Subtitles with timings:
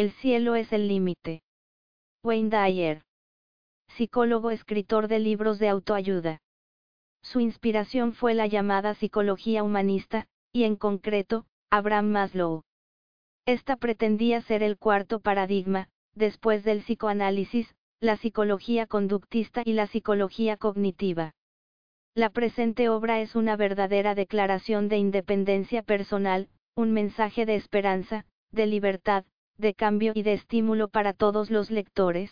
[0.00, 1.42] El cielo es el límite.
[2.24, 3.02] Wayne Dyer.
[3.98, 6.38] Psicólogo escritor de libros de autoayuda.
[7.22, 12.62] Su inspiración fue la llamada psicología humanista, y en concreto, Abraham Maslow.
[13.44, 20.56] Esta pretendía ser el cuarto paradigma, después del psicoanálisis, la psicología conductista y la psicología
[20.56, 21.34] cognitiva.
[22.14, 28.64] La presente obra es una verdadera declaración de independencia personal, un mensaje de esperanza, de
[28.64, 29.26] libertad,
[29.60, 32.30] de cambio y de estímulo para todos los lectores.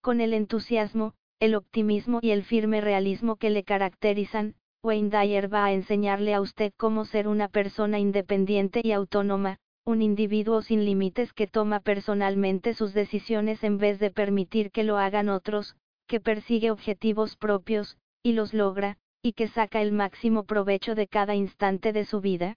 [0.00, 5.64] Con el entusiasmo, el optimismo y el firme realismo que le caracterizan, Wayne Dyer va
[5.64, 11.32] a enseñarle a usted cómo ser una persona independiente y autónoma, un individuo sin límites
[11.32, 16.70] que toma personalmente sus decisiones en vez de permitir que lo hagan otros, que persigue
[16.70, 22.04] objetivos propios, y los logra, y que saca el máximo provecho de cada instante de
[22.04, 22.56] su vida.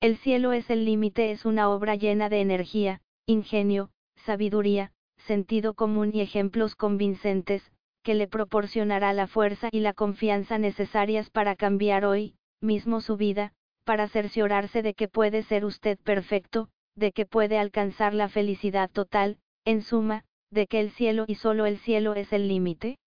[0.00, 6.12] El cielo es el límite es una obra llena de energía, ingenio, sabiduría, sentido común
[6.14, 7.72] y ejemplos convincentes,
[8.04, 13.52] que le proporcionará la fuerza y la confianza necesarias para cambiar hoy, mismo su vida,
[13.84, 19.38] para cerciorarse de que puede ser usted perfecto, de que puede alcanzar la felicidad total,
[19.64, 22.98] en suma, de que el cielo y solo el cielo es el límite?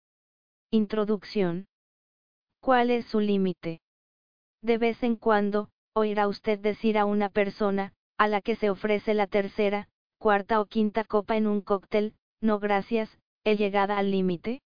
[0.72, 1.66] Introducción.
[2.60, 3.80] ¿Cuál es su límite?
[4.62, 9.14] De vez en cuando, oirá usted decir a una persona, a la que se ofrece
[9.14, 9.88] la tercera,
[10.18, 14.62] cuarta o quinta copa en un cóctel, no gracias, he llegado al límite.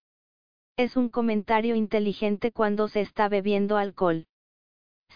[0.76, 4.26] Es un comentario inteligente cuando se está bebiendo alcohol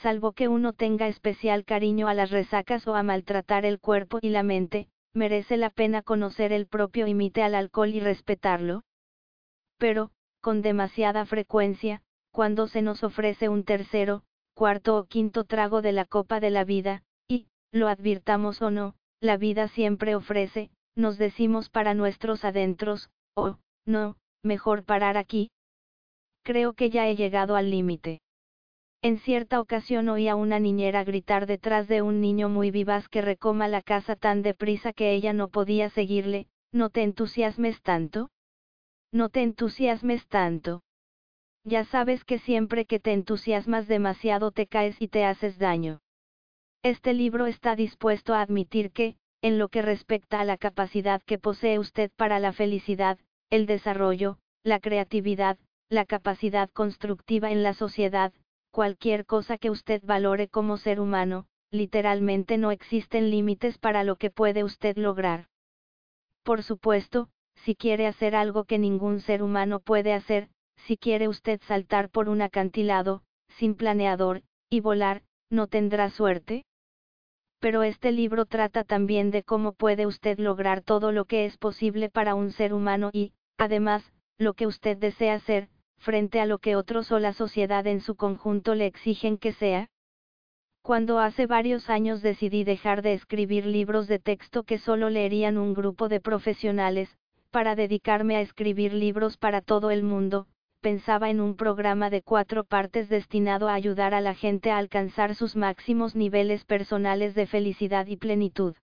[0.03, 4.31] salvo que uno tenga especial cariño a las resacas o a maltratar el cuerpo y
[4.31, 8.83] la mente, merece la pena conocer el propio imite al alcohol y respetarlo.
[9.79, 14.23] Pero, con demasiada frecuencia, cuando se nos ofrece un tercero,
[14.59, 18.97] cuarto o quinto trago de la copa de la vida, y, lo advirtamos o no,
[19.20, 25.53] la vida siempre ofrece, nos decimos para nuestros adentros, oh, no, mejor parar aquí.
[26.42, 28.20] Creo que ya he llegado al límite.
[29.01, 33.23] En cierta ocasión oí a una niñera gritar detrás de un niño muy vivaz que
[33.23, 38.29] recoma la casa tan deprisa que ella no podía seguirle, no te entusiasmes tanto.
[39.13, 40.83] No te entusiasmes tanto.
[41.68, 46.01] Ya sabes que siempre que te entusiasmas demasiado te caes y te haces daño.
[46.83, 51.39] Este libro está dispuesto a admitir que, en lo que respecta a la capacidad que
[51.39, 53.18] posee usted para la felicidad,
[53.51, 55.58] el desarrollo, la creatividad,
[55.90, 58.33] la capacidad constructiva en la sociedad,
[58.70, 64.30] cualquier cosa que usted valore como ser humano, literalmente no existen límites para lo que
[64.30, 65.48] puede usted lograr.
[66.45, 70.48] Por supuesto, si quiere hacer algo que ningún ser humano puede hacer,
[70.86, 73.22] si quiere usted saltar por un acantilado,
[73.58, 76.64] sin planeador, y volar, no tendrá suerte.
[77.61, 82.08] Pero este libro trata también de cómo puede usted lograr todo lo que es posible
[82.08, 85.68] para un ser humano y, además, lo que usted desea ser,
[85.98, 89.89] frente a lo que otros o la sociedad en su conjunto le exigen que sea?
[90.83, 95.74] Cuando hace varios años decidí dejar de escribir libros de texto que solo leerían un
[95.74, 97.14] grupo de profesionales,
[97.50, 100.46] para dedicarme a escribir libros para todo el mundo,
[100.80, 105.34] pensaba en un programa de cuatro partes destinado a ayudar a la gente a alcanzar
[105.34, 108.74] sus máximos niveles personales de felicidad y plenitud.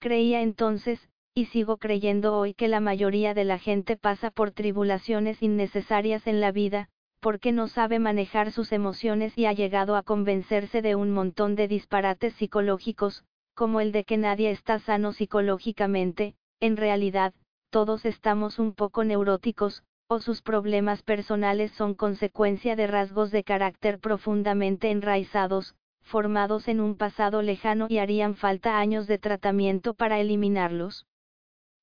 [0.00, 5.42] Creía entonces, y sigo creyendo hoy que la mayoría de la gente pasa por tribulaciones
[5.42, 6.88] innecesarias en la vida,
[7.20, 11.68] porque no sabe manejar sus emociones y ha llegado a convencerse de un montón de
[11.68, 17.34] disparates psicológicos, como el de que nadie está sano psicológicamente, en realidad,
[17.70, 23.98] todos estamos un poco neuróticos, o sus problemas personales son consecuencia de rasgos de carácter
[23.98, 31.06] profundamente enraizados, formados en un pasado lejano y harían falta años de tratamiento para eliminarlos.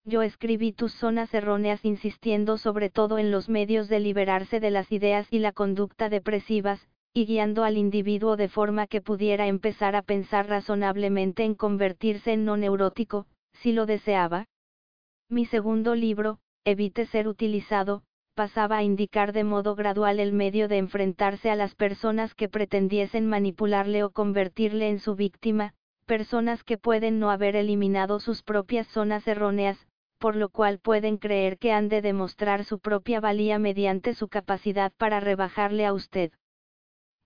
[0.05, 4.91] Yo escribí tus zonas erróneas insistiendo sobre todo en los medios de liberarse de las
[4.91, 10.01] ideas y la conducta depresivas, y guiando al individuo de forma que pudiera empezar a
[10.01, 14.45] pensar razonablemente en convertirse en no neurótico, si lo deseaba.
[15.29, 18.03] Mi segundo libro, Evite ser utilizado,
[18.33, 23.27] pasaba a indicar de modo gradual el medio de enfrentarse a las personas que pretendiesen
[23.27, 25.73] manipularle o convertirle en su víctima,
[26.05, 29.87] personas que pueden no haber eliminado sus propias zonas erróneas,
[30.17, 34.91] por lo cual pueden creer que han de demostrar su propia valía mediante su capacidad
[34.97, 36.31] para rebajarle a usted.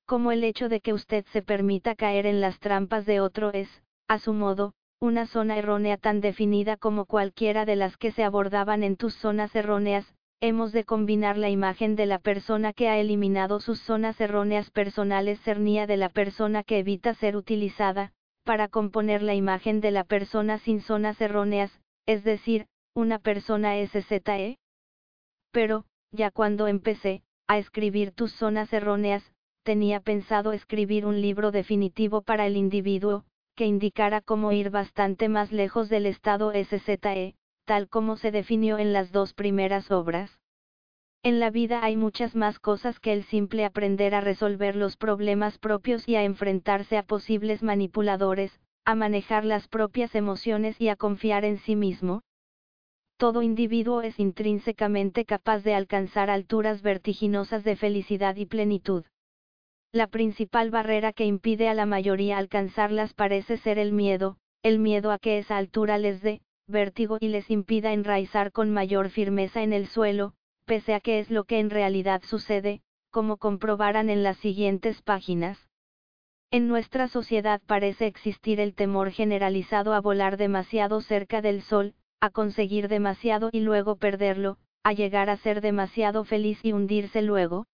[0.06, 3.70] Como el hecho de que usted se permita caer en las trampas de otro es,
[4.08, 8.84] a su modo, una zona errónea tan definida como cualquiera de las que se abordaban
[8.84, 10.06] en tus zonas erróneas,
[10.48, 15.40] hemos de combinar la imagen de la persona que ha eliminado sus zonas erróneas personales
[15.42, 18.12] cernía de la persona que evita ser utilizada,
[18.44, 24.60] para componer la imagen de la persona sin zonas erróneas, es decir, una persona SZE?
[25.52, 29.24] Pero, ya cuando empecé, a escribir tus zonas erróneas,
[29.64, 33.26] tenía pensado escribir un libro definitivo para el individuo,
[33.56, 38.94] que indicara cómo ir bastante más lejos del estado SZE, tal como se definió en
[38.94, 40.40] las dos primeras obras.
[41.24, 45.58] En la vida hay muchas más cosas que el simple aprender a resolver los problemas
[45.58, 51.44] propios y a enfrentarse a posibles manipuladores, a manejar las propias emociones y a confiar
[51.44, 52.22] en sí mismo.
[53.18, 59.04] Todo individuo es intrínsecamente capaz de alcanzar alturas vertiginosas de felicidad y plenitud.
[59.92, 65.12] La principal barrera que impide a la mayoría alcanzarlas parece ser el miedo, el miedo
[65.12, 69.74] a que esa altura les dé vértigo y les impida enraizar con mayor firmeza en
[69.74, 70.34] el suelo,
[70.66, 72.82] pese a que es lo que en realidad sucede,
[73.12, 75.58] como comprobarán en las siguientes páginas.
[76.52, 82.30] En nuestra sociedad parece existir el temor generalizado a volar demasiado cerca del sol, a
[82.30, 87.66] conseguir demasiado y luego perderlo, a llegar a ser demasiado feliz y hundirse luego.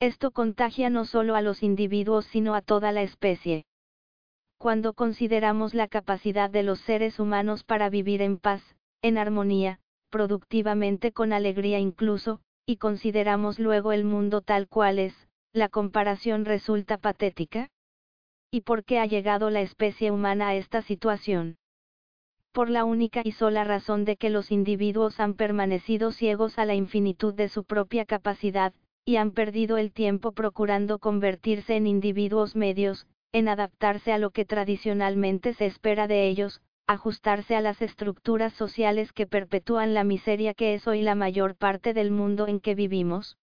[0.00, 3.64] Esto contagia no solo a los individuos sino a toda la especie.
[4.58, 8.62] Cuando consideramos la capacidad de los seres humanos para vivir en paz,
[9.02, 9.80] en armonía,
[10.10, 15.14] productivamente con alegría incluso, y consideramos luego el mundo tal cual es,
[15.52, 17.68] la comparación resulta patética.
[18.50, 21.56] ¿Y por qué ha llegado la especie humana a esta situación?
[22.52, 26.74] Por la única y sola razón de que los individuos han permanecido ciegos a la
[26.74, 28.72] infinitud de su propia capacidad,
[29.04, 34.44] y han perdido el tiempo procurando convertirse en individuos medios, en adaptarse a lo que
[34.44, 40.74] tradicionalmente se espera de ellos, ajustarse a las estructuras sociales que perpetúan la miseria que
[40.74, 43.38] es hoy la mayor parte del mundo en que vivimos?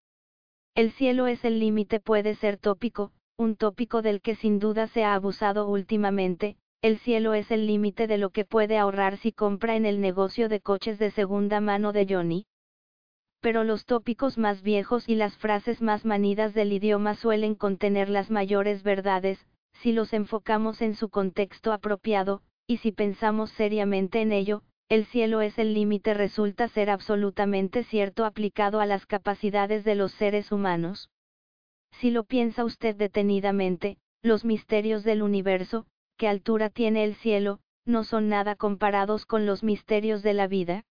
[0.75, 5.03] El cielo es el límite puede ser tópico, un tópico del que sin duda se
[5.03, 9.75] ha abusado últimamente, el cielo es el límite de lo que puede ahorrar si compra
[9.75, 12.45] en el negocio de coches de segunda mano de Johnny.
[13.39, 18.31] Pero los tópicos más viejos y las frases más manidas del idioma suelen contener las
[18.31, 19.45] mayores verdades,
[19.83, 25.41] si los enfocamos en su contexto apropiado, y si pensamos seriamente en ello, el cielo
[25.41, 31.09] es el límite resulta ser absolutamente cierto aplicado a las capacidades de los seres humanos.
[31.99, 35.85] Si lo piensa usted detenidamente, los misterios del universo,
[36.15, 40.85] qué altura tiene el cielo, no son nada comparados con los misterios de la vida.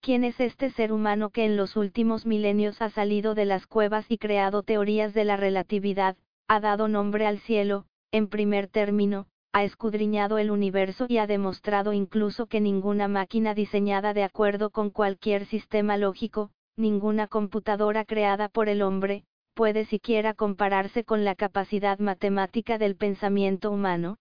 [0.00, 4.08] ¿Quién es este ser humano que en los últimos milenios ha salido de las cuevas
[4.08, 6.16] y creado teorías de la relatividad,
[6.46, 11.92] ha dado nombre al cielo, en primer término, ha escudriñado el universo y ha demostrado
[11.92, 18.68] incluso que ninguna máquina diseñada de acuerdo con cualquier sistema lógico, ninguna computadora creada por
[18.68, 19.24] el hombre,
[19.54, 24.18] puede siquiera compararse con la capacidad matemática del pensamiento humano?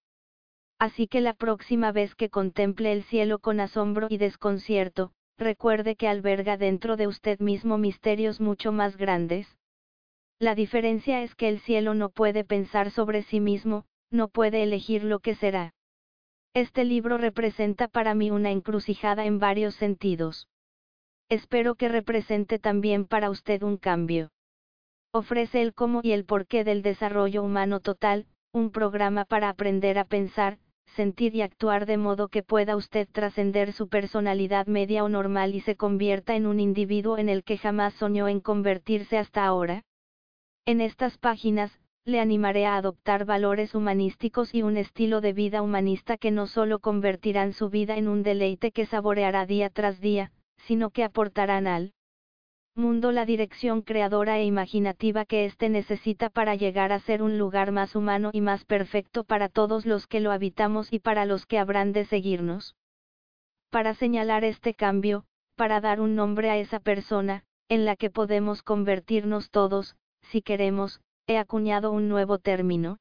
[0.80, 6.08] Así que la próxima vez que contemple el cielo con asombro y desconcierto, recuerde que
[6.08, 9.58] alberga dentro de usted mismo misterios mucho más grandes.
[10.40, 15.04] La diferencia es que el cielo no puede pensar sobre sí mismo, no puede elegir
[15.06, 15.74] lo que será.
[16.54, 20.50] Este libro representa para mí una encrucijada en varios sentidos.
[21.30, 24.30] Espero que represente también para usted un cambio.
[25.14, 30.04] Ofrece el cómo y el porqué del desarrollo humano total, un programa para aprender a
[30.04, 30.60] pensar,
[30.96, 35.62] sentir y actuar de modo que pueda usted trascender su personalidad media o normal y
[35.62, 39.84] se convierta en un individuo en el que jamás soñó en convertirse hasta ahora.
[40.67, 46.17] En estas páginas, le animaré a adoptar valores humanísticos y un estilo de vida humanista
[46.17, 50.89] que no solo convertirán su vida en un deleite que saboreará día tras día, sino
[50.89, 51.93] que aportarán al
[52.75, 57.72] mundo la dirección creadora e imaginativa que éste necesita para llegar a ser un lugar
[57.72, 61.60] más humano y más perfecto para todos los que lo habitamos y para los que
[61.60, 62.75] habrán de seguirnos.
[63.69, 68.62] Para señalar este cambio, para dar un nombre a esa persona, en la que podemos
[68.62, 69.95] convertirnos todos,
[70.32, 72.98] si queremos, he acuñado un nuevo término.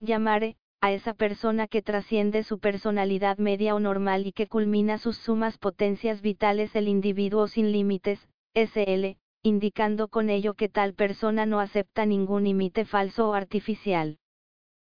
[0.00, 5.16] Llamaré, a esa persona que trasciende su personalidad media o normal y que culmina sus
[5.16, 11.60] sumas potencias vitales el individuo sin límites, SL, indicando con ello que tal persona no
[11.60, 14.18] acepta ningún límite falso o artificial.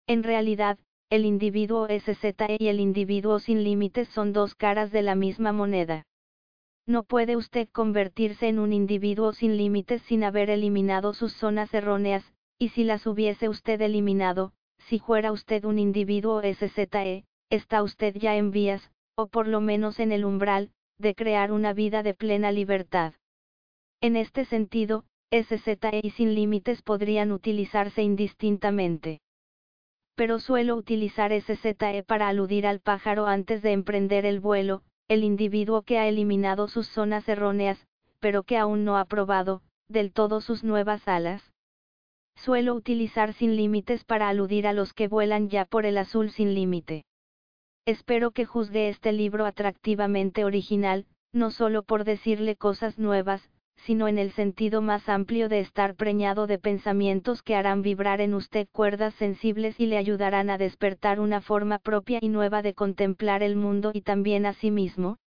[0.08, 0.77] En realidad,
[1.10, 6.05] el individuo SZE y el individuo sin límites son dos caras de la misma moneda.
[6.91, 12.33] No puede usted convertirse en un individuo sin límites sin haber eliminado sus zonas erróneas,
[12.60, 14.51] y si las hubiese usted eliminado,
[14.89, 20.01] si fuera usted un individuo SZE, está usted ya en vías, o por lo menos
[20.01, 23.13] en el umbral, de crear una vida de plena libertad.
[24.01, 29.21] En este sentido, SZE y sin límites podrían utilizarse indistintamente.
[30.15, 35.82] pero suelo utilizar SZE para aludir al pájaro antes de emprender el vuelo, el individuo
[35.82, 37.86] que ha eliminado sus zonas erróneas,
[38.22, 41.44] pero que aún no ha probado, del todo sus nuevas alas.
[42.38, 46.53] Suelo utilizar sin límites para aludir a los que vuelan ya por el azul sin
[46.56, 47.03] límite.
[47.86, 54.18] Espero que juzgue este libro atractivamente original, no solo por decirle cosas nuevas, sino en
[54.18, 59.13] el sentido más amplio de estar preñado de pensamientos que harán vibrar en usted cuerdas
[59.16, 63.92] sensibles y le ayudarán a despertar una forma propia y nueva de contemplar el mundo
[63.94, 65.18] y también a sí mismo.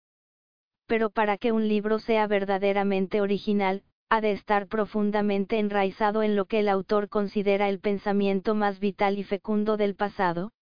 [0.86, 6.44] Pero para que un libro sea verdaderamente original, ha de estar profundamente enraizado en lo
[6.44, 10.53] que el autor considera el pensamiento más vital y fecundo del pasado.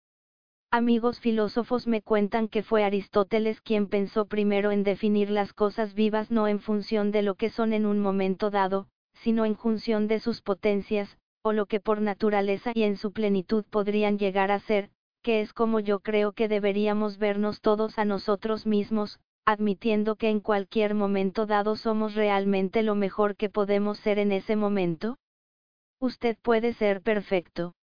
[0.73, 6.31] Amigos filósofos me cuentan que fue Aristóteles quien pensó primero en definir las cosas vivas
[6.31, 10.21] no en función de lo que son en un momento dado, sino en función de
[10.21, 14.91] sus potencias, o lo que por naturaleza y en su plenitud podrían llegar a ser,
[15.21, 20.39] que es como yo creo que deberíamos vernos todos a nosotros mismos, admitiendo que en
[20.39, 25.17] cualquier momento dado somos realmente lo mejor que podemos ser en ese momento?
[25.99, 27.73] Usted puede ser perfecto.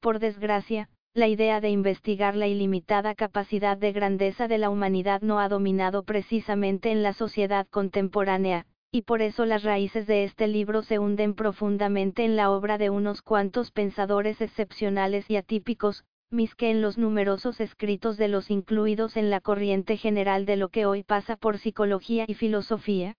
[0.00, 5.40] Por desgracia, la idea de investigar la ilimitada capacidad de grandeza de la humanidad no
[5.40, 10.82] ha dominado precisamente en la sociedad contemporánea, y por eso las raíces de este libro
[10.82, 16.70] se hunden profundamente en la obra de unos cuantos pensadores excepcionales y atípicos, mis que
[16.70, 21.02] en los numerosos escritos de los incluidos en la corriente general de lo que hoy
[21.02, 23.16] pasa por psicología y filosofía.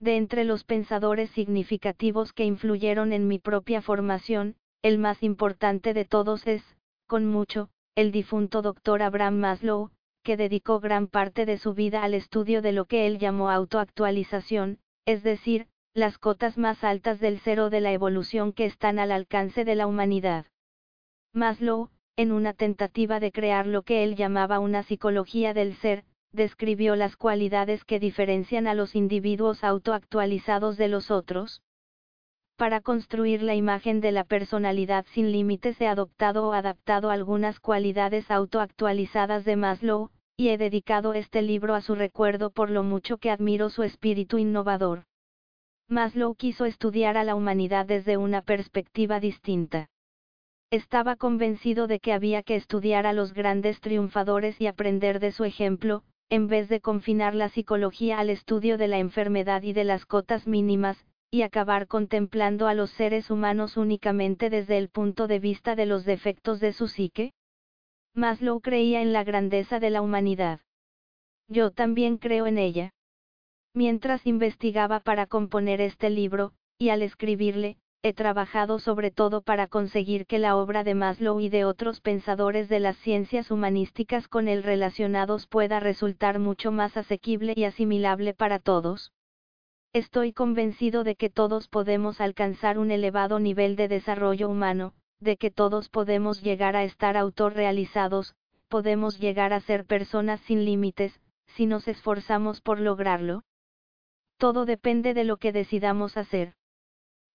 [0.00, 6.04] De entre los pensadores significativos que influyeron en mi propia formación, el más importante de
[6.04, 6.73] todos es,
[7.14, 9.90] con mucho, el difunto doctor Abraham Maslow,
[10.24, 14.80] que dedicó gran parte de su vida al estudio de lo que él llamó autoactualización,
[15.06, 19.64] es decir, las cotas más altas del cero de la evolución que están al alcance
[19.64, 20.46] de la humanidad.
[21.32, 26.02] Maslow, en una tentativa de crear lo que él llamaba una psicología del ser,
[26.32, 31.62] describió las cualidades que diferencian a los individuos autoactualizados de los otros.
[32.56, 38.30] Para construir la imagen de la personalidad sin límites he adoptado o adaptado algunas cualidades
[38.30, 43.30] autoactualizadas de Maslow, y he dedicado este libro a su recuerdo por lo mucho que
[43.30, 45.02] admiro su espíritu innovador.
[45.88, 49.88] Maslow quiso estudiar a la humanidad desde una perspectiva distinta.
[50.70, 55.44] Estaba convencido de que había que estudiar a los grandes triunfadores y aprender de su
[55.44, 60.06] ejemplo, en vez de confinar la psicología al estudio de la enfermedad y de las
[60.06, 65.74] cotas mínimas, y acabar contemplando a los seres humanos únicamente desde el punto de vista
[65.74, 67.32] de los defectos de su psique?
[68.14, 70.60] Maslow creía en la grandeza de la humanidad.
[71.48, 72.92] Yo también creo en ella.
[73.74, 80.26] Mientras investigaba para componer este libro, y al escribirle, he trabajado sobre todo para conseguir
[80.26, 84.62] que la obra de Maslow y de otros pensadores de las ciencias humanísticas con él
[84.62, 89.10] relacionados pueda resultar mucho más asequible y asimilable para todos.
[89.94, 95.52] Estoy convencido de que todos podemos alcanzar un elevado nivel de desarrollo humano, de que
[95.52, 98.34] todos podemos llegar a estar autorrealizados,
[98.68, 103.44] podemos llegar a ser personas sin límites, si nos esforzamos por lograrlo.
[104.36, 106.54] Todo depende de lo que decidamos hacer.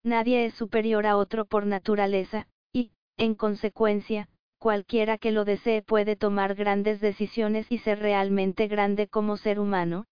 [0.03, 6.17] Nadie es superior a otro por naturaleza, y, en consecuencia, cualquiera que lo desee puede
[6.17, 10.07] tomar grandes decisiones y ser realmente grande como ser humano.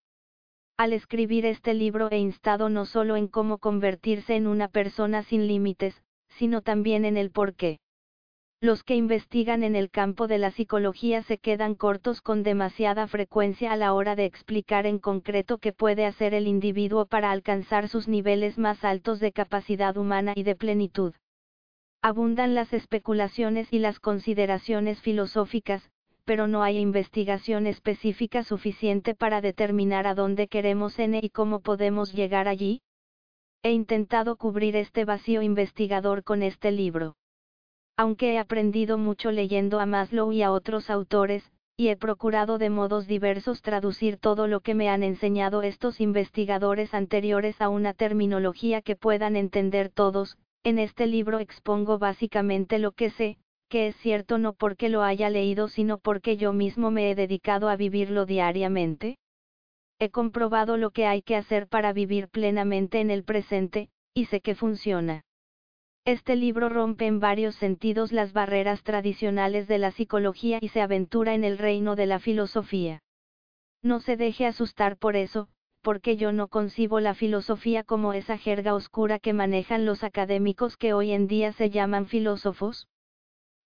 [0.78, 5.48] Al escribir este libro he instado no solo en cómo convertirse en una persona sin
[5.48, 7.80] límites, sino también en el por qué.
[8.60, 13.72] Los que investigan en el campo de la psicología se quedan cortos con demasiada frecuencia
[13.72, 18.06] a la hora de explicar en concreto qué puede hacer el individuo para alcanzar sus
[18.06, 21.12] niveles más altos de capacidad humana y de plenitud.
[22.02, 25.90] Abundan las especulaciones y las consideraciones filosóficas,
[26.28, 32.12] pero no hay investigación específica suficiente para determinar a dónde queremos en y cómo podemos
[32.12, 32.82] llegar allí.
[33.62, 37.16] He intentado cubrir este vacío investigador con este libro.
[37.96, 42.68] Aunque he aprendido mucho leyendo a Maslow y a otros autores, y he procurado de
[42.68, 48.82] modos diversos traducir todo lo que me han enseñado estos investigadores anteriores a una terminología
[48.82, 54.38] que puedan entender todos, en este libro expongo básicamente lo que sé, que es cierto
[54.38, 59.18] no porque lo haya leído sino porque yo mismo me he dedicado a vivirlo diariamente.
[59.98, 64.40] He comprobado lo que hay que hacer para vivir plenamente en el presente, y sé
[64.40, 65.24] que funciona.
[66.04, 71.34] Este libro rompe en varios sentidos las barreras tradicionales de la psicología y se aventura
[71.34, 73.02] en el reino de la filosofía.
[73.82, 75.48] No se deje asustar por eso,
[75.82, 80.94] porque yo no concibo la filosofía como esa jerga oscura que manejan los académicos que
[80.94, 82.88] hoy en día se llaman filósofos.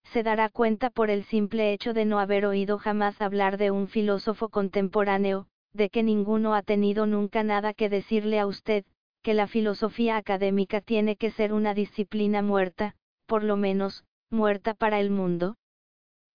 [0.04, 3.88] Se dará cuenta por el simple hecho de no haber oído jamás hablar de un
[3.88, 8.85] filósofo contemporáneo, de que ninguno ha tenido nunca nada que decirle a usted,
[9.23, 12.94] que la filosofía académica tiene que ser una disciplina muerta,
[13.26, 15.56] por lo menos, muerta para el mundo?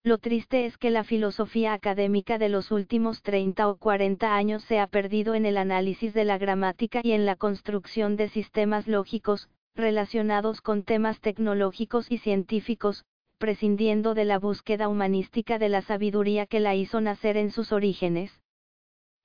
[0.03, 4.79] Lo triste es que la filosofía académica de los últimos 30 o 40 años se
[4.79, 9.49] ha perdido en el análisis de la gramática y en la construcción de sistemas lógicos,
[9.75, 13.03] relacionados con temas tecnológicos y científicos,
[13.37, 18.41] prescindiendo de la búsqueda humanística de la sabiduría que la hizo nacer en sus orígenes.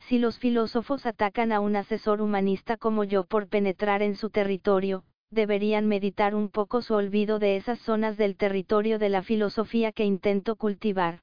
[0.09, 5.05] Si los filósofos atacan a un asesor humanista como yo por penetrar en su territorio,
[5.31, 10.05] deberían meditar un poco su olvido de esas zonas del territorio de la filosofía que
[10.05, 11.21] intento cultivar.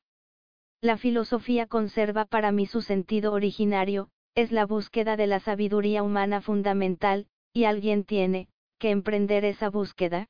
[0.82, 6.42] La filosofía conserva para mí su sentido originario, es la búsqueda de la sabiduría humana
[6.42, 8.48] fundamental, y alguien tiene,
[8.80, 10.28] que emprender esa búsqueda.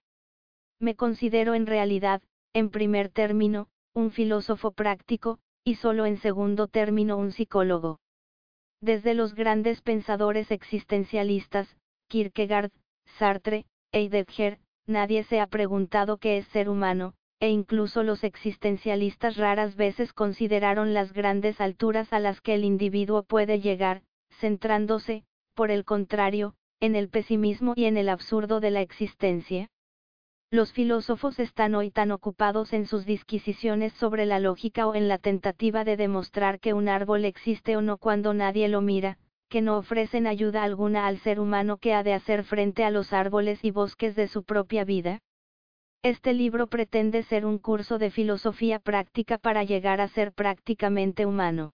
[0.80, 2.22] Me considero en realidad,
[2.54, 8.00] en primer término, un filósofo práctico, y solo en segundo término un psicólogo.
[8.82, 11.76] Desde los grandes pensadores existencialistas,
[12.08, 12.72] Kierkegaard,
[13.18, 19.76] Sartre, Heidegger, nadie se ha preguntado qué es ser humano, e incluso los existencialistas raras
[19.76, 24.02] veces consideraron las grandes alturas a las que el individuo puede llegar,
[24.40, 29.70] centrándose, por el contrario, en el pesimismo y en el absurdo de la existencia.
[30.52, 35.20] Los filósofos están hoy tan ocupados en sus disquisiciones sobre la lógica o en la
[35.20, 39.78] tentativa de demostrar que un árbol existe o no cuando nadie lo mira, que no
[39.78, 43.70] ofrecen ayuda alguna al ser humano que ha de hacer frente a los árboles y
[43.70, 45.20] bosques de su propia vida.
[46.02, 51.74] Este libro pretende ser un curso de filosofía práctica para llegar a ser prácticamente humano.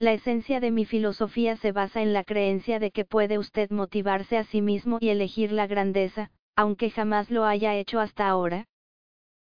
[0.00, 4.36] La esencia de mi filosofía se basa en la creencia de que puede usted motivarse
[4.36, 8.66] a sí mismo y elegir la grandeza, aunque jamás lo haya hecho hasta ahora?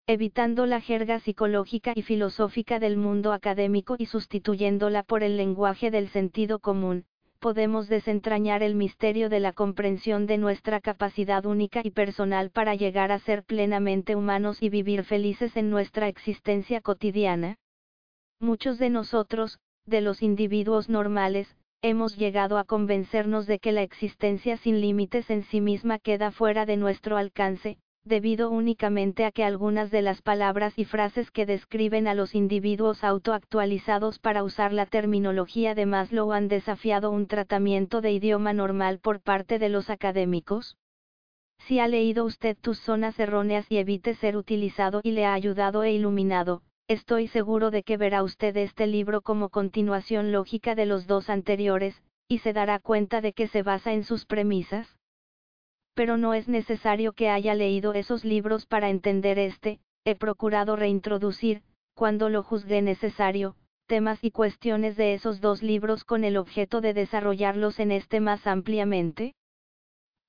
[0.07, 6.09] Evitando la jerga psicológica y filosófica del mundo académico y sustituyéndola por el lenguaje del
[6.09, 7.05] sentido común,
[7.39, 13.11] podemos desentrañar el misterio de la comprensión de nuestra capacidad única y personal para llegar
[13.11, 17.57] a ser plenamente humanos y vivir felices en nuestra existencia cotidiana.
[18.41, 24.57] Muchos de nosotros, de los individuos normales, hemos llegado a convencernos de que la existencia
[24.57, 29.91] sin límites en sí misma queda fuera de nuestro alcance, debido únicamente a que algunas
[29.91, 35.75] de las palabras y frases que describen a los individuos autoactualizados para usar la terminología
[35.75, 40.77] de Maslow han desafiado un tratamiento de idioma normal por parte de los académicos.
[41.59, 45.83] Si ha leído usted tus zonas erróneas y evite ser utilizado y le ha ayudado
[45.83, 51.07] e iluminado, Estoy seguro de que verá usted este libro como continuación lógica de los
[51.07, 54.99] dos anteriores, y se dará cuenta de que se basa en sus premisas.
[55.95, 61.63] Pero no es necesario que haya leído esos libros para entender este, he procurado reintroducir,
[61.95, 66.93] cuando lo juzgué necesario, temas y cuestiones de esos dos libros con el objeto de
[66.93, 69.35] desarrollarlos en este más ampliamente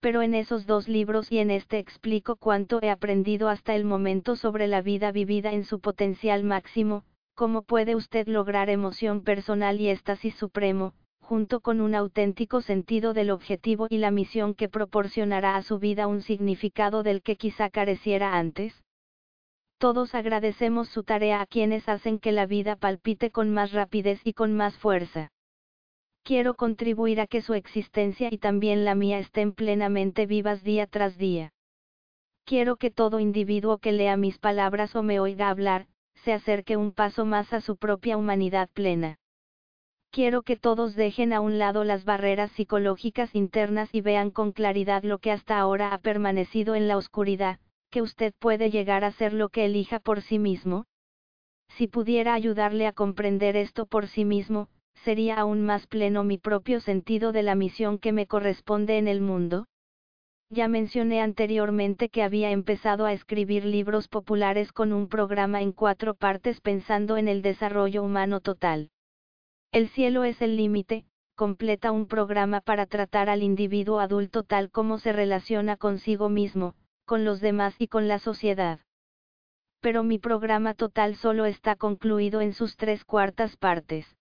[0.04, 4.36] pero en esos dos libros y en este explico cuánto he aprendido hasta el momento
[4.36, 9.88] sobre la vida vivida en su potencial máximo, cómo puede usted lograr emoción personal y
[9.88, 15.63] éxtasis supremo, junto con un auténtico sentido del objetivo y la misión que proporcionará a
[15.63, 18.84] su vida un significado del que quizá careciera antes.
[19.78, 24.34] Todos agradecemos su tarea a quienes hacen que la vida palpite con más rapidez y
[24.34, 25.32] con más fuerza.
[26.24, 31.18] Quiero contribuir a que su existencia y también la mía estén plenamente vivas día tras
[31.18, 31.52] día.
[32.46, 36.94] Quiero que todo individuo que lea mis palabras o me oiga hablar, se acerque un
[36.94, 39.18] paso más a su propia humanidad plena.
[40.12, 45.04] Quiero que todos dejen a un lado las barreras psicológicas internas y vean con claridad
[45.04, 47.60] lo que hasta ahora ha permanecido en la oscuridad,
[47.90, 50.86] que usted puede llegar a ser lo que elija por sí mismo.
[51.68, 56.80] Si pudiera ayudarle a comprender esto por sí mismo, sería aún más pleno mi propio
[56.80, 59.68] sentido de la misión que me corresponde en el mundo?
[60.50, 66.14] Ya mencioné anteriormente que había empezado a escribir libros populares con un programa en cuatro
[66.14, 68.90] partes pensando en el desarrollo humano total.
[69.72, 75.00] El cielo es el límite, completa un programa para tratar al individuo adulto tal como
[75.00, 76.76] se relaciona consigo mismo,
[77.06, 78.80] con los demás y con la sociedad.
[79.82, 84.16] Pero mi programa total solo está concluido en sus tres cuartas partes.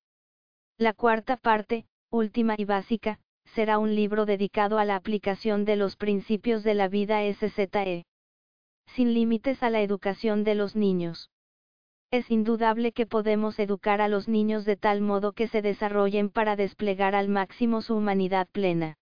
[0.79, 3.21] La cuarta parte, última y básica,
[3.55, 8.05] será un libro dedicado a la aplicación de los principios de la vida SZE.
[8.87, 11.31] Sin límites a la educación de los niños.
[12.11, 16.57] Es indudable que podemos educar a los niños de tal modo que se desarrollen para
[16.57, 18.97] desplegar al máximo su humanidad plena.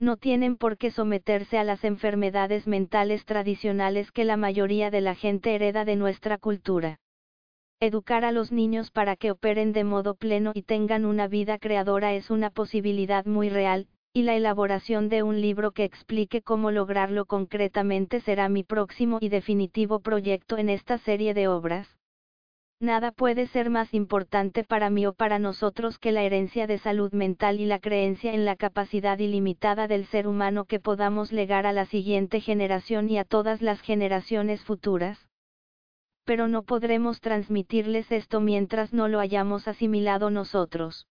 [0.00, 5.14] no tienen por qué someterse a las enfermedades mentales tradicionales que la mayoría de la
[5.14, 6.98] gente hereda de nuestra cultura.
[7.84, 12.14] Educar a los niños para que operen de modo pleno y tengan una vida creadora
[12.14, 17.26] es una posibilidad muy real, y la elaboración de un libro que explique cómo lograrlo
[17.26, 21.86] concretamente será mi próximo y definitivo proyecto en esta serie de obras.
[22.80, 27.12] Nada puede ser más importante para mí o para nosotros que la herencia de salud
[27.12, 31.74] mental y la creencia en la capacidad ilimitada del ser humano que podamos legar a
[31.74, 35.18] la siguiente generación y a todas las generaciones futuras.
[36.24, 41.06] Pero no podremos transmitirles esto mientras no lo hayamos asimilado nosotros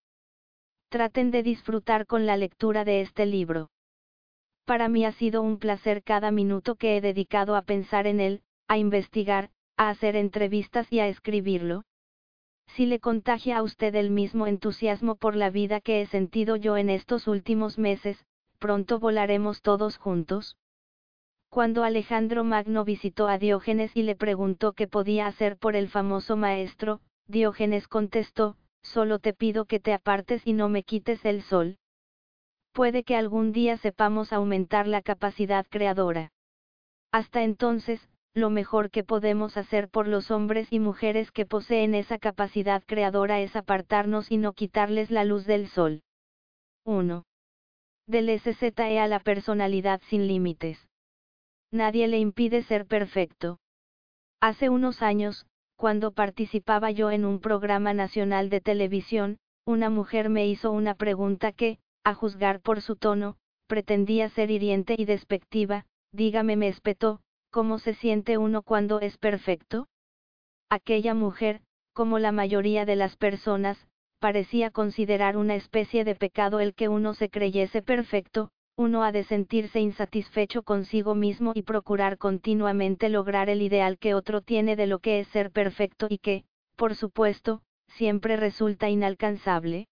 [0.93, 3.71] traten de disfrutar con la lectura de este libro.
[4.63, 8.43] Para mí ha sido un placer cada minuto que he dedicado a pensar en él,
[8.67, 11.81] a investigar, a hacer entrevistas y a escribirlo.
[12.75, 16.77] Si le contagia a usted el mismo entusiasmo por la vida que he sentido yo
[16.77, 18.23] en estos últimos meses,
[18.59, 20.57] pronto volaremos todos juntos.
[21.53, 26.35] Cuando Alejandro Magno visitó a Diógenes y le preguntó qué podía hacer por el famoso
[26.35, 31.77] maestro, Diógenes contestó, solo te pido que te apartes y no me quites el sol.
[32.71, 36.31] Puede que algún día sepamos aumentar la capacidad creadora.
[37.11, 42.17] Hasta entonces, lo mejor que podemos hacer por los hombres y mujeres que poseen esa
[42.17, 46.01] capacidad creadora es apartarnos y no quitarles la luz del sol.
[46.83, 47.25] 1.
[48.07, 50.83] Del SZE a la personalidad sin límites.
[51.73, 53.57] Nadie le impide ser perfecto.
[54.39, 60.45] Hace unos años, cuando participaba yo en un programa nacional de televisión, una mujer me
[60.45, 66.57] hizo una pregunta que, a juzgar por su tono, pretendía ser hiriente y despectiva, dígame
[66.57, 69.87] me espetó, ¿cómo se siente uno cuando es perfecto?
[70.69, 73.87] Aquella mujer, como la mayoría de las personas,
[74.19, 79.23] parecía considerar una especie de pecado el que uno se creyese perfecto, uno ha de
[79.23, 84.99] sentirse insatisfecho consigo mismo y procurar continuamente lograr el ideal que otro tiene de lo
[84.99, 86.43] que es ser perfecto y que,
[86.75, 89.87] por supuesto, siempre resulta inalcanzable.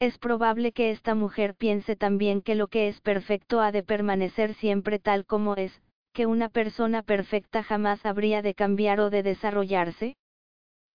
[0.00, 4.54] Es probable que esta mujer piense también que lo que es perfecto ha de permanecer
[4.54, 5.80] siempre tal como es,
[6.12, 10.16] que una persona perfecta jamás habría de cambiar o de desarrollarse.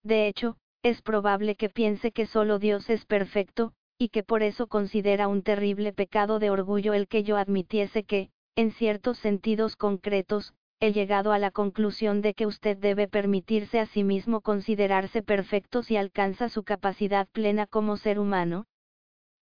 [0.04, 4.66] De hecho, es probable que piense que solo Dios es perfecto, y que por eso
[4.66, 10.54] considera un terrible pecado de orgullo el que yo admitiese que, en ciertos sentidos concretos,
[10.80, 15.82] he llegado a la conclusión de que usted debe permitirse a sí mismo considerarse perfecto
[15.82, 18.64] si alcanza su capacidad plena como ser humano.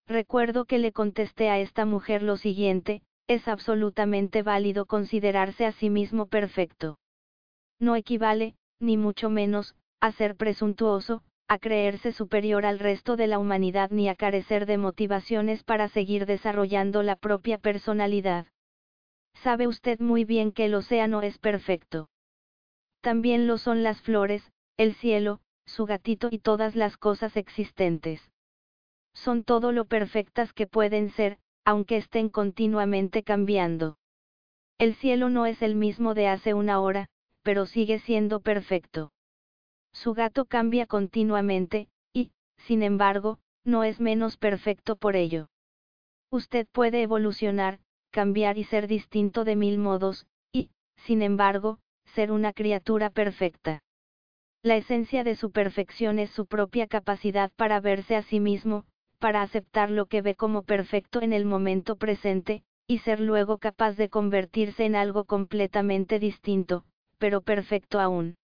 [0.09, 5.89] Recuerdo que le contesté a esta mujer lo siguiente, es absolutamente válido considerarse a sí
[5.89, 6.99] mismo perfecto.
[7.79, 13.39] No equivale, ni mucho menos, a ser presuntuoso, a creerse superior al resto de la
[13.39, 18.47] humanidad ni a carecer de motivaciones para seguir desarrollando la propia personalidad.
[19.43, 22.11] Sabe usted muy bien que el océano es perfecto.
[23.01, 28.21] También lo son las flores, el cielo, su gatito y todas las cosas existentes.
[29.15, 33.97] Son todo lo perfectas que pueden ser, aunque estén continuamente cambiando.
[34.79, 37.09] El cielo no es el mismo de hace una hora,
[37.43, 39.13] pero sigue siendo perfecto.
[40.03, 45.49] Su gato cambia continuamente, y, sin embargo, no es menos perfecto por ello.
[46.31, 47.81] Usted puede evolucionar,
[48.13, 51.81] cambiar y ser distinto de mil modos, y, sin embargo,
[52.15, 53.83] ser una criatura perfecta.
[54.63, 58.85] La esencia de su perfección es su propia capacidad para verse a sí mismo,
[59.19, 63.97] para aceptar lo que ve como perfecto en el momento presente, y ser luego capaz
[63.97, 66.85] de convertirse en algo completamente distinto,
[67.19, 68.37] pero perfecto aún.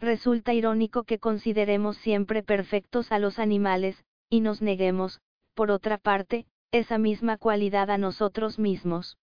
[0.00, 5.20] Resulta irónico que consideremos siempre perfectos a los animales, y nos neguemos,
[5.54, 9.18] por otra parte, esa misma cualidad a nosotros mismos.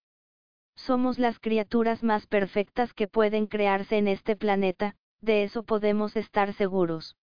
[0.76, 6.54] Somos las criaturas más perfectas que pueden crearse en este planeta, de eso podemos estar
[6.54, 7.16] seguros.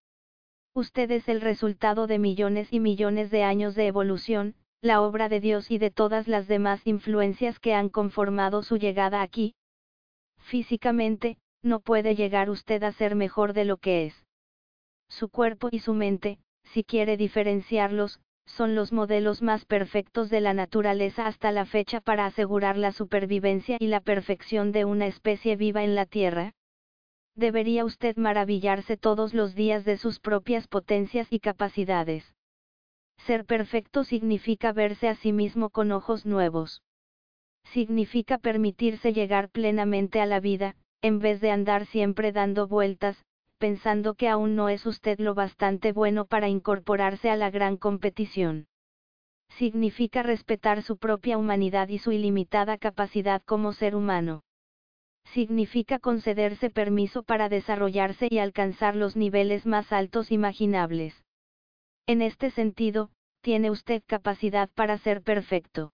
[0.74, 5.40] Usted es el resultado de millones y millones de años de evolución, la obra de
[5.40, 9.54] Dios y de todas las demás influencias que han conformado su llegada aquí.
[10.38, 14.26] Físicamente, no puede llegar usted a ser mejor de lo que es.
[15.08, 20.52] Su cuerpo y su mente, si quiere diferenciarlos, son los modelos más perfectos de la
[20.52, 25.84] naturaleza hasta la fecha para asegurar la supervivencia y la perfección de una especie viva
[25.84, 26.52] en la Tierra.
[27.34, 32.34] Debería usted maravillarse todos los días de sus propias potencias y capacidades.
[33.26, 36.82] Ser perfecto significa verse a sí mismo con ojos nuevos.
[37.64, 43.22] Significa permitirse llegar plenamente a la vida, en vez de andar siempre dando vueltas,
[43.58, 48.66] pensando que aún no es usted lo bastante bueno para incorporarse a la gran competición.
[49.58, 54.42] significa respetar su propia humanidad y su ilimitada capacidad como ser humano.
[55.24, 61.14] Significa concederse permiso para desarrollarse y alcanzar los niveles más altos imaginables.
[62.06, 63.10] En este sentido,
[63.42, 65.92] tiene usted capacidad para ser perfecto.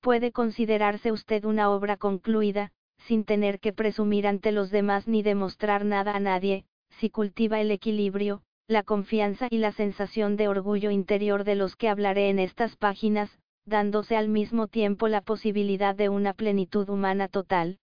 [0.00, 5.84] Puede considerarse usted una obra concluida, sin tener que presumir ante los demás ni demostrar
[5.84, 11.44] nada a nadie, si cultiva el equilibrio, la confianza y la sensación de orgullo interior
[11.44, 16.32] de los que hablaré en estas páginas, dándose al mismo tiempo la posibilidad de una
[16.32, 17.78] plenitud humana total.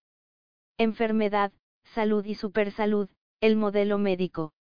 [0.78, 1.52] Enfermedad,
[1.93, 4.54] salud y supersalud, el modelo médico.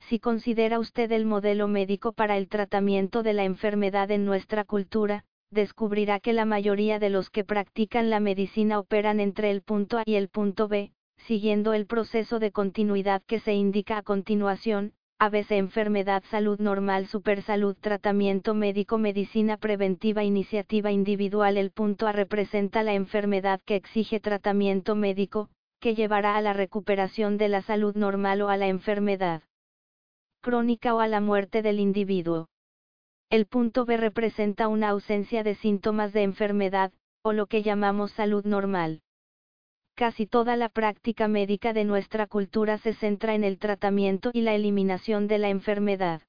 [0.00, 5.24] Si considera usted el modelo médico para el tratamiento de la enfermedad en nuestra cultura,
[5.50, 10.02] descubrirá que la mayoría de los que practican la medicina operan entre el punto A
[10.04, 15.52] y el punto B, siguiendo el proceso de continuidad que se indica a continuación, ABC
[15.52, 22.94] enfermedad salud normal supersalud tratamiento médico medicina preventiva iniciativa individual el punto A representa la
[22.94, 25.48] enfermedad que exige tratamiento médico,
[25.80, 29.42] que llevará a la recuperación de la salud normal o a la enfermedad
[30.40, 32.46] crónica o a la muerte del individuo.
[33.30, 38.46] El punto B representa una ausencia de síntomas de enfermedad, o lo que llamamos salud
[38.46, 39.02] normal.
[39.94, 44.54] Casi toda la práctica médica de nuestra cultura se centra en el tratamiento y la
[44.54, 46.22] eliminación de la enfermedad.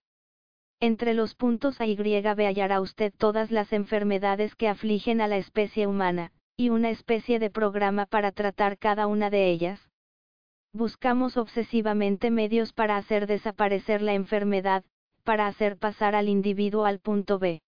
[0.81, 5.38] Entre los puntos A y B hallará usted todas las enfermedades que afligen a la
[5.38, 9.89] especie humana, y una especie de programa para tratar cada una de ellas.
[10.73, 14.83] Buscamos obsesivamente medios para hacer desaparecer la enfermedad,
[15.23, 17.62] para hacer pasar al individuo al punto B.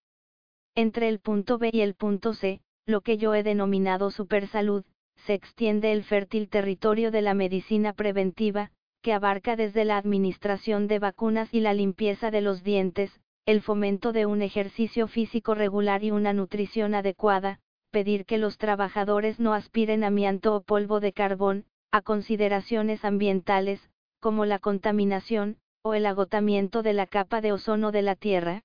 [0.75, 4.83] Entre el punto B y el punto C, lo que yo he denominado supersalud,
[5.25, 10.99] se extiende el fértil territorio de la medicina preventiva, que abarca desde la administración de
[10.99, 16.11] vacunas y la limpieza de los dientes, el fomento de un ejercicio físico regular y
[16.11, 17.59] una nutrición adecuada,
[17.91, 24.45] pedir que los trabajadores no aspiren amianto o polvo de carbón, a consideraciones ambientales, como
[24.45, 28.63] la contaminación, o el agotamiento de la capa de ozono de la Tierra.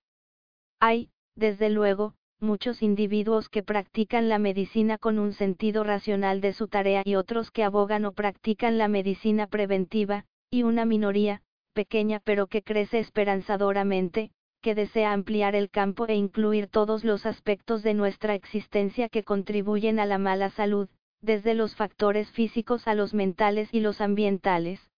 [0.80, 6.68] Hay, desde luego, muchos individuos que practican la medicina con un sentido racional de su
[6.68, 12.46] tarea y otros que abogan o practican la medicina preventiva, y una minoría, pequeña pero
[12.46, 18.34] que crece esperanzadoramente, que desea ampliar el campo e incluir todos los aspectos de nuestra
[18.34, 20.88] existencia que contribuyen a la mala salud,
[21.22, 24.90] desde los factores físicos a los mentales y los ambientales.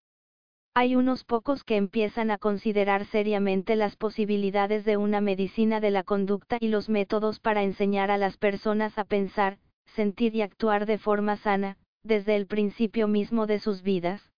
[0.74, 6.04] Hay unos pocos que empiezan a considerar seriamente las posibilidades de una medicina de la
[6.04, 9.58] conducta y los métodos para enseñar a las personas a pensar,
[9.96, 14.30] sentir y actuar de forma sana, desde el principio mismo de sus vidas.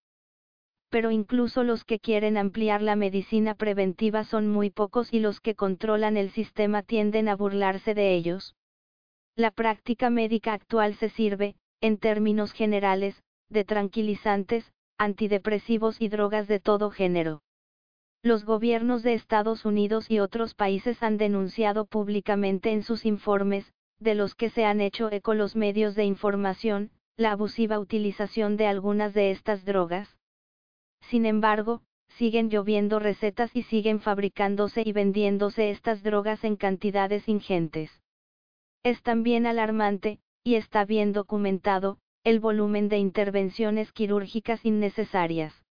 [0.89, 5.55] Pero incluso los que quieren ampliar la medicina preventiva son muy pocos y los que
[5.55, 8.57] controlan el sistema tienden a burlarse de ellos.
[9.37, 16.61] La práctica médica actual se sirve, en términos generales, de tranquilizantes, antidepresivos y drogas de
[16.61, 17.41] todo género.
[18.23, 24.15] Los gobiernos de Estados Unidos y otros países han denunciado públicamente en sus informes, de
[24.15, 29.15] los que se han hecho eco los medios de información, la abusiva utilización de algunas
[29.15, 30.19] de estas drogas.
[31.09, 31.81] Sin embargo,
[32.19, 37.91] siguen lloviendo recetas y siguen fabricándose y vendiéndose estas drogas en cantidades ingentes.
[38.83, 45.65] Es también alarmante, y está bien documentado, el volumen de intervenciones quirúrgicas innecesarias.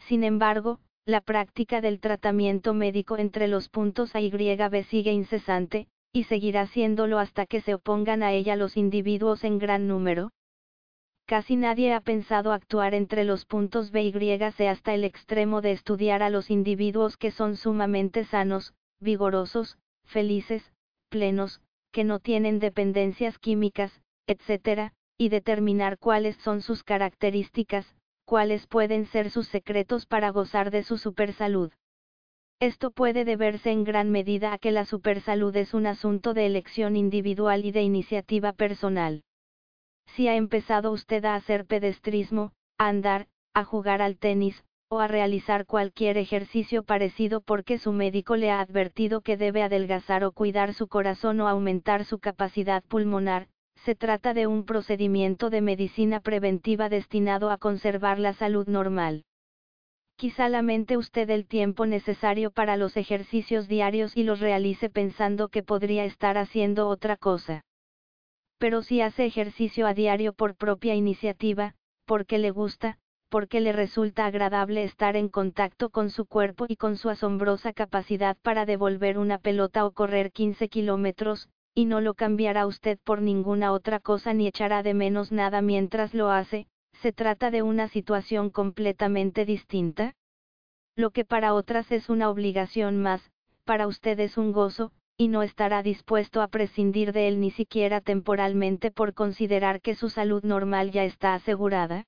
[0.00, 5.88] Sin embargo, la práctica del tratamiento médico entre los puntos A y B sigue incesante,
[6.12, 10.30] y seguirá siéndolo hasta que se opongan a ella los individuos en gran número.
[11.26, 14.12] Casi nadie ha pensado actuar entre los puntos B y
[14.52, 20.70] C hasta el extremo de estudiar a los individuos que son sumamente sanos, vigorosos, felices,
[21.08, 27.86] plenos, que no tienen dependencias químicas, etc., y determinar cuáles son sus características,
[28.24, 31.70] cuáles pueden ser sus secretos para gozar de su supersalud.
[32.58, 36.96] Esto puede deberse en gran medida a que la supersalud es un asunto de elección
[36.96, 39.22] individual y de iniciativa personal.
[40.06, 45.06] Si ha empezado usted a hacer pedestrismo, a andar, a jugar al tenis, o a
[45.06, 50.74] realizar cualquier ejercicio parecido porque su médico le ha advertido que debe adelgazar o cuidar
[50.74, 53.46] su corazón o aumentar su capacidad pulmonar,
[53.84, 59.24] se trata de un procedimiento de medicina preventiva destinado a conservar la salud normal.
[60.16, 65.64] Quizá lamente usted el tiempo necesario para los ejercicios diarios y los realice pensando que
[65.64, 67.62] podría estar haciendo otra cosa.
[68.58, 71.74] Pero si hace ejercicio a diario por propia iniciativa,
[72.06, 72.98] porque le gusta,
[73.30, 78.36] porque le resulta agradable estar en contacto con su cuerpo y con su asombrosa capacidad
[78.42, 83.72] para devolver una pelota o correr 15 kilómetros, y no lo cambiará usted por ninguna
[83.72, 86.66] otra cosa ni echará de menos nada mientras lo hace,
[87.00, 90.14] se trata de una situación completamente distinta.
[90.96, 93.30] Lo que para otras es una obligación más,
[93.64, 98.00] para usted es un gozo, y no estará dispuesto a prescindir de él ni siquiera
[98.00, 102.04] temporalmente por considerar que su salud normal ya está asegurada.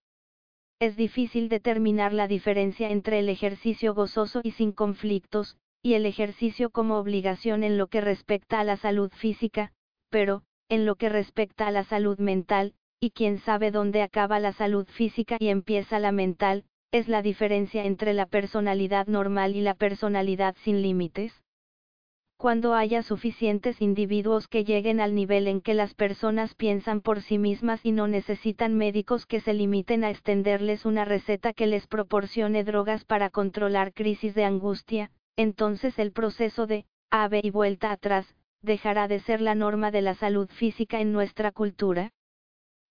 [0.81, 6.71] Es difícil determinar la diferencia entre el ejercicio gozoso y sin conflictos, y el ejercicio
[6.71, 9.71] como obligación en lo que respecta a la salud física,
[10.09, 14.55] pero, en lo que respecta a la salud mental, y quién sabe dónde acaba la
[14.55, 19.75] salud física y empieza la mental, es la diferencia entre la personalidad normal y la
[19.75, 21.43] personalidad sin límites.
[22.39, 27.37] Cuando haya suficientes individuos que lleguen al nivel en que las personas piensan por sí
[27.37, 32.65] mismas y no necesitan médicos que se limiten a extenderles una receta que les proporcione
[32.65, 39.09] drogas para controlar crisis de angustia, entonces el proceso de ave y vuelta atrás, dejará
[39.09, 42.13] de ser la norma de la salud física en nuestra cultura.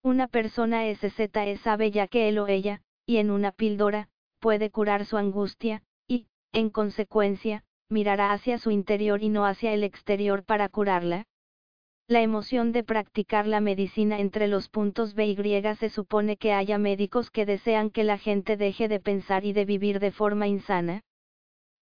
[0.04, 5.06] Una persona SZ sabe ya que él o ella, y en una píldora, puede curar
[5.06, 10.70] su angustia, y, en consecuencia, mirará hacia su interior y no hacia el exterior para
[10.70, 11.26] curarla?
[12.08, 16.52] La emoción de practicar la medicina entre los puntos B y Y se supone que
[16.52, 20.48] haya médicos que desean que la gente deje de pensar y de vivir de forma
[20.48, 21.02] insana.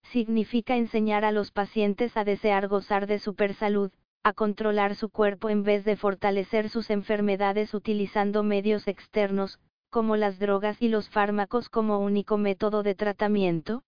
[0.03, 3.91] Significa enseñar a los pacientes a desear gozar de supersalud,
[4.23, 9.59] a controlar su cuerpo en vez de fortalecer sus enfermedades utilizando medios externos,
[9.89, 13.83] como las drogas y los fármacos como único método de tratamiento.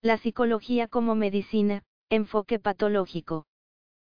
[0.00, 3.46] La psicología como medicina, enfoque patológico.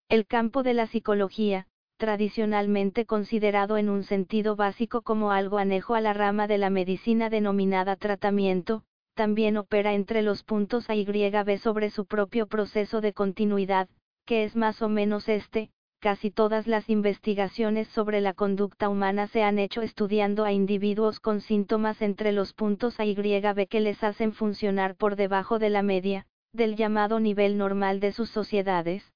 [0.08, 6.00] El campo de la psicología, tradicionalmente considerado en un sentido básico como algo anejo a
[6.00, 8.82] la rama de la medicina denominada tratamiento,
[9.20, 13.86] también opera entre los puntos A y B sobre su propio proceso de continuidad,
[14.24, 19.42] que es más o menos este, casi todas las investigaciones sobre la conducta humana se
[19.42, 24.02] han hecho estudiando a individuos con síntomas entre los puntos A y B que les
[24.02, 29.12] hacen funcionar por debajo de la media, del llamado nivel normal de sus sociedades.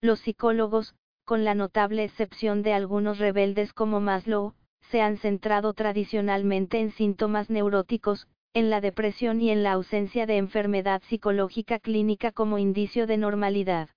[0.00, 4.54] Los psicólogos, con la notable excepción de algunos rebeldes como Maslow,
[4.92, 10.38] se han centrado tradicionalmente en síntomas neuróticos, en la depresión y en la ausencia de
[10.38, 13.90] enfermedad psicológica clínica como indicio de normalidad.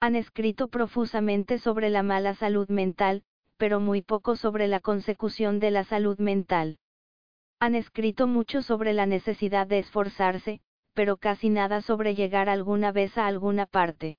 [0.00, 3.22] Han escrito profusamente sobre la mala salud mental,
[3.56, 6.76] pero muy poco sobre la consecución de la salud mental.
[7.58, 10.60] Han escrito mucho sobre la necesidad de esforzarse,
[10.92, 14.18] pero casi nada sobre llegar alguna vez a alguna parte.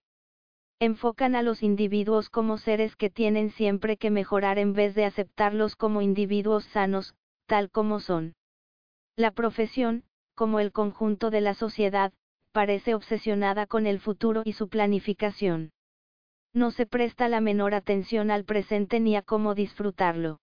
[0.80, 5.76] Enfocan a los individuos como seres que tienen siempre que mejorar en vez de aceptarlos
[5.76, 7.14] como individuos sanos,
[7.46, 8.34] tal como son.
[9.16, 10.04] La profesión,
[10.36, 12.14] como el conjunto de la sociedad,
[12.52, 15.72] parece obsesionada con el futuro y su planificación.
[16.54, 20.40] No se presta la menor atención al presente ni a cómo disfrutarlo.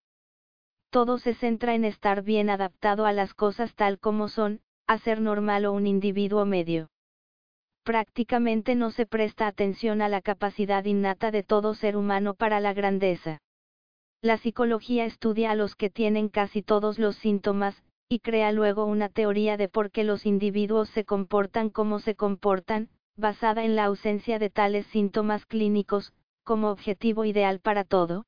[0.91, 5.21] Todo se centra en estar bien adaptado a las cosas tal como son, a ser
[5.21, 6.89] normal o un individuo medio.
[7.85, 12.73] Prácticamente no se presta atención a la capacidad innata de todo ser humano para la
[12.73, 13.41] grandeza.
[14.23, 19.09] La psicología estudia a los que tienen casi todos los síntomas, y crea luego una
[19.09, 24.39] teoría de por qué los individuos se comportan como se comportan, basada en la ausencia
[24.39, 28.25] de tales síntomas clínicos, como objetivo ideal para todo.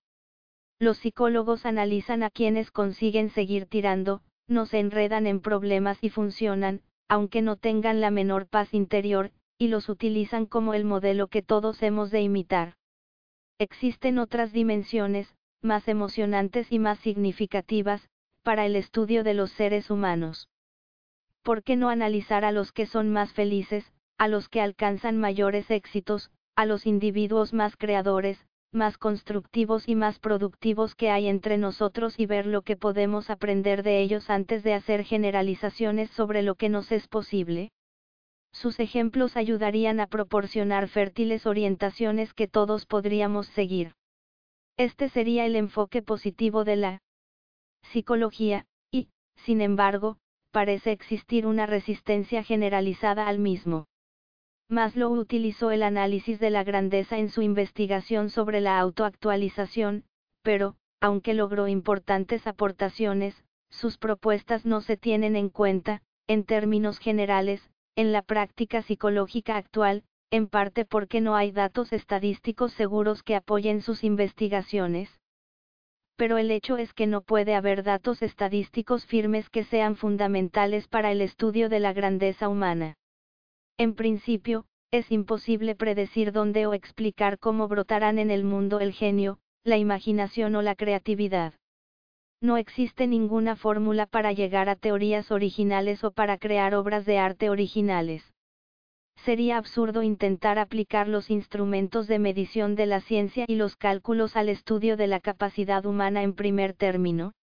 [0.78, 6.82] Los psicólogos analizan a quienes consiguen seguir tirando, no se enredan en problemas y funcionan,
[7.08, 11.82] aunque no tengan la menor paz interior, y los utilizan como el modelo que todos
[11.82, 12.74] hemos de imitar.
[13.58, 18.08] Existen otras dimensiones, más emocionantes y más significativas,
[18.50, 20.48] para el estudio de los seres humanos.
[21.44, 25.70] ¿Por qué no analizar a los que son más felices, a los que alcanzan mayores
[25.70, 32.18] éxitos, a los individuos más creadores, más constructivos y más productivos que hay entre nosotros
[32.18, 36.70] y ver lo que podemos aprender de ellos antes de hacer generalizaciones sobre lo que
[36.70, 37.70] nos es posible?
[38.50, 43.92] Sus ejemplos ayudarían a proporcionar fértiles orientaciones que todos podríamos seguir.
[44.76, 47.00] Este sería el enfoque positivo de la
[47.82, 50.18] psicología, y, sin embargo,
[50.50, 53.86] parece existir una resistencia generalizada al mismo.
[54.68, 60.04] Maslow utilizó el análisis de la grandeza en su investigación sobre la autoactualización,
[60.42, 67.68] pero, aunque logró importantes aportaciones, sus propuestas no se tienen en cuenta, en términos generales,
[67.96, 73.82] en la práctica psicológica actual, en parte porque no hay datos estadísticos seguros que apoyen
[73.82, 75.19] sus investigaciones
[76.20, 81.12] pero el hecho es que no puede haber datos estadísticos firmes que sean fundamentales para
[81.12, 82.98] el estudio de la grandeza humana.
[83.78, 89.38] En principio, es imposible predecir dónde o explicar cómo brotarán en el mundo el genio,
[89.64, 91.54] la imaginación o la creatividad.
[92.42, 97.48] No existe ninguna fórmula para llegar a teorías originales o para crear obras de arte
[97.48, 98.29] originales.
[99.24, 104.48] Sería absurdo intentar aplicar los instrumentos de medición de la ciencia y los cálculos al
[104.48, 107.34] estudio de la capacidad humana en primer término.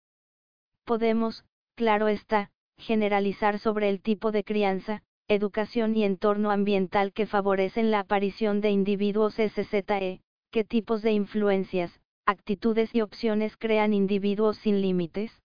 [0.86, 2.50] Podemos, claro está,
[2.80, 8.72] generalizar sobre el tipo de crianza, educación y entorno ambiental que favorecen la aparición de
[8.72, 10.22] individuos SZE,
[10.52, 15.44] qué tipos de influencias, actitudes y opciones crean individuos sin límites.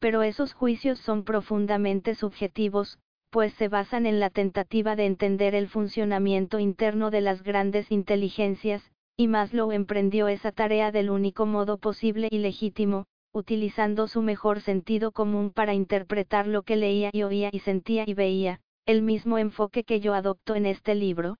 [0.00, 2.98] Pero esos juicios son profundamente subjetivos,
[3.30, 8.90] pues se basan en la tentativa de entender el funcionamiento interno de las grandes inteligencias,
[9.16, 15.12] y Maslow emprendió esa tarea del único modo posible y legítimo, utilizando su mejor sentido
[15.12, 19.84] común para interpretar lo que leía y oía y sentía y veía, el mismo enfoque
[19.84, 21.36] que yo adopto en este libro.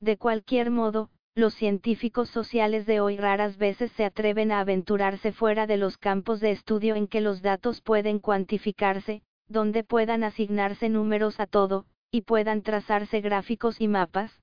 [0.00, 5.66] De cualquier modo, los científicos sociales de hoy raras veces se atreven a aventurarse fuera
[5.66, 11.40] de los campos de estudio en que los datos pueden cuantificarse, donde puedan asignarse números
[11.40, 14.40] a todo, y puedan trazarse gráficos y mapas.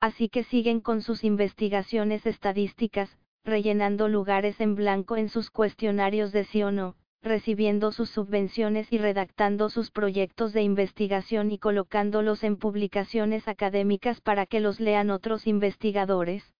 [0.00, 6.44] Así que siguen con sus investigaciones estadísticas, rellenando lugares en blanco en sus cuestionarios de
[6.44, 12.56] sí o no, recibiendo sus subvenciones y redactando sus proyectos de investigación y colocándolos en
[12.56, 16.52] publicaciones académicas para que los lean otros investigadores.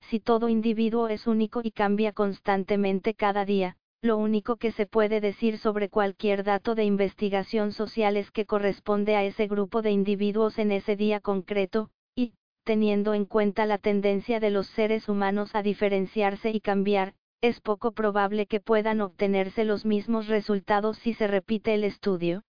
[0.00, 5.20] Si todo individuo es único y cambia constantemente cada día, lo único que se puede
[5.20, 10.58] decir sobre cualquier dato de investigación social es que corresponde a ese grupo de individuos
[10.58, 12.32] en ese día concreto, y,
[12.64, 17.92] teniendo en cuenta la tendencia de los seres humanos a diferenciarse y cambiar, es poco
[17.92, 22.44] probable que puedan obtenerse los mismos resultados si se repite el estudio.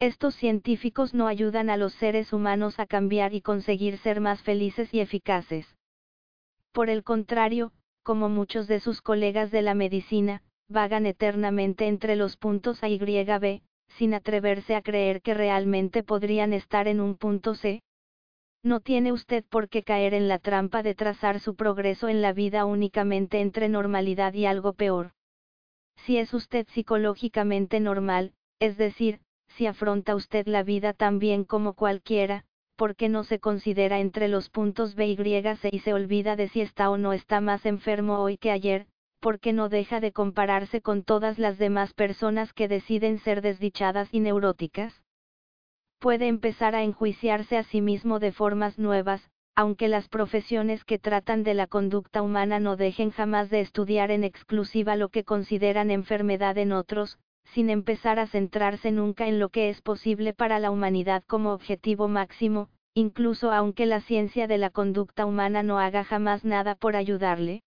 [0.00, 4.92] Estos científicos no ayudan a los seres humanos a cambiar y conseguir ser más felices
[4.92, 5.76] y eficaces.
[6.72, 10.42] Por el contrario, como muchos de sus colegas de la medicina,
[10.72, 16.52] vagan eternamente entre los puntos A y B, sin atreverse a creer que realmente podrían
[16.52, 17.82] estar en un punto C.
[18.64, 22.32] No tiene usted por qué caer en la trampa de trazar su progreso en la
[22.32, 25.12] vida únicamente entre normalidad y algo peor.
[25.96, 31.74] Si es usted psicológicamente normal, es decir, si afronta usted la vida tan bien como
[31.74, 32.44] cualquiera,
[32.76, 35.16] ¿por qué no se considera entre los puntos B y
[35.56, 38.86] C y se olvida de si está o no está más enfermo hoy que ayer,
[39.22, 44.18] porque no deja de compararse con todas las demás personas que deciden ser desdichadas y
[44.18, 45.00] neuróticas?
[46.00, 51.44] Puede empezar a enjuiciarse a sí mismo de formas nuevas, aunque las profesiones que tratan
[51.44, 56.58] de la conducta humana no dejen jamás de estudiar en exclusiva lo que consideran enfermedad
[56.58, 61.22] en otros, sin empezar a centrarse nunca en lo que es posible para la humanidad
[61.28, 66.74] como objetivo máximo, incluso aunque la ciencia de la conducta humana no haga jamás nada
[66.74, 67.62] por ayudarle.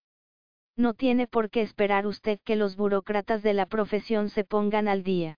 [0.77, 5.03] No tiene por qué esperar usted que los burócratas de la profesión se pongan al
[5.03, 5.37] día.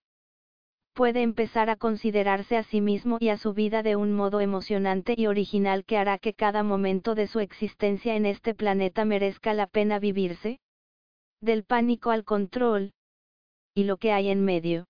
[0.94, 5.14] Puede empezar a considerarse a sí mismo y a su vida de un modo emocionante
[5.16, 9.68] y original que hará que cada momento de su existencia en este planeta merezca la
[9.68, 10.60] pena vivirse.
[11.40, 12.94] Del pánico al control.
[13.76, 14.88] Y lo que hay en medio.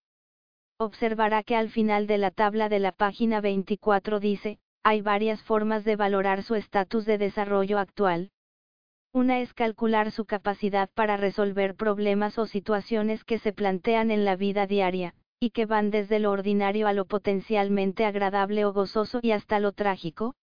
[0.79, 5.83] Observará que al final de la tabla de la página 24 dice, hay varias formas
[5.83, 8.29] de valorar su estatus de desarrollo actual.
[9.17, 14.35] Una es calcular su capacidad para resolver problemas o situaciones que se plantean en la
[14.35, 19.31] vida diaria, y que van desde lo ordinario a lo potencialmente agradable o gozoso y
[19.31, 20.35] hasta lo trágico.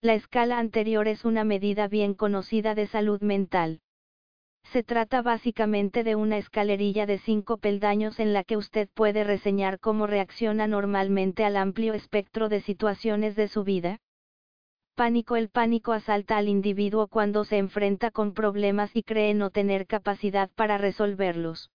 [0.00, 3.78] La escala anterior es una medida bien conocida de salud mental.
[4.72, 9.78] Se trata básicamente de una escalerilla de cinco peldaños en la que usted puede reseñar
[9.78, 14.00] cómo reacciona normalmente al amplio espectro de situaciones de su vida,
[14.94, 19.86] Pánico El pánico asalta al individuo cuando se enfrenta con problemas y cree no tener
[19.86, 21.70] capacidad para resolverlos.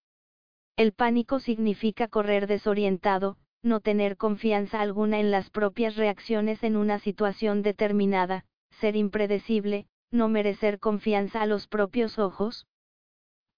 [0.75, 6.99] El pánico significa correr desorientado, no tener confianza alguna en las propias reacciones en una
[6.99, 12.67] situación determinada, ser impredecible, no merecer confianza a los propios ojos.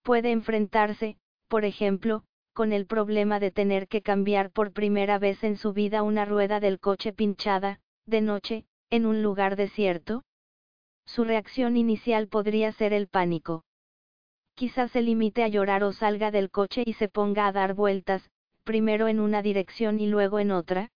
[0.04, 1.18] Puede enfrentarse,
[1.50, 6.02] por ejemplo, con el problema de tener que cambiar por primera vez en su vida
[6.02, 10.24] una rueda del coche pinchada, de noche, en un lugar desierto?
[11.06, 13.64] Su reacción inicial podría ser el pánico.
[14.56, 18.30] Quizás se limite a llorar o salga del coche y se ponga a dar vueltas,
[18.64, 20.92] primero en una dirección y luego en otra.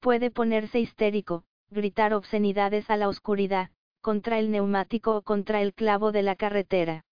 [0.00, 6.12] Puede ponerse histérico, gritar obscenidades a la oscuridad, contra el neumático o contra el clavo
[6.12, 7.04] de la carretera.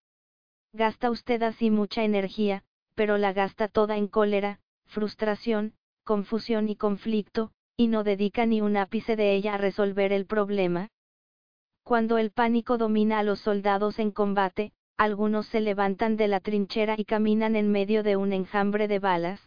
[0.73, 2.65] Gasta usted así mucha energía,
[2.95, 5.75] pero la gasta toda en cólera, frustración,
[6.05, 7.53] confusión y conflicto,
[7.83, 10.89] y no dedica ni un ápice de ella a resolver el problema.
[11.83, 16.95] Cuando el pánico domina a los soldados en combate, algunos se levantan de la trinchera
[16.97, 19.41] y caminan en medio de un enjambre de balas.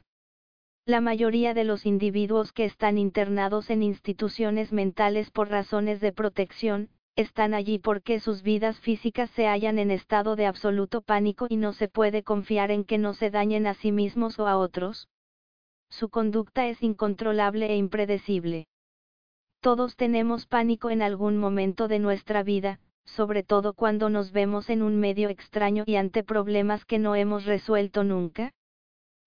[0.85, 6.89] La mayoría de los individuos que están internados en instituciones mentales por razones de protección,
[7.15, 11.71] están allí porque sus vidas físicas se hallan en estado de absoluto pánico y no
[11.71, 15.07] se puede confiar en que no se dañen a sí mismos o a otros.
[15.89, 18.67] Su conducta es incontrolable e impredecible.
[19.61, 24.81] Todos tenemos pánico en algún momento de nuestra vida, sobre todo cuando nos vemos en
[24.81, 28.51] un medio extraño y ante problemas que no hemos resuelto nunca.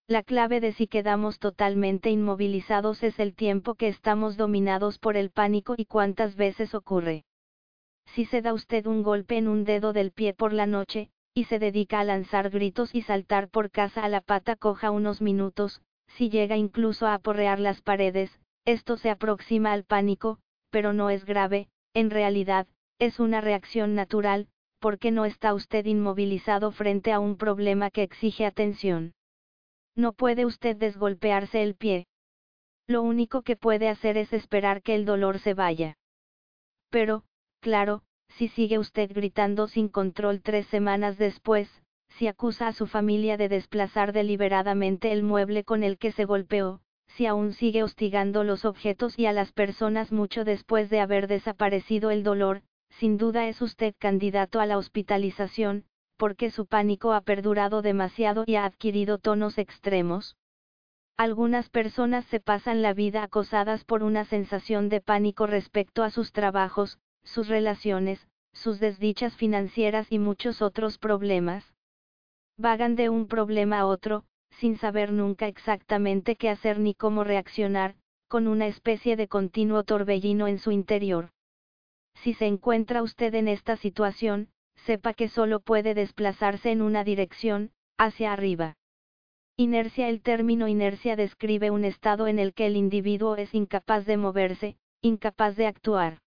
[0.07, 5.31] La clave de si quedamos totalmente inmovilizados es el tiempo que estamos dominados por el
[5.31, 7.25] pánico y cuántas veces ocurre.
[8.15, 11.45] Si se da usted un golpe en un dedo del pie por la noche, y
[11.45, 15.83] se dedica a lanzar gritos y saltar por casa a la pata coja unos minutos,
[16.09, 20.39] si llega incluso a aporrear las paredes, esto se aproxima al pánico,
[20.71, 22.67] pero no es grave, en realidad,
[22.99, 24.49] es una reacción natural,
[24.81, 29.15] porque no está usted inmovilizado frente a un problema que exige atención.
[29.97, 32.07] No puede usted desgolpearse el pie.
[32.87, 35.99] Lo único que puede hacer es esperar que el dolor se vaya.
[36.91, 37.25] Pero,
[37.61, 38.03] claro,
[38.37, 41.69] si sigue usted gritando sin control tres semanas después,
[42.09, 46.81] si acusa a su familia de desplazar deliberadamente el mueble con el que se golpeó,
[47.09, 52.11] si aún sigue hostigando los objetos y a las personas mucho después de haber desaparecido
[52.11, 55.85] el dolor, sin duda es usted candidato a la hospitalización,
[56.17, 60.37] porque su pánico ha perdurado demasiado y ha adquirido tonos extremos.
[61.17, 66.33] Algunas personas se pasan la vida acosadas por una sensación de pánico respecto a sus
[66.33, 71.75] trabajos, sus relaciones, sus desdichas financieras y muchos otros problemas.
[72.61, 77.95] Vagan de un problema a otro, sin saber nunca exactamente qué hacer ni cómo reaccionar,
[78.27, 81.31] con una especie de continuo torbellino en su interior.
[82.17, 87.71] Si se encuentra usted en esta situación, sepa que solo puede desplazarse en una dirección,
[87.97, 88.75] hacia arriba.
[89.57, 94.17] Inercia El término inercia describe un estado en el que el individuo es incapaz de
[94.17, 96.19] moverse, incapaz de actuar.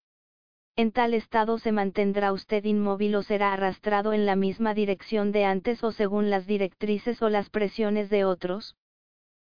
[0.76, 5.46] En tal estado se mantendrá usted inmóvil o será arrastrado en la misma dirección de
[5.46, 8.76] antes o según las directrices o las presiones de otros.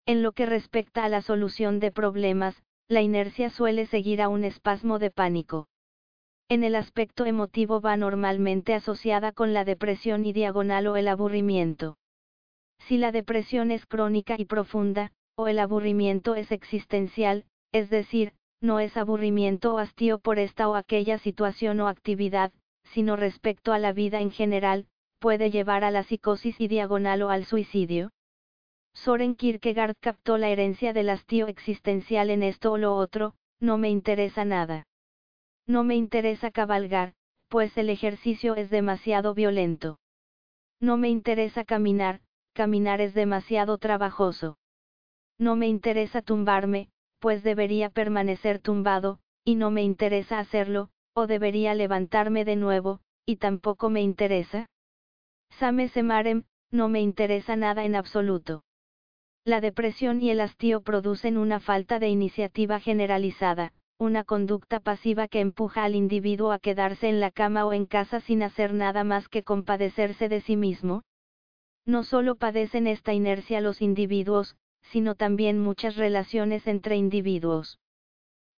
[0.06, 4.44] En lo que respecta a la solución de problemas, la inercia suele seguir a un
[4.44, 5.68] espasmo de pánico.
[6.48, 11.96] En el aspecto emotivo va normalmente asociada con la depresión y diagonal o el aburrimiento.
[12.80, 18.80] Si la depresión es crónica y profunda, o el aburrimiento es existencial, es decir, no
[18.80, 22.52] es aburrimiento o hastío por esta o aquella situación o actividad,
[22.84, 24.86] sino respecto a la vida en general,
[25.18, 28.10] puede llevar a la psicosis y diagonal o al suicidio.
[28.94, 33.88] Soren Kierkegaard captó la herencia del hastío existencial en esto o lo otro, no me
[33.90, 34.86] interesa nada.
[35.66, 37.14] No me interesa cabalgar,
[37.48, 39.98] pues el ejercicio es demasiado violento.
[40.80, 42.20] No me interesa caminar,
[42.54, 44.58] caminar es demasiado trabajoso.
[45.38, 46.90] No me interesa tumbarme,
[47.20, 53.36] pues debería permanecer tumbado, y no me interesa hacerlo, o debería levantarme de nuevo, y
[53.36, 54.66] tampoco me interesa.
[55.50, 58.64] Same semarem, no me interesa nada en absoluto.
[59.44, 65.40] La depresión y el hastío producen una falta de iniciativa generalizada, una conducta pasiva que
[65.40, 69.28] empuja al individuo a quedarse en la cama o en casa sin hacer nada más
[69.28, 71.02] que compadecerse de sí mismo?
[71.86, 74.56] No solo padecen esta inercia los individuos,
[74.90, 77.78] sino también muchas relaciones entre individuos.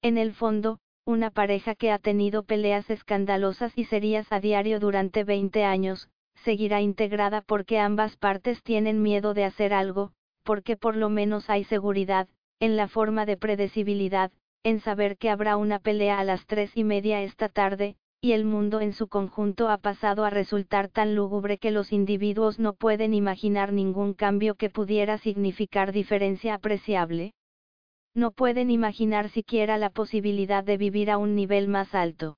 [0.03, 5.25] En el fondo, una pareja que ha tenido peleas escandalosas y serias a diario durante
[5.25, 6.09] 20 años,
[6.45, 10.13] seguirá integrada porque ambas partes tienen miedo de hacer algo,
[10.45, 12.29] porque por lo menos hay seguridad,
[12.61, 14.33] en la forma de predecibilidad,
[14.65, 18.45] en saber que habrá una pelea a las tres y media esta tarde, y el
[18.45, 23.15] mundo en su conjunto ha pasado a resultar tan lúgubre que los individuos no pueden
[23.15, 27.35] imaginar ningún cambio que pudiera significar diferencia apreciable.
[28.15, 32.37] No pueden imaginar siquiera la posibilidad de vivir a un nivel más alto.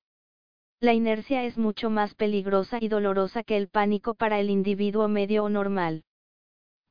[0.81, 5.45] La inercia es mucho más peligrosa y dolorosa que el pánico para el individuo medio
[5.45, 6.03] o normal.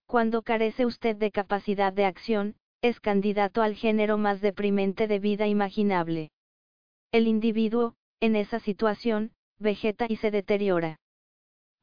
[0.05, 5.47] Cuando carece usted de capacidad de acción, es candidato al género más deprimente de vida
[5.47, 6.29] imaginable.
[7.11, 11.01] El individuo, en esa situación, vegeta y se deteriora.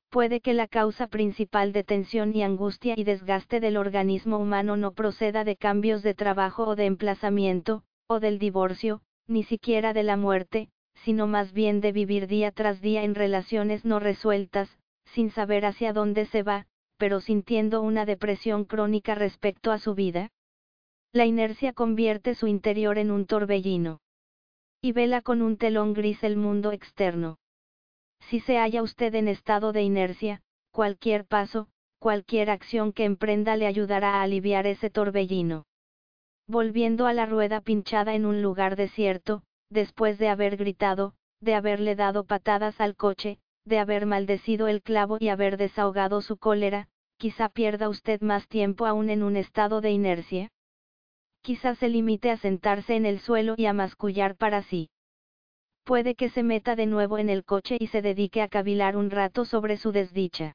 [0.09, 4.93] Puede que la causa principal de tensión y angustia y desgaste del organismo humano no
[4.93, 10.16] proceda de cambios de trabajo o de emplazamiento, o del divorcio, ni siquiera de la
[10.16, 10.70] muerte,
[11.05, 15.93] sino más bien de vivir día tras día en relaciones no resueltas, sin saber hacia
[15.93, 16.66] dónde se va,
[16.97, 20.30] pero sintiendo una depresión crónica respecto a su vida?
[21.12, 24.01] La inercia convierte su interior en un torbellino.
[24.83, 27.39] Y vela con un telón gris el mundo externo.
[28.20, 30.41] Si se halla usted en estado de inercia,
[30.72, 31.68] cualquier paso,
[31.99, 35.66] cualquier acción que emprenda le ayudará a aliviar ese torbellino.
[36.49, 41.95] Volviendo a la rueda pinchada en un lugar desierto, después de haber gritado, de haberle
[41.95, 47.51] dado patadas al coche, de haber maldecido el clavo y haber desahogado su cólera, quizá
[47.51, 50.51] pierda usted más tiempo aún en un estado de inercia.
[51.43, 54.91] Quizá se limite a sentarse en el suelo y a mascullar para sí.
[55.84, 59.11] Puede que se meta de nuevo en el coche y se dedique a cavilar un
[59.11, 60.55] rato sobre su desdicha.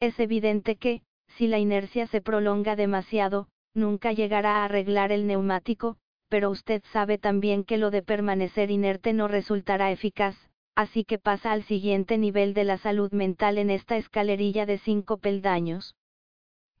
[0.00, 5.96] Es evidente que, si la inercia se prolonga demasiado, nunca llegará a arreglar el neumático,
[6.28, 10.36] pero usted sabe también que lo de permanecer inerte no resultará eficaz,
[10.74, 15.18] así que pasa al siguiente nivel de la salud mental en esta escalerilla de cinco
[15.18, 15.94] peldaños.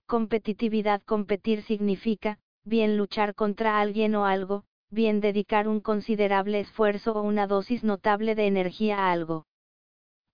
[0.06, 7.22] Competitividad Competir significa, bien luchar contra alguien o algo, bien dedicar un considerable esfuerzo o
[7.22, 9.46] una dosis notable de energía a algo.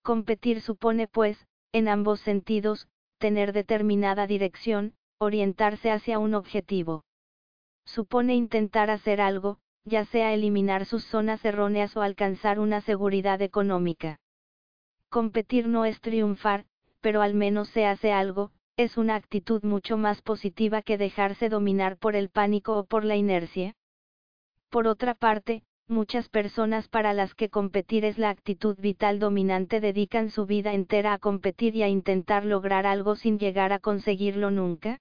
[0.02, 7.04] Competir supone pues, en ambos sentidos, tener determinada dirección, orientarse hacia un objetivo.
[7.84, 14.20] Supone intentar hacer algo, ya sea eliminar sus zonas erróneas o alcanzar una seguridad económica.
[15.08, 16.66] Competir no es triunfar,
[17.00, 18.52] pero al menos se hace algo,
[18.82, 23.16] es una actitud mucho más positiva que dejarse dominar por el pánico o por la
[23.16, 23.74] inercia.
[24.70, 30.30] Por otra parte, muchas personas para las que competir es la actitud vital dominante dedican
[30.30, 34.98] su vida entera a competir y a intentar lograr algo sin llegar a conseguirlo nunca.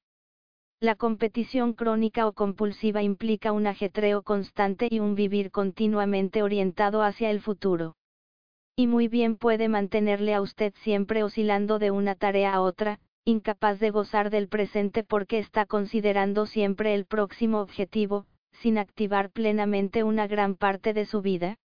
[0.82, 7.32] La competición crónica o compulsiva implica un ajetreo constante y un vivir continuamente orientado hacia
[7.32, 7.96] el futuro.
[8.76, 13.80] Y muy bien puede mantenerle a usted siempre oscilando de una tarea a otra, incapaz
[13.80, 20.28] de gozar del presente porque está considerando siempre el próximo objetivo, sin activar plenamente una
[20.28, 21.58] gran parte de su vida?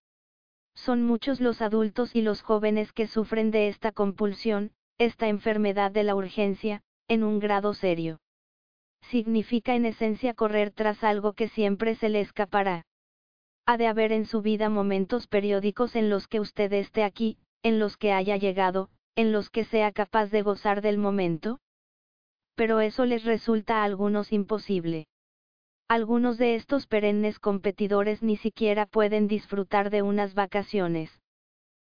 [0.75, 6.05] Son muchos los adultos y los jóvenes que sufren de esta compulsión, esta enfermedad de
[6.05, 8.19] la urgencia, en un grado serio.
[9.11, 12.87] Significa en esencia correr tras algo que siempre se le escapará.
[13.67, 17.79] Ha de haber en su vida momentos periódicos en los que usted esté aquí, en
[17.79, 21.61] los que haya llegado, en los que sea capaz de gozar del momento.
[22.55, 25.07] Pero eso les resulta a algunos imposible.
[25.89, 31.21] Algunos de estos perennes competidores ni siquiera pueden disfrutar de unas vacaciones.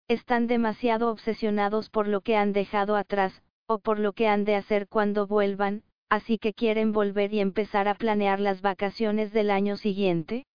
[0.08, 4.56] Están demasiado obsesionados por lo que han dejado atrás, o por lo que han de
[4.56, 9.78] hacer cuando vuelvan, así que quieren volver y empezar a planear las vacaciones del año
[9.78, 10.46] siguiente.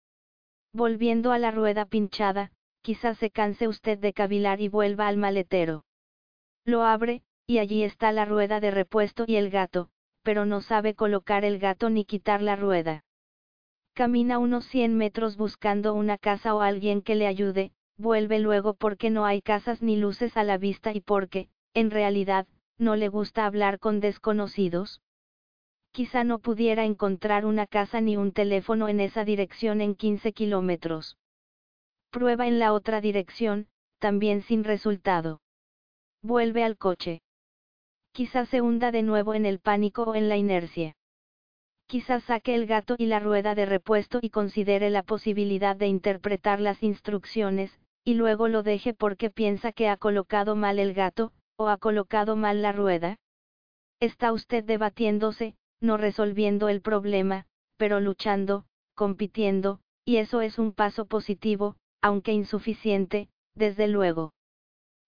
[0.73, 2.51] Volviendo a la rueda pinchada,
[2.81, 5.83] quizás se canse usted de cavilar y vuelva al maletero.
[6.65, 9.89] Lo abre, y allí está la rueda de repuesto y el gato,
[10.23, 13.03] pero no sabe colocar el gato ni quitar la rueda.
[13.93, 19.11] Camina unos 100 metros buscando una casa o alguien que le ayude, vuelve luego porque
[19.11, 22.47] no hay casas ni luces a la vista y porque, en realidad,
[22.79, 25.01] no le gusta hablar con desconocidos.
[25.91, 31.17] Quizá no pudiera encontrar una casa ni un teléfono en esa dirección en 15 kilómetros.
[32.09, 33.67] Prueba en la otra dirección,
[33.99, 35.39] también sin resultado.
[36.27, 37.21] Vuelve al coche.
[38.11, 40.95] Quizá se hunda de nuevo en el pánico o en la inercia.
[41.85, 46.59] Quizás saque el gato y la rueda de repuesto y considere la posibilidad de interpretar
[46.59, 51.67] las instrucciones, y luego lo deje porque piensa que ha colocado mal el gato, o
[51.67, 53.17] ha colocado mal la rueda.
[53.99, 57.45] Está usted debatiéndose, no resolviendo el problema,
[57.77, 58.65] pero luchando,
[58.95, 64.31] compitiendo, y eso es un paso positivo, aunque insuficiente, desde luego.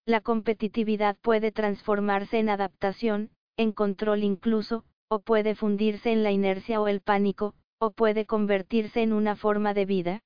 [0.07, 6.79] La competitividad puede transformarse en adaptación, en control incluso, o puede fundirse en la inercia
[6.79, 10.21] o el pánico, o puede convertirse en una forma de vida.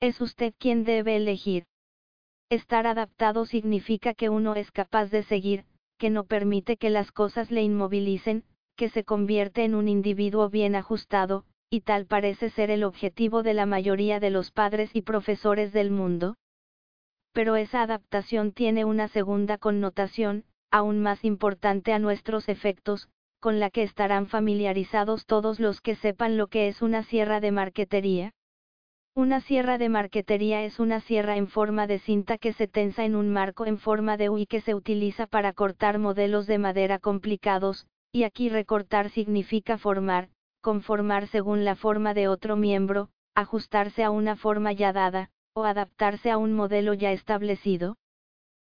[0.00, 1.64] Es usted quien debe elegir.
[2.48, 5.66] Estar adaptado significa que uno es capaz de seguir,
[5.98, 8.44] que no permite que las cosas le inmovilicen,
[8.74, 13.52] que se convierte en un individuo bien ajustado, y tal parece ser el objetivo de
[13.52, 16.36] la mayoría de los padres y profesores del mundo.
[17.34, 23.08] Pero esa adaptación tiene una segunda connotación, aún más importante a nuestros efectos,
[23.40, 27.50] con la que estarán familiarizados todos los que sepan lo que es una sierra de
[27.50, 28.32] marquetería.
[29.16, 33.16] Una sierra de marquetería es una sierra en forma de cinta que se tensa en
[33.16, 37.00] un marco en forma de U y que se utiliza para cortar modelos de madera
[37.00, 40.30] complicados, y aquí recortar significa formar,
[40.60, 46.32] conformar según la forma de otro miembro, ajustarse a una forma ya dada, o adaptarse
[46.32, 47.96] a un modelo ya establecido.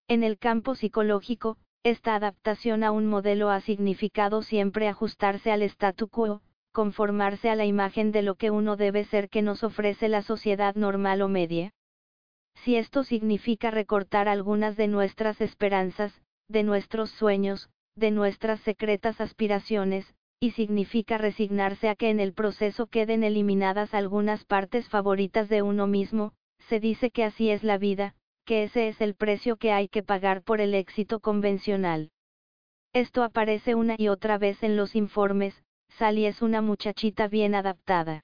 [0.10, 6.10] En el campo psicológico, esta adaptación a un modelo ha significado siempre ajustarse al statu
[6.10, 6.42] quo,
[6.74, 10.76] conformarse a la imagen de lo que uno debe ser que nos ofrece la sociedad
[10.76, 11.72] normal o media.
[12.64, 20.14] Si esto significa recortar algunas de nuestras esperanzas, de nuestros sueños, de nuestras secretas aspiraciones,
[20.40, 25.88] y significa resignarse a que en el proceso queden eliminadas algunas partes favoritas de uno
[25.88, 26.34] mismo,
[26.70, 30.03] se dice que así es la vida, que ese es el precio que hay que
[30.03, 32.11] pagar por el éxito convencional.
[32.93, 38.24] Esto aparece una y otra vez en los informes, Sally es una muchachita bien adaptada.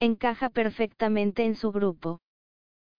[0.00, 2.20] Encaja perfectamente en su grupo.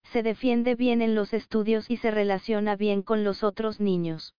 [0.04, 4.34] Se defiende bien en los estudios y se relaciona bien con los otros niños.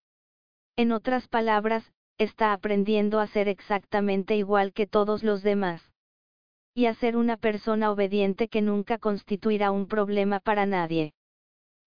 [0.77, 5.90] En otras palabras, está aprendiendo a ser exactamente igual que todos los demás.
[6.75, 11.15] Y a ser una persona obediente que nunca constituirá un problema para nadie.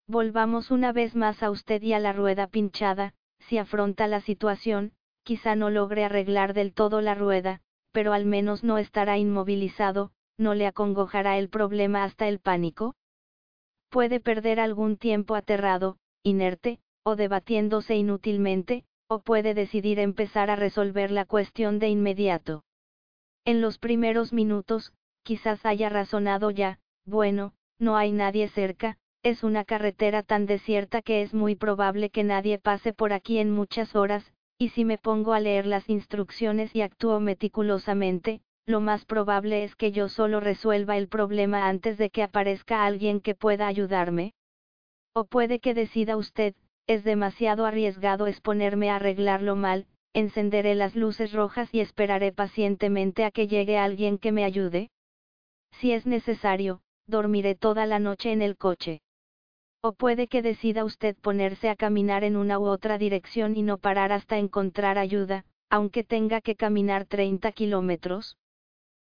[0.07, 4.91] Volvamos una vez más a usted y a la rueda pinchada, si afronta la situación,
[5.23, 7.61] quizá no logre arreglar del todo la rueda,
[7.91, 12.95] pero al menos no estará inmovilizado, no le acongojará el problema hasta el pánico.
[13.89, 21.11] Puede perder algún tiempo aterrado, inerte, o debatiéndose inútilmente, o puede decidir empezar a resolver
[21.11, 22.63] la cuestión de inmediato.
[23.45, 29.65] En los primeros minutos, quizás haya razonado ya, bueno, no hay nadie cerca, es una
[29.65, 34.31] carretera tan desierta que es muy probable que nadie pase por aquí en muchas horas,
[34.57, 39.75] y si me pongo a leer las instrucciones y actúo meticulosamente, lo más probable es
[39.75, 44.33] que yo solo resuelva el problema antes de que aparezca alguien que pueda ayudarme.
[45.13, 46.55] O puede que decida usted,
[46.87, 53.31] es demasiado arriesgado exponerme a arreglarlo mal, encenderé las luces rojas y esperaré pacientemente a
[53.31, 54.91] que llegue alguien que me ayude.
[55.71, 59.01] Si es necesario, dormiré toda la noche en el coche.
[59.81, 63.77] O puede que decida usted ponerse a caminar en una u otra dirección y no
[63.79, 68.37] parar hasta encontrar ayuda, aunque tenga que caminar 30 kilómetros.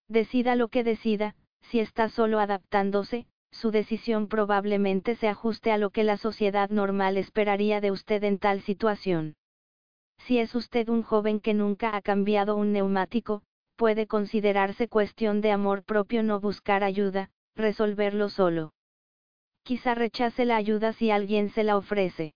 [0.08, 5.92] Decida lo que decida, si está solo adaptándose, su decisión probablemente se ajuste a lo
[5.92, 9.36] que la sociedad normal esperaría de usted en tal situación.
[10.26, 13.44] Si es usted un joven que nunca ha cambiado un neumático,
[13.76, 18.72] puede considerarse cuestión de amor propio no buscar ayuda, resolverlo solo.
[19.64, 22.34] Quizá rechace la ayuda si alguien se la ofrece.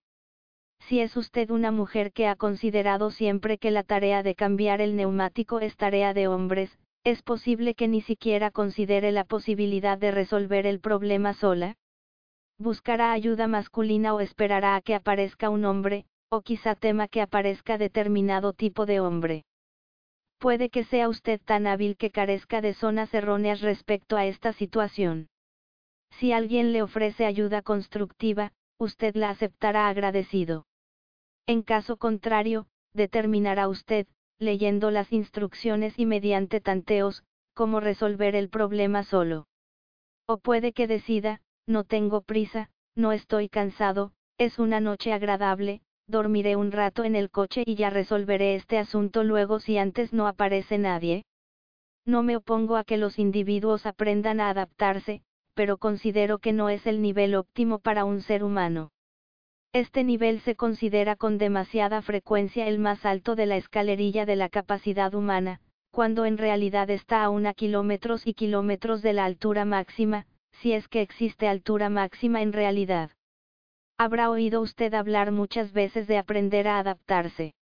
[0.81, 4.97] Si es usted una mujer que ha considerado siempre que la tarea de cambiar el
[4.97, 10.65] neumático es tarea de hombres, es posible que ni siquiera considere la posibilidad de resolver
[10.65, 11.75] el problema sola.
[12.57, 17.77] Buscará ayuda masculina o esperará a que aparezca un hombre, o quizá tema que aparezca
[17.77, 19.45] determinado tipo de hombre.
[20.39, 25.29] Puede que sea usted tan hábil que carezca de zonas erróneas respecto a esta situación.
[26.11, 30.65] Si alguien le ofrece ayuda constructiva, usted la aceptará agradecido.
[31.47, 34.07] En caso contrario, determinará usted,
[34.37, 37.23] leyendo las instrucciones y mediante tanteos,
[37.53, 39.47] cómo resolver el problema solo.
[40.27, 46.55] O puede que decida, no tengo prisa, no estoy cansado, es una noche agradable, dormiré
[46.55, 50.77] un rato en el coche y ya resolveré este asunto luego si antes no aparece
[50.77, 51.25] nadie.
[52.05, 55.21] No me opongo a que los individuos aprendan a adaptarse,
[55.53, 58.91] pero considero que no es el nivel óptimo para un ser humano.
[59.73, 64.47] Este nivel se considera con demasiada frecuencia el más alto de la escalerilla de la
[64.47, 65.59] capacidad humana,
[65.91, 70.87] cuando en realidad está a una kilómetros y kilómetros de la altura máxima, si es
[70.87, 73.11] que existe altura máxima en realidad.
[73.99, 77.55] Habrá oído usted hablar muchas veces de aprender a adaptarse.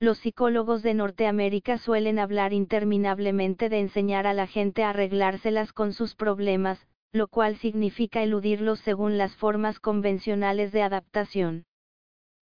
[0.00, 5.92] Los psicólogos de Norteamérica suelen hablar interminablemente de enseñar a la gente a arreglárselas con
[5.92, 11.64] sus problemas, lo cual significa eludirlos según las formas convencionales de adaptación.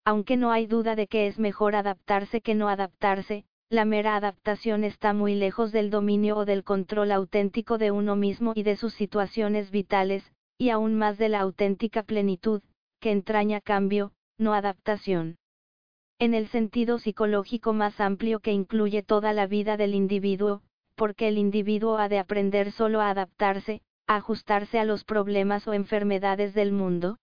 [0.06, 4.82] Aunque no hay duda de que es mejor adaptarse que no adaptarse, la mera adaptación
[4.82, 8.94] está muy lejos del dominio o del control auténtico de uno mismo y de sus
[8.94, 12.62] situaciones vitales, y aún más de la auténtica plenitud,
[13.00, 15.38] que entraña cambio, no adaptación.
[16.18, 20.62] En el sentido psicológico más amplio que incluye toda la vida del individuo,
[20.94, 26.52] porque el individuo ha de aprender solo a adaptarse, ajustarse a los problemas o enfermedades
[26.52, 27.18] del mundo?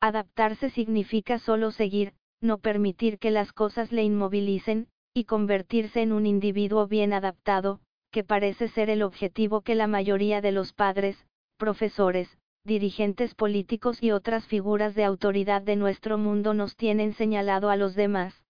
[0.00, 6.26] Adaptarse significa solo seguir, no permitir que las cosas le inmovilicen, y convertirse en un
[6.26, 7.80] individuo bien adaptado,
[8.10, 11.16] que parece ser el objetivo que la mayoría de los padres,
[11.56, 12.28] profesores,
[12.64, 17.94] dirigentes políticos y otras figuras de autoridad de nuestro mundo nos tienen señalado a los
[17.94, 18.44] demás.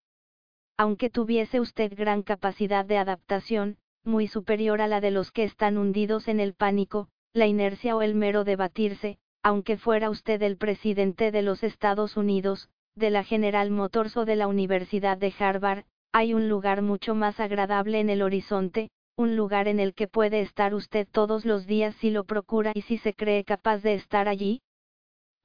[0.77, 5.79] Aunque tuviese usted gran capacidad de adaptación, muy superior a la de los que están
[5.79, 11.31] hundidos en el pánico, la inercia o el mero debatirse, aunque fuera usted el presidente
[11.31, 16.35] de los Estados Unidos, de la General Motors o de la Universidad de Harvard, hay
[16.35, 18.91] un lugar mucho más agradable en el horizonte,
[19.21, 22.81] un lugar en el que puede estar usted todos los días si lo procura y
[22.81, 24.63] si se cree capaz de estar allí.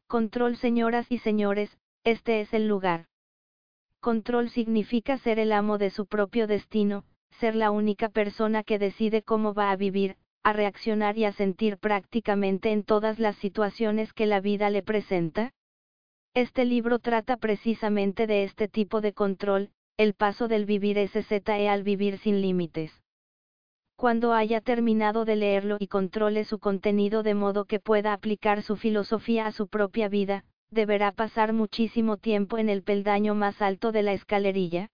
[0.08, 3.08] Control señoras y señores, este es el lugar.
[4.00, 9.24] Control significa ser el amo de su propio destino, ser la única persona que decide
[9.24, 14.26] cómo va a vivir, a reaccionar y a sentir prácticamente en todas las situaciones que
[14.26, 15.52] la vida le presenta.
[16.34, 21.84] Este libro trata precisamente de este tipo de control, el paso del vivir SZE al
[21.84, 23.02] vivir sin límites.
[23.98, 28.76] Cuando haya terminado de leerlo y controle su contenido de modo que pueda aplicar su
[28.76, 34.04] filosofía a su propia vida, deberá pasar muchísimo tiempo en el peldaño más alto de
[34.04, 34.90] la escalerilla.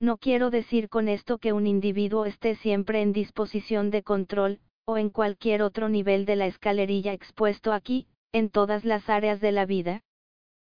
[0.00, 4.96] No quiero decir con esto que un individuo esté siempre en disposición de control, o
[4.96, 9.66] en cualquier otro nivel de la escalerilla expuesto aquí, en todas las áreas de la
[9.66, 10.02] vida.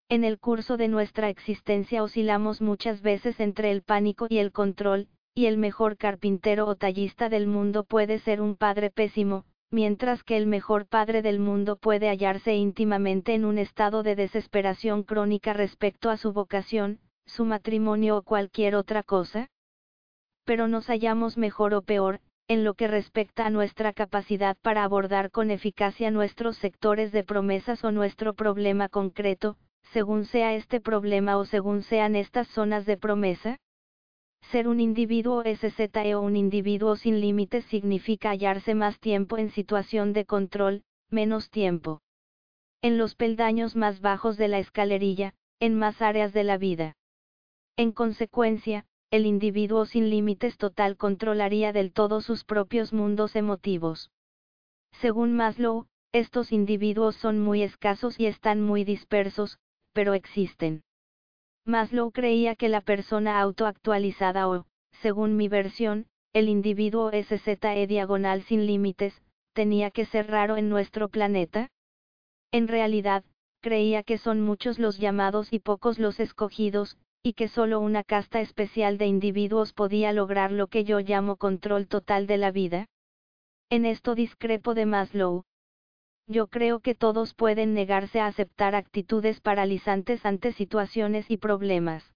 [0.08, 5.08] En el curso de nuestra existencia oscilamos muchas veces entre el pánico y el control,
[5.34, 10.38] y el mejor carpintero o tallista del mundo puede ser un padre pésimo, mientras que
[10.38, 16.10] el mejor padre del mundo puede hallarse íntimamente en un estado de desesperación crónica respecto
[16.10, 19.48] a su vocación, su matrimonio o cualquier otra cosa?
[20.46, 25.30] Pero nos hallamos mejor o peor, en lo que respecta a nuestra capacidad para abordar
[25.30, 29.58] con eficacia nuestros sectores de promesas o nuestro problema concreto,
[29.94, 33.60] según sea este problema o según sean estas zonas de promesa?
[34.42, 40.14] Ser un individuo SZE o un individuo sin límites significa hallarse más tiempo en situación
[40.14, 42.02] de control, menos tiempo.
[42.82, 46.96] En los peldaños más bajos de la escalerilla, en más áreas de la vida.
[47.78, 54.12] En consecuencia, el individuo sin límites total controlaría del todo sus propios mundos emotivos.
[54.92, 59.60] Según Maslow, estos individuos son muy escasos y están muy dispersos,
[59.94, 60.84] pero existen.
[61.70, 64.66] Maslow creía que la persona autoactualizada o,
[65.02, 69.22] según mi versión, el individuo SZE diagonal sin límites,
[69.54, 71.70] tenía que ser raro en nuestro planeta.
[72.52, 73.24] En realidad,
[73.62, 78.42] creía que son muchos los llamados y pocos los escogidos, y que solo una casta
[78.42, 82.88] especial de individuos podía lograr lo que yo llamo control total de la vida.
[83.70, 85.44] En esto discrepo de Maslow.
[86.32, 92.14] Yo creo que todos pueden negarse a aceptar actitudes paralizantes ante situaciones y problemas.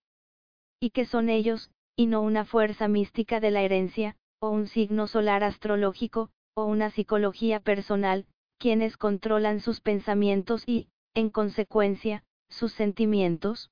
[0.79, 5.07] Y que son ellos, y no una fuerza mística de la herencia, o un signo
[5.07, 8.27] solar astrológico, o una psicología personal,
[8.59, 13.71] quienes controlan sus pensamientos y, en consecuencia, sus sentimientos.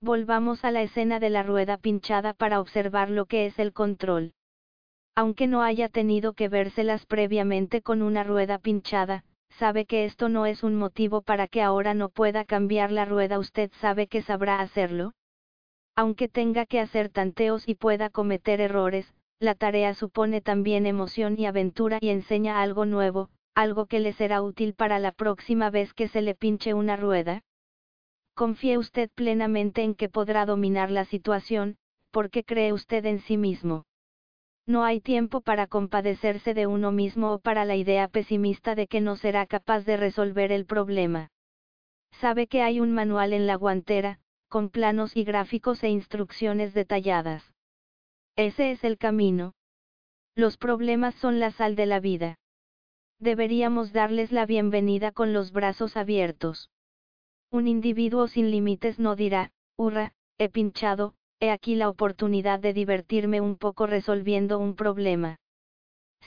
[0.00, 4.32] Volvamos a la escena de la rueda pinchada para observar lo que es el control.
[5.14, 9.24] Aunque no haya tenido que vérselas previamente con una rueda pinchada,
[9.58, 13.38] sabe que esto no es un motivo para que ahora no pueda cambiar la rueda,
[13.38, 15.12] usted sabe que sabrá hacerlo.
[15.94, 21.46] Aunque tenga que hacer tanteos y pueda cometer errores, la tarea supone también emoción y
[21.46, 26.08] aventura y enseña algo nuevo, algo que le será útil para la próxima vez que
[26.08, 27.42] se le pinche una rueda.
[28.34, 31.76] Confíe usted plenamente en que podrá dominar la situación,
[32.10, 33.84] porque cree usted en sí mismo.
[34.66, 39.00] No hay tiempo para compadecerse de uno mismo o para la idea pesimista de que
[39.00, 41.30] no será capaz de resolver el problema.
[42.12, 47.52] Sabe que hay un manual en la guantera, con planos y gráficos e instrucciones detalladas.
[48.36, 49.54] Ese es el camino.
[50.34, 52.38] Los problemas son la sal de la vida.
[53.18, 56.70] Deberíamos darles la bienvenida con los brazos abiertos.
[57.50, 63.40] Un individuo sin límites no dirá, hurra, he pinchado, he aquí la oportunidad de divertirme
[63.40, 65.40] un poco resolviendo un problema.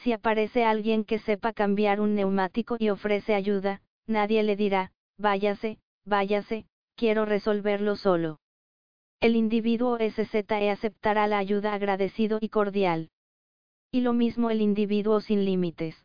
[0.03, 5.80] Si aparece alguien que sepa cambiar un neumático y ofrece ayuda, nadie le dirá, váyase,
[6.05, 6.66] váyase,
[6.97, 8.39] quiero resolverlo solo.
[9.22, 13.09] El individuo SZE aceptará la ayuda agradecido y cordial.
[13.93, 15.95] Y lo mismo el individuo sin límites.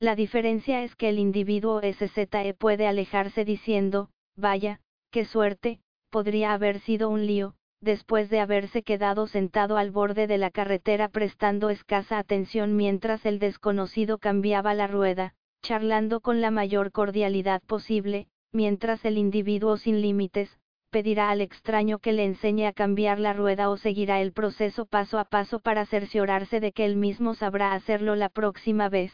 [0.00, 4.80] La diferencia es que el individuo SZE puede alejarse diciendo, vaya,
[5.12, 5.78] qué suerte,
[6.10, 7.54] podría haber sido un lío,
[7.86, 13.38] después de haberse quedado sentado al borde de la carretera prestando escasa atención mientras el
[13.38, 15.32] desconocido cambiaba la rueda,
[15.62, 20.58] charlando con la mayor cordialidad posible, mientras el individuo sin límites,
[20.90, 25.18] pedirá al extraño que le enseñe a cambiar la rueda o seguirá el proceso paso
[25.18, 29.12] a paso para cerciorarse de que él mismo sabrá hacerlo la próxima vez.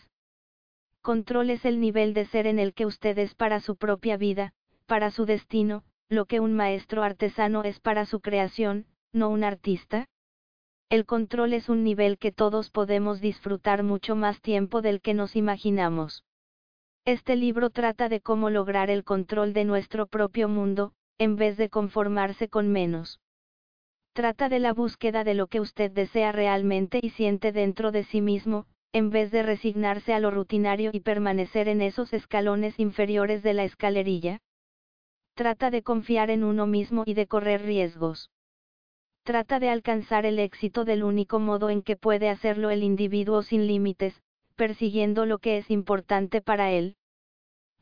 [1.03, 4.55] Control es el nivel de ser en el que usted es para su propia vida,
[4.87, 8.85] para su destino, lo que un maestro artesano es para su creación,
[9.15, 10.05] no un artista?
[10.91, 15.37] El control es un nivel que todos podemos disfrutar mucho más tiempo del que nos
[15.37, 16.23] imaginamos.
[17.07, 21.71] Este libro trata de cómo lograr el control de nuestro propio mundo, en vez de
[21.71, 23.19] conformarse con menos.
[24.13, 28.21] Trata de la búsqueda de lo que usted desea realmente y siente dentro de sí
[28.21, 33.55] mismo, en vez de resignarse a lo rutinario y permanecer en esos escalones inferiores de
[33.55, 34.43] la escalerilla.
[35.35, 38.31] Trata de confiar en uno mismo y de correr riesgos.
[39.25, 43.67] Trata de alcanzar el éxito del único modo en que puede hacerlo el individuo sin
[43.67, 44.21] límites,
[44.57, 46.97] persiguiendo lo que es importante para él.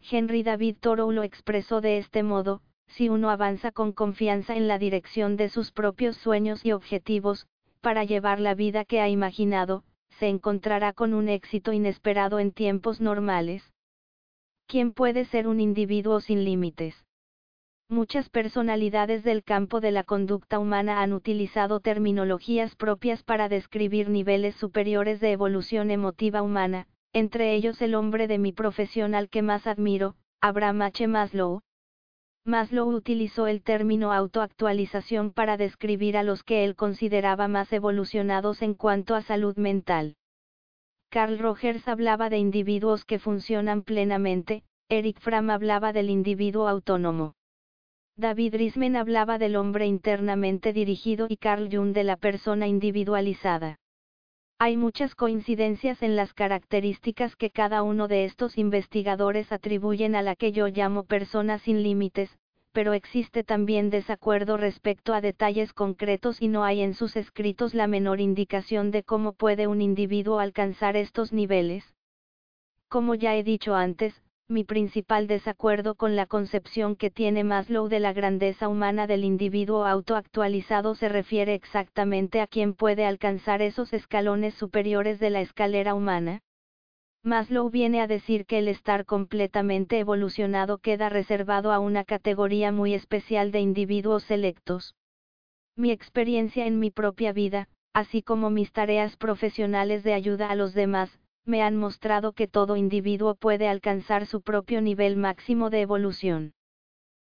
[0.01, 4.79] Henry David Thoreau lo expresó de este modo, si uno avanza con confianza en la
[4.79, 7.49] dirección de sus propios sueños y objetivos,
[7.81, 9.83] para llevar la vida que ha imaginado,
[10.19, 13.73] se encontrará con un éxito inesperado en tiempos normales.
[14.67, 16.95] ¿Quién puede ser un individuo sin límites?
[17.93, 24.55] Muchas personalidades del campo de la conducta humana han utilizado terminologías propias para describir niveles
[24.55, 29.67] superiores de evolución emotiva humana, entre ellos el hombre de mi profesión al que más
[29.67, 31.09] admiro, Abraham H.
[31.09, 31.63] Maslow.
[32.45, 38.75] Maslow utilizó el término autoactualización para describir a los que él consideraba más evolucionados en
[38.75, 40.15] cuanto a salud mental.
[41.09, 47.35] Carl Rogers hablaba de individuos que funcionan plenamente, Eric Fromm hablaba del individuo autónomo.
[48.21, 53.79] David Risman hablaba del hombre internamente dirigido y Carl Jung de la persona individualizada.
[54.59, 60.37] Hay muchas coincidencias en las características que cada uno de estos investigadores atribuyen a la
[60.37, 62.37] que yo llamo persona sin límites,
[62.73, 67.87] pero existe también desacuerdo respecto a detalles concretos y no hay en sus escritos la
[67.87, 71.95] menor indicación de cómo puede un individuo alcanzar estos niveles.
[72.87, 78.01] Como ya he dicho antes, mi principal desacuerdo con la concepción que tiene Maslow de
[78.01, 84.55] la grandeza humana del individuo autoactualizado se refiere exactamente a quien puede alcanzar esos escalones
[84.55, 86.41] superiores de la escalera humana.
[87.23, 92.95] Maslow viene a decir que el estar completamente evolucionado queda reservado a una categoría muy
[92.95, 94.97] especial de individuos selectos.
[95.77, 100.75] Mi experiencia en mi propia vida, así como mis tareas profesionales de ayuda a los
[100.75, 101.21] demás,
[101.51, 106.53] me han mostrado que todo individuo puede alcanzar su propio nivel máximo de evolución.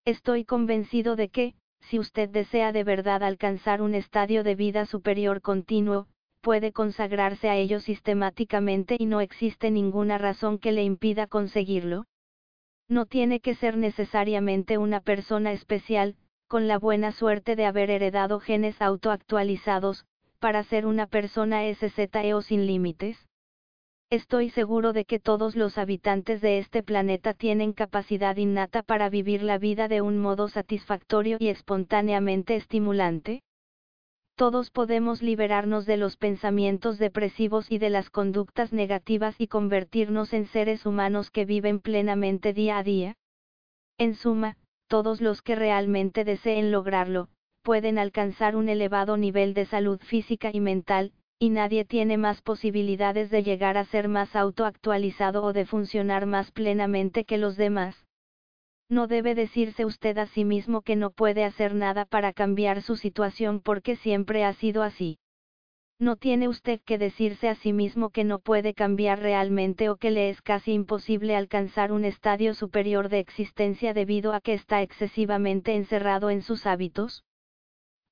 [0.04, 5.40] Estoy convencido de que, si usted desea de verdad alcanzar un estadio de vida superior
[5.40, 6.06] continuo,
[6.40, 12.04] puede consagrarse a ello sistemáticamente y no existe ninguna razón que le impida conseguirlo.
[12.88, 16.16] No tiene que ser necesariamente una persona especial,
[16.48, 20.04] con la buena suerte de haber heredado genes autoactualizados,
[20.40, 23.29] para ser una persona SZEO sin límites.
[24.10, 29.44] Estoy seguro de que todos los habitantes de este planeta tienen capacidad innata para vivir
[29.44, 33.44] la vida de un modo satisfactorio y espontáneamente estimulante.
[34.34, 40.46] Todos podemos liberarnos de los pensamientos depresivos y de las conductas negativas y convertirnos en
[40.46, 43.14] seres humanos que viven plenamente día a día.
[43.96, 44.56] En suma,
[44.88, 47.28] todos los que realmente deseen lograrlo,
[47.62, 51.12] pueden alcanzar un elevado nivel de salud física y mental,
[51.42, 56.50] y nadie tiene más posibilidades de llegar a ser más autoactualizado o de funcionar más
[56.50, 58.04] plenamente que los demás.
[58.90, 62.96] No debe decirse usted a sí mismo que no puede hacer nada para cambiar su
[62.96, 65.18] situación porque siempre ha sido así.
[65.98, 70.10] No tiene usted que decirse a sí mismo que no puede cambiar realmente o que
[70.10, 75.74] le es casi imposible alcanzar un estadio superior de existencia debido a que está excesivamente
[75.74, 77.24] encerrado en sus hábitos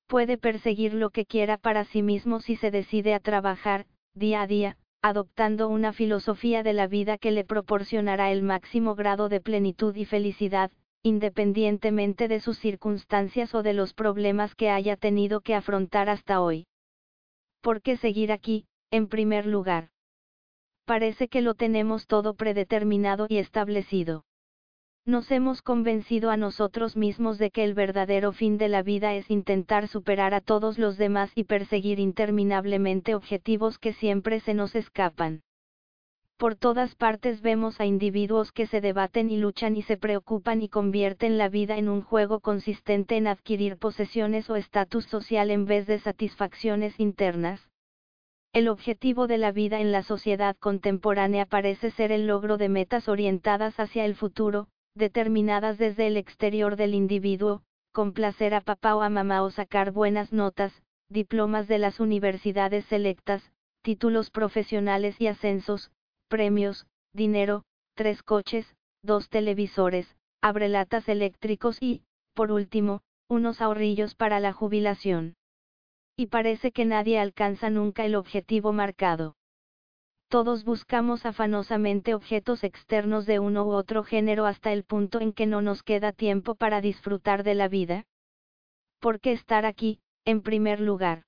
[0.09, 3.85] puede perseguir lo que quiera para sí mismo si se decide a trabajar,
[4.15, 9.29] día a día, adoptando una filosofía de la vida que le proporcionará el máximo grado
[9.29, 10.71] de plenitud y felicidad,
[11.03, 16.65] independientemente de sus circunstancias o de los problemas que haya tenido que afrontar hasta hoy.
[17.61, 19.89] ¿Por qué seguir aquí, en primer lugar?
[20.85, 24.25] Parece que lo tenemos todo predeterminado y establecido.
[25.05, 29.31] Nos hemos convencido a nosotros mismos de que el verdadero fin de la vida es
[29.31, 35.41] intentar superar a todos los demás y perseguir interminablemente objetivos que siempre se nos escapan.
[36.37, 40.69] Por todas partes vemos a individuos que se debaten y luchan y se preocupan y
[40.69, 45.85] convierten la vida en un juego consistente en adquirir posesiones o estatus social en vez
[45.85, 47.67] de satisfacciones internas.
[48.53, 53.09] El objetivo de la vida en la sociedad contemporánea parece ser el logro de metas
[53.09, 54.69] orientadas hacia el futuro,
[54.99, 60.31] determinadas desde el exterior del individuo, complacer a papá o a mamá o sacar buenas
[60.31, 65.91] notas, diplomas de las universidades selectas, títulos profesionales y ascensos,
[66.27, 67.63] premios, dinero,
[67.95, 72.03] tres coches, dos televisores, abrelatas eléctricos y,
[72.35, 75.33] por último, unos ahorrillos para la jubilación.
[76.15, 79.35] Y parece que nadie alcanza nunca el objetivo marcado.
[80.29, 85.47] Todos buscamos afanosamente objetos externos de uno u otro género hasta el punto en que
[85.47, 88.05] no nos queda tiempo para disfrutar de la vida.
[88.99, 91.23] ¿Por qué estar aquí, en primer lugar?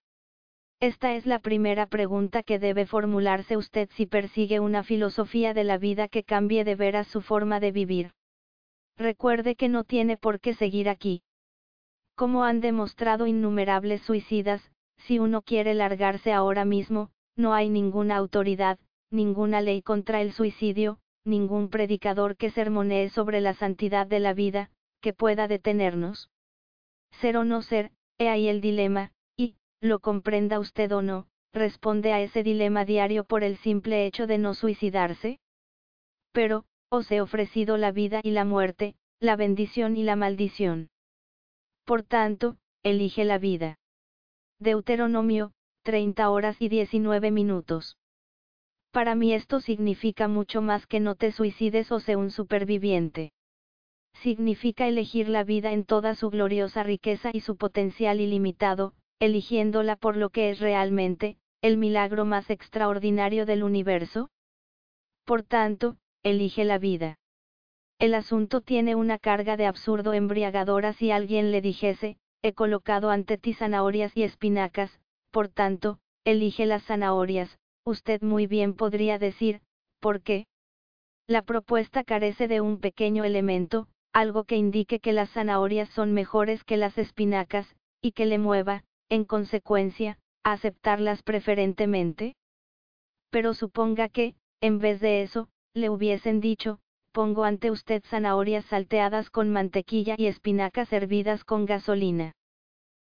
[0.80, 5.80] Esta es la primera pregunta que debe formularse usted si persigue una filosofía de la
[5.80, 8.12] vida que cambie de veras su forma de vivir.
[8.98, 11.24] Recuerde que no tiene por qué seguir aquí.
[12.14, 14.62] Como han demostrado innumerables suicidas,
[14.98, 18.78] si uno quiere largarse ahora mismo, no hay ninguna autoridad,
[19.12, 24.72] ninguna ley contra el suicidio, ningún predicador que sermonee sobre la santidad de la vida,
[25.02, 26.30] que pueda detenernos.
[27.20, 32.14] Ser o no ser, he ahí el dilema, y, lo comprenda usted o no, responde
[32.14, 35.40] a ese dilema diario por el simple hecho de no suicidarse.
[36.32, 40.90] Pero, os he ofrecido la vida y la muerte, la bendición y la maldición.
[41.86, 43.78] Por tanto, elige la vida.
[44.60, 45.52] Deuteronomio,
[45.84, 47.98] 30 horas y 19 minutos.
[48.92, 53.32] Para mí esto significa mucho más que no te suicides o sé un superviviente.
[54.14, 60.18] Significa elegir la vida en toda su gloriosa riqueza y su potencial ilimitado, eligiéndola por
[60.18, 64.30] lo que es realmente, el milagro más extraordinario del universo.
[65.26, 67.18] Por tanto, elige la vida.
[67.98, 73.38] El asunto tiene una carga de absurdo embriagadora si alguien le dijese, he colocado ante
[73.38, 79.62] ti zanahorias y espinacas, por tanto, elige las zanahorias, usted muy bien podría decir,
[80.00, 80.46] ¿por qué?
[81.28, 86.64] La propuesta carece de un pequeño elemento, algo que indique que las zanahorias son mejores
[86.64, 92.36] que las espinacas, y que le mueva, en consecuencia, a aceptarlas preferentemente.
[93.30, 96.80] Pero suponga que, en vez de eso, le hubiesen dicho,
[97.12, 102.34] pongo ante usted zanahorias salteadas con mantequilla y espinacas hervidas con gasolina.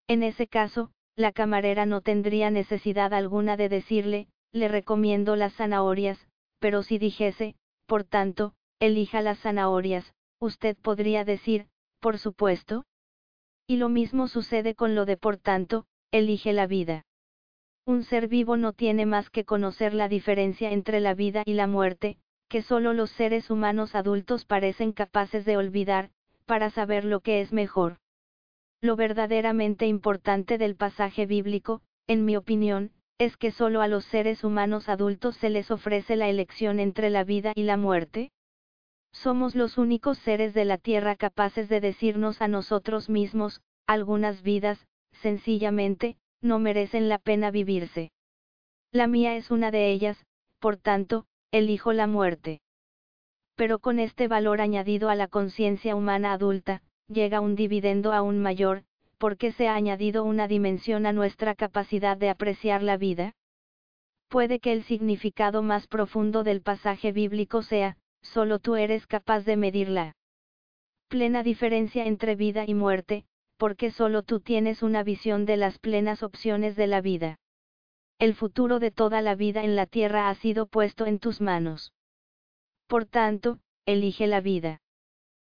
[0.07, 6.27] En ese caso, la camarera no tendría necesidad alguna de decirle, le recomiendo las zanahorias,
[6.59, 7.55] pero si dijese,
[7.87, 11.67] por tanto, elija las zanahorias, usted podría decir,
[11.99, 12.85] por supuesto.
[13.67, 17.03] Y lo mismo sucede con lo de por tanto, elige la vida.
[17.85, 21.67] Un ser vivo no tiene más que conocer la diferencia entre la vida y la
[21.67, 26.11] muerte, que solo los seres humanos adultos parecen capaces de olvidar,
[26.45, 27.97] para saber lo que es mejor.
[28.81, 34.43] Lo verdaderamente importante del pasaje bíblico, en mi opinión, ¿Es que solo a los seres
[34.43, 38.31] humanos adultos se les ofrece la elección entre la vida y la muerte?
[39.11, 44.87] Somos los únicos seres de la Tierra capaces de decirnos a nosotros mismos, algunas vidas,
[45.21, 48.11] sencillamente, no merecen la pena vivirse.
[48.91, 50.25] La mía es una de ellas,
[50.59, 52.61] por tanto, elijo la muerte.
[53.55, 58.83] Pero con este valor añadido a la conciencia humana adulta, llega un dividendo aún mayor,
[59.23, 63.31] porque se ha añadido una dimensión a nuestra capacidad de apreciar la vida?
[64.27, 69.55] Puede que el significado más profundo del pasaje bíblico sea, solo tú eres capaz de
[69.55, 70.17] medirla.
[71.07, 73.23] Plena diferencia entre vida y muerte,
[73.55, 77.37] porque solo tú tienes una visión de las plenas opciones de la vida.
[78.19, 81.93] El futuro de toda la vida en la tierra ha sido puesto en tus manos.
[82.87, 84.82] Por tanto, elige la vida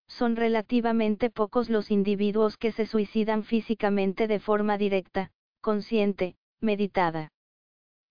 [0.09, 5.31] son relativamente pocos los individuos que se suicidan físicamente de forma directa,
[5.61, 7.31] consciente, meditada.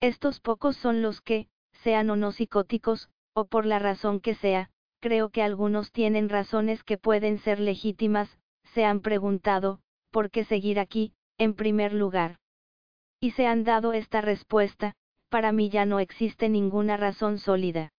[0.01, 4.71] Estos pocos son los que, sean o no psicóticos, o por la razón que sea,
[5.01, 8.39] creo que algunos tienen razones que pueden ser legítimas,
[8.75, 9.81] se han preguntado,
[10.11, 12.39] ¿por qué seguir aquí, en primer lugar?
[13.21, 14.95] Y se han dado esta respuesta,
[15.29, 17.93] para mí ya no existe ninguna razón sólida.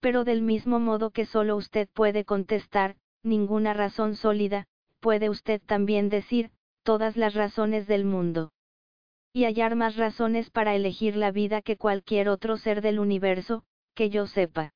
[0.00, 4.66] Pero del mismo modo que solo usted puede contestar, ninguna razón sólida,
[5.00, 6.50] puede usted también decir,
[6.82, 8.52] todas las razones del mundo.
[9.32, 14.10] Y hallar más razones para elegir la vida que cualquier otro ser del universo, que
[14.10, 14.74] yo sepa.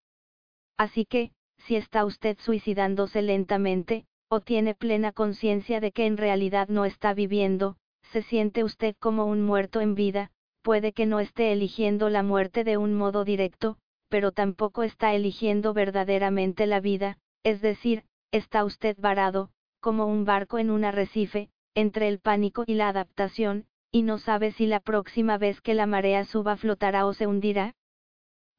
[0.77, 6.69] Así que, si está usted suicidándose lentamente, o tiene plena conciencia de que en realidad
[6.69, 7.77] no está viviendo,
[8.13, 10.31] se siente usted como un muerto en vida,
[10.63, 13.79] puede que no esté eligiendo la muerte de un modo directo,
[14.09, 18.05] pero tampoco está eligiendo verdaderamente la vida, es decir,
[18.37, 19.51] está usted varado,
[19.81, 24.53] como un barco en un arrecife, entre el pánico y la adaptación, y no sabe
[24.53, 27.75] si la próxima vez que la marea suba flotará o se hundirá?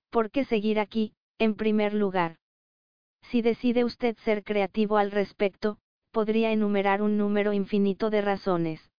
[0.09, 2.37] ¿Por qué seguir aquí, en primer lugar?
[3.23, 5.79] Si decide usted ser creativo al respecto,
[6.11, 8.91] podría enumerar un número infinito de razones.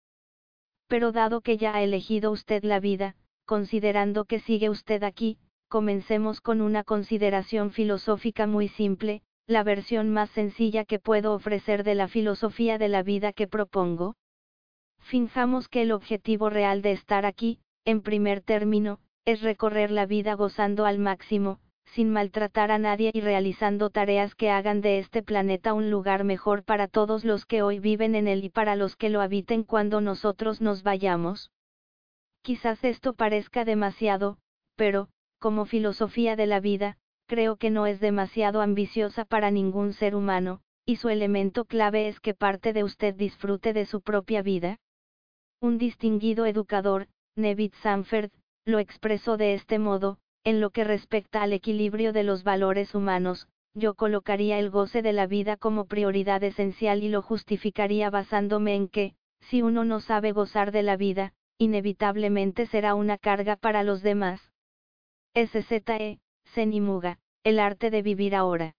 [0.87, 5.39] Pero dado que ya ha elegido usted la vida, considerando que sigue usted aquí,
[5.69, 11.95] comencemos con una consideración filosófica muy simple, la versión más sencilla que puedo ofrecer de
[11.95, 14.15] la filosofía de la vida que propongo?
[15.01, 20.35] Finjamos que el objetivo real de estar aquí, en primer término, es recorrer la vida
[20.35, 25.73] gozando al máximo, sin maltratar a nadie y realizando tareas que hagan de este planeta
[25.73, 29.09] un lugar mejor para todos los que hoy viven en él y para los que
[29.09, 31.51] lo habiten cuando nosotros nos vayamos?
[32.43, 34.37] Quizás esto parezca demasiado,
[34.77, 35.09] pero,
[35.39, 36.99] como filosofía de la vida,
[37.29, 42.19] creo que no es demasiado ambiciosa para ningún ser humano, y su elemento clave es
[42.19, 44.79] que parte de usted disfrute de su propia vida.
[45.61, 47.07] Un distinguido educador,
[47.37, 48.31] Neville Sanford,
[48.65, 53.47] lo expresó de este modo, en lo que respecta al equilibrio de los valores humanos,
[53.75, 58.89] yo colocaría el goce de la vida como prioridad esencial y lo justificaría basándome en
[58.89, 64.03] que, si uno no sabe gozar de la vida, inevitablemente será una carga para los
[64.03, 64.41] demás.
[65.35, 66.19] SZE,
[66.55, 68.75] Zenimuga, el arte de vivir ahora.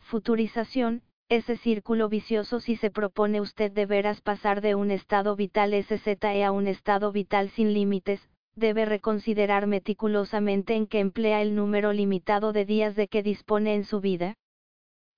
[0.00, 5.74] Futurización, ese círculo vicioso si se propone usted de veras pasar de un estado vital
[5.74, 11.92] SZE a un estado vital sin límites, debe reconsiderar meticulosamente en qué emplea el número
[11.92, 14.34] limitado de días de que dispone en su vida.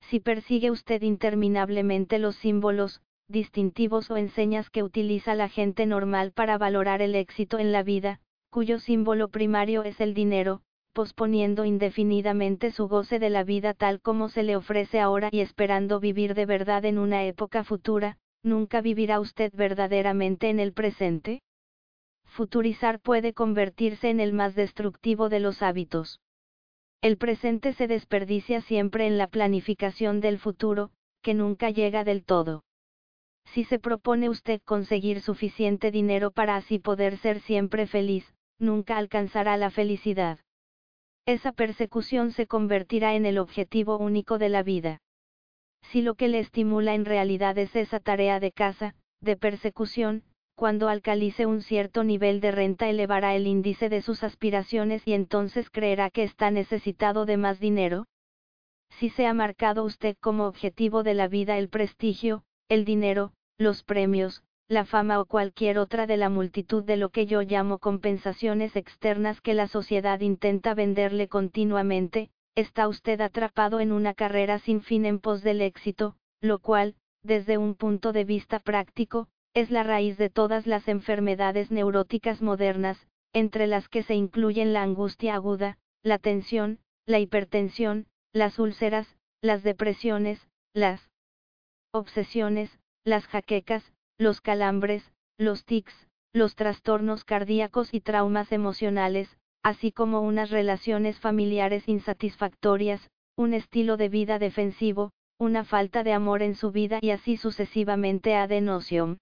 [0.08, 6.58] Si persigue usted interminablemente los símbolos, distintivos o enseñas que utiliza la gente normal para
[6.58, 8.20] valorar el éxito en la vida,
[8.50, 14.28] cuyo símbolo primario es el dinero, posponiendo indefinidamente su goce de la vida tal como
[14.28, 19.20] se le ofrece ahora y esperando vivir de verdad en una época futura, ¿nunca vivirá
[19.20, 21.42] usted verdaderamente en el presente?
[22.26, 26.20] Futurizar puede convertirse en el más destructivo de los hábitos.
[27.02, 30.90] El presente se desperdicia siempre en la planificación del futuro,
[31.22, 32.62] que nunca llega del todo.
[33.46, 39.56] Si se propone usted conseguir suficiente dinero para así poder ser siempre feliz, nunca alcanzará
[39.56, 40.38] la felicidad
[41.26, 45.00] esa persecución se convertirá en el objetivo único de la vida.
[45.82, 50.24] Si lo que le estimula en realidad es esa tarea de casa, de persecución,
[50.54, 55.70] cuando alcalice un cierto nivel de renta elevará el índice de sus aspiraciones y entonces
[55.70, 58.06] creerá que está necesitado de más dinero.
[58.98, 63.82] Si se ha marcado usted como objetivo de la vida el prestigio, el dinero, los
[63.82, 68.76] premios, la fama o cualquier otra de la multitud de lo que yo llamo compensaciones
[68.76, 75.06] externas que la sociedad intenta venderle continuamente, está usted atrapado en una carrera sin fin
[75.06, 76.94] en pos del éxito, lo cual,
[77.24, 83.08] desde un punto de vista práctico, es la raíz de todas las enfermedades neuróticas modernas,
[83.32, 89.64] entre las que se incluyen la angustia aguda, la tensión, la hipertensión, las úlceras, las
[89.64, 91.10] depresiones, las
[91.90, 92.70] obsesiones,
[93.02, 93.82] las jaquecas,
[94.20, 95.94] los calambres, los tics,
[96.34, 104.10] los trastornos cardíacos y traumas emocionales, así como unas relaciones familiares insatisfactorias, un estilo de
[104.10, 109.20] vida defensivo, una falta de amor en su vida y así sucesivamente ad noción.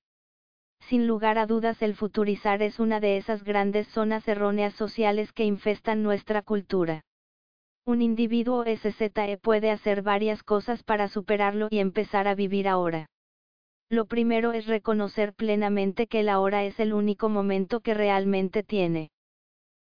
[0.80, 5.44] Sin lugar a dudas el futurizar es una de esas grandes zonas erróneas sociales que
[5.44, 7.02] infestan nuestra cultura.
[7.86, 13.06] Un individuo SZE puede hacer varias cosas para superarlo y empezar a vivir ahora.
[13.90, 19.10] Lo primero es reconocer plenamente que el ahora es el único momento que realmente tiene.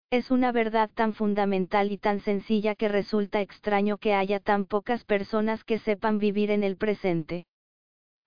[0.10, 5.04] Es una verdad tan fundamental y tan sencilla que resulta extraño que haya tan pocas
[5.04, 7.46] personas que sepan vivir en el presente.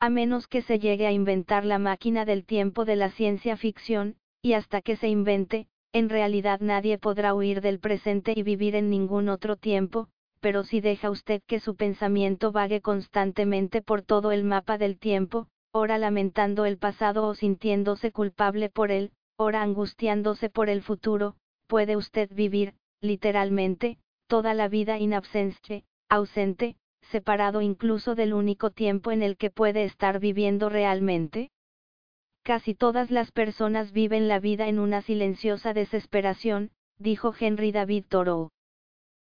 [0.00, 4.16] A menos que se llegue a inventar la máquina del tiempo de la ciencia ficción,
[4.42, 8.90] y hasta que se invente, en realidad nadie podrá huir del presente y vivir en
[8.90, 10.08] ningún otro tiempo,
[10.40, 15.48] pero si deja usted que su pensamiento vague constantemente por todo el mapa del tiempo,
[15.72, 21.36] ora lamentando el pasado o sintiéndose culpable por él, ora angustiándose por el futuro,
[21.66, 26.76] puede usted vivir, literalmente, toda la vida in absence, ausente,
[27.10, 31.50] separado incluso del único tiempo en el que puede estar viviendo realmente?
[32.42, 38.50] Casi todas las personas viven la vida en una silenciosa desesperación, dijo Henry David Thoreau.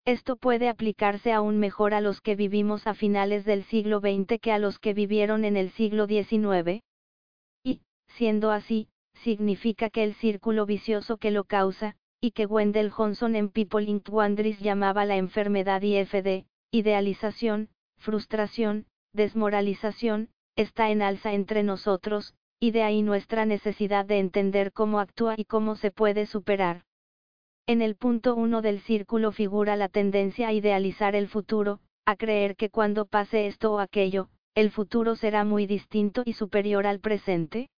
[0.04, 4.50] Esto puede aplicarse aún mejor a los que vivimos a finales del siglo XX que
[4.50, 6.82] a los que vivieron en el siglo XIX.
[7.62, 13.36] Y, siendo así, significa que el círculo vicioso que lo causa, y que Wendell Johnson
[13.36, 17.68] en People in Wonders llamaba la enfermedad IFD, idealización,
[17.98, 24.98] frustración, desmoralización, está en alza entre nosotros, y de ahí nuestra necesidad de entender cómo
[24.98, 26.82] actúa y cómo se puede superar.
[27.66, 32.56] En el punto 1 del círculo figura la tendencia a idealizar el futuro, a creer
[32.56, 37.70] que cuando pase esto o aquello, el futuro será muy distinto y superior al presente.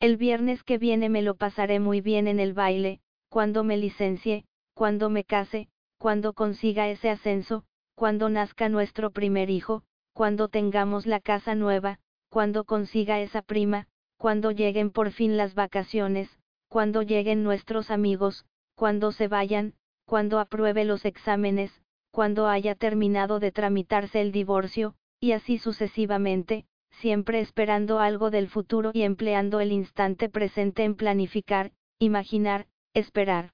[0.00, 4.46] El viernes que viene me lo pasaré muy bien en el baile, cuando me licencie,
[4.74, 5.68] cuando me case,
[5.98, 7.64] cuando consiga ese ascenso,
[7.94, 9.82] cuando nazca nuestro primer hijo,
[10.14, 13.86] cuando tengamos la casa nueva, cuando consiga esa prima,
[14.16, 16.30] cuando lleguen por fin las vacaciones,
[16.68, 19.74] cuando lleguen nuestros amigos, cuando se vayan,
[20.04, 21.80] cuando apruebe los exámenes,
[22.10, 28.90] cuando haya terminado de tramitarse el divorcio, y así sucesivamente, siempre esperando algo del futuro
[28.92, 33.52] y empleando el instante presente en planificar, imaginar, esperar.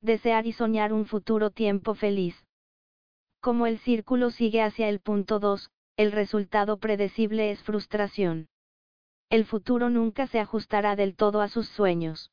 [0.00, 2.44] Desear y soñar un futuro tiempo feliz.
[3.40, 8.48] Como el círculo sigue hacia el punto 2, el resultado predecible es frustración.
[9.30, 12.30] El futuro nunca se ajustará del todo a sus sueños.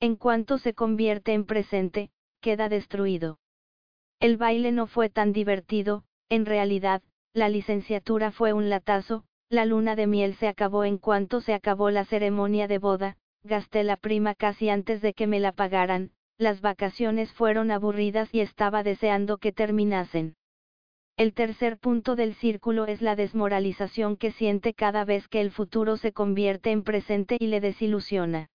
[0.00, 2.10] En cuanto se convierte en presente,
[2.40, 3.38] queda destruido.
[4.20, 7.02] El baile no fue tan divertido, en realidad,
[7.32, 11.90] la licenciatura fue un latazo, la luna de miel se acabó en cuanto se acabó
[11.90, 16.60] la ceremonia de boda, gasté la prima casi antes de que me la pagaran, las
[16.60, 20.36] vacaciones fueron aburridas y estaba deseando que terminasen.
[21.16, 25.96] El tercer punto del círculo es la desmoralización que siente cada vez que el futuro
[25.96, 28.50] se convierte en presente y le desilusiona.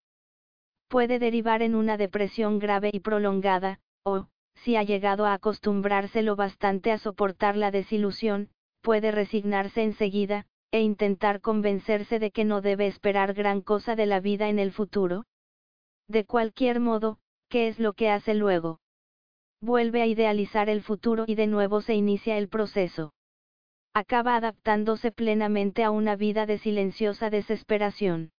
[0.92, 6.36] Puede derivar en una depresión grave y prolongada, o, si ha llegado a acostumbrarse lo
[6.36, 8.50] bastante a soportar la desilusión,
[8.82, 14.20] puede resignarse enseguida, e intentar convencerse de que no debe esperar gran cosa de la
[14.20, 15.24] vida en el futuro.
[16.10, 18.82] De cualquier modo, ¿qué es lo que hace luego?
[19.62, 23.14] Vuelve a idealizar el futuro y de nuevo se inicia el proceso.
[23.94, 28.32] Acaba adaptándose plenamente a una vida de silenciosa desesperación.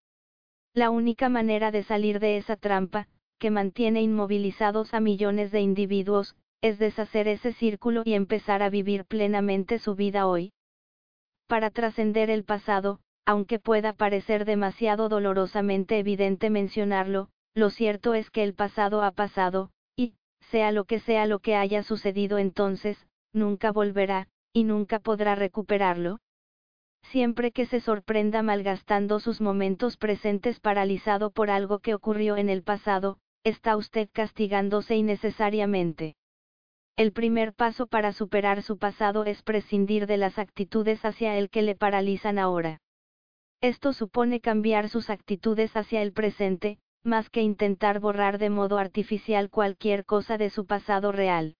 [0.75, 3.07] La única manera de salir de esa trampa,
[3.39, 9.05] que mantiene inmovilizados a millones de individuos, es deshacer ese círculo y empezar a vivir
[9.05, 10.53] plenamente su vida hoy.
[11.47, 18.43] Para trascender el pasado, aunque pueda parecer demasiado dolorosamente evidente mencionarlo, lo cierto es que
[18.43, 20.15] el pasado ha pasado, y,
[20.51, 26.22] sea lo que sea lo que haya sucedido entonces, nunca volverá, y nunca podrá recuperarlo.
[27.03, 32.63] Siempre que se sorprenda malgastando sus momentos presentes paralizado por algo que ocurrió en el
[32.63, 36.15] pasado, está usted castigándose innecesariamente.
[36.97, 41.63] El primer paso para superar su pasado es prescindir de las actitudes hacia el que
[41.63, 42.81] le paralizan ahora.
[43.61, 49.51] Esto supone cambiar sus actitudes hacia el presente, más que intentar borrar de modo artificial
[49.51, 51.57] cualquier cosa de su pasado real.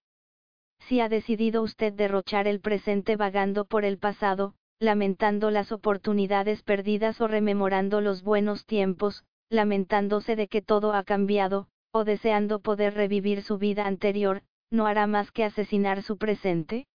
[0.79, 7.21] Si ha decidido usted derrochar el presente vagando por el pasado, lamentando las oportunidades perdidas
[7.21, 13.43] o rememorando los buenos tiempos, lamentándose de que todo ha cambiado, o deseando poder revivir
[13.43, 16.85] su vida anterior, no hará más que asesinar su presente?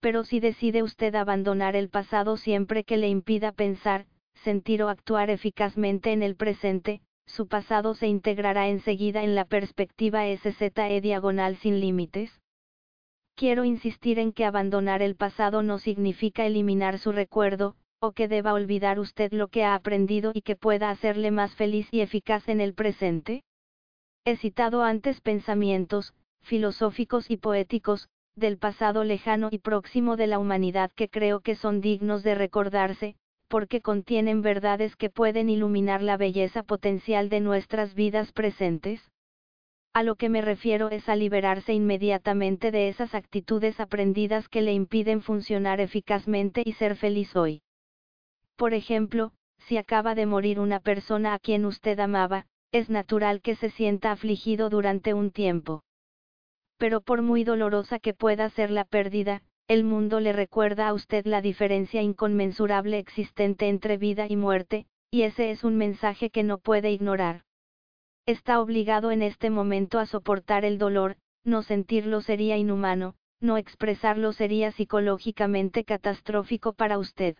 [0.00, 5.30] Pero si decide usted abandonar el pasado siempre que le impida pensar, sentir o actuar
[5.30, 11.80] eficazmente en el presente, su pasado se integrará enseguida en la perspectiva SZE diagonal sin
[11.80, 12.41] límites.
[13.42, 18.52] Quiero insistir en que abandonar el pasado no significa eliminar su recuerdo, o que deba
[18.52, 22.60] olvidar usted lo que ha aprendido y que pueda hacerle más feliz y eficaz en
[22.60, 23.42] el presente.
[24.24, 26.14] He citado antes pensamientos,
[26.44, 28.06] filosóficos y poéticos,
[28.36, 33.16] del pasado lejano y próximo de la humanidad que creo que son dignos de recordarse,
[33.48, 39.11] porque contienen verdades que pueden iluminar la belleza potencial de nuestras vidas presentes.
[39.94, 44.72] A lo que me refiero es a liberarse inmediatamente de esas actitudes aprendidas que le
[44.72, 47.60] impiden funcionar eficazmente y ser feliz hoy.
[48.56, 53.54] Por ejemplo, si acaba de morir una persona a quien usted amaba, es natural que
[53.54, 55.82] se sienta afligido durante un tiempo.
[56.78, 61.26] Pero por muy dolorosa que pueda ser la pérdida, el mundo le recuerda a usted
[61.26, 66.56] la diferencia inconmensurable existente entre vida y muerte, y ese es un mensaje que no
[66.56, 67.42] puede ignorar.
[68.26, 74.32] Está obligado en este momento a soportar el dolor, no sentirlo sería inhumano, no expresarlo
[74.32, 77.36] sería psicológicamente catastrófico para usted.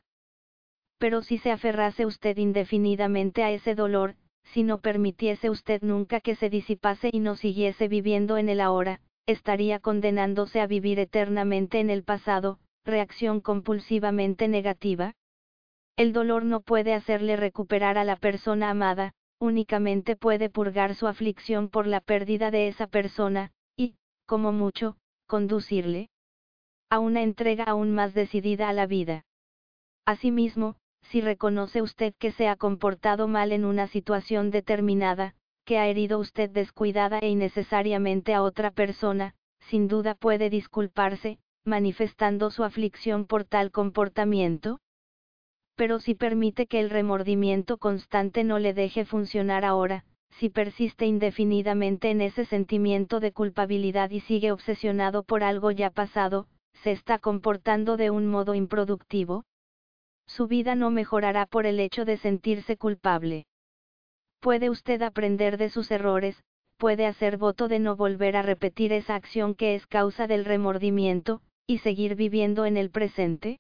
[0.99, 6.35] Pero si se aferrase usted indefinidamente a ese dolor, si no permitiese usted nunca que
[6.35, 11.91] se disipase y no siguiese viviendo en el ahora, estaría condenándose a vivir eternamente en
[11.91, 15.15] el pasado, reacción compulsivamente negativa.
[15.97, 21.69] El dolor no puede hacerle recuperar a la persona amada, únicamente puede purgar su aflicción
[21.69, 24.97] por la pérdida de esa persona, y, como mucho,
[25.27, 26.11] conducirle
[26.89, 29.25] a una entrega aún más decidida a la vida.
[30.07, 30.77] Asimismo,
[31.11, 36.21] si reconoce usted que se ha comportado mal en una situación determinada, que ha herido
[36.21, 43.45] usted descuidada e innecesariamente a otra persona, sin duda puede disculparse, manifestando su aflicción por
[43.45, 44.79] tal comportamiento.
[45.83, 50.05] Pero si permite que el remordimiento constante no le deje funcionar ahora,
[50.39, 56.47] si persiste indefinidamente en ese sentimiento de culpabilidad y sigue obsesionado por algo ya pasado,
[56.85, 59.43] se está comportando de un modo improductivo,
[60.29, 63.47] su vida no mejorará por el hecho de sentirse culpable.
[64.39, 66.41] Puede usted aprender de sus errores,
[66.77, 71.43] puede hacer voto de no volver a repetir esa acción que es causa del remordimiento,
[71.67, 73.59] y seguir viviendo en el presente?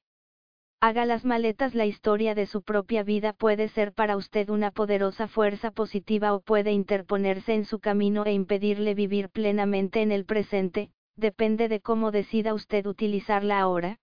[0.85, 5.29] Haga las maletas la historia de su propia vida puede ser para usted una poderosa
[5.29, 10.91] fuerza positiva o puede interponerse en su camino e impedirle vivir plenamente en el presente,
[11.15, 14.01] depende de cómo decida usted utilizarla ahora.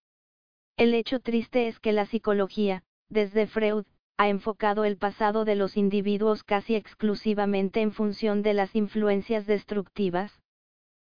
[0.77, 3.83] El hecho triste es que la psicología, desde Freud,
[4.15, 10.39] ha enfocado el pasado de los individuos casi exclusivamente en función de las influencias destructivas,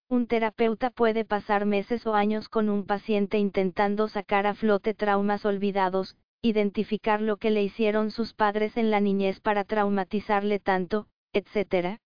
[0.08, 5.44] un terapeuta puede pasar meses o años con un paciente intentando sacar a flote traumas
[5.44, 11.98] olvidados, identificar lo que le hicieron sus padres en la niñez para traumatizarle tanto, etc.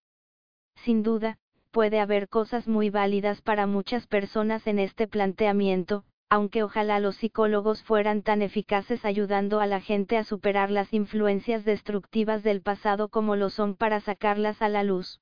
[0.77, 1.39] Sin duda,
[1.71, 7.83] puede haber cosas muy válidas para muchas personas en este planteamiento, aunque ojalá los psicólogos
[7.83, 13.35] fueran tan eficaces ayudando a la gente a superar las influencias destructivas del pasado como
[13.35, 15.21] lo son para sacarlas a la luz.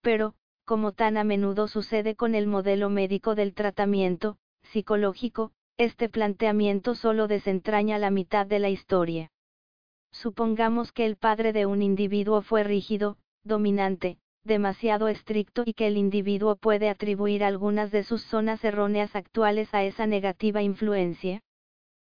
[0.00, 0.34] Pero,
[0.66, 7.28] como tan a menudo sucede con el modelo médico del tratamiento psicológico, este planteamiento solo
[7.28, 9.30] desentraña la mitad de la historia.
[10.10, 15.96] Supongamos que el padre de un individuo fue rígido, dominante, demasiado estricto y que el
[15.96, 21.42] individuo puede atribuir algunas de sus zonas erróneas actuales a esa negativa influencia.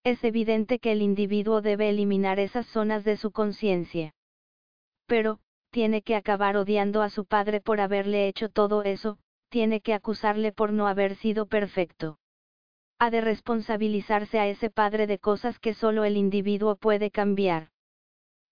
[0.04, 4.12] Es evidente que el individuo debe eliminar esas zonas de su conciencia.
[5.06, 5.40] Pero,
[5.76, 9.18] tiene que acabar odiando a su padre por haberle hecho todo eso,
[9.50, 12.18] tiene que acusarle por no haber sido perfecto.
[12.98, 17.68] Ha de responsabilizarse a ese padre de cosas que solo el individuo puede cambiar.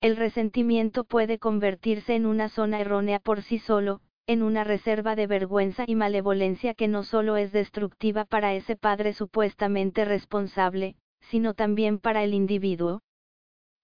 [0.03, 5.27] El resentimiento puede convertirse en una zona errónea por sí solo, en una reserva de
[5.27, 10.97] vergüenza y malevolencia que no solo es destructiva para ese padre supuestamente responsable,
[11.31, 13.01] sino también para el individuo.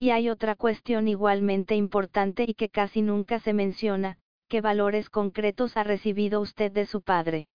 [0.02, 4.16] Y hay otra cuestión igualmente importante y que casi nunca se menciona,
[4.48, 7.48] ¿qué valores concretos ha recibido usted de su padre?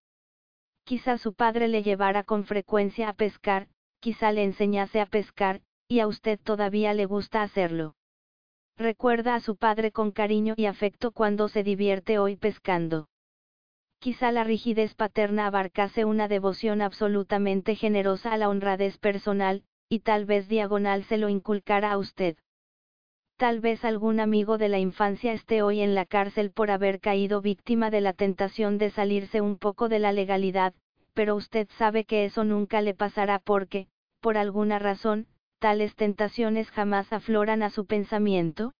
[0.84, 3.66] Quizá su padre le llevara con frecuencia a pescar,
[3.98, 7.96] quizá le enseñase a pescar, y a usted todavía le gusta hacerlo.
[8.76, 13.08] Recuerda a su padre con cariño y afecto cuando se divierte hoy pescando.
[13.98, 20.24] Quizá la rigidez paterna abarcase una devoción absolutamente generosa a la honradez personal, y tal
[20.24, 22.36] vez diagonal se lo inculcara a usted.
[23.36, 27.42] Tal vez algún amigo de la infancia esté hoy en la cárcel por haber caído
[27.42, 30.74] víctima de la tentación de salirse un poco de la legalidad,
[31.12, 33.88] pero usted sabe que eso nunca le pasará porque,
[34.20, 35.26] por alguna razón,
[35.58, 38.72] tales tentaciones jamás afloran a su pensamiento.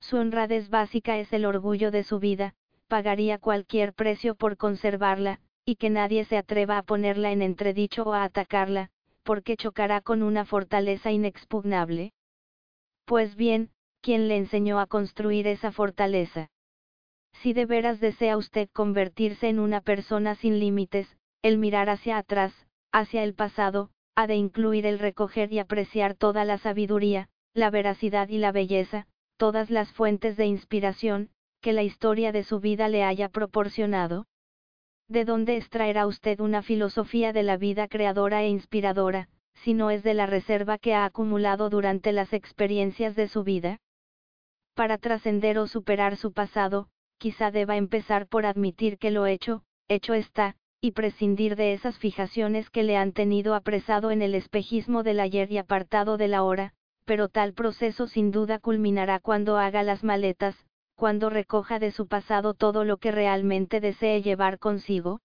[0.00, 2.54] Su honradez básica es el orgullo de su vida,
[2.88, 8.12] pagaría cualquier precio por conservarla, y que nadie se atreva a ponerla en entredicho o
[8.12, 8.90] a atacarla,
[9.22, 12.12] porque chocará con una fortaleza inexpugnable?
[13.04, 13.70] Pues bien,
[14.00, 16.48] ¿quién le enseñó a construir esa fortaleza?
[17.32, 22.52] Si de veras desea usted convertirse en una persona sin límites, el mirar hacia atrás,
[22.92, 28.28] hacia el pasado, ha de incluir el recoger y apreciar toda la sabiduría, la veracidad
[28.28, 29.06] y la belleza,
[29.36, 31.30] todas las fuentes de inspiración,
[31.60, 34.26] que la historia de su vida le haya proporcionado.
[35.10, 40.04] ¿De dónde extraerá usted una filosofía de la vida creadora e inspiradora, si no es
[40.04, 43.80] de la reserva que ha acumulado durante las experiencias de su vida?
[44.76, 46.86] Para trascender o superar su pasado,
[47.18, 52.70] quizá deba empezar por admitir que lo hecho, hecho está, y prescindir de esas fijaciones
[52.70, 56.72] que le han tenido apresado en el espejismo del ayer y apartado de la hora,
[57.04, 60.54] pero tal proceso sin duda culminará cuando haga las maletas,
[61.00, 65.22] cuando recoja de su pasado todo lo que realmente desee llevar consigo?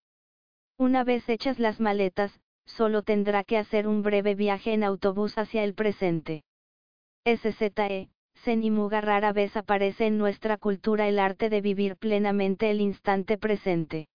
[0.78, 2.32] Una vez hechas las maletas,
[2.66, 6.46] solo tendrá que hacer un breve viaje en autobús hacia el presente.
[7.26, 8.08] SZE,
[8.46, 12.80] Zen y Muga rara vez aparece en nuestra cultura el arte de vivir plenamente el
[12.80, 14.08] instante presente.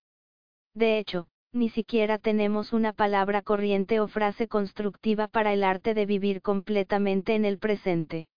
[0.75, 6.07] De hecho, ni siquiera tenemos una palabra corriente o frase constructiva para el arte de
[6.07, 8.29] vivir completamente en el presente.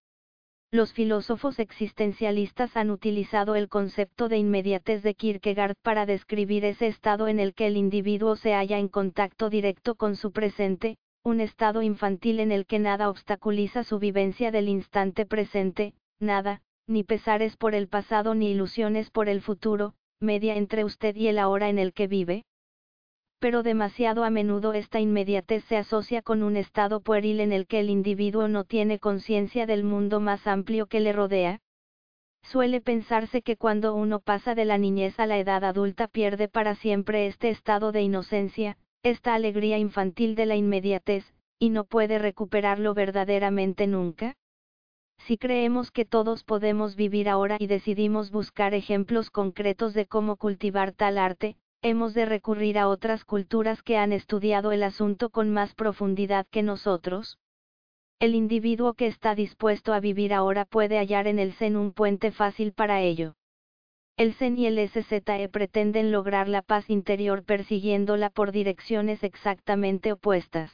[0.73, 7.27] Los filósofos existencialistas han utilizado el concepto de inmediatez de Kierkegaard para describir ese estado
[7.27, 11.83] en el que el individuo se halla en contacto directo con su presente, un estado
[11.83, 17.75] infantil en el que nada obstaculiza su vivencia del instante presente, nada, ni pesares por
[17.75, 21.93] el pasado ni ilusiones por el futuro, media entre usted y el ahora en el
[21.93, 22.45] que vive,
[23.43, 27.81] pero demasiado a menudo esta inmediatez se asocia con un estado pueril en el que
[27.81, 31.59] el individuo no tiene conciencia del mundo más amplio que le rodea.
[32.41, 36.75] Suele pensarse que cuando uno pasa de la niñez a la edad adulta pierde para
[36.75, 41.25] siempre este estado de inocencia, esta alegría infantil de la inmediatez,
[41.59, 44.37] y no puede recuperarlo verdaderamente nunca.
[45.17, 50.93] Si creemos que todos podemos vivir ahora y decidimos buscar ejemplos concretos de cómo cultivar
[50.93, 55.75] tal arte, hemos de recurrir a otras culturas que han estudiado el asunto con más
[55.75, 57.37] profundidad que nosotros.
[58.19, 62.31] El individuo que está dispuesto a vivir ahora puede hallar en el Zen un puente
[62.31, 63.35] fácil para ello.
[64.15, 70.71] El Zen y el SZE pretenden lograr la paz interior persiguiéndola por direcciones exactamente opuestas.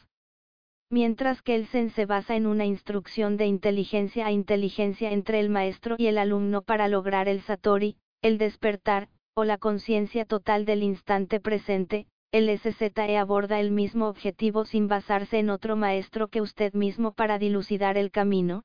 [0.92, 5.50] Mientras que el Zen se basa en una instrucción de inteligencia a inteligencia entre el
[5.50, 10.84] maestro y el alumno para lograr el Satori, el despertar, o la conciencia total del
[10.84, 16.74] instante presente, el SZE aborda el mismo objetivo sin basarse en otro maestro que usted
[16.74, 18.64] mismo para dilucidar el camino.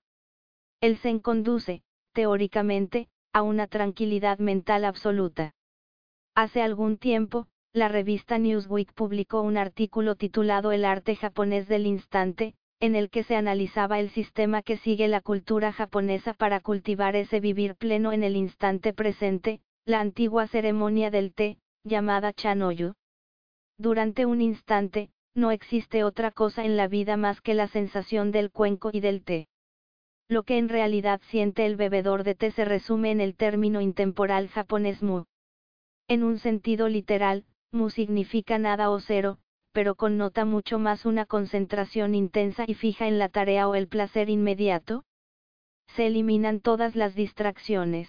[0.80, 1.82] El Zen conduce,
[2.12, 5.54] teóricamente, a una tranquilidad mental absoluta.
[6.34, 12.54] Hace algún tiempo, la revista Newsweek publicó un artículo titulado El arte japonés del instante,
[12.80, 17.40] en el que se analizaba el sistema que sigue la cultura japonesa para cultivar ese
[17.40, 22.94] vivir pleno en el instante presente, la antigua ceremonia del té, llamada chanoyu.
[23.76, 28.50] Durante un instante, no existe otra cosa en la vida más que la sensación del
[28.50, 29.46] cuenco y del té.
[30.26, 34.48] Lo que en realidad siente el bebedor de té se resume en el término intemporal
[34.48, 35.24] japonés mu.
[36.08, 39.36] En un sentido literal, mu significa nada o cero,
[39.72, 44.30] pero connota mucho más una concentración intensa y fija en la tarea o el placer
[44.30, 45.04] inmediato.
[45.88, 48.08] Se eliminan todas las distracciones.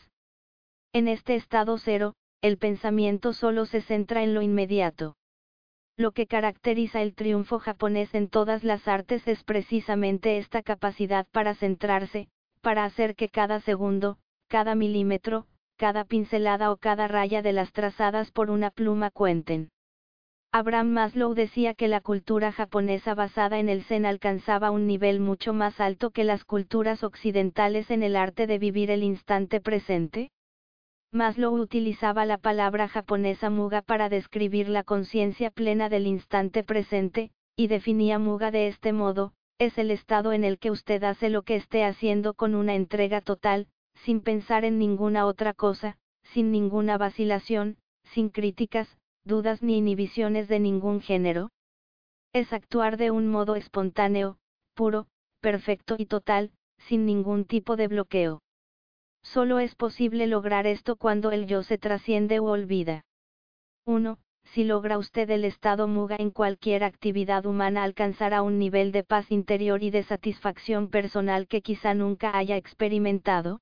[0.96, 5.18] En este estado cero, el pensamiento solo se centra en lo inmediato.
[5.98, 11.54] Lo que caracteriza el triunfo japonés en todas las artes es precisamente esta capacidad para
[11.54, 12.30] centrarse,
[12.62, 18.32] para hacer que cada segundo, cada milímetro, cada pincelada o cada raya de las trazadas
[18.32, 19.72] por una pluma cuenten.
[20.54, 25.52] Abraham Maslow decía que la cultura japonesa basada en el Zen alcanzaba un nivel mucho
[25.52, 30.32] más alto que las culturas occidentales en el arte de vivir el instante presente.
[31.16, 37.68] Maslow utilizaba la palabra japonesa muga para describir la conciencia plena del instante presente, y
[37.68, 41.56] definía muga de este modo, es el estado en el que usted hace lo que
[41.56, 43.70] esté haciendo con una entrega total,
[44.04, 45.98] sin pensar en ninguna otra cosa,
[46.34, 51.50] sin ninguna vacilación, sin críticas, dudas ni inhibiciones de ningún género.
[52.34, 54.36] Es actuar de un modo espontáneo,
[54.74, 55.08] puro,
[55.40, 58.42] perfecto y total, sin ningún tipo de bloqueo.
[59.26, 63.04] Solo es posible lograr esto cuando el yo se trasciende o olvida.
[63.86, 64.20] 1.
[64.54, 69.32] Si logra usted el estado muga en cualquier actividad humana alcanzará un nivel de paz
[69.32, 73.62] interior y de satisfacción personal que quizá nunca haya experimentado.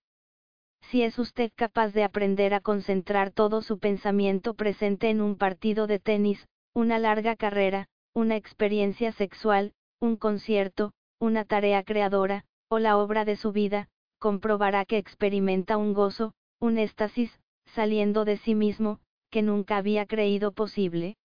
[0.91, 5.87] Si es usted capaz de aprender a concentrar todo su pensamiento presente en un partido
[5.87, 12.97] de tenis, una larga carrera, una experiencia sexual, un concierto, una tarea creadora, o la
[12.97, 13.87] obra de su vida,
[14.23, 16.31] comprobará que experimenta un gozo,
[16.61, 17.41] un éxtasis,
[17.75, 21.17] saliendo de sí mismo, que nunca había creído posible.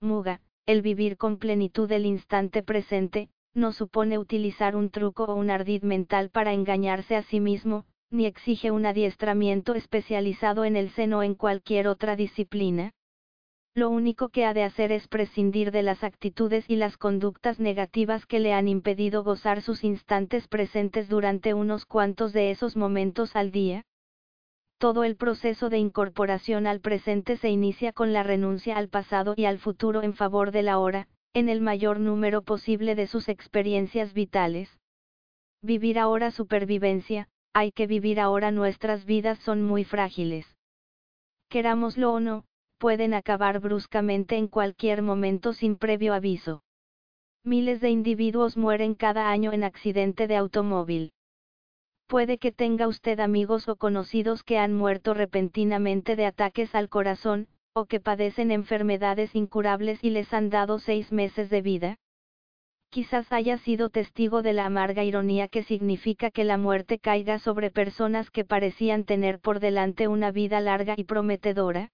[0.00, 5.50] Muga, el vivir con plenitud el instante presente, no supone utilizar un truco o un
[5.50, 11.18] ardid mental para engañarse a sí mismo, ni exige un adiestramiento especializado en el seno
[11.18, 12.90] o en cualquier otra disciplina.
[13.76, 18.24] Lo único que ha de hacer es prescindir de las actitudes y las conductas negativas
[18.24, 23.50] que le han impedido gozar sus instantes presentes durante unos cuantos de esos momentos al
[23.50, 23.84] día.
[24.78, 29.44] Todo el proceso de incorporación al presente se inicia con la renuncia al pasado y
[29.44, 34.14] al futuro en favor de la hora, en el mayor número posible de sus experiencias
[34.14, 34.70] vitales.
[35.60, 40.46] Vivir ahora supervivencia, hay que vivir ahora nuestras vidas son muy frágiles.
[41.50, 42.46] Querámoslo o no,
[42.78, 46.62] pueden acabar bruscamente en cualquier momento sin previo aviso.
[47.44, 51.12] Miles de individuos mueren cada año en accidente de automóvil.
[52.06, 57.48] Puede que tenga usted amigos o conocidos que han muerto repentinamente de ataques al corazón,
[57.72, 61.96] o que padecen enfermedades incurables y les han dado seis meses de vida.
[62.90, 67.70] Quizás haya sido testigo de la amarga ironía que significa que la muerte caiga sobre
[67.70, 71.90] personas que parecían tener por delante una vida larga y prometedora.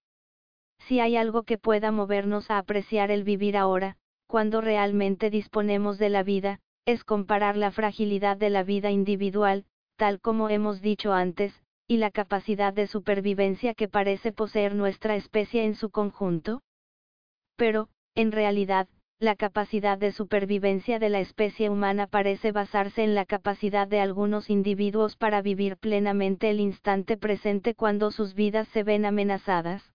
[0.87, 3.97] Si hay algo que pueda movernos a apreciar el vivir ahora,
[4.27, 9.65] cuando realmente disponemos de la vida, es comparar la fragilidad de la vida individual,
[9.97, 15.65] tal como hemos dicho antes, y la capacidad de supervivencia que parece poseer nuestra especie
[15.65, 16.63] en su conjunto.
[17.57, 18.89] Pero, en realidad,
[19.21, 24.51] la capacidad de supervivencia de la especie humana parece basarse en la capacidad de algunos
[24.51, 29.93] individuos para vivir plenamente el instante presente cuando sus vidas se ven amenazadas.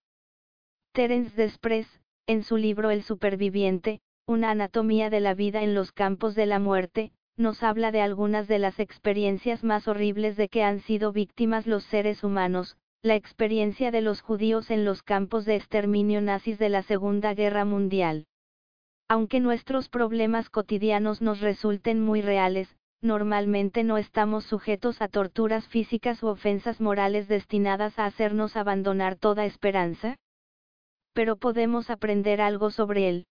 [0.94, 1.88] Terence Desprez,
[2.26, 6.60] en su libro El superviviente, una anatomía de la vida en los campos de la
[6.60, 11.68] muerte, nos habla de algunas de las experiencias más horribles de que han sido víctimas
[11.68, 16.70] los seres humanos, la experiencia de los judíos en los campos de exterminio nazis de
[16.70, 18.26] la Segunda Guerra Mundial.
[19.08, 26.24] Aunque nuestros problemas cotidianos nos resulten muy reales, normalmente no estamos sujetos a torturas físicas
[26.24, 30.18] u ofensas morales destinadas a hacernos abandonar toda esperanza.
[31.18, 33.26] Pero podemos aprender algo sobre él.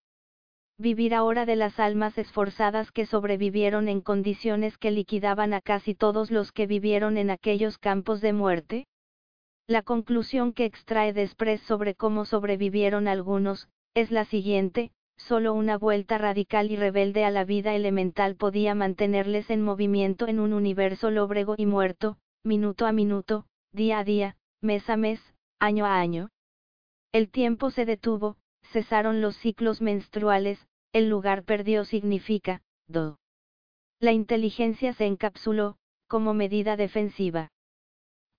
[0.76, 6.32] Vivir ahora de las almas esforzadas que sobrevivieron en condiciones que liquidaban a casi todos
[6.32, 8.88] los que vivieron en aquellos campos de muerte.
[9.68, 16.18] La conclusión que extrae Desprez sobre cómo sobrevivieron algunos, es la siguiente, solo una vuelta
[16.18, 21.54] radical y rebelde a la vida elemental podía mantenerles en movimiento en un universo lóbrego
[21.56, 25.20] y muerto, minuto a minuto, día a día, mes a mes,
[25.60, 26.30] año a año.
[27.12, 28.36] El tiempo se detuvo,
[28.72, 33.18] cesaron los ciclos menstruales, el lugar perdió significa, do.
[34.00, 35.76] La inteligencia se encapsuló,
[36.08, 37.50] como medida defensiva.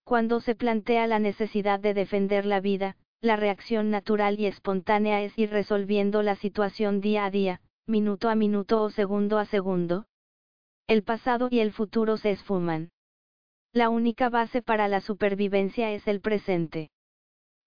[0.03, 5.37] Cuando se plantea la necesidad de defender la vida, la reacción natural y espontánea es
[5.37, 10.05] ir resolviendo la situación día a día, minuto a minuto o segundo a segundo.
[10.87, 12.91] El pasado y el futuro se esfuman.
[13.73, 16.89] La única base para la supervivencia es el presente.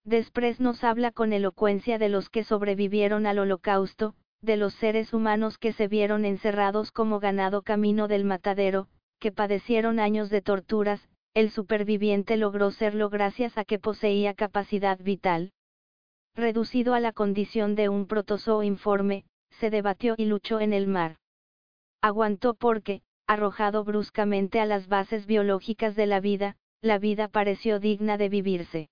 [0.05, 5.59] Desprez nos habla con elocuencia de los que sobrevivieron al holocausto, de los seres humanos
[5.59, 11.51] que se vieron encerrados como ganado camino del matadero, que padecieron años de torturas, el
[11.51, 15.53] superviviente logró serlo gracias a que poseía capacidad vital.
[16.35, 19.25] Reducido a la condición de un protozoo informe,
[19.59, 21.17] se debatió y luchó en el mar.
[22.01, 28.17] Aguantó porque, arrojado bruscamente a las bases biológicas de la vida, la vida pareció digna
[28.17, 28.89] de vivirse.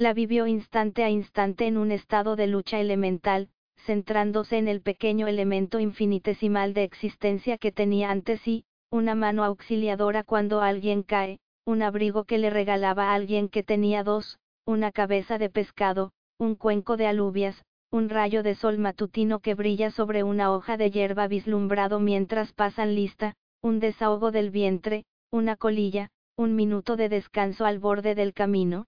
[0.00, 3.48] La vivió instante a instante en un estado de lucha elemental,
[3.78, 10.22] centrándose en el pequeño elemento infinitesimal de existencia que tenía ante sí, una mano auxiliadora
[10.22, 15.36] cuando alguien cae, un abrigo que le regalaba a alguien que tenía dos, una cabeza
[15.36, 17.60] de pescado, un cuenco de alubias,
[17.90, 22.94] un rayo de sol matutino que brilla sobre una hoja de hierba vislumbrado mientras pasan
[22.94, 28.86] lista, un desahogo del vientre, una colilla, un minuto de descanso al borde del camino.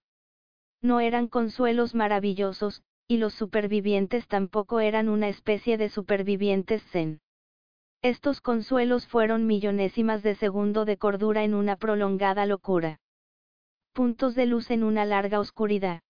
[0.81, 7.19] No eran consuelos maravillosos, y los supervivientes tampoco eran una especie de supervivientes zen.
[8.01, 12.99] Estos consuelos fueron millonésimas de segundo de cordura en una prolongada locura.
[13.93, 16.01] Puntos de luz en una larga oscuridad.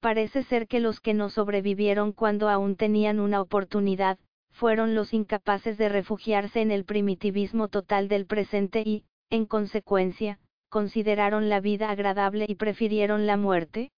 [0.00, 4.18] Parece ser que los que no sobrevivieron cuando aún tenían una oportunidad,
[4.50, 11.48] fueron los incapaces de refugiarse en el primitivismo total del presente y, en consecuencia, consideraron
[11.48, 13.90] la vida agradable y prefirieron la muerte.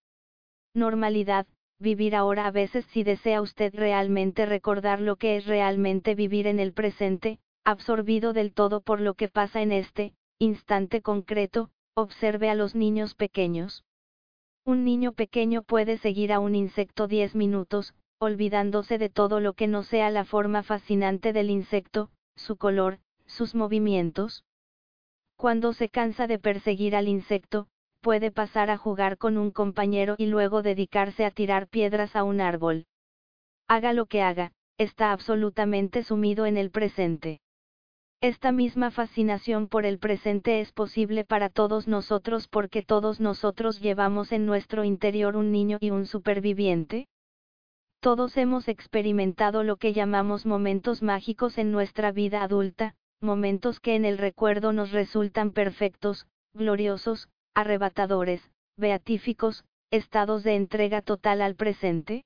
[0.74, 1.47] Normalidad,
[1.78, 6.61] vivir ahora a veces si desea usted realmente recordar lo que es realmente vivir en
[6.61, 12.55] el presente, absorbido del todo por lo que pasa en este, instante concreto, observe a
[12.55, 13.85] los niños pequeños.
[14.65, 19.66] Un niño pequeño puede seguir a un insecto 10 minutos, olvidándose de todo lo que
[19.66, 24.45] no sea la forma fascinante del insecto, su color, sus movimientos.
[25.39, 27.69] Cuando se cansa de perseguir al insecto,
[28.01, 32.40] puede pasar a jugar con un compañero y luego dedicarse a tirar piedras a un
[32.40, 32.86] árbol.
[33.69, 37.39] Haga lo que haga, está absolutamente sumido en el presente.
[38.20, 44.32] Esta misma fascinación por el presente es posible para todos nosotros porque todos nosotros llevamos
[44.32, 47.06] en nuestro interior un niño y un superviviente.
[48.01, 54.05] Todos hemos experimentado lo que llamamos momentos mágicos en nuestra vida adulta, momentos que en
[54.05, 62.24] el recuerdo nos resultan perfectos, gloriosos, arrebatadores, beatíficos, estados de entrega total al presente?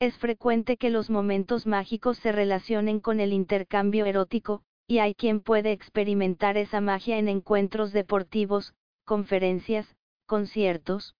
[0.00, 5.40] Es frecuente que los momentos mágicos se relacionen con el intercambio erótico, y hay quien
[5.40, 8.74] puede experimentar esa magia en encuentros deportivos,
[9.04, 11.14] conferencias, conciertos.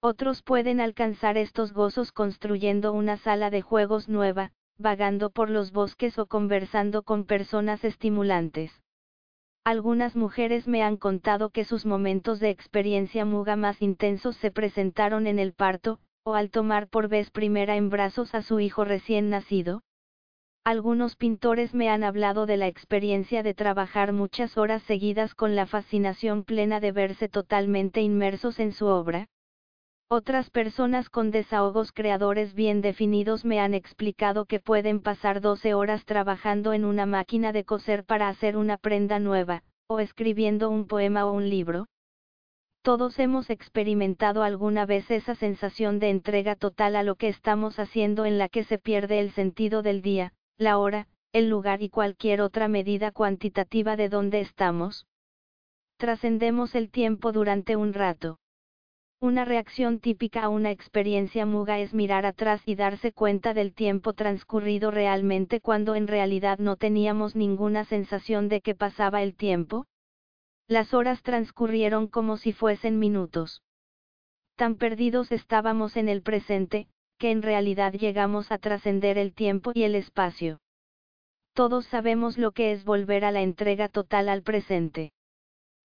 [0.00, 6.18] Otros pueden alcanzar estos gozos construyendo una sala de juegos nueva, vagando por los bosques
[6.18, 8.72] o conversando con personas estimulantes.
[9.64, 15.26] Algunas mujeres me han contado que sus momentos de experiencia muga más intensos se presentaron
[15.26, 19.30] en el parto, o al tomar por vez primera en brazos a su hijo recién
[19.30, 19.82] nacido.
[20.64, 25.66] Algunos pintores me han hablado de la experiencia de trabajar muchas horas seguidas con la
[25.66, 29.28] fascinación plena de verse totalmente inmersos en su obra.
[30.10, 36.06] Otras personas con desahogos creadores bien definidos me han explicado que pueden pasar 12 horas
[36.06, 41.26] trabajando en una máquina de coser para hacer una prenda nueva, o escribiendo un poema
[41.26, 41.88] o un libro.
[42.80, 48.24] Todos hemos experimentado alguna vez esa sensación de entrega total a lo que estamos haciendo
[48.24, 52.40] en la que se pierde el sentido del día, la hora, el lugar y cualquier
[52.40, 55.06] otra medida cuantitativa de donde estamos.
[55.98, 58.38] Trascendemos el tiempo durante un rato.
[59.20, 64.12] Una reacción típica a una experiencia muga es mirar atrás y darse cuenta del tiempo
[64.12, 69.86] transcurrido realmente cuando en realidad no teníamos ninguna sensación de que pasaba el tiempo.
[70.68, 73.64] Las horas transcurrieron como si fuesen minutos.
[74.54, 76.86] Tan perdidos estábamos en el presente,
[77.18, 80.60] que en realidad llegamos a trascender el tiempo y el espacio.
[81.54, 85.10] Todos sabemos lo que es volver a la entrega total al presente.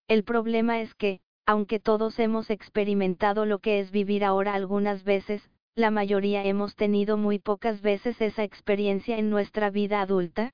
[0.08, 5.50] El problema es que, aunque todos hemos experimentado lo que es vivir ahora algunas veces,
[5.76, 10.52] la mayoría hemos tenido muy pocas veces esa experiencia en nuestra vida adulta.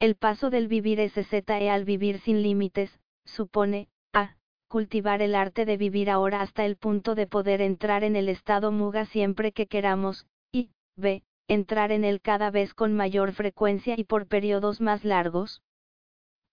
[0.00, 4.36] El paso del vivir SZE al vivir sin límites, supone, a,
[4.68, 8.70] cultivar el arte de vivir ahora hasta el punto de poder entrar en el estado
[8.70, 14.04] muga siempre que queramos, y, b, entrar en él cada vez con mayor frecuencia y
[14.04, 15.62] por periodos más largos.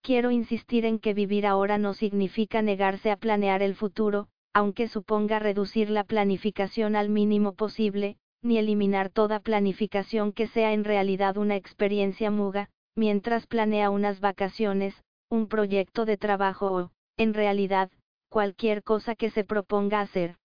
[0.06, 5.40] Quiero insistir en que vivir ahora no significa negarse a planear el futuro, aunque suponga
[5.40, 11.56] reducir la planificación al mínimo posible, ni eliminar toda planificación que sea en realidad una
[11.56, 14.94] experiencia muga, mientras planea unas vacaciones,
[15.32, 17.90] un proyecto de trabajo o, en realidad,
[18.30, 20.36] cualquier cosa que se proponga hacer.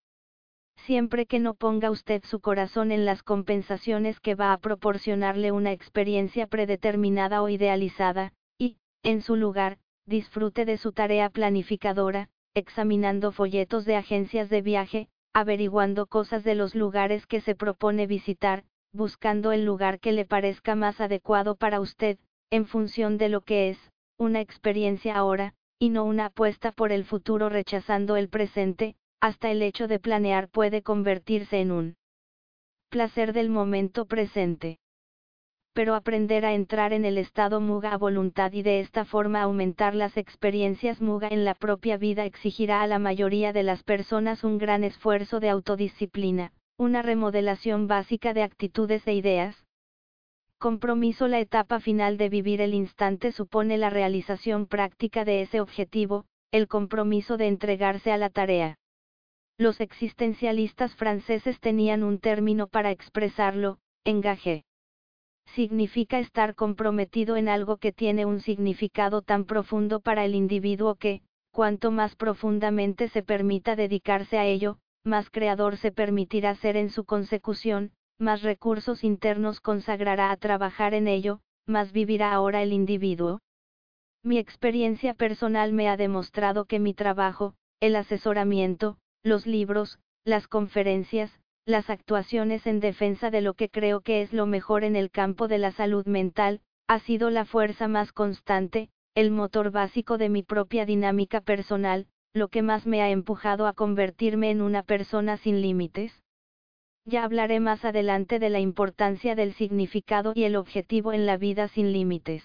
[0.86, 5.72] Siempre que no ponga usted su corazón en las compensaciones que va a proporcionarle una
[5.72, 8.32] experiencia predeterminada o idealizada,
[9.02, 16.06] en su lugar, disfrute de su tarea planificadora, examinando folletos de agencias de viaje, averiguando
[16.06, 21.00] cosas de los lugares que se propone visitar, buscando el lugar que le parezca más
[21.00, 22.18] adecuado para usted,
[22.50, 23.78] en función de lo que es,
[24.18, 29.62] una experiencia ahora, y no una apuesta por el futuro rechazando el presente, hasta el
[29.62, 31.96] hecho de planear puede convertirse en un
[32.90, 34.78] placer del momento presente
[35.72, 39.94] pero aprender a entrar en el estado muga a voluntad y de esta forma aumentar
[39.94, 44.58] las experiencias muga en la propia vida exigirá a la mayoría de las personas un
[44.58, 49.64] gran esfuerzo de autodisciplina, una remodelación básica de actitudes e ideas.
[50.58, 56.26] Compromiso La etapa final de vivir el instante supone la realización práctica de ese objetivo,
[56.50, 58.76] el compromiso de entregarse a la tarea.
[59.56, 64.64] Los existencialistas franceses tenían un término para expresarlo, engaje
[65.54, 71.22] significa estar comprometido en algo que tiene un significado tan profundo para el individuo que,
[71.50, 77.04] cuanto más profundamente se permita dedicarse a ello, más creador se permitirá ser en su
[77.04, 83.40] consecución, más recursos internos consagrará a trabajar en ello, más vivirá ahora el individuo.
[84.22, 91.39] Mi experiencia personal me ha demostrado que mi trabajo, el asesoramiento, los libros, las conferencias,
[91.66, 95.48] las actuaciones en defensa de lo que creo que es lo mejor en el campo
[95.48, 100.42] de la salud mental, ha sido la fuerza más constante, el motor básico de mi
[100.42, 105.60] propia dinámica personal, lo que más me ha empujado a convertirme en una persona sin
[105.60, 106.22] límites.
[107.04, 111.68] Ya hablaré más adelante de la importancia del significado y el objetivo en la vida
[111.68, 112.44] sin límites.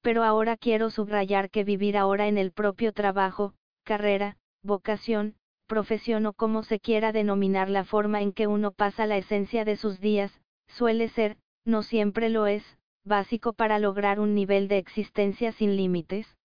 [0.00, 5.36] Pero ahora quiero subrayar que vivir ahora en el propio trabajo, carrera, vocación,
[5.72, 9.76] profesión o como se quiera denominar la forma en que uno pasa la esencia de
[9.76, 10.30] sus días,
[10.68, 12.62] suele ser, no siempre lo es,
[13.04, 16.36] básico para lograr un nivel de existencia sin límites.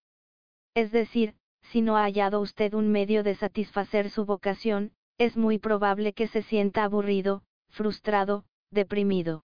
[0.75, 5.59] Es decir, si no ha hallado usted un medio de satisfacer su vocación, es muy
[5.59, 9.43] probable que se sienta aburrido, frustrado, deprimido.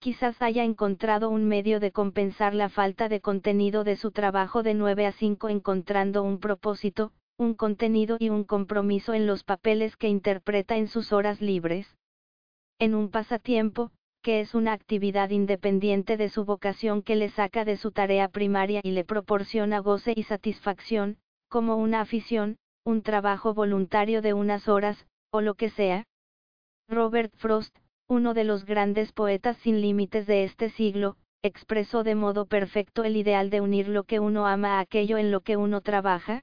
[0.00, 4.74] Quizás haya encontrado un medio de compensar la falta de contenido de su trabajo de
[4.74, 10.08] 9 a 5 encontrando un propósito, un contenido y un compromiso en los papeles que
[10.08, 11.96] interpreta en sus horas libres.
[12.78, 13.90] En un pasatiempo,
[14.22, 18.80] que es una actividad independiente de su vocación que le saca de su tarea primaria
[18.82, 21.18] y le proporciona goce y satisfacción,
[21.48, 26.04] como una afición, un trabajo voluntario de unas horas, o lo que sea.
[26.88, 27.76] Robert Frost,
[28.08, 33.16] uno de los grandes poetas sin límites de este siglo, expresó de modo perfecto el
[33.16, 36.42] ideal de unir lo que uno ama a aquello en lo que uno trabaja,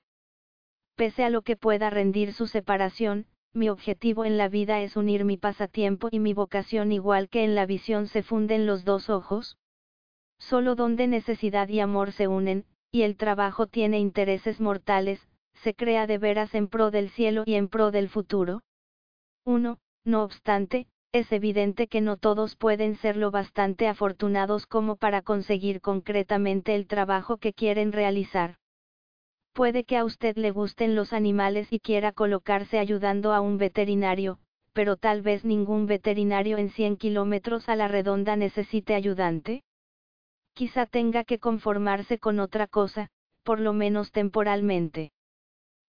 [0.99, 5.23] Pese a lo que pueda rendir su separación, mi objetivo en la vida es unir
[5.23, 9.57] mi pasatiempo y mi vocación igual que en la visión se funden los dos ojos.
[10.39, 16.05] Solo donde necesidad y amor se unen, y el trabajo tiene intereses mortales, se crea
[16.05, 18.59] de veras en pro del cielo y en pro del futuro.
[19.45, 19.77] 1.
[20.03, 25.79] No obstante, es evidente que no todos pueden ser lo bastante afortunados como para conseguir
[25.79, 28.57] concretamente el trabajo que quieren realizar.
[29.59, 34.39] Puede que a usted le gusten los animales y quiera colocarse ayudando a un veterinario,
[34.71, 39.63] pero tal vez ningún veterinario en 100 kilómetros a la redonda necesite ayudante.
[40.53, 43.09] quizá tenga que conformarse con otra cosa,
[43.43, 45.11] por lo menos temporalmente.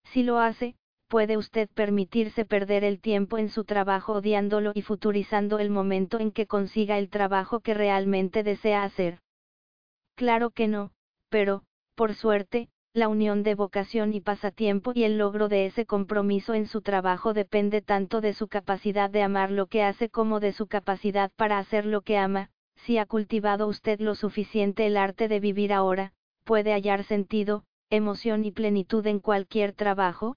[0.03, 0.75] Si lo hace,
[1.07, 6.33] puede usted permitirse perder el tiempo en su trabajo odiándolo y futurizando el momento en
[6.33, 9.21] que consiga el trabajo que realmente desea hacer.
[10.17, 10.91] Claro que no,
[11.29, 11.63] pero,
[11.95, 16.67] por suerte, la unión de vocación y pasatiempo y el logro de ese compromiso en
[16.67, 20.67] su trabajo depende tanto de su capacidad de amar lo que hace como de su
[20.67, 25.39] capacidad para hacer lo que ama, si ha cultivado usted lo suficiente el arte de
[25.39, 26.12] vivir ahora,
[26.43, 30.37] puede hallar sentido, emoción y plenitud en cualquier trabajo,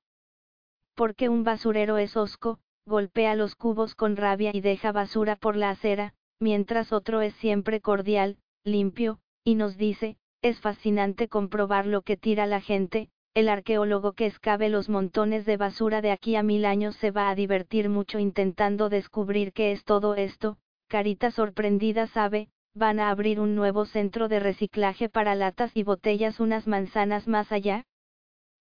[0.93, 5.71] porque un basurero es osco, golpea los cubos con rabia y deja basura por la
[5.71, 12.17] acera, mientras otro es siempre cordial, limpio, y nos dice, es fascinante comprobar lo que
[12.17, 16.65] tira la gente, el arqueólogo que escabe los montones de basura de aquí a mil
[16.65, 20.57] años se va a divertir mucho intentando descubrir qué es todo esto,
[20.89, 26.41] carita sorprendida sabe, van a abrir un nuevo centro de reciclaje para latas y botellas
[26.41, 27.85] unas manzanas más allá.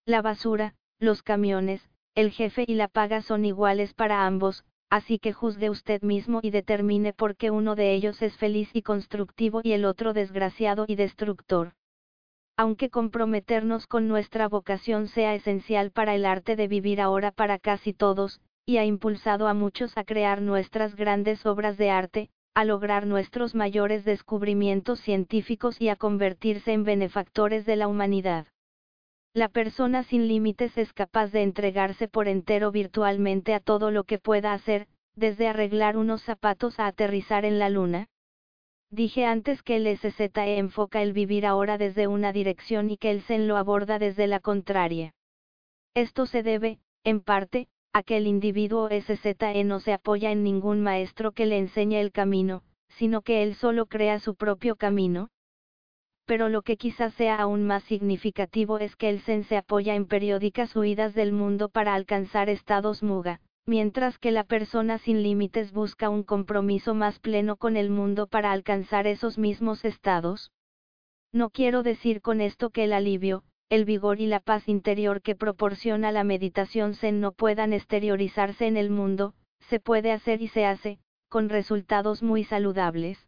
[0.06, 5.32] La basura, los camiones, el jefe y la paga son iguales para ambos, así que
[5.32, 9.72] juzgue usted mismo y determine por qué uno de ellos es feliz y constructivo y
[9.72, 11.72] el otro desgraciado y destructor.
[12.58, 17.94] Aunque comprometernos con nuestra vocación sea esencial para el arte de vivir ahora para casi
[17.94, 23.06] todos, y ha impulsado a muchos a crear nuestras grandes obras de arte, a lograr
[23.06, 28.46] nuestros mayores descubrimientos científicos y a convertirse en benefactores de la humanidad.
[29.34, 34.18] La persona sin límites es capaz de entregarse por entero virtualmente a todo lo que
[34.18, 38.08] pueda hacer, desde arreglar unos zapatos a aterrizar en la luna.
[38.90, 43.22] Dije antes que el SZE enfoca el vivir ahora desde una dirección y que el
[43.22, 45.14] Zen lo aborda desde la contraria.
[45.94, 50.82] Esto se debe, en parte, a que el individuo SZE no se apoya en ningún
[50.82, 52.64] maestro que le enseñe el camino,
[52.98, 55.30] sino que él solo crea su propio camino,
[56.26, 60.06] pero lo que quizás sea aún más significativo es que el Zen se apoya en
[60.06, 66.08] periódicas huidas del mundo para alcanzar estados muga, mientras que la persona sin límites busca
[66.08, 70.52] un compromiso más pleno con el mundo para alcanzar esos mismos estados.
[71.32, 75.34] No quiero decir con esto que el alivio, el vigor y la paz interior que
[75.34, 79.34] proporciona la meditación Zen no puedan exteriorizarse en el mundo,
[79.68, 83.26] se puede hacer y se hace, con resultados muy saludables.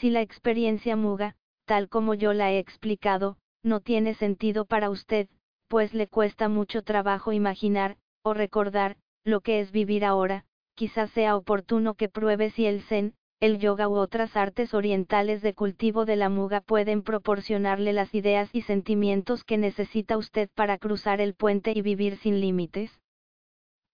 [0.00, 5.28] Si la experiencia muga, tal como yo la he explicado, no tiene sentido para usted,
[5.68, 10.44] pues le cuesta mucho trabajo imaginar, o recordar, lo que es vivir ahora,
[10.74, 15.54] quizás sea oportuno que pruebe si el zen, el yoga u otras artes orientales de
[15.54, 21.20] cultivo de la muga pueden proporcionarle las ideas y sentimientos que necesita usted para cruzar
[21.20, 23.00] el puente y vivir sin límites.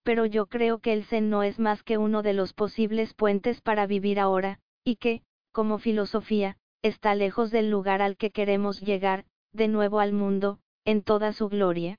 [0.03, 3.61] Pero yo creo que el zen no es más que uno de los posibles puentes
[3.61, 5.23] para vivir ahora, y que,
[5.53, 11.03] como filosofía, está lejos del lugar al que queremos llegar, de nuevo al mundo, en
[11.03, 11.99] toda su gloria.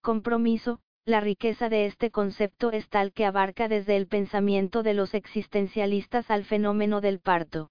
[0.00, 5.14] Compromiso, la riqueza de este concepto es tal que abarca desde el pensamiento de los
[5.14, 7.70] existencialistas al fenómeno del parto.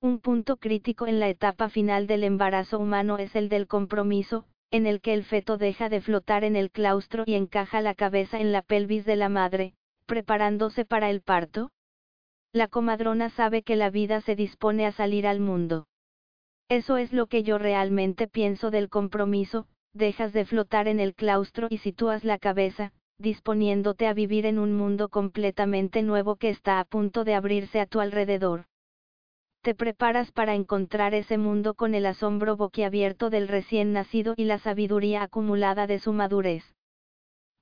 [0.00, 4.86] Un punto crítico en la etapa final del embarazo humano es el del compromiso, en
[4.86, 8.52] el que el feto deja de flotar en el claustro y encaja la cabeza en
[8.52, 9.74] la pelvis de la madre,
[10.06, 11.70] preparándose para el parto,
[12.52, 15.86] la comadrona sabe que la vida se dispone a salir al mundo.
[16.68, 21.68] Eso es lo que yo realmente pienso del compromiso, dejas de flotar en el claustro
[21.70, 26.84] y sitúas la cabeza, disponiéndote a vivir en un mundo completamente nuevo que está a
[26.84, 28.64] punto de abrirse a tu alrededor.
[29.62, 34.58] Te preparas para encontrar ese mundo con el asombro boquiabierto del recién nacido y la
[34.58, 36.64] sabiduría acumulada de su madurez.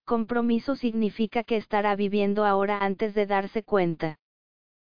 [0.05, 4.19] Compromiso significa que estará viviendo ahora antes de darse cuenta.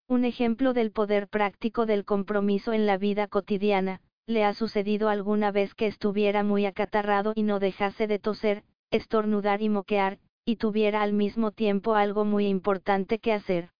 [0.10, 5.52] Un ejemplo del poder práctico del compromiso en la vida cotidiana, ¿le ha sucedido alguna
[5.52, 11.02] vez que estuviera muy acatarrado y no dejase de toser, estornudar y moquear, y tuviera
[11.02, 13.72] al mismo tiempo algo muy importante que hacer?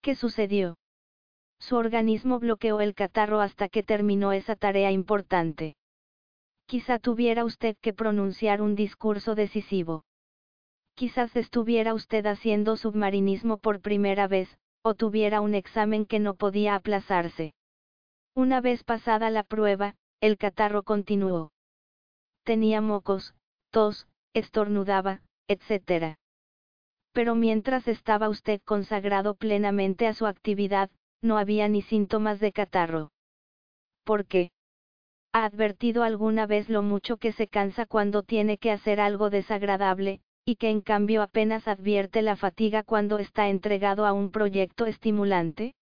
[0.00, 0.76] ¿Qué sucedió?
[1.58, 5.74] Su organismo bloqueó el catarro hasta que terminó esa tarea importante.
[6.66, 10.04] Quizá tuviera usted que pronunciar un discurso decisivo.
[10.94, 16.74] Quizás estuviera usted haciendo submarinismo por primera vez, o tuviera un examen que no podía
[16.74, 17.54] aplazarse.
[18.34, 21.52] Una vez pasada la prueba, el catarro continuó.
[22.44, 23.34] Tenía mocos,
[23.70, 26.16] tos, estornudaba, etc.
[27.12, 30.90] Pero mientras estaba usted consagrado plenamente a su actividad,
[31.20, 33.12] no había ni síntomas de catarro.
[34.04, 34.50] ¿Por qué?
[35.32, 40.20] ¿Ha advertido alguna vez lo mucho que se cansa cuando tiene que hacer algo desagradable,
[40.44, 45.74] y que en cambio apenas advierte la fatiga cuando está entregado a un proyecto estimulante?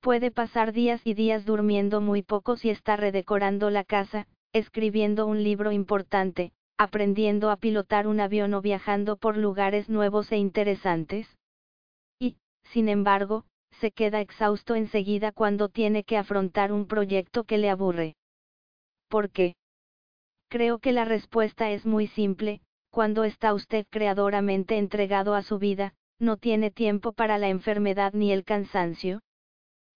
[0.00, 5.42] Puede pasar días y días durmiendo muy poco si está redecorando la casa, escribiendo un
[5.42, 11.26] libro importante, aprendiendo a pilotar un avión o viajando por lugares nuevos e interesantes.
[12.20, 13.44] Y, sin embargo,
[13.80, 18.14] se queda exhausto enseguida cuando tiene que afrontar un proyecto que le aburre.
[19.08, 19.56] ¿Por qué?
[20.48, 22.60] Creo que la respuesta es muy simple,
[22.94, 28.30] cuando está usted creadoramente entregado a su vida, no tiene tiempo para la enfermedad ni
[28.30, 29.20] el cansancio.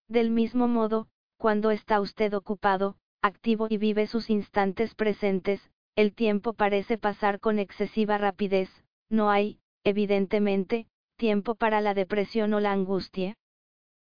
[0.08, 1.06] Del mismo modo,
[1.36, 7.60] cuando está usted ocupado, activo y vive sus instantes presentes, el tiempo parece pasar con
[7.60, 8.68] excesiva rapidez,
[9.08, 13.36] no hay, evidentemente, tiempo para la depresión o la angustia.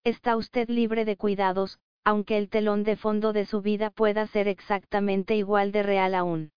[0.05, 4.47] Está usted libre de cuidados, aunque el telón de fondo de su vida pueda ser
[4.47, 6.51] exactamente igual de real aún.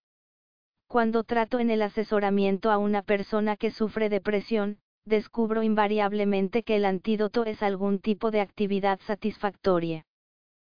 [0.88, 6.86] Cuando trato en el asesoramiento a una persona que sufre depresión, descubro invariablemente que el
[6.86, 10.06] antídoto es algún tipo de actividad satisfactoria.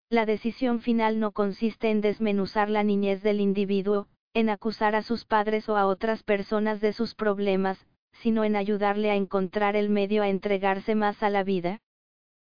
[0.09, 5.23] La decisión final no consiste en desmenuzar la niñez del individuo, en acusar a sus
[5.23, 10.23] padres o a otras personas de sus problemas, sino en ayudarle a encontrar el medio
[10.23, 11.79] a entregarse más a la vida.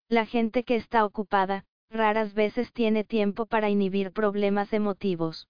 [0.08, 5.48] La gente que está ocupada, raras veces tiene tiempo para inhibir problemas emotivos.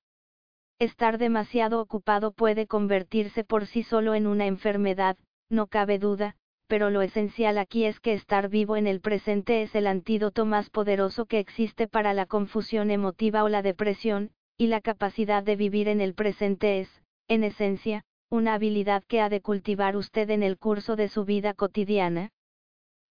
[0.81, 5.17] Estar demasiado ocupado puede convertirse por sí solo en una enfermedad,
[5.51, 6.37] no cabe duda,
[6.69, 10.71] pero lo esencial aquí es que estar vivo en el presente es el antídoto más
[10.71, 15.89] poderoso que existe para la confusión emotiva o la depresión, y la capacidad de vivir
[15.89, 20.59] en el presente es, en esencia, una habilidad que ha de cultivar usted en el
[20.59, 22.31] curso de su vida cotidiana.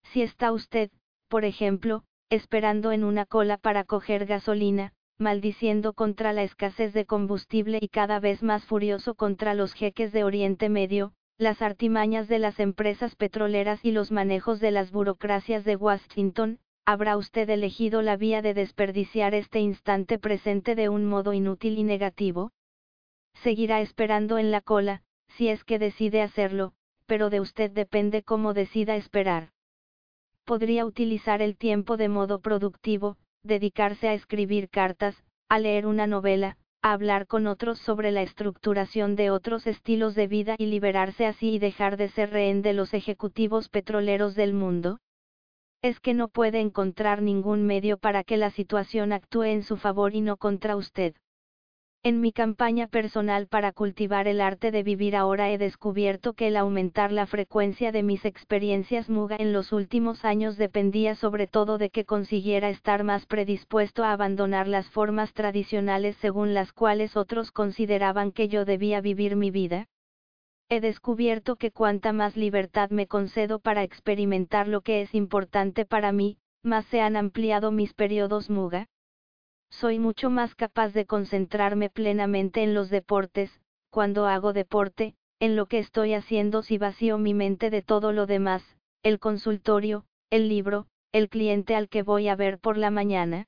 [0.04, 0.90] Si está usted,
[1.28, 7.78] por ejemplo, esperando en una cola para coger gasolina, maldiciendo contra la escasez de combustible
[7.80, 12.60] y cada vez más furioso contra los jeques de Oriente Medio, las artimañas de las
[12.60, 18.42] empresas petroleras y los manejos de las burocracias de Washington, habrá usted elegido la vía
[18.42, 22.52] de desperdiciar este instante presente de un modo inútil y negativo?
[23.42, 26.72] Seguirá esperando en la cola, si es que decide hacerlo,
[27.06, 29.50] pero de usted depende cómo decida esperar
[30.48, 33.18] podría utilizar el tiempo de modo productivo,
[33.48, 39.16] dedicarse a escribir cartas, a leer una novela, a hablar con otros sobre la estructuración
[39.16, 42.94] de otros estilos de vida y liberarse así y dejar de ser rehén de los
[42.94, 45.00] ejecutivos petroleros del mundo?
[45.82, 50.14] Es que no puede encontrar ningún medio para que la situación actúe en su favor
[50.14, 51.16] y no contra usted.
[52.08, 56.56] En mi campaña personal para cultivar el arte de vivir ahora he descubierto que el
[56.56, 61.90] aumentar la frecuencia de mis experiencias muga en los últimos años dependía sobre todo de
[61.90, 68.32] que consiguiera estar más predispuesto a abandonar las formas tradicionales según las cuales otros consideraban
[68.32, 69.84] que yo debía vivir mi vida.
[70.70, 76.12] He descubierto que cuanta más libertad me concedo para experimentar lo que es importante para
[76.12, 78.88] mí, más se han ampliado mis periodos muga
[79.70, 85.66] soy mucho más capaz de concentrarme plenamente en los deportes, cuando hago deporte, en lo
[85.66, 88.62] que estoy haciendo si vacío mi mente de todo lo demás,
[89.02, 93.46] el consultorio, el libro, el cliente al que voy a ver por la mañana.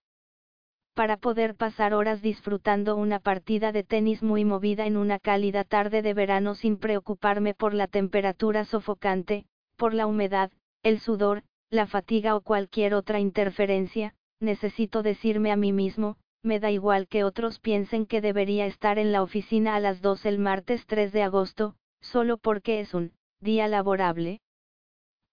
[0.94, 6.02] Para poder pasar horas disfrutando una partida de tenis muy movida en una cálida tarde
[6.02, 10.50] de verano sin preocuparme por la temperatura sofocante, por la humedad,
[10.82, 16.70] el sudor, la fatiga o cualquier otra interferencia, necesito decirme a mí mismo, me da
[16.70, 20.86] igual que otros piensen que debería estar en la oficina a las 2 el martes
[20.86, 24.40] 3 de agosto, solo porque es un día laborable.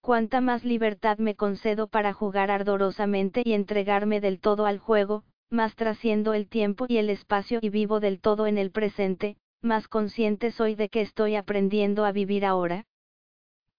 [0.02, 5.74] Cuánta más libertad me concedo para jugar ardorosamente y entregarme del todo al juego, más
[5.76, 10.50] trasciendo el tiempo y el espacio y vivo del todo en el presente, más consciente
[10.50, 12.84] soy de que estoy aprendiendo a vivir ahora.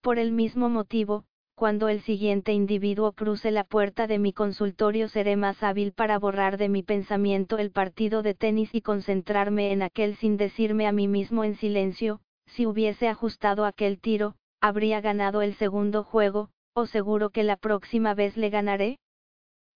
[0.02, 1.26] Por el mismo motivo,
[1.60, 6.58] cuando el siguiente individuo cruce la puerta de mi consultorio seré más hábil para borrar
[6.58, 11.10] de mi pensamiento el partido de tenis y concentrarme en aquel sin decirme a mí
[11.10, 17.30] mismo en silencio, si hubiese ajustado aquel tiro, habría ganado el segundo juego, o seguro
[17.30, 18.98] que la próxima vez le ganaré.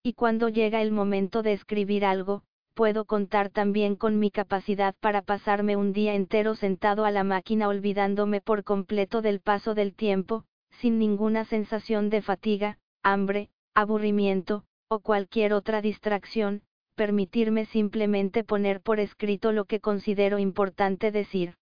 [0.03, 2.43] Y cuando llega el momento de escribir algo,
[2.75, 7.67] puedo contar también con mi capacidad para pasarme un día entero sentado a la máquina
[7.67, 10.45] olvidándome por completo del paso del tiempo,
[10.79, 16.61] sin ninguna sensación de fatiga, hambre, aburrimiento, o cualquier otra distracción,
[16.95, 21.55] permitirme simplemente poner por escrito lo que considero importante decir.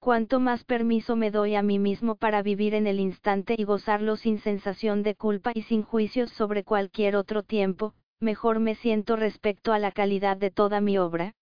[0.00, 4.16] Cuanto más permiso me doy a mí mismo para vivir en el instante y gozarlo
[4.16, 9.72] sin sensación de culpa y sin juicios sobre cualquier otro tiempo, mejor me siento respecto
[9.72, 11.34] a la calidad de toda mi obra.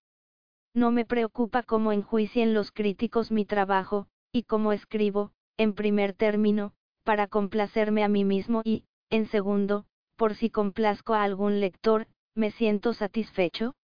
[0.74, 6.72] No me preocupa cómo enjuicien los críticos mi trabajo, y cómo escribo, en primer término,
[7.04, 9.84] para complacerme a mí mismo y, en segundo,
[10.16, 13.74] por si complazco a algún lector, me siento satisfecho?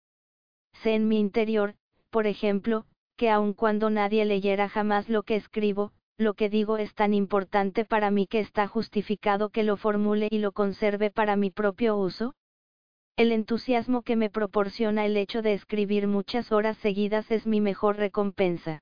[0.82, 1.74] Sé en mi interior,
[2.08, 2.86] por ejemplo,
[3.18, 7.84] que aun cuando nadie leyera jamás lo que escribo, lo que digo es tan importante
[7.84, 12.34] para mí que está justificado que lo formule y lo conserve para mi propio uso?
[13.18, 17.96] El entusiasmo que me proporciona el hecho de escribir muchas horas seguidas es mi mejor
[17.96, 18.80] recompensa.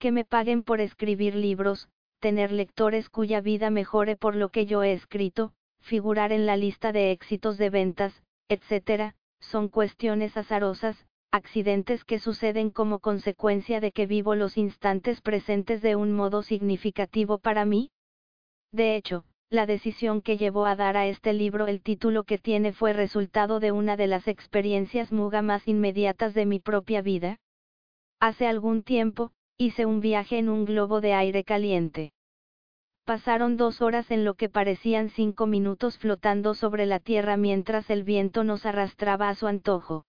[0.00, 1.90] Que me paguen por escribir libros,
[2.20, 5.52] tener lectores cuya vida mejore por lo que yo he escrito,
[5.82, 12.70] figurar en la lista de éxitos de ventas, etc., son cuestiones azarosas, accidentes que suceden
[12.70, 17.90] como consecuencia de que vivo los instantes presentes de un modo significativo para mí?
[18.72, 22.72] De hecho, la decisión que llevó a dar a este libro el título que tiene
[22.72, 27.36] fue resultado de una de las experiencias muga más inmediatas de mi propia vida.
[28.18, 32.12] Hace algún tiempo, hice un viaje en un globo de aire caliente.
[33.04, 38.02] Pasaron dos horas en lo que parecían cinco minutos flotando sobre la tierra mientras el
[38.02, 40.06] viento nos arrastraba a su antojo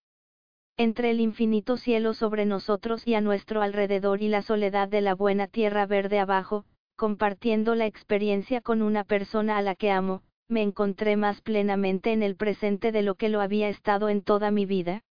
[0.77, 5.13] entre el infinito cielo sobre nosotros y a nuestro alrededor y la soledad de la
[5.13, 6.65] buena tierra verde abajo,
[6.95, 12.23] compartiendo la experiencia con una persona a la que amo, me encontré más plenamente en
[12.23, 15.01] el presente de lo que lo había estado en toda mi vida.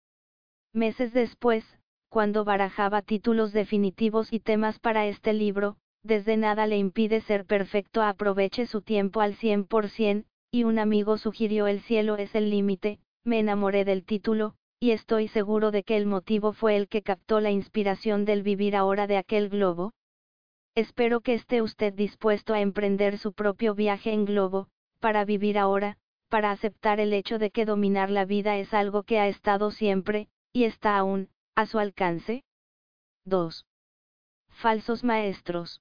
[0.72, 1.64] Meses después,
[2.10, 8.02] cuando barajaba títulos definitivos y temas para este libro, desde nada le impide ser perfecto
[8.02, 13.38] aproveche su tiempo al 100%, y un amigo sugirió el cielo es el límite, me
[13.38, 17.52] enamoré del título, y estoy seguro de que el motivo fue el que captó la
[17.52, 19.92] inspiración del vivir ahora de aquel globo.
[20.74, 24.66] Espero que esté usted dispuesto a emprender su propio viaje en globo,
[24.98, 25.96] para vivir ahora,
[26.28, 30.28] para aceptar el hecho de que dominar la vida es algo que ha estado siempre,
[30.52, 32.42] y está aún, a su alcance.
[33.26, 33.66] 2.
[34.48, 35.80] Falsos maestros.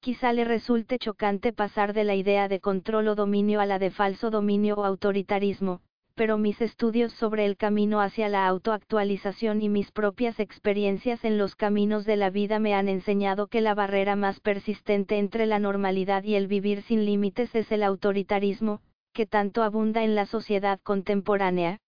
[0.00, 3.90] Quizá le resulte chocante pasar de la idea de control o dominio a la de
[3.90, 5.80] falso dominio o autoritarismo,
[6.14, 11.56] pero mis estudios sobre el camino hacia la autoactualización y mis propias experiencias en los
[11.56, 16.24] caminos de la vida me han enseñado que la barrera más persistente entre la normalidad
[16.24, 18.80] y el vivir sin límites es el autoritarismo,
[19.12, 21.80] que tanto abunda en la sociedad contemporánea.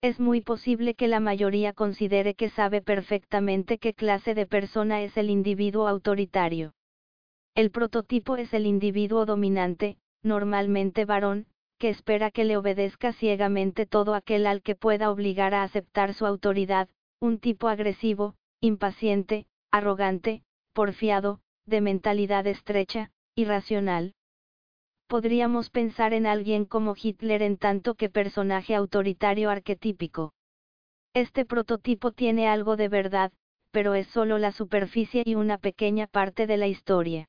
[0.00, 5.16] Es muy posible que la mayoría considere que sabe perfectamente qué clase de persona es
[5.16, 6.72] el individuo autoritario.
[7.56, 11.46] El prototipo es el individuo dominante, normalmente varón,
[11.78, 16.26] que espera que le obedezca ciegamente todo aquel al que pueda obligar a aceptar su
[16.26, 16.88] autoridad,
[17.20, 20.42] un tipo agresivo, impaciente, arrogante,
[20.74, 24.14] porfiado, de mentalidad estrecha, irracional.
[25.08, 30.34] Podríamos pensar en alguien como Hitler en tanto que personaje autoritario arquetípico.
[31.14, 33.32] Este prototipo tiene algo de verdad,
[33.70, 37.26] pero es solo la superficie y una pequeña parte de la historia.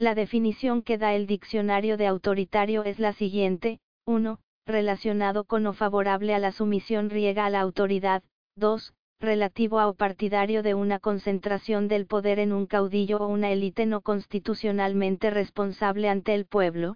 [0.00, 4.40] La definición que da el diccionario de autoritario es la siguiente, 1.
[4.66, 8.24] Relacionado con o favorable a la sumisión riega a la autoridad,
[8.56, 8.92] 2.
[9.20, 13.84] Relativo a o partidario de una concentración del poder en un caudillo o una élite
[13.84, 16.94] no constitucionalmente responsable ante el pueblo.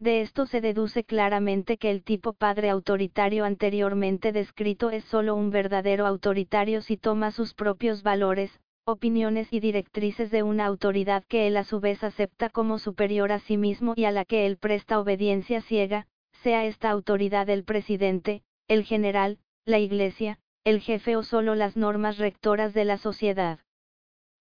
[0.00, 5.50] De esto se deduce claramente que el tipo padre autoritario anteriormente descrito es solo un
[5.50, 11.56] verdadero autoritario si toma sus propios valores, opiniones y directrices de una autoridad que él
[11.56, 14.98] a su vez acepta como superior a sí mismo y a la que él presta
[14.98, 16.08] obediencia ciega,
[16.42, 22.18] sea esta autoridad el presidente, el general, la iglesia, el jefe o solo las normas
[22.18, 23.58] rectoras de la sociedad.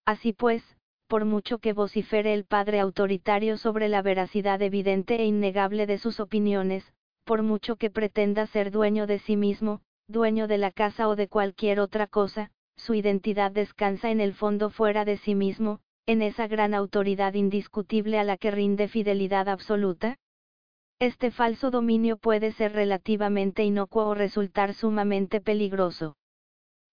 [0.06, 0.62] Así pues,
[1.08, 6.20] por mucho que vocifere el padre autoritario sobre la veracidad evidente e innegable de sus
[6.20, 6.92] opiniones,
[7.24, 9.80] por mucho que pretenda ser dueño de sí mismo,
[10.10, 14.70] dueño de la casa o de cualquier otra cosa, su identidad descansa en el fondo
[14.70, 20.18] fuera de sí mismo, en esa gran autoridad indiscutible a la que rinde fidelidad absoluta?
[21.00, 26.17] Este falso dominio puede ser relativamente inocuo o resultar sumamente peligroso.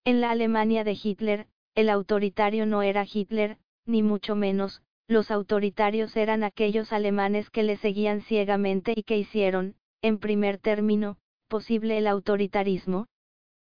[0.06, 3.56] En la Alemania de Hitler, el autoritario no era Hitler,
[3.86, 9.76] ni mucho menos, los autoritarios eran aquellos alemanes que le seguían ciegamente y que hicieron,
[10.02, 11.16] en primer término,
[11.48, 13.06] posible el autoritarismo.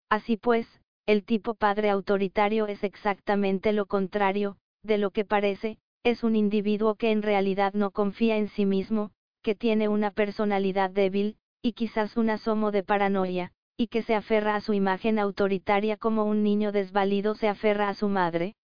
[0.08, 0.66] Así pues,
[1.04, 6.94] el tipo padre autoritario es exactamente lo contrario, de lo que parece, es un individuo
[6.94, 9.10] que en realidad no confía en sí mismo,
[9.42, 14.54] que tiene una personalidad débil, y quizás un asomo de paranoia, y que se aferra
[14.54, 18.54] a su imagen autoritaria como un niño desvalido se aferra a su madre.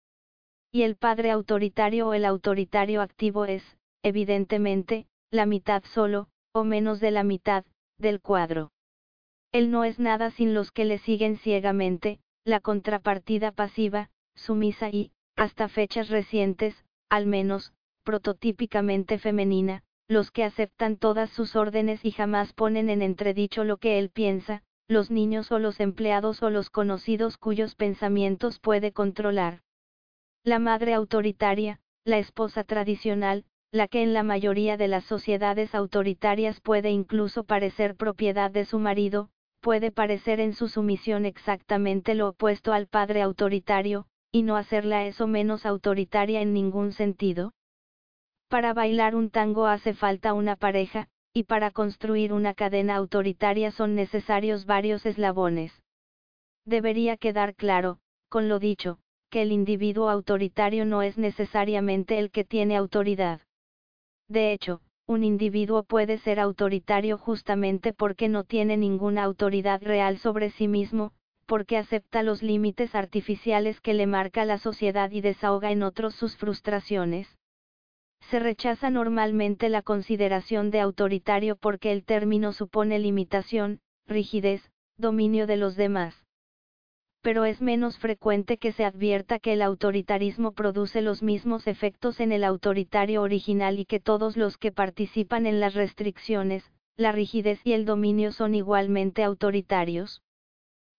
[0.72, 7.00] Y el padre autoritario o el autoritario activo es, evidentemente, la mitad solo, o menos
[7.00, 7.64] de la mitad,
[7.98, 8.70] del cuadro.
[9.52, 15.10] Él no es nada sin los que le siguen ciegamente, la contrapartida pasiva, sumisa y,
[15.36, 17.72] hasta fechas recientes, al menos,
[18.04, 23.98] prototípicamente femenina, los que aceptan todas sus órdenes y jamás ponen en entredicho lo que
[23.98, 29.60] él piensa, los niños o los empleados o los conocidos cuyos pensamientos puede controlar.
[30.42, 36.60] La madre autoritaria, la esposa tradicional, la que en la mayoría de las sociedades autoritarias
[36.60, 39.30] puede incluso parecer propiedad de su marido,
[39.60, 45.28] puede parecer en su sumisión exactamente lo opuesto al padre autoritario, y no hacerla eso
[45.28, 47.52] menos autoritaria en ningún sentido.
[48.48, 53.94] Para bailar un tango hace falta una pareja, y para construir una cadena autoritaria son
[53.94, 55.72] necesarios varios eslabones.
[56.64, 57.98] Debería quedar claro,
[58.28, 58.98] con lo dicho,
[59.30, 63.40] que el individuo autoritario no es necesariamente el que tiene autoridad.
[64.28, 70.50] De hecho, un individuo puede ser autoritario justamente porque no tiene ninguna autoridad real sobre
[70.50, 71.12] sí mismo,
[71.46, 76.36] porque acepta los límites artificiales que le marca la sociedad y desahoga en otros sus
[76.36, 77.39] frustraciones.
[78.20, 85.56] Se rechaza normalmente la consideración de autoritario porque el término supone limitación, rigidez, dominio de
[85.56, 86.24] los demás
[87.22, 92.32] pero es menos frecuente que se advierta que el autoritarismo produce los mismos efectos en
[92.32, 97.74] el autoritario original y que todos los que participan en las restricciones, la rigidez y
[97.74, 100.22] el dominio son igualmente autoritarios.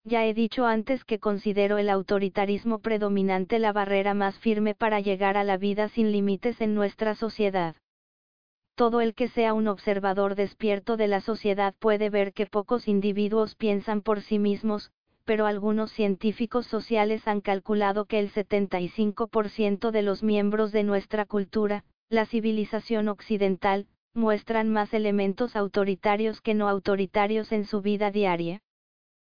[0.03, 5.37] Ya he dicho antes que considero el autoritarismo predominante la barrera más firme para llegar
[5.37, 7.75] a la vida sin límites en nuestra sociedad.
[8.73, 13.53] Todo el que sea un observador despierto de la sociedad puede ver que pocos individuos
[13.53, 14.91] piensan por sí mismos,
[15.23, 21.83] pero algunos científicos sociales han calculado que el 75% de los miembros de nuestra cultura,
[22.09, 28.61] la civilización occidental, muestran más elementos autoritarios que no autoritarios en su vida diaria.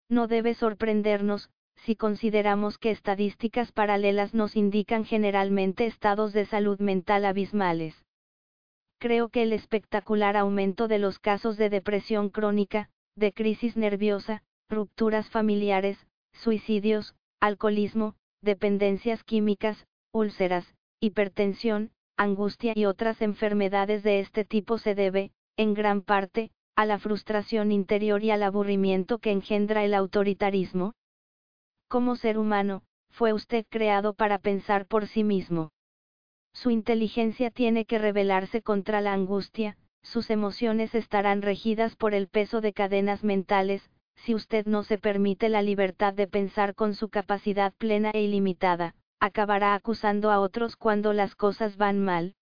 [0.10, 7.26] No debe sorprendernos, si consideramos que estadísticas paralelas nos indican generalmente estados de salud mental
[7.26, 7.96] abismales.
[9.00, 15.30] Creo que el espectacular aumento de los casos de depresión crónica, de crisis nerviosa, rupturas
[15.30, 24.96] familiares, suicidios, alcoholismo, dependencias químicas, úlceras, hipertensión, angustia y otras enfermedades de este tipo se
[24.96, 30.94] debe, en gran parte, a la frustración interior y al aburrimiento que engendra el autoritarismo?
[31.88, 35.72] Como ser humano, fue usted creado para pensar por sí mismo.
[36.54, 42.62] Su inteligencia tiene que rebelarse contra la angustia, sus emociones estarán regidas por el peso
[42.62, 47.74] de cadenas mentales, si usted no se permite la libertad de pensar con su capacidad
[47.74, 52.36] plena e ilimitada, acabará acusando a otros cuando las cosas van mal.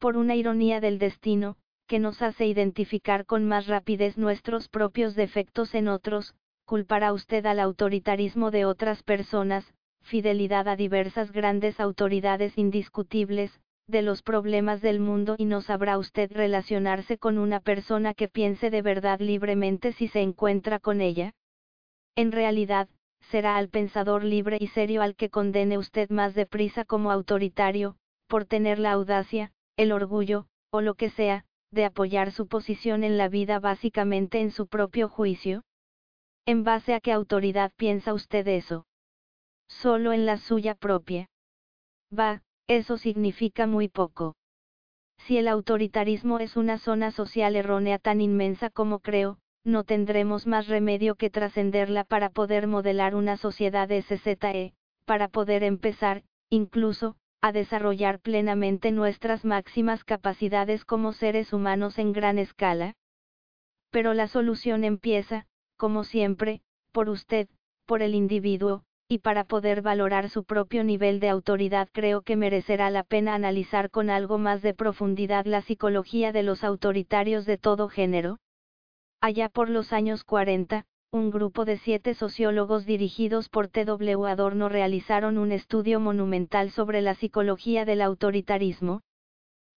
[0.00, 1.56] Por una ironía del destino,
[1.86, 6.34] que nos hace identificar con más rapidez nuestros propios defectos en otros,
[6.64, 9.72] culpará usted al autoritarismo de otras personas,
[10.02, 16.32] fidelidad a diversas grandes autoridades indiscutibles, de los problemas del mundo y no sabrá usted
[16.32, 21.34] relacionarse con una persona que piense de verdad libremente si se encuentra con ella?
[22.16, 22.88] En realidad,
[23.30, 27.96] será al pensador libre y serio al que condene usted más deprisa como autoritario,
[28.26, 31.44] por tener la audacia, el orgullo, o lo que sea,
[31.76, 35.62] de apoyar su posición en la vida básicamente en su propio juicio.
[36.44, 38.84] ¿En base a qué autoridad piensa usted eso?
[39.68, 41.28] Solo en la suya propia.
[42.16, 44.34] Va, eso significa muy poco.
[45.18, 50.68] Si el autoritarismo es una zona social errónea tan inmensa como creo, no tendremos más
[50.68, 54.74] remedio que trascenderla para poder modelar una sociedad SZE,
[55.04, 57.16] para poder empezar, incluso,
[57.46, 62.94] a desarrollar plenamente nuestras máximas capacidades como seres humanos en gran escala.
[63.90, 65.46] Pero la solución empieza,
[65.76, 67.48] como siempre, por usted,
[67.86, 72.90] por el individuo, y para poder valorar su propio nivel de autoridad creo que merecerá
[72.90, 77.88] la pena analizar con algo más de profundidad la psicología de los autoritarios de todo
[77.88, 78.38] género.
[79.20, 84.26] Allá por los años 40, un grupo de siete sociólogos dirigidos por T.W.
[84.26, 89.02] Adorno realizaron un estudio monumental sobre la psicología del autoritarismo.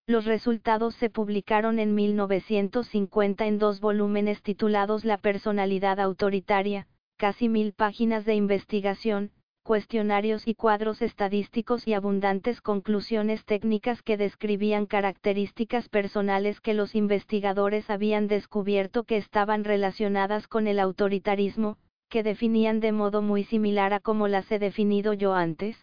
[0.08, 7.74] Los resultados se publicaron en 1950 en dos volúmenes titulados La personalidad autoritaria, casi mil
[7.74, 9.32] páginas de investigación,
[9.64, 17.90] cuestionarios y cuadros estadísticos y abundantes conclusiones técnicas que describían características personales que los investigadores
[17.90, 21.77] habían descubierto que estaban relacionadas con el autoritarismo,
[22.10, 25.77] que definían de modo muy similar a como las he definido yo antes.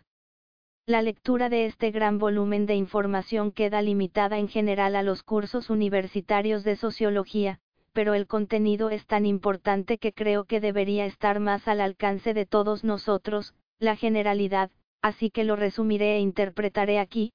[0.86, 5.70] La lectura de este gran volumen de información queda limitada en general a los cursos
[5.70, 7.58] universitarios de sociología,
[7.92, 12.46] pero el contenido es tan importante que creo que debería estar más al alcance de
[12.46, 14.70] todos nosotros, la generalidad,
[15.02, 17.32] así que lo resumiré e interpretaré aquí.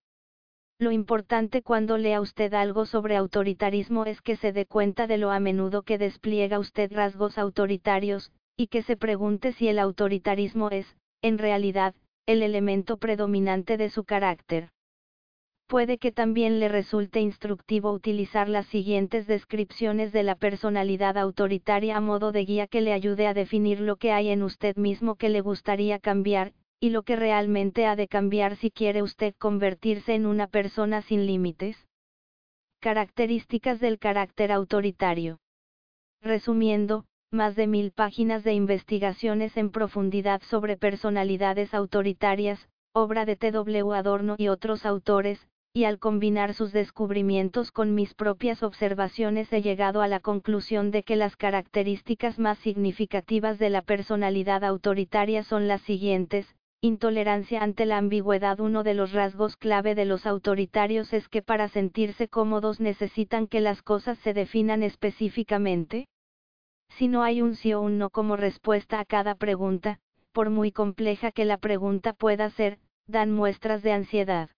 [0.80, 5.30] Lo importante cuando lea usted algo sobre autoritarismo es que se dé cuenta de lo
[5.30, 10.98] a menudo que despliega usted rasgos autoritarios, y que se pregunte si el autoritarismo es,
[11.22, 11.94] en realidad,
[12.26, 14.70] el elemento predominante de su carácter.
[15.72, 22.02] Puede que también le resulte instructivo utilizar las siguientes descripciones de la personalidad autoritaria a
[22.02, 25.30] modo de guía que le ayude a definir lo que hay en usted mismo que
[25.30, 30.26] le gustaría cambiar, y lo que realmente ha de cambiar si quiere usted convertirse en
[30.26, 31.78] una persona sin límites.
[32.82, 35.40] Características del carácter autoritario.
[36.22, 43.94] Resumiendo, más de mil páginas de investigaciones en profundidad sobre personalidades autoritarias, obra de T.W.
[43.94, 50.02] Adorno y otros autores, y al combinar sus descubrimientos con mis propias observaciones he llegado
[50.02, 55.82] a la conclusión de que las características más significativas de la personalidad autoritaria son las
[55.82, 61.44] siguientes, Intolerancia ante la ambigüedad Uno de los rasgos clave de los autoritarios es que
[61.44, 66.08] para sentirse cómodos necesitan que las cosas se definan específicamente.
[66.98, 70.00] Si no hay un sí o un no como respuesta a cada pregunta,
[70.32, 74.50] por muy compleja que la pregunta pueda ser, dan muestras de ansiedad.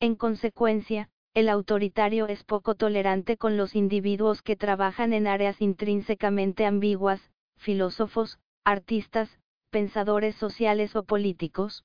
[0.00, 6.66] En consecuencia, el autoritario es poco tolerante con los individuos que trabajan en áreas intrínsecamente
[6.66, 9.38] ambiguas, filósofos, artistas,
[9.70, 11.84] pensadores sociales o políticos.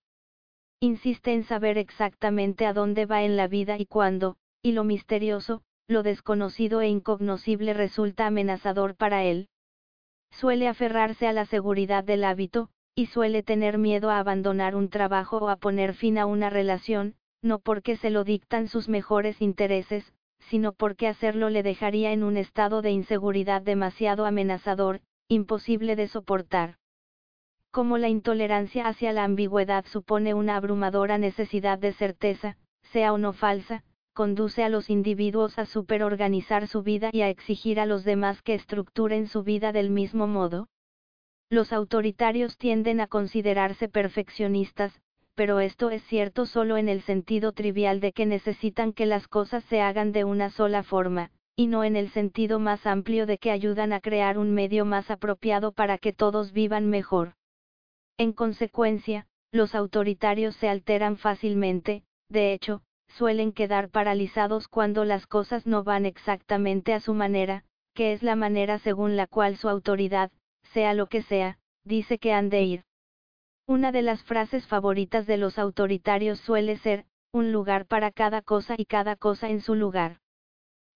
[0.80, 5.64] Insiste en saber exactamente a dónde va en la vida y cuándo, y lo misterioso,
[5.88, 9.49] lo desconocido e incognoscible resulta amenazador para él.
[10.31, 15.38] Suele aferrarse a la seguridad del hábito, y suele tener miedo a abandonar un trabajo
[15.38, 20.14] o a poner fin a una relación, no porque se lo dictan sus mejores intereses,
[20.40, 26.78] sino porque hacerlo le dejaría en un estado de inseguridad demasiado amenazador, imposible de soportar.
[27.72, 33.34] Como la intolerancia hacia la ambigüedad supone una abrumadora necesidad de certeza, sea o no
[33.34, 33.84] falsa,
[34.14, 38.56] conduce a los individuos a superorganizar su vida y a exigir a los demás que
[38.56, 40.68] estructuren su vida del mismo modo.
[41.49, 44.99] Los autoritarios tienden a considerarse perfeccionistas,
[45.40, 49.64] pero esto es cierto solo en el sentido trivial de que necesitan que las cosas
[49.70, 53.49] se hagan de una sola forma, y no en el sentido más amplio de que
[53.49, 57.36] ayudan a crear un medio más apropiado para que todos vivan mejor.
[58.18, 65.66] En consecuencia, los autoritarios se alteran fácilmente, de hecho, suelen quedar paralizados cuando las cosas
[65.66, 67.64] no van exactamente a su manera,
[67.94, 70.34] que es la manera según la cual su autoridad,
[70.74, 72.89] sea lo que sea, dice que han de ir.
[73.69, 78.73] Una de las frases favoritas de los autoritarios suele ser, un lugar para cada cosa
[78.75, 80.21] y cada cosa en su lugar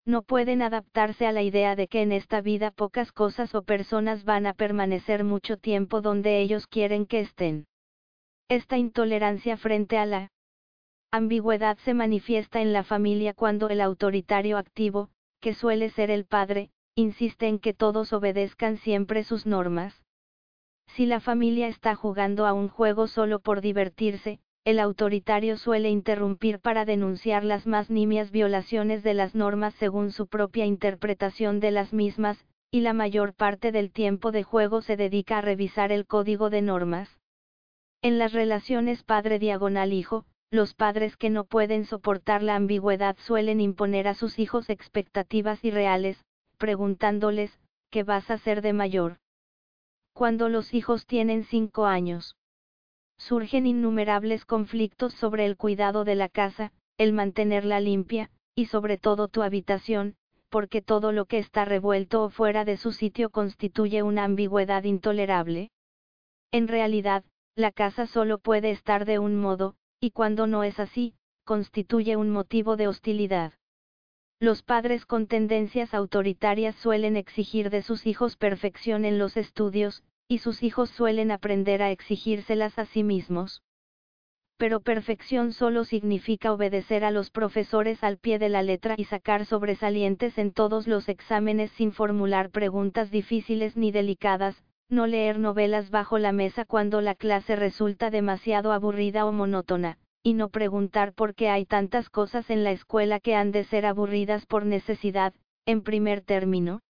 [0.05, 4.23] no pueden adaptarse a la idea de que en esta vida pocas cosas o personas
[4.23, 7.67] van a permanecer mucho tiempo donde ellos quieren que estén.
[8.49, 10.31] Esta intolerancia frente a la
[11.11, 16.71] ambigüedad se manifiesta en la familia cuando el autoritario activo, que suele ser el padre,
[16.95, 20.02] insiste en que todos obedezcan siempre sus normas.
[20.88, 26.60] Si la familia está jugando a un juego solo por divertirse, el autoritario suele interrumpir
[26.60, 31.91] para denunciar las más nimias violaciones de las normas según su propia interpretación de las
[31.91, 36.49] mismas, y la mayor parte del tiempo de juego se dedica a revisar el código
[36.49, 37.19] de normas.
[38.01, 43.60] En las relaciones padre diagonal hijo, los padres que no pueden soportar la ambigüedad suelen
[43.60, 46.23] imponer a sus hijos expectativas irreales,
[46.57, 49.18] preguntándoles, ¿qué vas a hacer de mayor?
[50.14, 52.35] Cuando los hijos tienen cinco años
[53.18, 59.27] surgen innumerables conflictos sobre el cuidado de la casa, el mantenerla limpia, y sobre todo
[59.27, 60.15] tu habitación,
[60.49, 65.72] porque todo lo que está revuelto o fuera de su sitio constituye una ambigüedad intolerable.
[66.52, 67.23] En realidad,
[67.56, 71.15] la casa solo puede estar de un modo, y cuando no es así,
[71.45, 73.53] constituye un motivo de hostilidad.
[74.44, 80.40] Los padres con tendencias autoritarias suelen exigir de sus hijos perfección en los estudios, y
[80.40, 83.64] sus hijos suelen aprender a exigírselas a sí mismos.
[84.57, 89.45] Pero perfección solo significa obedecer a los profesores al pie de la letra y sacar
[89.45, 96.20] sobresalientes en todos los exámenes sin formular preguntas difíciles ni delicadas, no leer novelas bajo
[96.20, 101.49] la mesa cuando la clase resulta demasiado aburrida o monótona, y no preguntar por qué
[101.49, 105.33] hay tantas cosas en la escuela que han de ser aburridas por necesidad,
[105.65, 106.81] en primer término.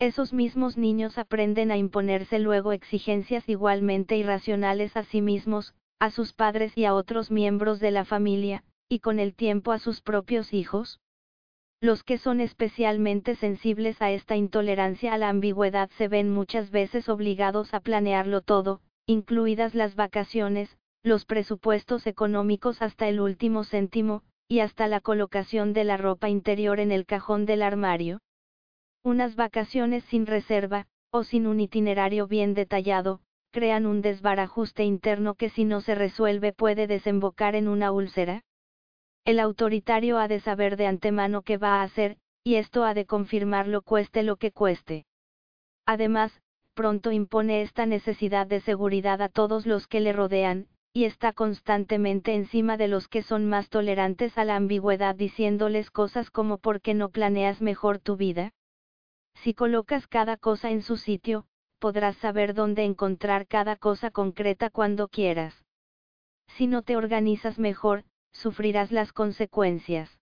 [0.00, 6.32] Esos mismos niños aprenden a imponerse luego exigencias igualmente irracionales a sí mismos, a sus
[6.32, 10.52] padres y a otros miembros de la familia, y con el tiempo a sus propios
[10.52, 11.00] hijos.
[11.80, 17.08] Los que son especialmente sensibles a esta intolerancia a la ambigüedad se ven muchas veces
[17.08, 24.60] obligados a planearlo todo, incluidas las vacaciones, los presupuestos económicos hasta el último céntimo, y
[24.60, 28.20] hasta la colocación de la ropa interior en el cajón del armario.
[29.04, 33.20] Unas vacaciones sin reserva, o sin un itinerario bien detallado,
[33.50, 38.42] crean un desbarajuste interno que si no se resuelve puede desembocar en una úlcera.
[39.24, 43.06] El autoritario ha de saber de antemano qué va a hacer, y esto ha de
[43.06, 45.06] confirmarlo cueste lo que cueste.
[45.86, 46.40] Además,
[46.74, 50.68] pronto impone esta necesidad de seguridad a todos los que le rodean,
[50.98, 56.28] y está constantemente encima de los que son más tolerantes a la ambigüedad diciéndoles cosas
[56.32, 58.50] como ¿por qué no planeas mejor tu vida?
[59.36, 61.46] Si colocas cada cosa en su sitio,
[61.78, 65.64] podrás saber dónde encontrar cada cosa concreta cuando quieras.
[66.56, 68.02] Si no te organizas mejor,
[68.32, 70.18] sufrirás las consecuencias.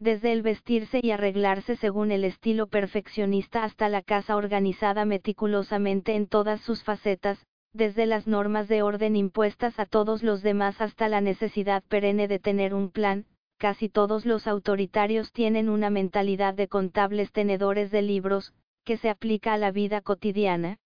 [0.00, 6.26] Desde el vestirse y arreglarse según el estilo perfeccionista hasta la casa organizada meticulosamente en
[6.26, 11.20] todas sus facetas, desde las normas de orden impuestas a todos los demás hasta la
[11.20, 13.26] necesidad perenne de tener un plan,
[13.58, 19.54] casi todos los autoritarios tienen una mentalidad de contables tenedores de libros, que se aplica
[19.54, 20.78] a la vida cotidiana.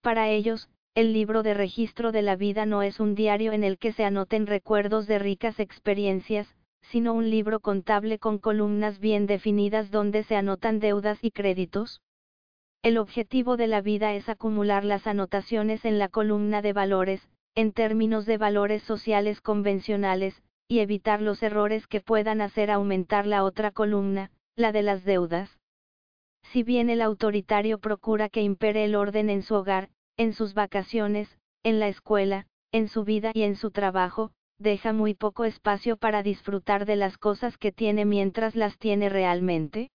[0.00, 3.78] Para ellos, el libro de registro de la vida no es un diario en el
[3.78, 6.52] que se anoten recuerdos de ricas experiencias,
[6.90, 12.00] sino un libro contable con columnas bien definidas donde se anotan deudas y créditos.
[12.82, 17.72] El objetivo de la vida es acumular las anotaciones en la columna de valores, en
[17.72, 23.70] términos de valores sociales convencionales, y evitar los errores que puedan hacer aumentar la otra
[23.70, 25.60] columna, la de las deudas.
[26.50, 31.38] Si bien el autoritario procura que impere el orden en su hogar, en sus vacaciones,
[31.62, 36.24] en la escuela, en su vida y en su trabajo, deja muy poco espacio para
[36.24, 39.90] disfrutar de las cosas que tiene mientras las tiene realmente.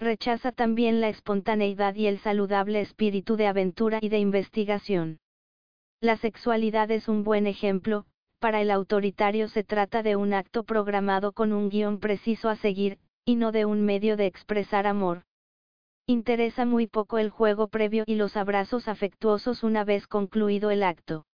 [0.00, 5.18] Rechaza también la espontaneidad y el saludable espíritu de aventura y de investigación.
[6.00, 8.06] La sexualidad es un buen ejemplo,
[8.38, 12.98] para el autoritario se trata de un acto programado con un guion preciso a seguir,
[13.24, 15.24] y no de un medio de expresar amor.
[16.06, 21.26] Interesa muy poco el juego previo y los abrazos afectuosos una vez concluido el acto.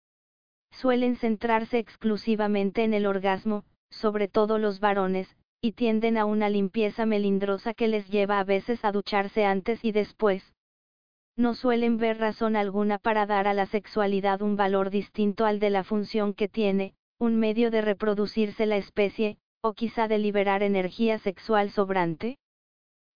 [0.70, 7.06] Suelen centrarse exclusivamente en el orgasmo, sobre todo los varones, y tienden a una limpieza
[7.06, 10.42] melindrosa que les lleva a veces a ducharse antes y después.
[11.36, 15.70] No suelen ver razón alguna para dar a la sexualidad un valor distinto al de
[15.70, 21.20] la función que tiene, un medio de reproducirse la especie, o quizá de liberar energía
[21.20, 22.38] sexual sobrante.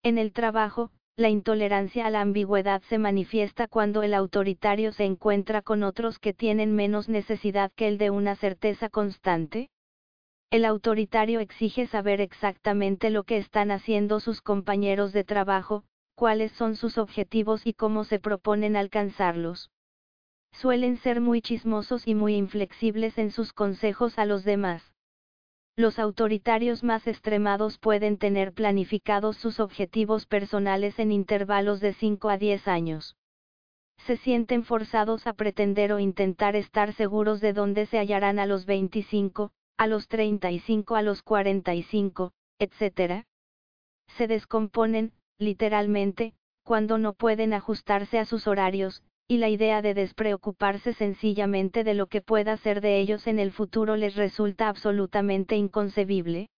[0.05, 5.63] En el trabajo, la intolerancia a la ambigüedad se manifiesta cuando el autoritario se encuentra
[5.63, 9.69] con otros que tienen menos necesidad que el de una certeza constante.
[10.51, 16.77] El autoritario exige saber exactamente lo que están haciendo sus compañeros de trabajo, cuáles son
[16.77, 19.71] sus objetivos y cómo se proponen alcanzarlos.
[20.53, 24.95] Suelen ser muy chismosos y muy inflexibles en sus consejos a los demás.
[25.77, 32.39] Los autoritarios más extremados pueden tener planificados sus objetivos personales en intervalos de 5 a
[32.39, 33.17] 10 años.
[34.07, 38.65] Se sienten forzados a pretender o intentar estar seguros de dónde se hallarán a los
[38.65, 43.25] 25, a los 35, a los 45, etc.
[44.17, 46.35] Se descomponen, literalmente,
[46.65, 52.07] cuando no pueden ajustarse a sus horarios, y la idea de despreocuparse sencillamente de lo
[52.07, 56.49] que pueda ser de ellos en el futuro les resulta absolutamente inconcebible.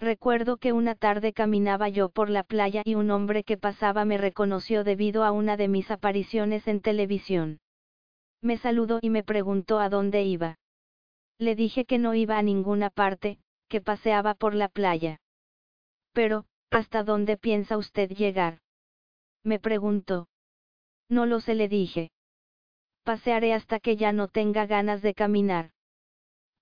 [0.00, 4.18] Recuerdo que una tarde caminaba yo por la playa y un hombre que pasaba me
[4.18, 7.58] reconoció debido a una de mis apariciones en televisión.
[8.42, 10.56] Me saludó y me preguntó a dónde iba.
[11.38, 13.38] Le dije que no iba a ninguna parte,
[13.68, 15.20] que paseaba por la playa.
[16.12, 18.58] Pero, ¿Hasta dónde piensa usted llegar?
[19.44, 20.26] Me preguntó.
[21.08, 22.10] No lo sé, le dije.
[23.04, 25.70] Pasearé hasta que ya no tenga ganas de caminar.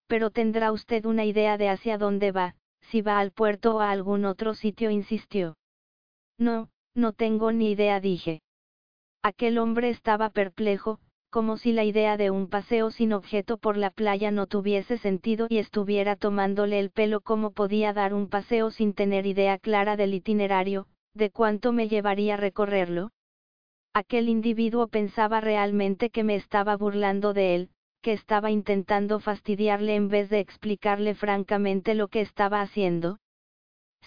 [0.08, 3.90] Pero tendrá usted una idea de hacia dónde va, si va al puerto o a
[3.90, 5.56] algún otro sitio, insistió.
[6.36, 8.42] No, no tengo ni idea, dije.
[9.22, 11.00] Aquel hombre estaba perplejo,
[11.32, 15.46] como si la idea de un paseo sin objeto por la playa no tuviese sentido
[15.48, 20.12] y estuviera tomándole el pelo como podía dar un paseo sin tener idea clara del
[20.12, 23.12] itinerario, de cuánto me llevaría recorrerlo.
[23.94, 27.70] Aquel individuo pensaba realmente que me estaba burlando de él,
[28.02, 33.21] que estaba intentando fastidiarle en vez de explicarle francamente lo que estaba haciendo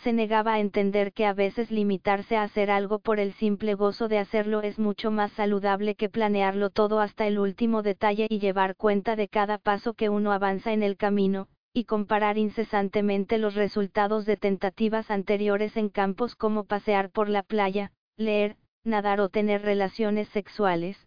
[0.03, 4.07] se negaba a entender que a veces limitarse a hacer algo por el simple gozo
[4.07, 8.75] de hacerlo es mucho más saludable que planearlo todo hasta el último detalle y llevar
[8.75, 14.25] cuenta de cada paso que uno avanza en el camino, y comparar incesantemente los resultados
[14.25, 20.29] de tentativas anteriores en campos como pasear por la playa, leer, nadar o tener relaciones
[20.29, 20.97] sexuales.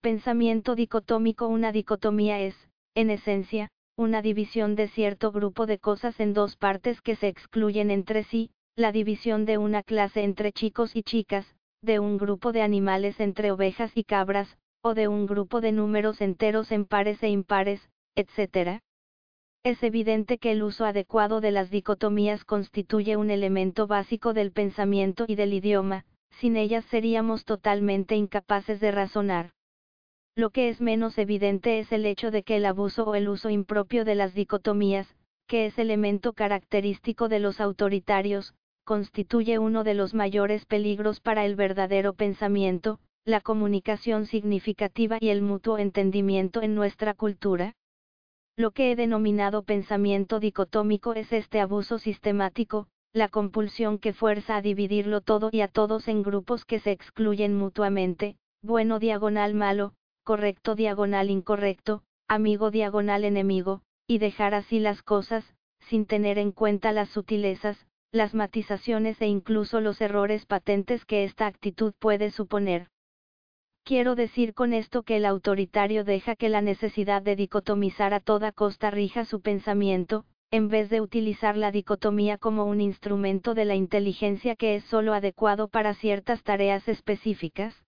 [0.00, 2.54] Pensamiento dicotómico Una dicotomía es,
[2.94, 7.92] en esencia, una división de cierto grupo de cosas en dos partes que se excluyen
[7.92, 11.46] entre sí, la división de una clase entre chicos y chicas,
[11.80, 16.20] de un grupo de animales entre ovejas y cabras, o de un grupo de números
[16.20, 18.80] enteros en pares e impares, etc.
[19.62, 25.24] Es evidente que el uso adecuado de las dicotomías constituye un elemento básico del pensamiento
[25.28, 26.04] y del idioma,
[26.40, 29.52] sin ellas seríamos totalmente incapaces de razonar.
[30.36, 33.50] Lo que es menos evidente es el hecho de que el abuso o el uso
[33.50, 35.14] impropio de las dicotomías,
[35.46, 38.54] que es elemento característico de los autoritarios,
[38.84, 45.40] constituye uno de los mayores peligros para el verdadero pensamiento, la comunicación significativa y el
[45.40, 47.76] mutuo entendimiento en nuestra cultura.
[48.56, 54.62] Lo que he denominado pensamiento dicotómico es este abuso sistemático, la compulsión que fuerza a
[54.62, 59.94] dividirlo todo y a todos en grupos que se excluyen mutuamente, bueno diagonal malo,
[60.24, 66.92] correcto diagonal incorrecto, amigo diagonal enemigo, y dejar así las cosas, sin tener en cuenta
[66.92, 72.88] las sutilezas, las matizaciones e incluso los errores patentes que esta actitud puede suponer.
[73.84, 78.50] Quiero decir con esto que el autoritario deja que la necesidad de dicotomizar a toda
[78.50, 83.74] costa rija su pensamiento, en vez de utilizar la dicotomía como un instrumento de la
[83.74, 87.83] inteligencia que es sólo adecuado para ciertas tareas específicas.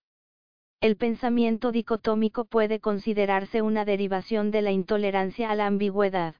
[0.79, 6.35] El pensamiento dicotómico puede considerarse una derivación de la intolerancia a la ambigüedad.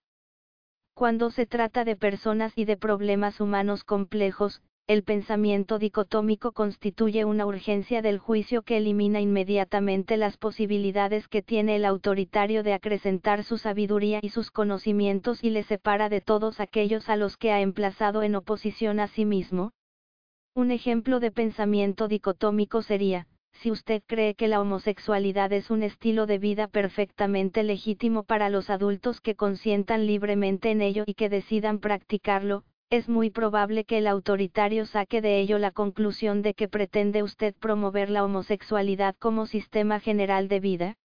[0.94, 7.48] Cuando se trata de personas y de problemas humanos complejos, el pensamiento dicotómico constituye una
[7.48, 13.58] urgencia del juicio que elimina inmediatamente las posibilidades que tiene el autoritario de acrecentar su
[13.58, 18.22] sabiduría y sus conocimientos y le separa de todos aquellos a los que ha emplazado
[18.22, 19.72] en oposición a sí mismo.
[20.54, 23.28] Un ejemplo de pensamiento dicotómico sería,
[23.62, 28.70] si usted cree que la homosexualidad es un estilo de vida perfectamente legítimo para los
[28.70, 34.08] adultos que consientan libremente en ello y que decidan practicarlo, es muy probable que el
[34.08, 40.00] autoritario saque de ello la conclusión de que pretende usted promover la homosexualidad como sistema
[40.00, 40.96] general de vida.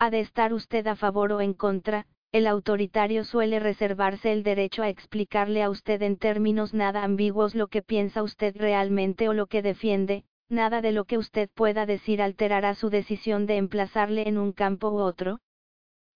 [0.00, 4.82] Ha de estar usted a favor o en contra, el autoritario suele reservarse el derecho
[4.82, 9.46] a explicarle a usted en términos nada ambiguos lo que piensa usted realmente o lo
[9.46, 14.38] que defiende, nada de lo que usted pueda decir alterará su decisión de emplazarle en
[14.38, 15.40] un campo u otro.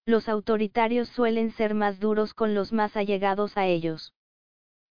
[0.06, 4.14] Los autoritarios suelen ser más duros con los más allegados a ellos.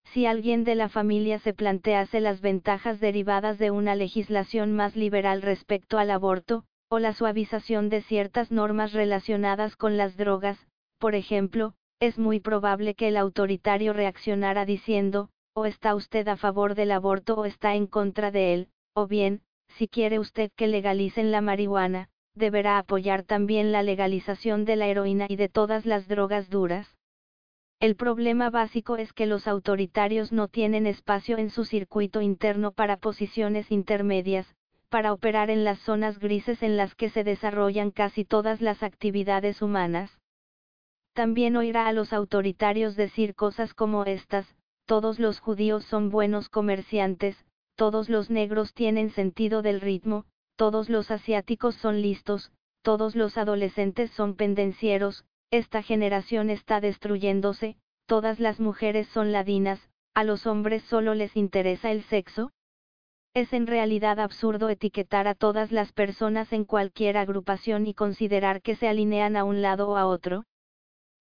[0.05, 5.41] Si alguien de la familia se plantease las ventajas derivadas de una legislación más liberal
[5.41, 11.73] respecto al aborto, o la suavización de ciertas normas relacionadas con las drogas, por ejemplo,
[11.99, 17.35] es muy probable que el autoritario reaccionara diciendo, o está usted a favor del aborto
[17.35, 22.09] o está en contra de él, o bien, si quiere usted que legalicen la marihuana,
[22.35, 26.87] deberá apoyar también la legalización de la heroína y de todas las drogas duras.
[27.79, 32.97] El problema básico es que los autoritarios no tienen espacio en su circuito interno para
[32.97, 34.53] posiciones intermedias,
[34.89, 39.61] para operar en las zonas grises en las que se desarrollan casi todas las actividades
[39.61, 40.19] humanas.
[41.13, 44.45] También oirá a los autoritarios decir cosas como estas,
[44.85, 47.35] todos los judíos son buenos comerciantes,
[47.81, 50.25] todos los negros tienen sentido del ritmo,
[50.55, 52.51] todos los asiáticos son listos,
[52.83, 60.23] todos los adolescentes son pendencieros, esta generación está destruyéndose, todas las mujeres son ladinas, a
[60.23, 62.51] los hombres solo les interesa el sexo.
[63.33, 68.75] Es en realidad absurdo etiquetar a todas las personas en cualquier agrupación y considerar que
[68.75, 70.45] se alinean a un lado o a otro.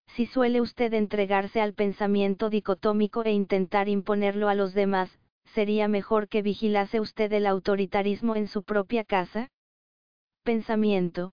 [0.08, 5.19] Si suele usted entregarse al pensamiento dicotómico e intentar imponerlo a los demás,
[5.54, 9.48] sería mejor que vigilase usted el autoritarismo en su propia casa?
[10.44, 11.32] Pensamiento.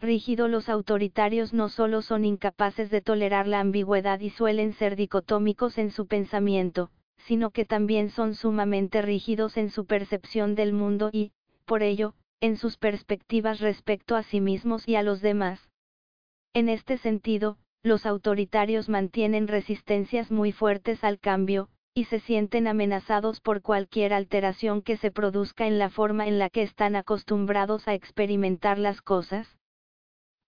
[0.00, 5.78] Rígido los autoritarios no solo son incapaces de tolerar la ambigüedad y suelen ser dicotómicos
[5.78, 11.32] en su pensamiento, sino que también son sumamente rígidos en su percepción del mundo y,
[11.64, 15.70] por ello, en sus perspectivas respecto a sí mismos y a los demás.
[16.52, 23.40] En este sentido, los autoritarios mantienen resistencias muy fuertes al cambio, y se sienten amenazados
[23.40, 27.94] por cualquier alteración que se produzca en la forma en la que están acostumbrados a
[27.94, 29.46] experimentar las cosas.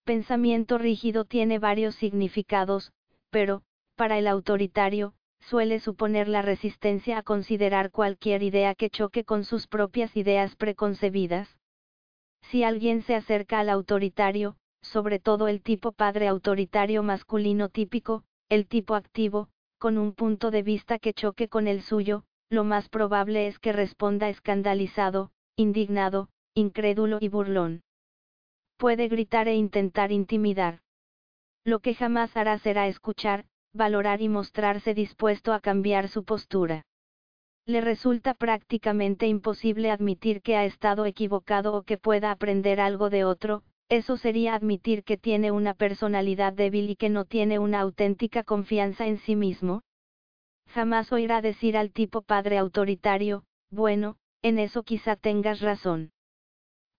[0.05, 2.93] Pensamiento rígido tiene varios significados,
[3.31, 3.63] pero,
[3.95, 9.69] para el autoritario, suele suponer la resistencia a considerar cualquier idea que choque con sus
[9.69, 11.57] propias ideas preconcebidas.
[12.43, 18.67] Si alguien se acerca al autoritario, sobre todo el tipo padre autoritario masculino típico, el
[18.67, 19.49] tipo activo,
[19.79, 23.73] con un punto de vista que choque con el suyo, lo más probable es que
[23.73, 27.83] responda escandalizado, indignado, incrédulo y burlón.
[28.77, 30.81] Puede gritar e intentar intimidar.
[31.65, 36.85] Lo que jamás hará será escuchar, valorar y mostrarse dispuesto a cambiar su postura.
[37.67, 43.25] Le resulta prácticamente imposible admitir que ha estado equivocado o que pueda aprender algo de
[43.25, 48.43] otro, eso sería admitir que tiene una personalidad débil y que no tiene una auténtica
[48.43, 49.83] confianza en sí mismo.
[50.69, 56.11] Jamás oirá decir al tipo padre autoritario, bueno, en eso quizá tengas razón.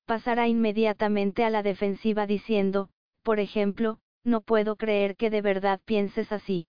[0.05, 2.89] Pasará inmediatamente a la defensiva diciendo,
[3.23, 6.67] por ejemplo, no puedo creer que de verdad pienses así.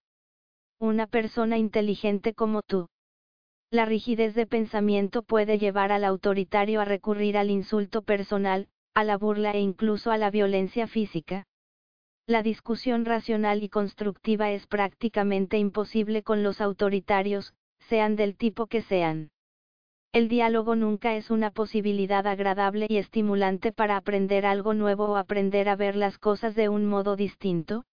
[0.80, 2.88] Una persona inteligente como tú.
[3.70, 9.16] La rigidez de pensamiento puede llevar al autoritario a recurrir al insulto personal, a la
[9.16, 11.46] burla e incluso a la violencia física.
[12.26, 17.54] La discusión racional y constructiva es prácticamente imposible con los autoritarios,
[17.88, 19.30] sean del tipo que sean.
[20.12, 25.68] El diálogo nunca es una posibilidad agradable y estimulante para aprender algo nuevo o aprender
[25.68, 27.84] a ver las cosas de un modo distinto.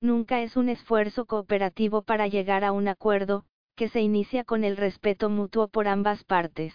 [0.00, 3.44] Nunca es un esfuerzo cooperativo para llegar a un acuerdo,
[3.76, 6.74] que se inicia con el respeto mutuo por ambas partes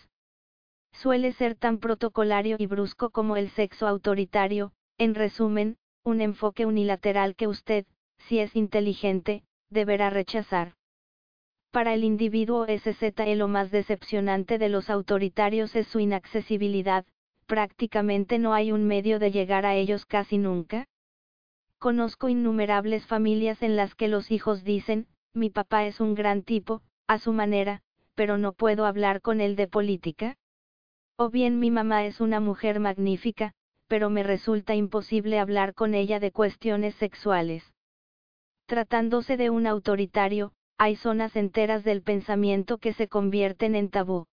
[0.92, 7.36] suele ser tan protocolario y brusco como el sexo autoritario, en resumen, un enfoque unilateral
[7.36, 7.86] que usted,
[8.18, 10.74] si es inteligente, deberá rechazar.
[11.72, 17.06] Para el individuo SZE lo más decepcionante de los autoritarios es su inaccesibilidad,
[17.46, 20.88] prácticamente no hay un medio de llegar a ellos casi nunca.
[21.80, 26.82] Conozco innumerables familias en las que los hijos dicen, mi papá es un gran tipo,
[27.06, 27.82] a su manera,
[28.16, 30.36] pero no puedo hablar con él de política.
[31.18, 33.54] O bien mi mamá es una mujer magnífica,
[33.88, 37.64] pero me resulta imposible hablar con ella de cuestiones sexuales.
[38.68, 44.28] Tratándose de un autoritario, hay zonas enteras del pensamiento que se convierten en tabú.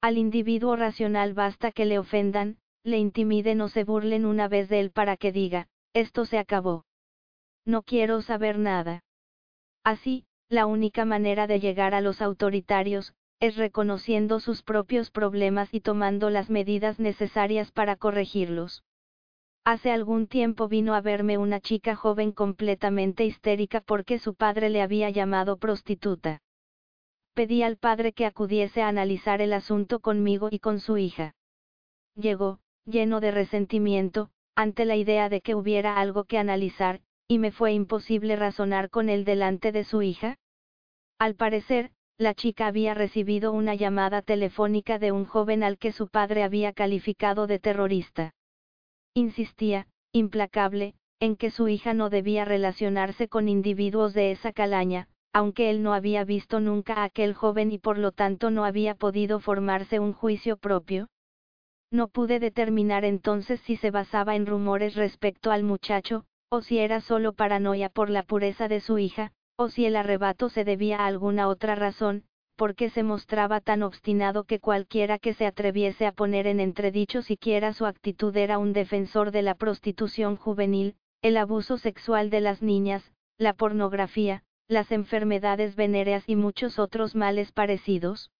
[0.00, 4.80] Al individuo racional basta que le ofendan, le intimiden o se burlen una vez de
[4.80, 6.84] él para que diga, esto se acabó.
[7.64, 9.04] No quiero saber nada.
[9.84, 15.80] Así, la única manera de llegar a los autoritarios, es reconociendo sus propios problemas y
[15.80, 18.84] tomando las medidas necesarias para corregirlos.
[19.64, 24.82] Hace algún tiempo vino a verme una chica joven completamente histérica porque su padre le
[24.82, 26.42] había llamado prostituta.
[27.34, 31.34] Pedí al padre que acudiese a analizar el asunto conmigo y con su hija.
[32.14, 37.52] Llegó, lleno de resentimiento, ante la idea de que hubiera algo que analizar, y me
[37.52, 40.36] fue imposible razonar con él delante de su hija.
[41.18, 46.06] Al parecer, la chica había recibido una llamada telefónica de un joven al que su
[46.08, 48.34] padre había calificado de terrorista.
[49.14, 55.70] Insistía, implacable, en que su hija no debía relacionarse con individuos de esa calaña, aunque
[55.70, 59.40] él no había visto nunca a aquel joven y por lo tanto no había podido
[59.40, 61.08] formarse un juicio propio.
[61.90, 67.00] No pude determinar entonces si se basaba en rumores respecto al muchacho, o si era
[67.00, 71.06] solo paranoia por la pureza de su hija, o si el arrebato se debía a
[71.06, 72.24] alguna otra razón,
[72.56, 77.74] porque se mostraba tan obstinado que cualquiera que se atreviese a poner en entredicho siquiera
[77.74, 83.12] su actitud era un defensor de la prostitución juvenil, el abuso sexual de las niñas,
[83.36, 88.30] la pornografía, las enfermedades venéreas y muchos otros males parecidos.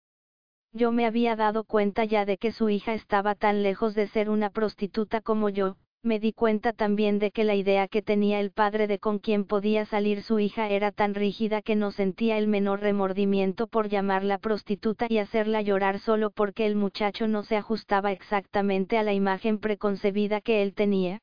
[0.72, 4.30] Yo me había dado cuenta ya de que su hija estaba tan lejos de ser
[4.30, 8.52] una prostituta como yo, me di cuenta también de que la idea que tenía el
[8.52, 12.48] padre de con quien podía salir su hija era tan rígida que no sentía el
[12.48, 18.12] menor remordimiento por llamarla prostituta y hacerla llorar solo porque el muchacho no se ajustaba
[18.12, 21.20] exactamente a la imagen preconcebida que él tenía.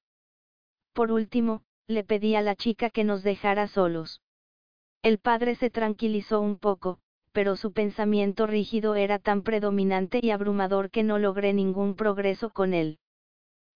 [0.94, 4.22] Por último, le pedí a la chica que nos dejara solos.
[5.02, 7.00] El padre se tranquilizó un poco,
[7.32, 12.76] pero su pensamiento rígido era tan predominante y abrumador que no logré ningún progreso con
[12.76, 13.00] él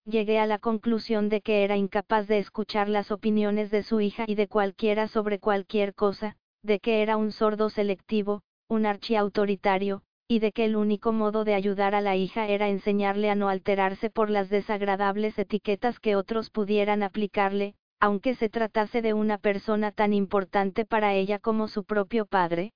[0.04, 4.24] llegué a la conclusión de que era incapaz de escuchar las opiniones de su hija
[4.26, 10.38] y de cualquiera sobre cualquier cosa, de que era un sordo selectivo, un archiautoritario, y
[10.38, 14.10] de que el único modo de ayudar a la hija era enseñarle a no alterarse
[14.10, 20.12] por las desagradables etiquetas que otros pudieran aplicarle, aunque se tratase de una persona tan
[20.12, 22.72] importante para ella como su propio padre.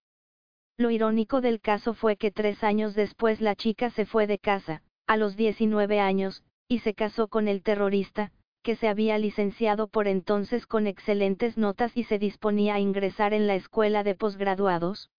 [0.76, 4.82] Lo irónico del caso fue que tres años después la chica se fue de casa,
[5.06, 10.08] a los 19 años, y se casó con el terrorista, que se había licenciado por
[10.08, 15.10] entonces con excelentes notas y se disponía a ingresar en la escuela de posgraduados.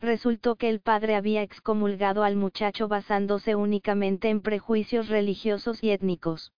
[0.00, 6.52] Resultó que el padre había excomulgado al muchacho basándose únicamente en prejuicios religiosos y étnicos.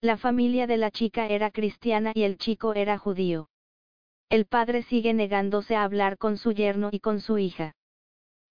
[0.00, 3.48] La familia de la chica era cristiana y el chico era judío.
[4.30, 7.74] El padre sigue negándose a hablar con su yerno y con su hija.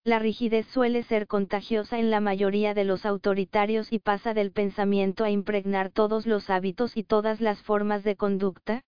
[0.03, 5.23] La rigidez suele ser contagiosa en la mayoría de los autoritarios y pasa del pensamiento
[5.23, 8.81] a impregnar todos los hábitos y todas las formas de conducta.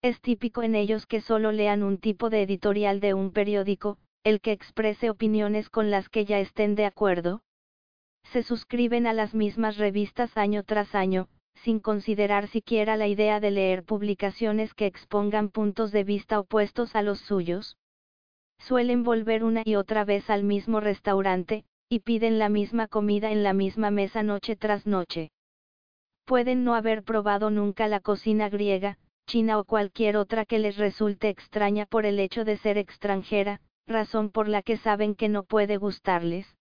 [0.00, 4.40] Es típico en ellos que solo lean un tipo de editorial de un periódico, el
[4.40, 7.42] que exprese opiniones con las que ya estén de acuerdo.
[8.22, 11.28] Se suscriben a las mismas revistas año tras año,
[11.64, 17.02] sin considerar siquiera la idea de leer publicaciones que expongan puntos de vista opuestos a
[17.02, 17.76] los suyos.
[18.58, 23.42] Suelen volver una y otra vez al mismo restaurante, y piden la misma comida en
[23.42, 25.30] la misma mesa noche tras noche.
[26.26, 31.28] Pueden no haber probado nunca la cocina griega, china o cualquier otra que les resulte
[31.28, 35.78] extraña por el hecho de ser extranjera, razón por la que saben que no puede
[35.78, 36.54] gustarles.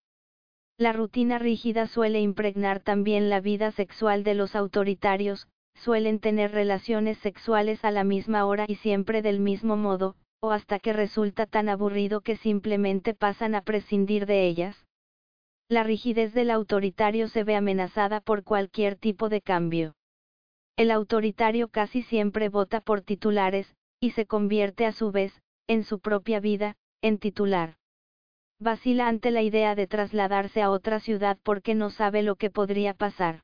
[0.78, 7.18] La rutina rígida suele impregnar también la vida sexual de los autoritarios, suelen tener relaciones
[7.18, 11.70] sexuales a la misma hora y siempre del mismo modo, o hasta que resulta tan
[11.70, 14.86] aburrido que simplemente pasan a prescindir de ellas.
[15.70, 19.96] La rigidez del autoritario se ve amenazada por cualquier tipo de cambio.
[20.78, 26.00] El autoritario casi siempre vota por titulares, y se convierte a su vez, en su
[26.00, 27.78] propia vida, en titular.
[28.60, 32.94] Vacila ante la idea de trasladarse a otra ciudad porque no sabe lo que podría
[32.94, 33.42] pasar.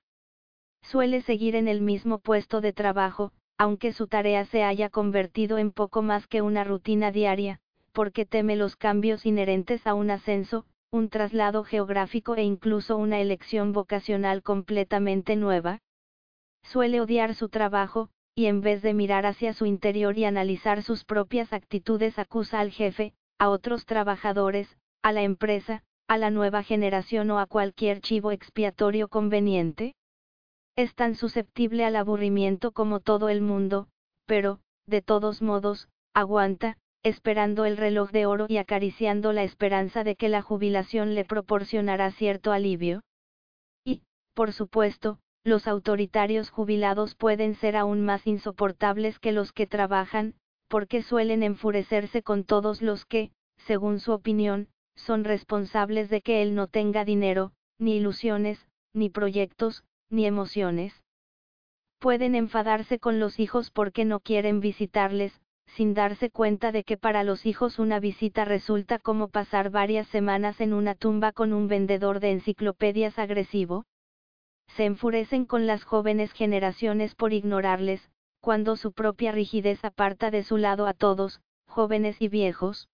[0.82, 3.32] Suele seguir en el mismo puesto de trabajo,
[3.64, 7.62] aunque su tarea se haya convertido en poco más que una rutina diaria,
[7.94, 13.72] porque teme los cambios inherentes a un ascenso, un traslado geográfico e incluso una elección
[13.72, 15.80] vocacional completamente nueva.
[16.62, 21.06] Suele odiar su trabajo, y en vez de mirar hacia su interior y analizar sus
[21.06, 27.32] propias actitudes acusa al jefe, a otros trabajadores, a la empresa, a la nueva generación
[27.32, 29.96] o a cualquier chivo expiatorio conveniente?
[30.76, 33.88] Es tan susceptible al aburrimiento como todo el mundo,
[34.26, 40.16] pero, de todos modos, aguanta, esperando el reloj de oro y acariciando la esperanza de
[40.16, 43.02] que la jubilación le proporcionará cierto alivio.
[43.86, 44.02] Y,
[44.34, 50.34] por supuesto, los autoritarios jubilados pueden ser aún más insoportables que los que trabajan,
[50.70, 56.56] porque suelen enfurecerse con todos los que, según su opinión, son responsables de que él
[56.56, 59.84] no tenga dinero, ni ilusiones, ni proyectos,
[60.14, 60.94] ni emociones.
[62.00, 67.24] Pueden enfadarse con los hijos porque no quieren visitarles, sin darse cuenta de que para
[67.24, 72.20] los hijos una visita resulta como pasar varias semanas en una tumba con un vendedor
[72.20, 73.86] de enciclopedias agresivo.
[74.68, 78.10] Se enfurecen con las jóvenes generaciones por ignorarles,
[78.40, 82.88] cuando su propia rigidez aparta de su lado a todos, jóvenes y viejos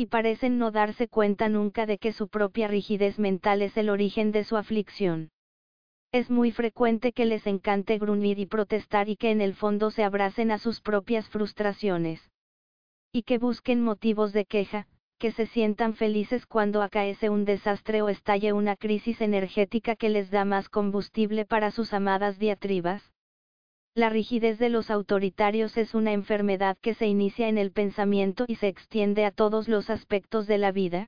[0.00, 4.32] y parecen no darse cuenta nunca de que su propia rigidez mental es el origen
[4.32, 5.30] de su aflicción.
[6.12, 10.02] Es muy frecuente que les encante gruñir y protestar y que en el fondo se
[10.02, 12.30] abracen a sus propias frustraciones.
[13.12, 18.08] Y que busquen motivos de queja, que se sientan felices cuando acaece un desastre o
[18.08, 23.12] estalle una crisis energética que les da más combustible para sus amadas diatribas.
[23.94, 28.56] La rigidez de los autoritarios es una enfermedad que se inicia en el pensamiento y
[28.56, 31.06] se extiende a todos los aspectos de la vida.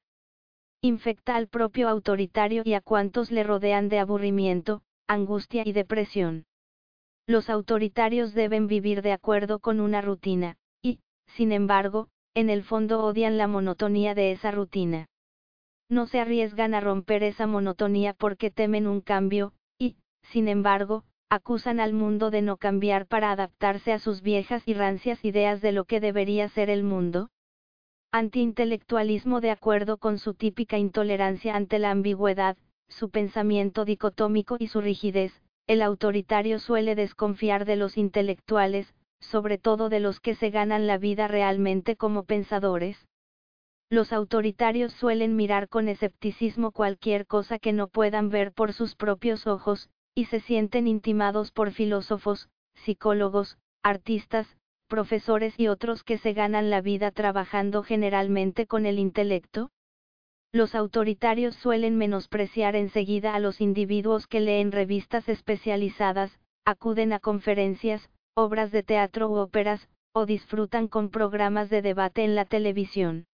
[0.81, 6.45] Infecta al propio autoritario y a cuantos le rodean de aburrimiento, angustia y depresión.
[7.27, 13.05] Los autoritarios deben vivir de acuerdo con una rutina, y, sin embargo, en el fondo
[13.05, 15.07] odian la monotonía de esa rutina.
[15.89, 21.81] No se arriesgan a romper esa monotonía porque temen un cambio, y, sin embargo, acusan
[21.81, 25.85] al mundo de no cambiar para adaptarse a sus viejas y rancias ideas de lo
[25.85, 27.31] que debería ser el mundo?
[28.13, 32.59] Antiintelectualismo de acuerdo con su típica intolerancia ante la ambigüedad,
[32.89, 35.33] su pensamiento dicotómico y su rigidez,
[35.67, 40.99] el autoritario suele desconfiar de los intelectuales, sobre todo de los que se ganan la
[40.99, 43.07] vida realmente como pensadores.
[43.89, 49.47] Los autoritarios suelen mirar con escepticismo cualquier cosa que no puedan ver por sus propios
[49.47, 54.47] ojos, y se sienten intimados por filósofos, psicólogos, artistas,
[54.89, 59.71] profesores y otros que se ganan la vida trabajando generalmente con el intelecto?
[60.55, 68.11] Los autoritarios suelen menospreciar enseguida a los individuos que leen revistas especializadas, acuden a conferencias,
[68.35, 73.25] obras de teatro u óperas, o disfrutan con programas de debate en la televisión.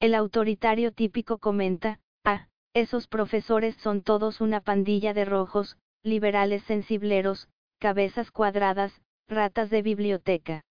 [0.00, 7.48] El autoritario típico comenta, ah, esos profesores son todos una pandilla de rojos, liberales sensibleros,
[7.78, 10.62] cabezas cuadradas, ratas de biblioteca.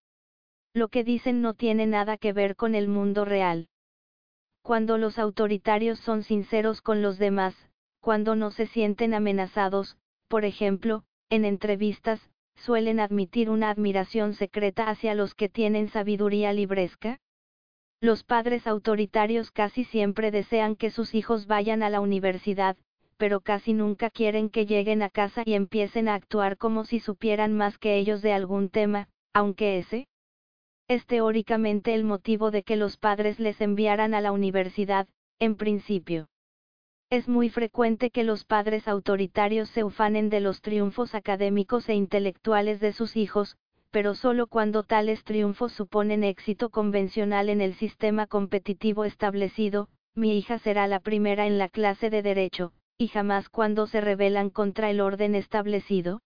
[0.75, 3.67] Lo que dicen no tiene nada que ver con el mundo real.
[4.63, 7.53] Cuando los autoritarios son sinceros con los demás,
[7.99, 9.97] cuando no se sienten amenazados,
[10.29, 12.21] por ejemplo, en entrevistas,
[12.55, 17.19] suelen admitir una admiración secreta hacia los que tienen sabiduría libresca?
[17.99, 22.77] Los padres autoritarios casi siempre desean que sus hijos vayan a la universidad,
[23.17, 27.53] pero casi nunca quieren que lleguen a casa y empiecen a actuar como si supieran
[27.53, 30.07] más que ellos de algún tema, aunque ese,
[30.87, 35.07] es teóricamente el motivo de que los padres les enviaran a la universidad,
[35.39, 36.27] en principio.
[37.09, 42.79] Es muy frecuente que los padres autoritarios se ufanen de los triunfos académicos e intelectuales
[42.79, 43.55] de sus hijos,
[43.91, 50.57] pero solo cuando tales triunfos suponen éxito convencional en el sistema competitivo establecido, mi hija
[50.57, 54.99] será la primera en la clase de derecho, y jamás cuando se rebelan contra el
[54.99, 56.21] orden establecido.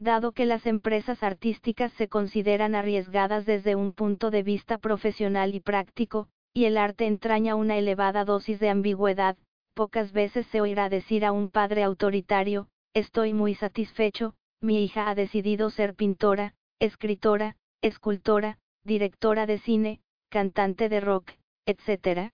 [0.00, 5.60] Dado que las empresas artísticas se consideran arriesgadas desde un punto de vista profesional y
[5.60, 9.36] práctico, y el arte entraña una elevada dosis de ambigüedad,
[9.74, 15.14] pocas veces se oirá decir a un padre autoritario, estoy muy satisfecho, mi hija ha
[15.14, 21.32] decidido ser pintora, escritora, escultora, directora de cine, cantante de rock,
[21.66, 22.30] etc.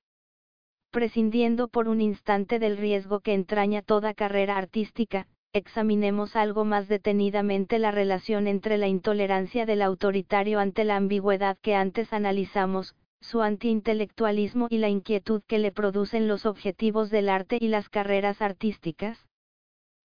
[0.91, 7.79] Prescindiendo por un instante del riesgo que entraña toda carrera artística, examinemos algo más detenidamente
[7.79, 14.67] la relación entre la intolerancia del autoritario ante la ambigüedad que antes analizamos, su antiintelectualismo
[14.69, 19.29] y la inquietud que le producen los objetivos del arte y las carreras artísticas.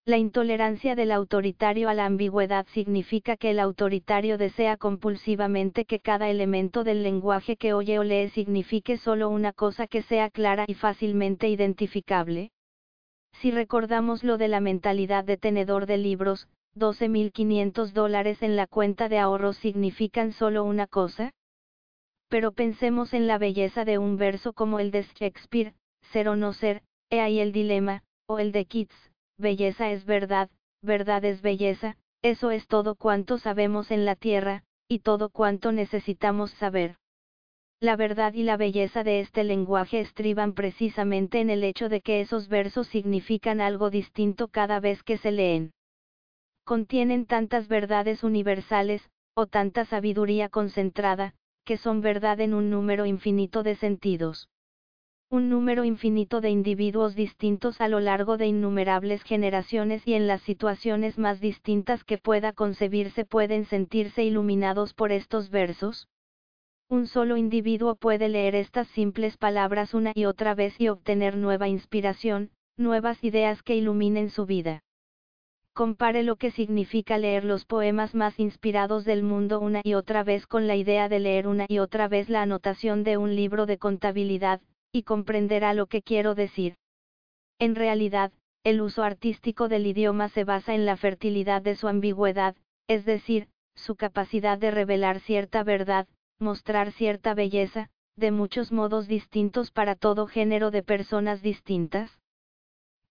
[0.06, 6.30] La intolerancia del autoritario a la ambigüedad significa que el autoritario desea compulsivamente que cada
[6.30, 10.76] elemento del lenguaje que oye o lee signifique solo una cosa que sea clara y
[10.76, 12.52] fácilmente identificable.
[13.40, 19.08] Si recordamos lo de la mentalidad de tenedor de libros, 12.500 dólares en la cuenta
[19.08, 21.32] de ahorros significan solo una cosa.
[22.28, 25.74] Pero pensemos en la belleza de un verso como el de Shakespeare,
[26.12, 30.50] ser o no ser, he ahí el dilema, o el de Keats, belleza es verdad,
[30.82, 36.52] verdad es belleza, eso es todo cuanto sabemos en la tierra, y todo cuanto necesitamos
[36.52, 36.98] saber.
[37.82, 42.20] La verdad y la belleza de este lenguaje estriban precisamente en el hecho de que
[42.20, 45.72] esos versos significan algo distinto cada vez que se leen.
[46.66, 53.64] Contienen tantas verdades universales, o tanta sabiduría concentrada, que son verdad en un número infinito
[53.64, 54.50] de sentidos
[55.32, 60.42] un número infinito de individuos distintos a lo largo de innumerables generaciones y en las
[60.42, 66.08] situaciones más distintas que pueda concebirse pueden sentirse iluminados por estos versos?
[66.92, 71.68] Un solo individuo puede leer estas simples palabras una y otra vez y obtener nueva
[71.68, 74.82] inspiración, nuevas ideas que iluminen su vida.
[75.76, 80.48] Compare lo que significa leer los poemas más inspirados del mundo una y otra vez
[80.48, 83.78] con la idea de leer una y otra vez la anotación de un libro de
[83.78, 84.60] contabilidad,
[84.92, 86.76] y comprenderá lo que quiero decir.
[87.60, 88.32] En realidad,
[88.64, 92.56] el uso artístico del idioma se basa en la fertilidad de su ambigüedad,
[92.88, 96.08] es decir, su capacidad de revelar cierta verdad,
[96.40, 102.20] mostrar cierta belleza, de muchos modos distintos para todo género de personas distintas.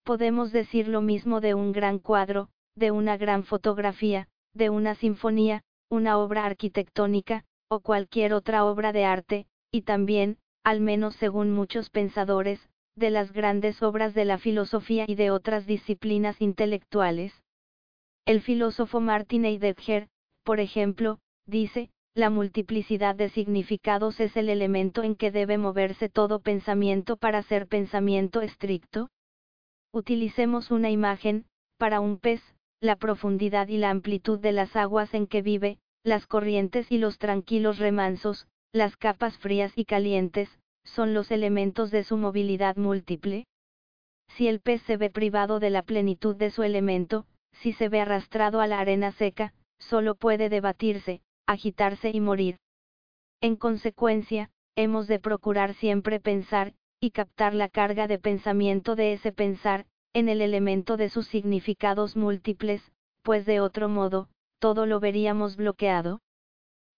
[0.05, 5.63] Podemos decir lo mismo de un gran cuadro, de una gran fotografía, de una sinfonía,
[5.91, 11.91] una obra arquitectónica, o cualquier otra obra de arte, y también, al menos según muchos
[11.91, 17.33] pensadores, de las grandes obras de la filosofía y de otras disciplinas intelectuales.
[18.27, 20.09] El filósofo Martin Heidegger,
[20.43, 26.41] por ejemplo, dice, la multiplicidad de significados es el elemento en que debe moverse todo
[26.41, 29.09] pensamiento para ser pensamiento estricto.
[29.93, 32.43] Utilicemos una imagen, para un pez,
[32.81, 37.19] la profundidad y la amplitud de las aguas en que vive, las corrientes y los
[37.19, 40.49] tranquilos remansos, las capas frías y calientes,
[40.83, 43.47] son los elementos de su movilidad múltiple.
[44.31, 48.01] Si el pez se ve privado de la plenitud de su elemento, si se ve
[48.01, 52.59] arrastrado a la arena seca, solo puede debatirse, agitarse y morir.
[53.41, 59.33] En consecuencia, hemos de procurar siempre pensar, y captar la carga de pensamiento de ese
[59.33, 64.29] pensar, en el elemento de sus significados múltiples, pues de otro modo,
[64.61, 66.21] todo lo veríamos bloqueado.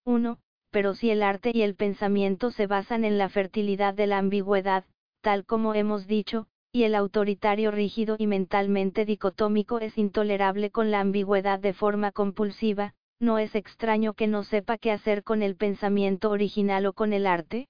[0.04, 0.38] 1
[0.70, 4.84] pero si el arte y el pensamiento se basan en la fertilidad de la ambigüedad,
[5.20, 11.00] tal como hemos dicho, y el autoritario rígido y mentalmente dicotómico es intolerable con la
[11.00, 16.30] ambigüedad de forma compulsiva, no es extraño que no sepa qué hacer con el pensamiento
[16.30, 17.68] original o con el arte.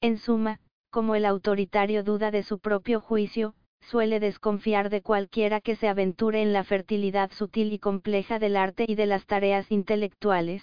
[0.00, 0.60] En suma,
[0.90, 6.40] como el autoritario duda de su propio juicio, suele desconfiar de cualquiera que se aventure
[6.40, 10.62] en la fertilidad sutil y compleja del arte y de las tareas intelectuales.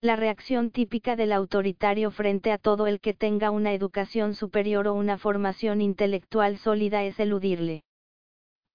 [0.00, 4.94] La reacción típica del autoritario frente a todo el que tenga una educación superior o
[4.94, 7.82] una formación intelectual sólida es eludirle.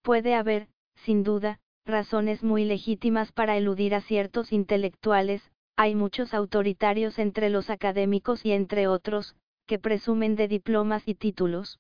[0.01, 7.19] Puede haber, sin duda, razones muy legítimas para eludir a ciertos intelectuales, hay muchos autoritarios
[7.19, 9.35] entre los académicos y entre otros,
[9.67, 11.79] que presumen de diplomas y títulos.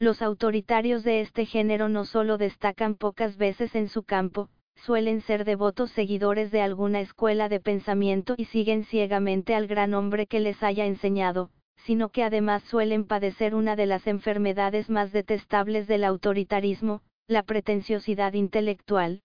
[0.00, 5.44] Los autoritarios de este género no solo destacan pocas veces en su campo, suelen ser
[5.44, 10.62] devotos seguidores de alguna escuela de pensamiento y siguen ciegamente al gran hombre que les
[10.62, 17.02] haya enseñado, sino que además suelen padecer una de las enfermedades más detestables del autoritarismo,
[17.32, 19.22] la pretenciosidad intelectual.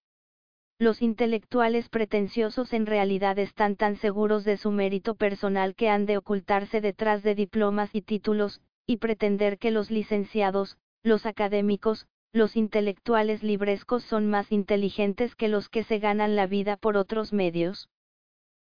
[0.79, 6.17] Los intelectuales pretenciosos en realidad están tan seguros de su mérito personal que han de
[6.17, 13.41] ocultarse detrás de diplomas y títulos, y pretender que los licenciados, los académicos, los intelectuales
[13.41, 17.89] librescos son más inteligentes que los que se ganan la vida por otros medios.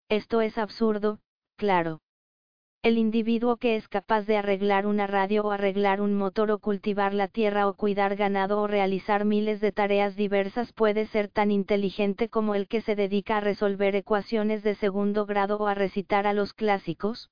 [0.09, 1.21] Esto es absurdo,
[1.57, 2.01] claro.
[2.87, 7.15] El individuo que es capaz de arreglar una radio o arreglar un motor o cultivar
[7.15, 12.29] la tierra o cuidar ganado o realizar miles de tareas diversas puede ser tan inteligente
[12.29, 16.33] como el que se dedica a resolver ecuaciones de segundo grado o a recitar a
[16.33, 17.29] los clásicos.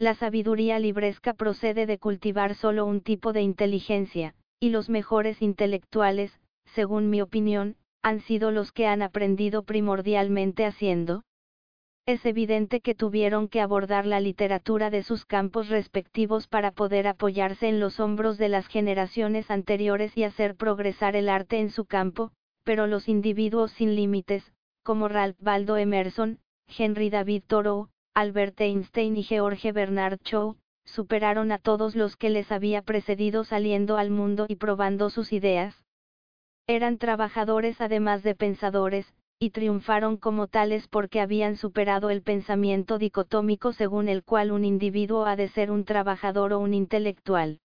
[0.00, 6.36] La sabiduría libresca procede de cultivar solo un tipo de inteligencia, y los mejores intelectuales,
[6.74, 11.22] según mi opinión, han sido los que han aprendido primordialmente haciendo.
[12.06, 17.66] Es evidente que tuvieron que abordar la literatura de sus campos respectivos para poder apoyarse
[17.66, 22.30] en los hombros de las generaciones anteriores y hacer progresar el arte en su campo,
[22.62, 24.52] pero los individuos sin límites,
[24.82, 31.58] como Ralph Waldo Emerson, Henry David Thoreau, Albert Einstein y George Bernard Shaw, superaron a
[31.58, 35.74] todos los que les había precedido saliendo al mundo y probando sus ideas.
[36.66, 43.72] Eran trabajadores además de pensadores, y triunfaron como tales porque habían superado el pensamiento dicotómico
[43.72, 47.60] según el cual un individuo ha de ser un trabajador o un intelectual.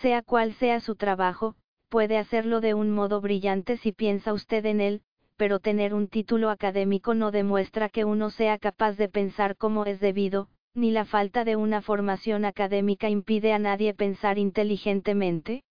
[0.00, 1.56] Sea cual sea su trabajo,
[1.88, 5.02] puede hacerlo de un modo brillante si piensa usted en él,
[5.36, 10.00] pero tener un título académico no demuestra que uno sea capaz de pensar como es
[10.00, 15.62] debido, ni la falta de una formación académica impide a nadie pensar inteligentemente?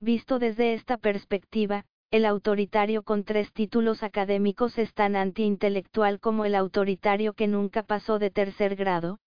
[0.00, 6.54] Visto desde esta perspectiva, el autoritario con tres títulos académicos es tan antiintelectual como el
[6.54, 9.20] autoritario que nunca pasó de tercer grado.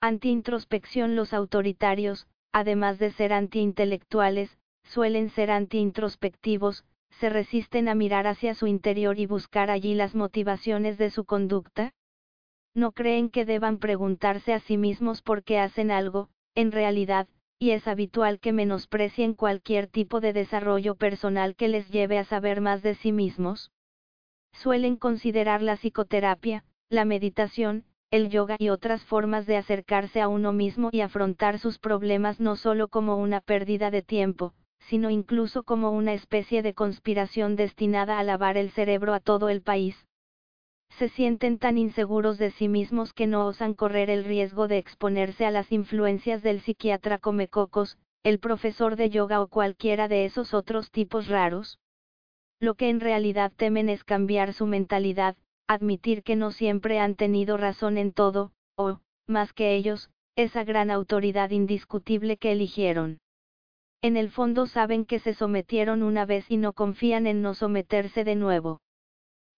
[0.00, 6.84] Antiintrospección Los autoritarios, además de ser antiintelectuales, suelen ser antiintrospectivos,
[7.20, 11.92] se resisten a mirar hacia su interior y buscar allí las motivaciones de su conducta,
[12.74, 17.28] no creen que deban preguntarse a sí mismos por qué hacen algo, en realidad,
[17.62, 22.62] y es habitual que menosprecien cualquier tipo de desarrollo personal que les lleve a saber
[22.62, 23.70] más de sí mismos.
[24.54, 30.54] Suelen considerar la psicoterapia, la meditación, el yoga y otras formas de acercarse a uno
[30.54, 34.54] mismo y afrontar sus problemas no solo como una pérdida de tiempo,
[34.88, 39.60] sino incluso como una especie de conspiración destinada a lavar el cerebro a todo el
[39.60, 40.06] país,
[40.98, 45.46] se sienten tan inseguros de sí mismos que no osan correr el riesgo de exponerse
[45.46, 50.90] a las influencias del psiquiatra Comecocos, el profesor de yoga o cualquiera de esos otros
[50.90, 51.78] tipos raros.
[52.60, 55.36] Lo que en realidad temen es cambiar su mentalidad,
[55.66, 60.90] admitir que no siempre han tenido razón en todo, o, más que ellos, esa gran
[60.90, 63.18] autoridad indiscutible que eligieron.
[64.02, 68.24] En el fondo saben que se sometieron una vez y no confían en no someterse
[68.24, 68.80] de nuevo.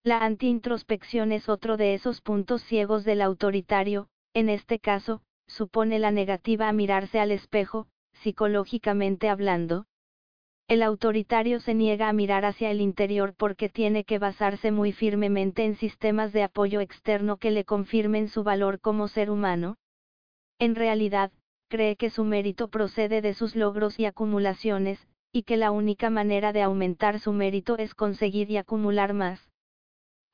[0.05, 6.11] La anti-introspección es otro de esos puntos ciegos del autoritario, en este caso, supone la
[6.11, 9.87] negativa a mirarse al espejo, psicológicamente hablando.
[10.67, 15.65] El autoritario se niega a mirar hacia el interior porque tiene que basarse muy firmemente
[15.65, 19.77] en sistemas de apoyo externo que le confirmen su valor como ser humano.
[20.59, 21.31] En realidad,
[21.69, 26.53] cree que su mérito procede de sus logros y acumulaciones, y que la única manera
[26.53, 29.52] de aumentar su mérito es conseguir y acumular más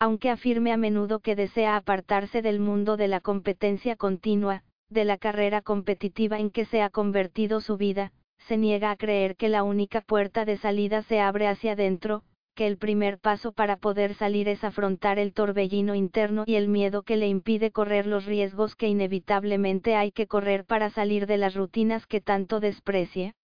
[0.00, 5.18] aunque afirme a menudo que desea apartarse del mundo de la competencia continua, de la
[5.18, 8.12] carrera competitiva en que se ha convertido su vida,
[8.46, 12.22] se niega a creer que la única puerta de salida se abre hacia adentro,
[12.54, 17.02] que el primer paso para poder salir es afrontar el torbellino interno y el miedo
[17.02, 21.54] que le impide correr los riesgos que inevitablemente hay que correr para salir de las
[21.54, 23.34] rutinas que tanto desprecia.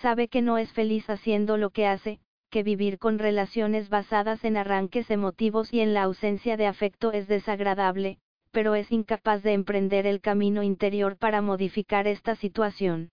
[0.00, 2.18] Sabe que no es feliz haciendo lo que hace,
[2.54, 7.26] que vivir con relaciones basadas en arranques emotivos y en la ausencia de afecto es
[7.26, 8.18] desagradable,
[8.52, 13.10] pero es incapaz de emprender el camino interior para modificar esta situación.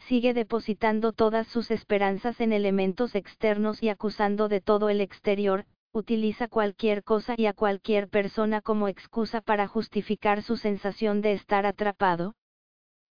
[0.00, 5.64] Sigue depositando todas sus esperanzas en elementos externos y acusando de todo el exterior,
[5.94, 11.64] utiliza cualquier cosa y a cualquier persona como excusa para justificar su sensación de estar
[11.64, 12.34] atrapado,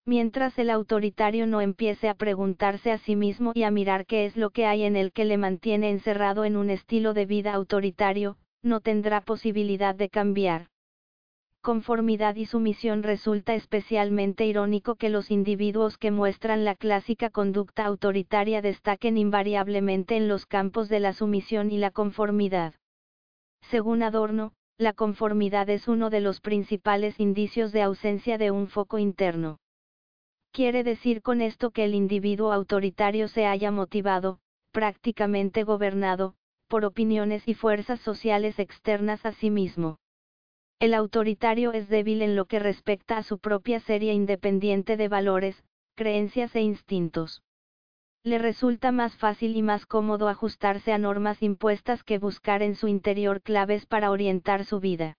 [0.10, 4.36] mientras el autoritario no empiece a preguntarse a sí mismo y a mirar qué es
[4.36, 8.36] lo que hay en él que le mantiene encerrado en un estilo de vida autoritario,
[8.64, 10.68] no tendrá posibilidad de cambiar.
[11.62, 18.62] conformidad y sumisión resulta especialmente irónico que los individuos que muestran la clásica conducta autoritaria
[18.62, 22.74] destaquen invariablemente en los campos de la sumisión y la conformidad.
[23.62, 28.98] Según Adorno, la conformidad es uno de los principales indicios de ausencia de un foco
[28.98, 29.60] interno.
[30.60, 34.40] Quiere decir con esto que el individuo autoritario se haya motivado,
[34.74, 36.36] prácticamente gobernado,
[36.68, 40.00] por opiniones y fuerzas sociales externas a sí mismo.
[40.82, 45.64] El autoritario es débil en lo que respecta a su propia serie independiente de valores,
[45.96, 47.42] creencias e instintos.
[48.26, 52.90] Le resulta más fácil y más cómodo ajustarse a normas impuestas que buscar en su
[52.90, 55.16] interior claves para orientar su vida.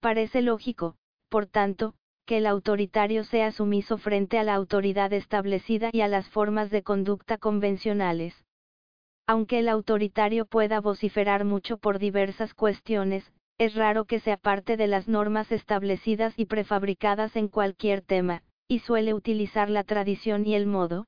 [0.00, 0.96] Parece lógico,
[1.28, 1.94] por tanto,
[2.30, 6.84] que el autoritario sea sumiso frente a la autoridad establecida y a las formas de
[6.84, 8.44] conducta convencionales.
[9.26, 14.86] Aunque el autoritario pueda vociferar mucho por diversas cuestiones, es raro que se aparte de
[14.86, 20.66] las normas establecidas y prefabricadas en cualquier tema, y suele utilizar la tradición y el
[20.66, 21.06] modo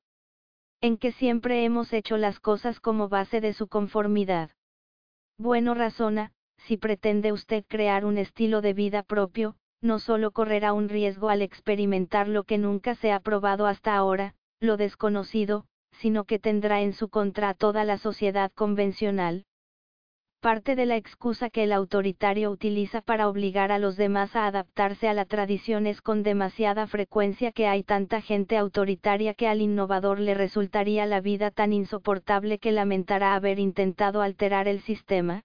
[0.80, 4.50] en que siempre hemos hecho las cosas como base de su conformidad.
[5.38, 6.32] Bueno razona,
[6.66, 11.42] si pretende usted crear un estilo de vida propio, no solo correrá un riesgo al
[11.42, 16.94] experimentar lo que nunca se ha probado hasta ahora, lo desconocido, sino que tendrá en
[16.94, 19.44] su contra toda la sociedad convencional,
[20.42, 25.08] parte de la excusa que el autoritario utiliza para obligar a los demás a adaptarse
[25.08, 30.18] a la tradición es con demasiada frecuencia que hay tanta gente autoritaria que al innovador
[30.18, 35.42] le resultaría la vida tan insoportable que lamentará haber intentado alterar el sistema.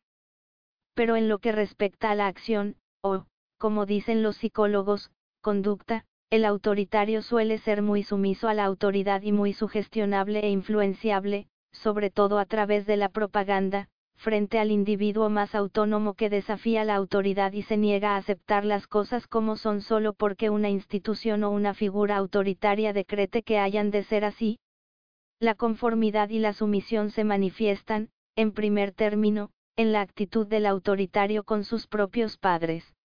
[0.96, 3.26] Pero en lo que respecta a la acción, o,
[3.58, 5.12] como dicen los psicólogos,
[5.42, 11.48] conducta, el autoritario suele ser muy sumiso a la autoridad y muy sugestionable e influenciable,
[11.72, 13.88] sobre todo a través de la propaganda,
[14.18, 18.88] frente al individuo más autónomo que desafía la autoridad y se niega a aceptar las
[18.88, 24.04] cosas como son solo porque una institución o una figura autoritaria decrete que hayan de
[24.04, 24.60] ser así?
[25.40, 31.44] La conformidad y la sumisión se manifiestan, en primer término, en la actitud del autoritario
[31.44, 32.96] con sus propios padres.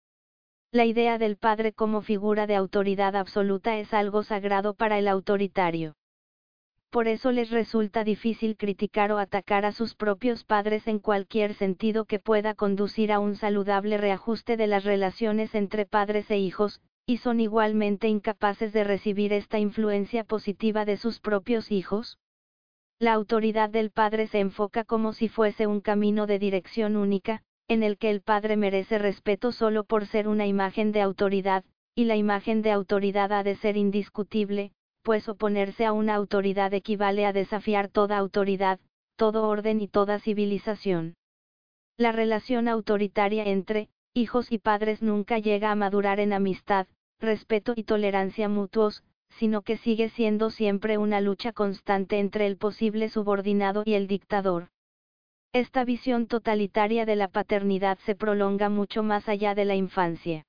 [0.72, 5.94] La idea del padre como figura de autoridad absoluta es algo sagrado para el autoritario
[6.92, 12.04] por eso les resulta difícil criticar o atacar a sus propios padres en cualquier sentido
[12.04, 17.16] que pueda conducir a un saludable reajuste de las relaciones entre padres e hijos, y
[17.16, 22.18] son igualmente incapaces de recibir esta influencia positiva de sus propios hijos.
[22.98, 27.82] La autoridad del padre se enfoca como si fuese un camino de dirección única, en
[27.82, 32.16] el que el padre merece respeto solo por ser una imagen de autoridad, y la
[32.16, 37.88] imagen de autoridad ha de ser indiscutible, pues oponerse a una autoridad equivale a desafiar
[37.88, 38.80] toda autoridad,
[39.16, 41.14] todo orden y toda civilización.
[41.96, 46.86] La relación autoritaria entre, hijos y padres nunca llega a madurar en amistad,
[47.20, 49.04] respeto y tolerancia mutuos,
[49.38, 54.68] sino que sigue siendo siempre una lucha constante entre el posible subordinado y el dictador.
[55.54, 60.46] Esta visión totalitaria de la paternidad se prolonga mucho más allá de la infancia.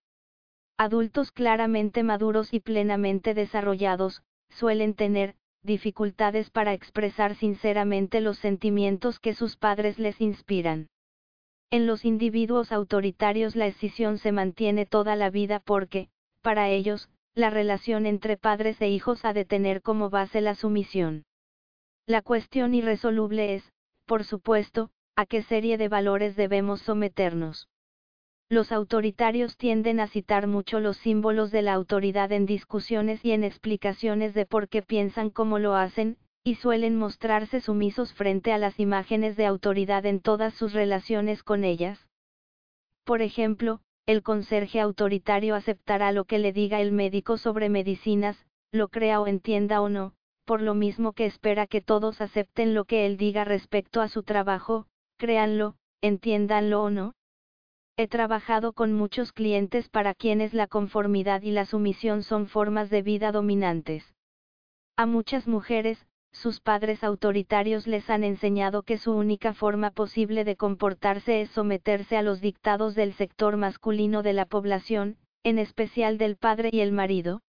[0.78, 9.34] Adultos claramente maduros y plenamente desarrollados, suelen tener, dificultades para expresar sinceramente los sentimientos que
[9.34, 10.88] sus padres les inspiran.
[11.70, 16.08] En los individuos autoritarios la escisión se mantiene toda la vida porque,
[16.42, 21.26] para ellos, la relación entre padres e hijos ha de tener como base la sumisión.
[22.06, 23.73] La cuestión irresoluble es,
[24.06, 27.70] por supuesto, a qué serie de valores debemos someternos.
[28.50, 33.44] Los autoritarios tienden a citar mucho los símbolos de la autoridad en discusiones y en
[33.44, 38.80] explicaciones de por qué piensan como lo hacen, y suelen mostrarse sumisos frente a las
[38.80, 42.06] imágenes de autoridad en todas sus relaciones con ellas.
[43.06, 48.90] Por ejemplo, el conserje autoritario aceptará lo que le diga el médico sobre medicinas, lo
[48.90, 50.14] crea o entienda o no,
[50.46, 54.24] por lo mismo que espera que todos acepten lo que él diga respecto a su
[54.24, 57.14] trabajo, créanlo, entiéndanlo o no.
[57.96, 63.04] He trabajado con muchos clientes para quienes la conformidad y la sumisión son formas de
[63.04, 64.04] vida dominantes.
[64.98, 70.56] A muchas mujeres, sus padres autoritarios les han enseñado que su única forma posible de
[70.56, 76.36] comportarse es someterse a los dictados del sector masculino de la población, en especial del
[76.36, 77.42] padre y el marido.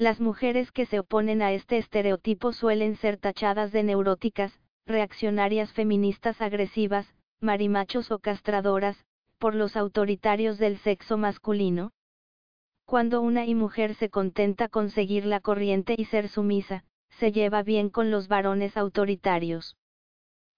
[0.00, 6.40] Las mujeres que se oponen a este estereotipo suelen ser tachadas de neuróticas, reaccionarias feministas
[6.40, 9.04] agresivas, marimachos o castradoras,
[9.38, 11.90] por los autoritarios del sexo masculino?
[12.86, 16.84] Cuando una y mujer se contenta con seguir la corriente y ser sumisa,
[17.18, 19.76] se lleva bien con los varones autoritarios.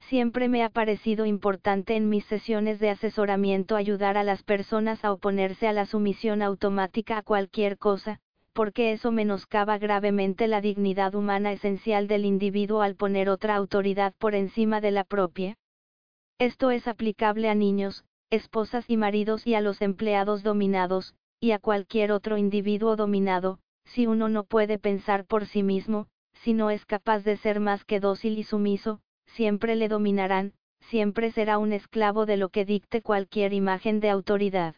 [0.01, 5.13] Siempre me ha parecido importante en mis sesiones de asesoramiento ayudar a las personas a
[5.15, 8.21] oponerse a la sumisión automática a cualquier cosa,
[8.53, 14.35] porque eso menoscaba gravemente la dignidad humana esencial del individuo al poner otra autoridad por
[14.35, 15.57] encima de la propia.
[16.39, 21.59] Esto es aplicable a niños, esposas y maridos y a los empleados dominados, y a
[21.59, 26.87] cualquier otro individuo dominado, si uno no puede pensar por sí mismo, si no es
[26.87, 32.27] capaz de ser más que dócil y sumiso, siempre le dominarán, siempre será un esclavo
[32.27, 34.75] de lo que dicte cualquier imagen de autoridad.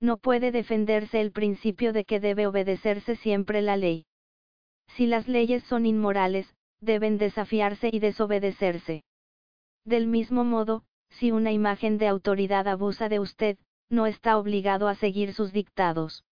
[0.00, 4.06] No puede defenderse el principio de que debe obedecerse siempre la ley.
[4.94, 9.02] Si las leyes son inmorales, deben desafiarse y desobedecerse.
[9.84, 13.58] Del mismo modo, si una imagen de autoridad abusa de usted,
[13.90, 16.24] no está obligado a seguir sus dictados.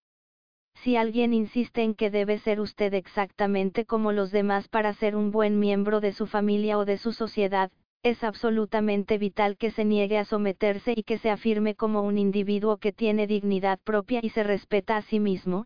[0.75, 5.31] Si alguien insiste en que debe ser usted exactamente como los demás para ser un
[5.31, 7.71] buen miembro de su familia o de su sociedad,
[8.09, 12.77] es absolutamente vital que se niegue a someterse y que se afirme como un individuo
[12.77, 15.65] que tiene dignidad propia y se respeta a sí mismo.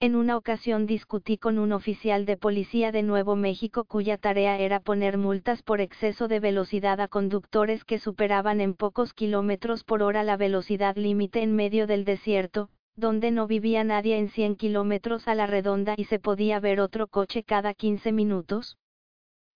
[0.00, 4.78] En una ocasión discutí con un oficial de policía de Nuevo México cuya tarea era
[4.78, 10.22] poner multas por exceso de velocidad a conductores que superaban en pocos kilómetros por hora
[10.22, 15.34] la velocidad límite en medio del desierto, donde no vivía nadie en 100 kilómetros a
[15.34, 18.76] la redonda y se podía ver otro coche cada 15 minutos?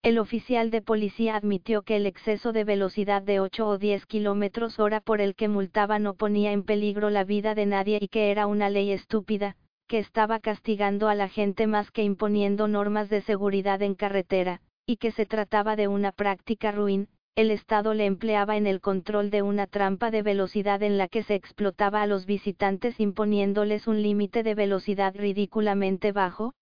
[0.04, 4.80] El oficial de policía admitió que el exceso de velocidad de 8 o 10 kilómetros
[4.80, 8.32] hora por el que multaba no ponía en peligro la vida de nadie y que
[8.32, 9.54] era una ley estúpida,
[9.86, 14.96] que estaba castigando a la gente más que imponiendo normas de seguridad en carretera, y
[14.96, 17.06] que se trataba de una práctica ruin,
[17.36, 21.22] el Estado le empleaba en el control de una trampa de velocidad en la que
[21.22, 26.54] se explotaba a los visitantes imponiéndoles un límite de velocidad ridículamente bajo?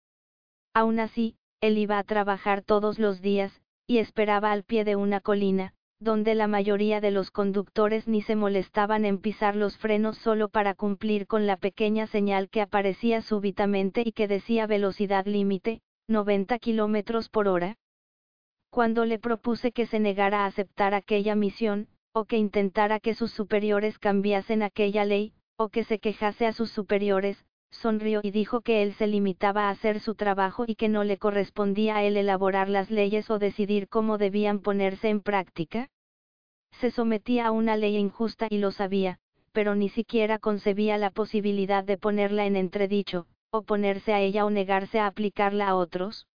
[0.75, 5.21] Aún así, él iba a trabajar todos los días, y esperaba al pie de una
[5.21, 10.49] colina, donde la mayoría de los conductores ni se molestaban en pisar los frenos solo
[10.49, 16.59] para cumplir con la pequeña señal que aparecía súbitamente y que decía velocidad límite, 90
[16.59, 17.77] km por hora.
[18.71, 23.33] Cuando le propuse que se negara a aceptar aquella misión, o que intentara que sus
[23.33, 28.83] superiores cambiasen aquella ley, o que se quejase a sus superiores, sonrió y dijo que
[28.83, 32.69] él se limitaba a hacer su trabajo y que no le correspondía a él elaborar
[32.69, 35.89] las leyes o decidir cómo debían ponerse en práctica.
[36.73, 39.19] Se sometía a una ley injusta y lo sabía,
[39.53, 45.01] pero ni siquiera concebía la posibilidad de ponerla en entredicho, oponerse a ella o negarse
[45.01, 46.27] a aplicarla a otros.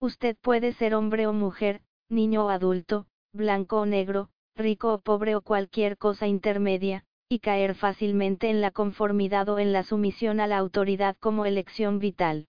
[0.00, 5.36] Usted puede ser hombre o mujer, niño o adulto, blanco o negro, rico o pobre
[5.36, 10.46] o cualquier cosa intermedia, y caer fácilmente en la conformidad o en la sumisión a
[10.46, 12.46] la autoridad como elección vital.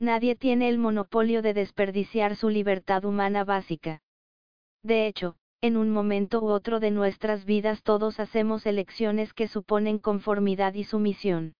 [0.00, 4.02] Nadie tiene el monopolio de desperdiciar su libertad humana básica.
[4.82, 10.00] De hecho, en un momento u otro de nuestras vidas todos hacemos elecciones que suponen
[10.00, 11.54] conformidad y sumisión.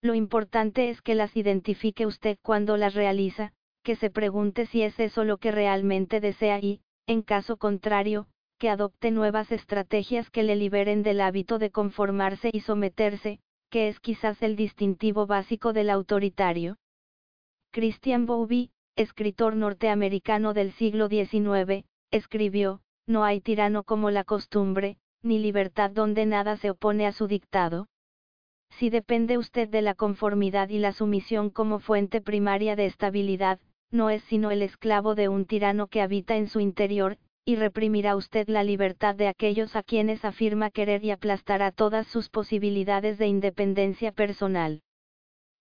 [0.00, 4.98] Lo importante es que las identifique usted cuando las realiza, que se pregunte si es
[4.98, 8.26] eso lo que realmente desea y, en caso contrario,
[8.58, 14.00] que adopte nuevas estrategias que le liberen del hábito de conformarse y someterse, que es
[14.00, 16.76] quizás el distintivo básico del autoritario.
[17.70, 25.38] Christian Bowlby, escritor norteamericano del siglo XIX, escribió, No hay tirano como la costumbre, ni
[25.38, 27.88] libertad donde nada se opone a su dictado.
[28.70, 34.10] Si depende usted de la conformidad y la sumisión como fuente primaria de estabilidad, no
[34.10, 38.46] es sino el esclavo de un tirano que habita en su interior, y reprimirá usted
[38.46, 44.12] la libertad de aquellos a quienes afirma querer y aplastará todas sus posibilidades de independencia
[44.12, 44.82] personal.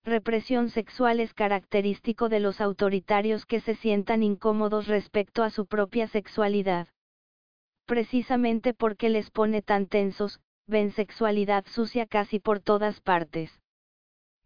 [0.03, 6.09] Represión sexual es característico de los autoritarios que se sientan incómodos respecto a su propia
[6.09, 6.89] sexualidad.
[7.85, 13.61] Precisamente porque les pone tan tensos, ven sexualidad sucia casi por todas partes.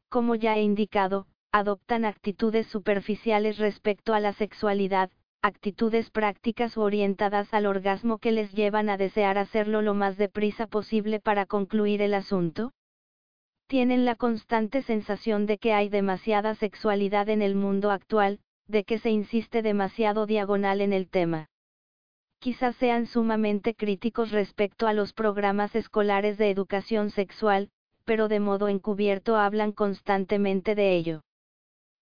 [0.09, 5.09] Como ya he indicado, adoptan actitudes superficiales respecto a la sexualidad,
[5.43, 11.19] actitudes prácticas orientadas al orgasmo que les llevan a desear hacerlo lo más deprisa posible
[11.19, 12.73] para concluir el asunto?
[13.65, 18.99] Tienen la constante sensación de que hay demasiada sexualidad en el mundo actual, de que
[18.99, 21.47] se insiste demasiado diagonal en el tema.
[22.37, 27.69] Quizás sean sumamente críticos respecto a los programas escolares de educación sexual,
[28.05, 31.23] pero de modo encubierto hablan constantemente de ello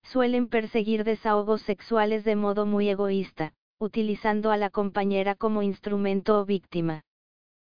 [0.03, 6.45] suelen perseguir desahogos sexuales de modo muy egoísta, utilizando a la compañera como instrumento o
[6.45, 7.03] víctima.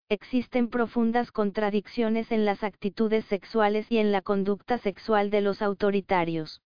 [0.10, 6.62] Existen profundas contradicciones en las actitudes sexuales y en la conducta sexual de los autoritarios.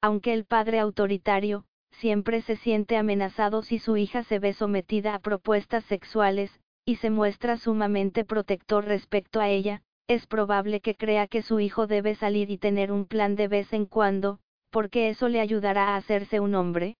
[0.00, 5.18] Aunque el padre autoritario, siempre se siente amenazado si su hija se ve sometida a
[5.18, 11.42] propuestas sexuales, y se muestra sumamente protector respecto a ella, es probable que crea que
[11.42, 14.40] su hijo debe salir y tener un plan de vez en cuando,
[14.72, 16.96] porque eso le ayudará a hacerse un hombre.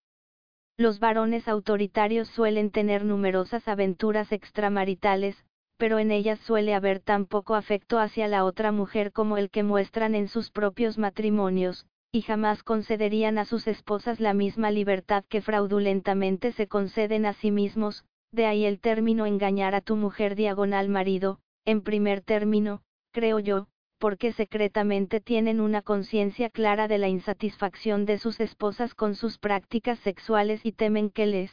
[0.76, 5.44] Los varones autoritarios suelen tener numerosas aventuras extramaritales,
[5.78, 9.62] pero en ellas suele haber tan poco afecto hacia la otra mujer como el que
[9.62, 15.40] muestran en sus propios matrimonios, y jamás concederían a sus esposas la misma libertad que
[15.40, 20.90] fraudulentamente se conceden a sí mismos, de ahí el término engañar a tu mujer diagonal
[20.90, 23.66] marido, en primer término, creo yo,
[24.02, 29.96] porque secretamente tienen una conciencia clara de la insatisfacción de sus esposas con sus prácticas
[30.00, 31.52] sexuales y temen que les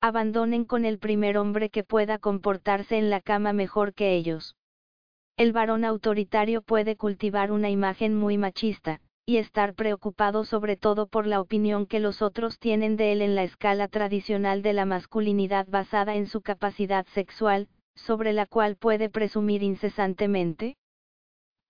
[0.00, 4.54] abandonen con el primer hombre que pueda comportarse en la cama mejor que ellos.
[5.36, 11.26] El varón autoritario puede cultivar una imagen muy machista, y estar preocupado sobre todo por
[11.26, 15.66] la opinión que los otros tienen de él en la escala tradicional de la masculinidad
[15.66, 20.77] basada en su capacidad sexual, sobre la cual puede presumir incesantemente.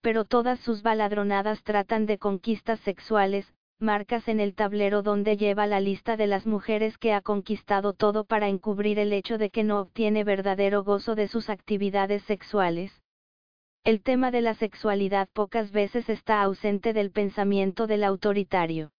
[0.01, 5.81] Pero todas sus baladronadas tratan de conquistas sexuales, marcas en el tablero donde lleva la
[5.81, 9.81] lista de las mujeres que ha conquistado todo para encubrir el hecho de que no
[9.81, 13.03] obtiene verdadero gozo de sus actividades sexuales.
[13.85, 18.91] El tema de la sexualidad pocas veces está ausente del pensamiento del autoritario.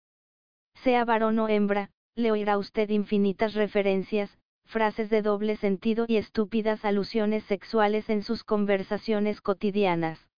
[0.83, 6.85] Sea varón o hembra, le oirá usted infinitas referencias, frases de doble sentido y estúpidas
[6.85, 10.28] alusiones sexuales en sus conversaciones cotidianas.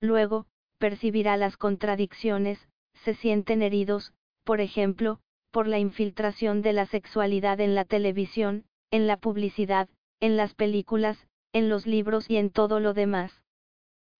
[0.00, 0.46] Luego,
[0.78, 2.68] percibirá las contradicciones,
[3.04, 4.12] se sienten heridos,
[4.44, 5.20] por ejemplo,
[5.50, 9.88] por la infiltración de la sexualidad en la televisión, en la publicidad,
[10.20, 13.42] en las películas, en los libros y en todo lo demás.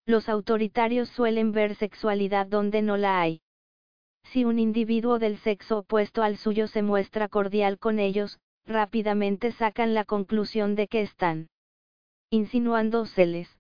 [0.06, 3.42] Los autoritarios suelen ver sexualidad donde no la hay.
[4.24, 9.94] Si un individuo del sexo opuesto al suyo se muestra cordial con ellos, rápidamente sacan
[9.94, 11.48] la conclusión de que están
[12.30, 13.57] insinuándoseles.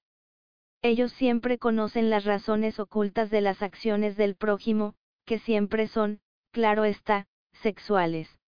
[0.82, 6.20] Ellos siempre conocen las razones ocultas de las acciones del prójimo, que siempre son,
[6.52, 8.38] claro está, sexuales.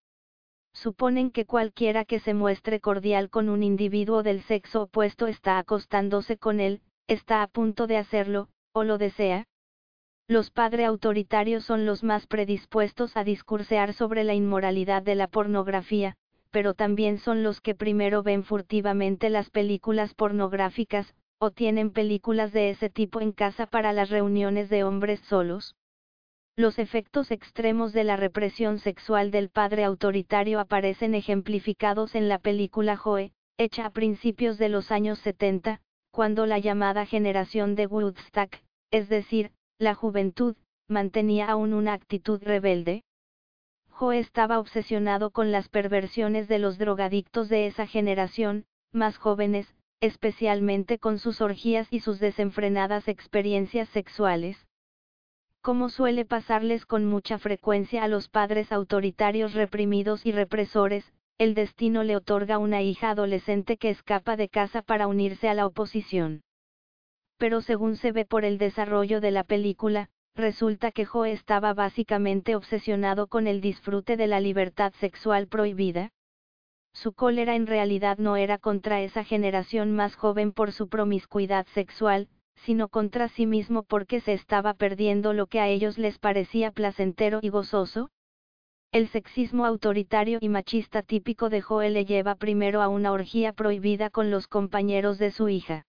[0.73, 6.37] Suponen que cualquiera que se muestre cordial con un individuo del sexo opuesto está acostándose
[6.37, 9.49] con él, está a punto de hacerlo, o lo desea.
[10.29, 16.15] Los padres autoritarios son los más predispuestos a discursear sobre la inmoralidad de la pornografía,
[16.53, 21.13] pero también son los que primero ven furtivamente las películas pornográficas,
[21.43, 25.75] o tienen películas de ese tipo en casa para las reuniones de hombres solos.
[26.55, 32.99] Los efectos extremos de la represión sexual del padre autoritario aparecen ejemplificados en la película
[32.99, 38.57] Joe, hecha a principios de los años 70, cuando la llamada generación de Woodstock,
[38.91, 40.57] es decir, la juventud,
[40.89, 43.03] mantenía aún una actitud rebelde.
[43.89, 50.99] Joe estaba obsesionado con las perversiones de los drogadictos de esa generación, más jóvenes, especialmente
[50.99, 54.57] con sus orgías y sus desenfrenadas experiencias sexuales.
[55.63, 62.03] Como suele pasarles con mucha frecuencia a los padres autoritarios reprimidos y represores, el destino
[62.03, 66.43] le otorga una hija adolescente que escapa de casa para unirse a la oposición.
[67.37, 72.57] Pero según se ve por el desarrollo de la película, resulta que Joe estaba básicamente
[72.57, 76.11] obsesionado con el disfrute de la libertad sexual prohibida.
[76.93, 82.29] Su cólera en realidad no era contra esa generación más joven por su promiscuidad sexual,
[82.57, 87.39] sino contra sí mismo porque se estaba perdiendo lo que a ellos les parecía placentero
[87.43, 88.11] y gozoso?
[88.93, 94.11] El sexismo autoritario y machista típico de Joel le lleva primero a una orgía prohibida
[94.11, 95.87] con los compañeros de su hija.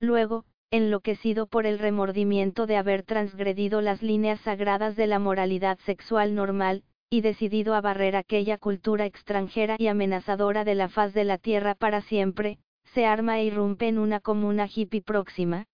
[0.00, 6.34] Luego, enloquecido por el remordimiento de haber transgredido las líneas sagradas de la moralidad sexual
[6.34, 6.82] normal,
[7.14, 11.76] y decidido a barrer aquella cultura extranjera y amenazadora de la faz de la tierra
[11.76, 12.58] para siempre,
[12.92, 15.66] se arma e irrumpe en una comuna hippie próxima,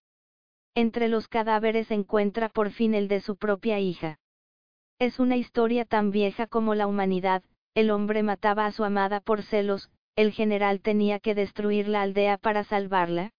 [0.74, 4.18] entre los cadáveres encuentra por fin el de su propia hija.
[4.98, 7.42] Es una historia tan vieja como la humanidad,
[7.74, 12.36] el hombre mataba a su amada por celos, el general tenía que destruir la aldea
[12.36, 13.30] para salvarla.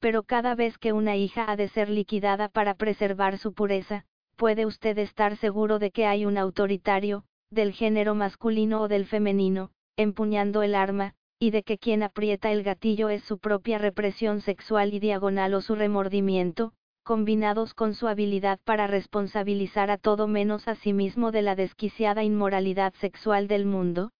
[0.00, 4.06] Pero cada vez que una hija ha de ser liquidada para preservar su pureza,
[4.42, 9.70] puede usted estar seguro de que hay un autoritario, del género masculino o del femenino,
[9.96, 14.94] empuñando el arma, y de que quien aprieta el gatillo es su propia represión sexual
[14.94, 16.72] y diagonal o su remordimiento,
[17.04, 22.24] combinados con su habilidad para responsabilizar a todo menos a sí mismo de la desquiciada
[22.24, 24.10] inmoralidad sexual del mundo?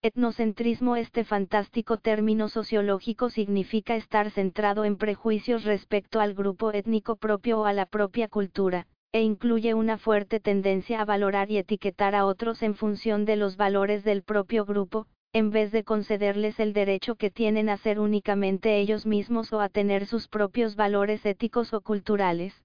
[0.00, 7.62] Etnocentrismo Este fantástico término sociológico significa estar centrado en prejuicios respecto al grupo étnico propio
[7.62, 12.26] o a la propia cultura, e incluye una fuerte tendencia a valorar y etiquetar a
[12.26, 17.14] otros en función de los valores del propio grupo, en vez de concederles el derecho
[17.14, 21.80] que tienen a ser únicamente ellos mismos o a tener sus propios valores éticos o
[21.80, 22.62] culturales.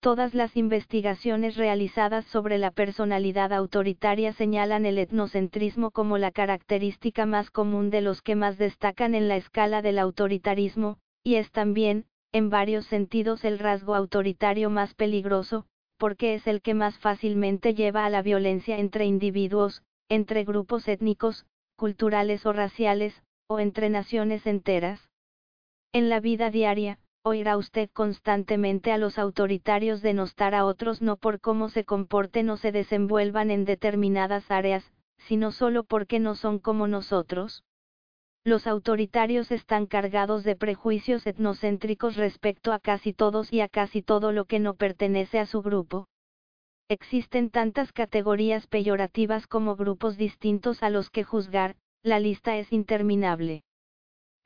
[0.00, 7.50] Todas las investigaciones realizadas sobre la personalidad autoritaria señalan el etnocentrismo como la característica más
[7.50, 12.50] común de los que más destacan en la escala del autoritarismo, y es también, en
[12.50, 15.66] varios sentidos el rasgo autoritario más peligroso,
[15.98, 21.46] porque es el que más fácilmente lleva a la violencia entre individuos, entre grupos étnicos,
[21.76, 25.10] culturales o raciales, o entre naciones enteras.
[25.92, 31.38] En la vida diaria, oirá usted constantemente a los autoritarios denostar a otros no por
[31.40, 36.88] cómo se comporten o se desenvuelvan en determinadas áreas, sino solo porque no son como
[36.88, 37.62] nosotros.
[38.44, 44.32] Los autoritarios están cargados de prejuicios etnocéntricos respecto a casi todos y a casi todo
[44.32, 46.08] lo que no pertenece a su grupo.
[46.88, 53.62] Existen tantas categorías peyorativas como grupos distintos a los que juzgar, la lista es interminable.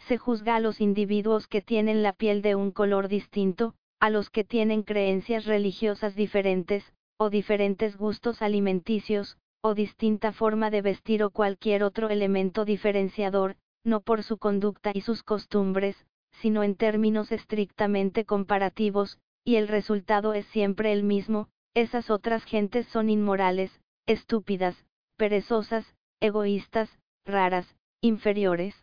[0.06, 4.28] Se juzga a los individuos que tienen la piel de un color distinto, a los
[4.28, 11.30] que tienen creencias religiosas diferentes, o diferentes gustos alimenticios, o distinta forma de vestir o
[11.30, 15.96] cualquier otro elemento diferenciador, no por su conducta y sus costumbres,
[16.42, 22.86] sino en términos estrictamente comparativos, y el resultado es siempre el mismo, esas otras gentes
[22.88, 24.84] son inmorales, estúpidas,
[25.16, 28.74] perezosas, egoístas, raras, inferiores.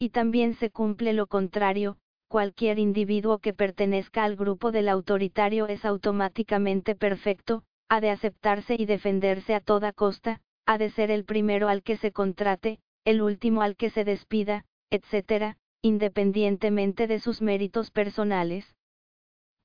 [0.00, 1.98] Y también se cumple lo contrario,
[2.28, 8.84] cualquier individuo que pertenezca al grupo del autoritario es automáticamente perfecto, ha de aceptarse y
[8.84, 13.62] defenderse a toda costa, ha de ser el primero al que se contrate, el último
[13.62, 18.76] al que se despida, etc., independientemente de sus méritos personales.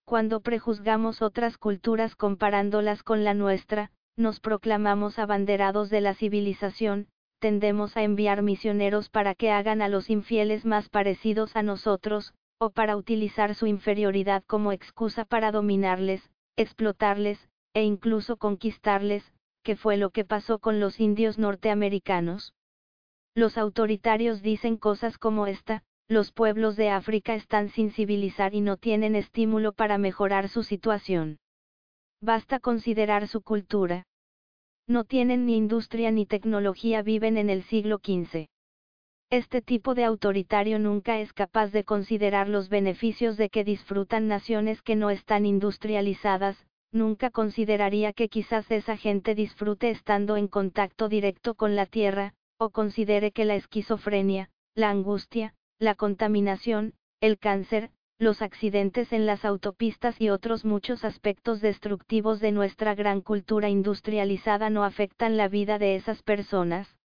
[0.05, 7.97] Cuando prejuzgamos otras culturas comparándolas con la nuestra, nos proclamamos abanderados de la civilización, tendemos
[7.97, 12.95] a enviar misioneros para que hagan a los infieles más parecidos a nosotros, o para
[12.95, 20.23] utilizar su inferioridad como excusa para dominarles, explotarles, e incluso conquistarles, que fue lo que
[20.23, 22.53] pasó con los indios norteamericanos.
[23.35, 28.77] Los autoritarios dicen cosas como esta, los pueblos de África están sin civilizar y no
[28.77, 31.39] tienen estímulo para mejorar su situación.
[32.21, 34.05] Basta considerar su cultura.
[34.87, 38.49] No tienen ni industria ni tecnología, viven en el siglo XV.
[39.31, 44.83] Este tipo de autoritario nunca es capaz de considerar los beneficios de que disfrutan naciones
[44.83, 51.55] que no están industrializadas, nunca consideraría que quizás esa gente disfrute estando en contacto directo
[51.55, 58.41] con la tierra, o considere que la esquizofrenia, la angustia, la contaminación, el cáncer, los
[58.41, 64.83] accidentes en las autopistas y otros muchos aspectos destructivos de nuestra gran cultura industrializada no
[64.83, 66.95] afectan la vida de esas personas.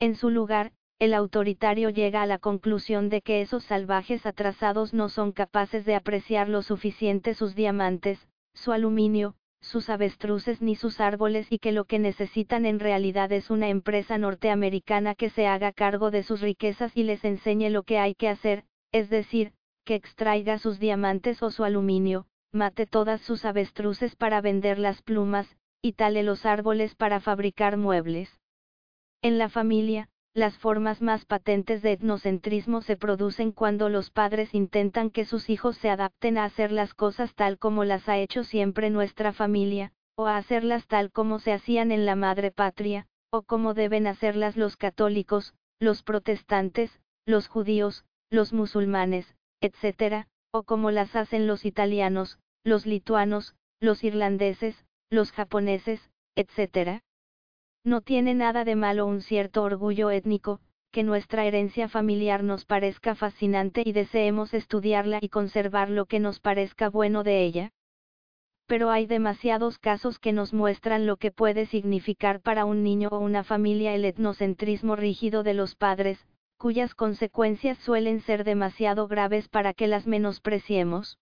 [0.00, 5.08] En su lugar, el autoritario llega a la conclusión de que esos salvajes atrasados no
[5.08, 11.46] son capaces de apreciar lo suficiente sus diamantes, su aluminio, sus avestruces ni sus árboles
[11.50, 16.10] y que lo que necesitan en realidad es una empresa norteamericana que se haga cargo
[16.10, 19.52] de sus riquezas y les enseñe lo que hay que hacer, es decir,
[19.84, 25.56] que extraiga sus diamantes o su aluminio, mate todas sus avestruces para vender las plumas,
[25.80, 28.40] y tale los árboles para fabricar muebles.
[29.22, 35.10] En la familia, las formas más patentes de etnocentrismo se producen cuando los padres intentan
[35.10, 38.88] que sus hijos se adapten a hacer las cosas tal como las ha hecho siempre
[38.88, 43.74] nuestra familia, o a hacerlas tal como se hacían en la madre patria, o como
[43.74, 51.46] deben hacerlas los católicos, los protestantes, los judíos, los musulmanes, etc., o como las hacen
[51.46, 57.02] los italianos, los lituanos, los irlandeses, los japoneses, etc.
[57.84, 60.60] No tiene nada de malo un cierto orgullo étnico,
[60.92, 66.38] que nuestra herencia familiar nos parezca fascinante y deseemos estudiarla y conservar lo que nos
[66.38, 67.72] parezca bueno de ella.
[68.66, 73.18] Pero hay demasiados casos que nos muestran lo que puede significar para un niño o
[73.18, 76.24] una familia el etnocentrismo rígido de los padres,
[76.58, 81.18] cuyas consecuencias suelen ser demasiado graves para que las menospreciemos.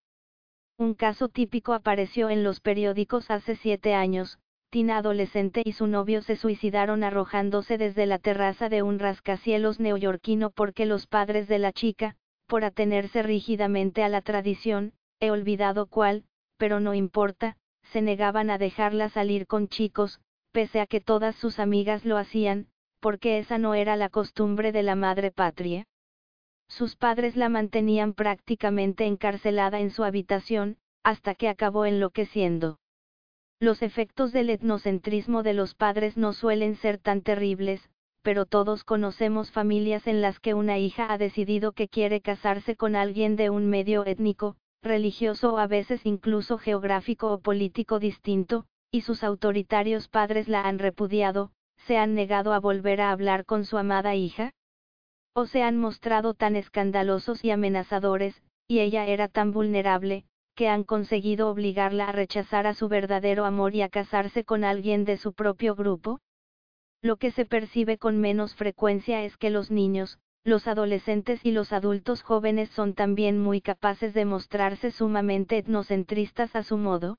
[0.76, 4.38] Un caso típico apareció en los periódicos hace siete años,
[4.70, 10.50] Tina adolescente y su novio se suicidaron arrojándose desde la terraza de un rascacielos neoyorquino
[10.50, 12.14] porque los padres de la chica,
[12.46, 16.24] por atenerse rígidamente a la tradición, he olvidado cuál,
[16.56, 20.20] pero no importa, se negaban a dejarla salir con chicos,
[20.52, 22.68] pese a que todas sus amigas lo hacían,
[23.00, 25.84] porque esa no era la costumbre de la madre patria.
[26.68, 32.79] Sus padres la mantenían prácticamente encarcelada en su habitación, hasta que acabó enloqueciendo.
[33.62, 37.90] Los efectos del etnocentrismo de los padres no suelen ser tan terribles,
[38.22, 42.96] pero todos conocemos familias en las que una hija ha decidido que quiere casarse con
[42.96, 49.02] alguien de un medio étnico, religioso o a veces incluso geográfico o político distinto, y
[49.02, 51.52] sus autoritarios padres la han repudiado,
[51.86, 54.52] se han negado a volver a hablar con su amada hija,
[55.34, 60.24] o se han mostrado tan escandalosos y amenazadores, y ella era tan vulnerable,
[60.60, 65.06] que han conseguido obligarla a rechazar a su verdadero amor y a casarse con alguien
[65.06, 66.20] de su propio grupo?
[67.00, 71.72] Lo que se percibe con menos frecuencia es que los niños, los adolescentes y los
[71.72, 77.16] adultos jóvenes son también muy capaces de mostrarse sumamente etnocentristas a su modo.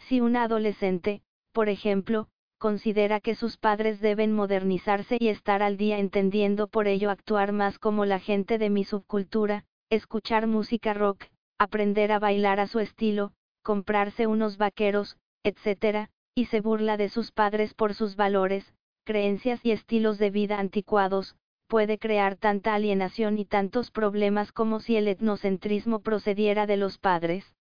[0.00, 1.22] Si una adolescente,
[1.52, 2.26] por ejemplo,
[2.58, 7.78] considera que sus padres deben modernizarse y estar al día entendiendo por ello actuar más
[7.78, 11.26] como la gente de mi subcultura, escuchar música rock,
[11.58, 17.32] aprender a bailar a su estilo, comprarse unos vaqueros, etc., y se burla de sus
[17.32, 18.72] padres por sus valores,
[19.04, 21.34] creencias y estilos de vida anticuados,
[21.66, 27.54] puede crear tanta alienación y tantos problemas como si el etnocentrismo procediera de los padres.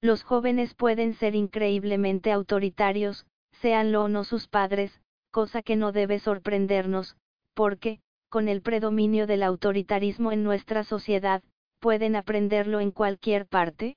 [0.00, 3.24] Los jóvenes pueden ser increíblemente autoritarios,
[3.60, 7.16] seanlo o no sus padres, cosa que no debe sorprendernos,
[7.54, 11.42] porque, con el predominio del autoritarismo en nuestra sociedad,
[11.82, 13.96] pueden aprenderlo en cualquier parte.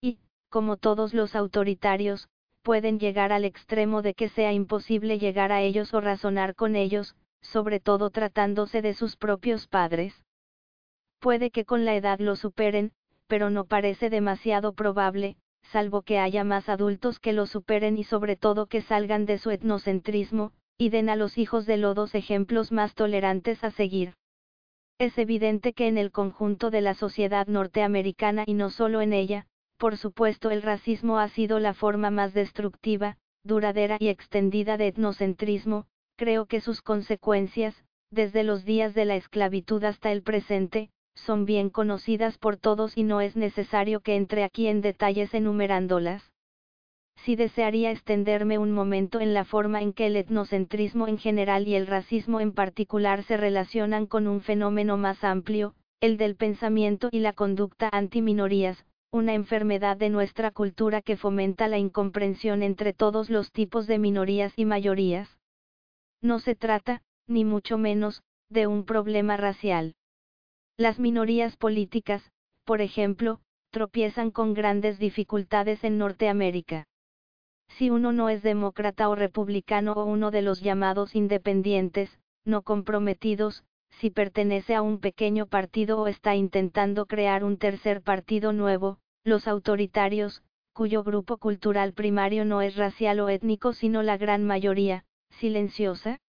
[0.00, 0.18] Y,
[0.50, 2.28] como todos los autoritarios,
[2.62, 7.14] pueden llegar al extremo de que sea imposible llegar a ellos o razonar con ellos,
[7.40, 10.20] sobre todo tratándose de sus propios padres.
[11.20, 12.90] Puede que con la edad lo superen,
[13.28, 18.34] pero no parece demasiado probable, salvo que haya más adultos que lo superen y sobre
[18.34, 22.96] todo que salgan de su etnocentrismo, y den a los hijos de lodos ejemplos más
[22.96, 24.14] tolerantes a seguir.
[24.98, 29.46] Es evidente que en el conjunto de la sociedad norteamericana y no solo en ella,
[29.76, 35.86] por supuesto el racismo ha sido la forma más destructiva, duradera y extendida de etnocentrismo,
[36.16, 41.68] creo que sus consecuencias, desde los días de la esclavitud hasta el presente, son bien
[41.68, 46.32] conocidas por todos y no es necesario que entre aquí en detalles enumerándolas.
[47.16, 51.74] Si desearía extenderme un momento en la forma en que el etnocentrismo en general y
[51.74, 57.20] el racismo en particular se relacionan con un fenómeno más amplio, el del pensamiento y
[57.20, 63.50] la conducta anti-minorías, una enfermedad de nuestra cultura que fomenta la incomprensión entre todos los
[63.50, 65.28] tipos de minorías y mayorías.
[66.20, 69.94] No se trata, ni mucho menos, de un problema racial.
[70.76, 72.30] Las minorías políticas,
[72.64, 76.86] por ejemplo, tropiezan con grandes dificultades en Norteamérica.
[77.68, 83.64] Si uno no es demócrata o republicano o uno de los llamados independientes, no comprometidos,
[83.90, 89.48] si pertenece a un pequeño partido o está intentando crear un tercer partido nuevo, los
[89.48, 96.20] autoritarios, cuyo grupo cultural primario no es racial o étnico sino la gran mayoría, silenciosa,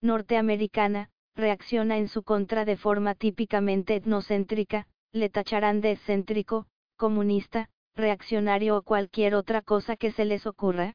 [0.00, 8.76] norteamericana, reacciona en su contra de forma típicamente etnocéntrica, le tacharán de excéntrico, comunista, reaccionario
[8.76, 10.94] o cualquier otra cosa que se les ocurra.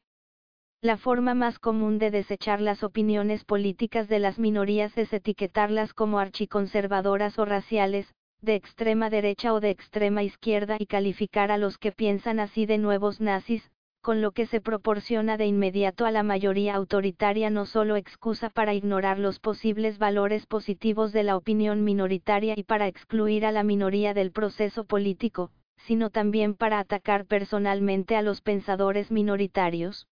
[0.84, 6.20] La forma más común de desechar las opiniones políticas de las minorías es etiquetarlas como
[6.20, 11.92] archiconservadoras o raciales, de extrema derecha o de extrema izquierda y calificar a los que
[11.92, 13.70] piensan así de nuevos nazis,
[14.02, 18.74] con lo que se proporciona de inmediato a la mayoría autoritaria no solo excusa para
[18.74, 24.16] ignorar los posibles valores positivos de la opinión minoritaria y para excluir a la minoría
[24.16, 25.52] del proceso político,
[25.86, 30.08] sino también para atacar personalmente a los pensadores minoritarios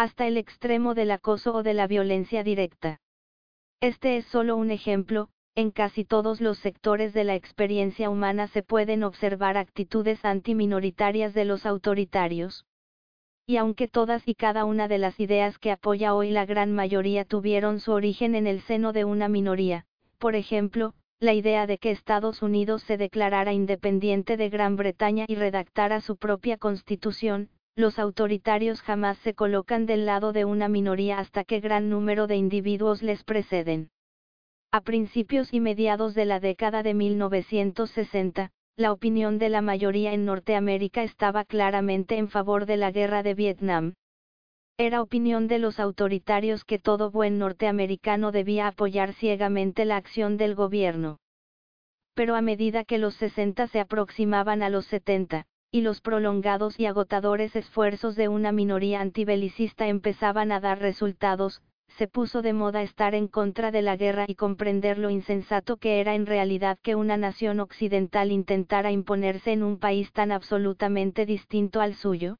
[0.00, 3.02] hasta el extremo del acoso o de la violencia directa.
[3.82, 8.62] Este es solo un ejemplo, en casi todos los sectores de la experiencia humana se
[8.62, 12.64] pueden observar actitudes antiminoritarias de los autoritarios.
[13.44, 17.26] Y aunque todas y cada una de las ideas que apoya hoy la gran mayoría
[17.26, 19.84] tuvieron su origen en el seno de una minoría,
[20.16, 25.34] por ejemplo, la idea de que Estados Unidos se declarara independiente de Gran Bretaña y
[25.34, 31.44] redactara su propia constitución, los autoritarios jamás se colocan del lado de una minoría hasta
[31.44, 33.90] que gran número de individuos les preceden.
[34.72, 40.24] A principios y mediados de la década de 1960, la opinión de la mayoría en
[40.24, 43.92] Norteamérica estaba claramente en favor de la guerra de Vietnam.
[44.78, 50.54] Era opinión de los autoritarios que todo buen norteamericano debía apoyar ciegamente la acción del
[50.54, 51.18] gobierno.
[52.14, 56.86] Pero a medida que los 60 se aproximaban a los 70, y los prolongados y
[56.86, 61.62] agotadores esfuerzos de una minoría antibelicista empezaban a dar resultados,
[61.96, 66.00] se puso de moda estar en contra de la guerra y comprender lo insensato que
[66.00, 71.80] era en realidad que una nación occidental intentara imponerse en un país tan absolutamente distinto
[71.80, 72.36] al suyo.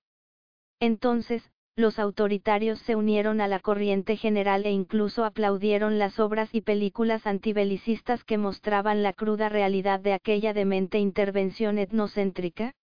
[0.81, 1.51] Entonces,
[1.81, 7.27] los autoritarios se unieron a la corriente general e incluso aplaudieron las obras y películas
[7.27, 12.75] antibelicistas que mostraban la cruda realidad de aquella demente intervención etnocéntrica.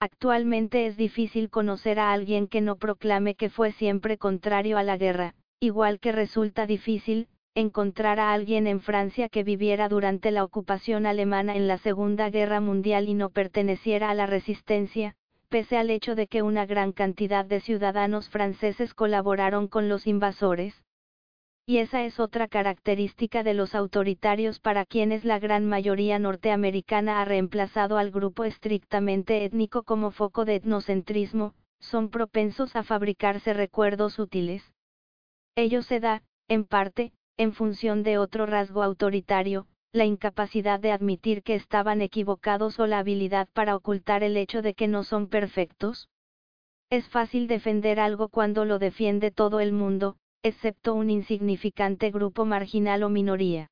[0.00, 4.96] Actualmente es difícil conocer a alguien que no proclame que fue siempre contrario a la
[4.96, 11.06] guerra, igual que resulta difícil, encontrar a alguien en Francia que viviera durante la ocupación
[11.06, 15.14] alemana en la Segunda Guerra Mundial y no perteneciera a la resistencia,
[15.54, 20.82] pese al hecho de que una gran cantidad de ciudadanos franceses colaboraron con los invasores.
[21.64, 27.24] Y esa es otra característica de los autoritarios para quienes la gran mayoría norteamericana ha
[27.24, 34.72] reemplazado al grupo estrictamente étnico como foco de etnocentrismo, son propensos a fabricarse recuerdos útiles.
[35.54, 41.44] Ello se da, en parte, en función de otro rasgo autoritario, la incapacidad de admitir
[41.44, 46.08] que estaban equivocados o la habilidad para ocultar el hecho de que no son perfectos.
[46.90, 53.04] Es fácil defender algo cuando lo defiende todo el mundo, excepto un insignificante grupo marginal
[53.04, 53.70] o minoría.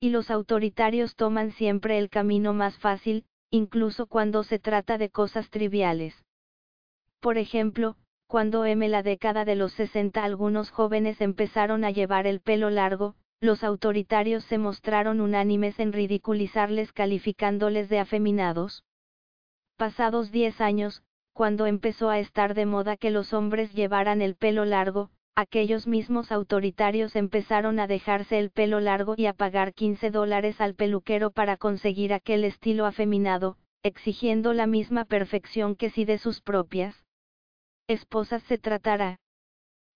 [0.00, 5.50] Y los autoritarios toman siempre el camino más fácil, incluso cuando se trata de cosas
[5.50, 6.24] triviales.
[7.20, 7.96] Por ejemplo,
[8.28, 13.14] cuando en la década de los 60 algunos jóvenes empezaron a llevar el pelo largo,
[13.44, 18.84] los autoritarios se mostraron unánimes en ridiculizarles calificándoles de afeminados.
[19.76, 21.02] Pasados diez años,
[21.34, 26.32] cuando empezó a estar de moda que los hombres llevaran el pelo largo, aquellos mismos
[26.32, 31.56] autoritarios empezaron a dejarse el pelo largo y a pagar 15 dólares al peluquero para
[31.56, 37.04] conseguir aquel estilo afeminado, exigiendo la misma perfección que si de sus propias
[37.88, 39.18] esposas se tratara.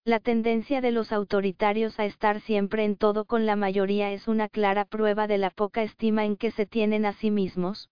[0.09, 4.49] La tendencia de los autoritarios a estar siempre en todo con la mayoría es una
[4.49, 7.91] clara prueba de la poca estima en que se tienen a sí mismos.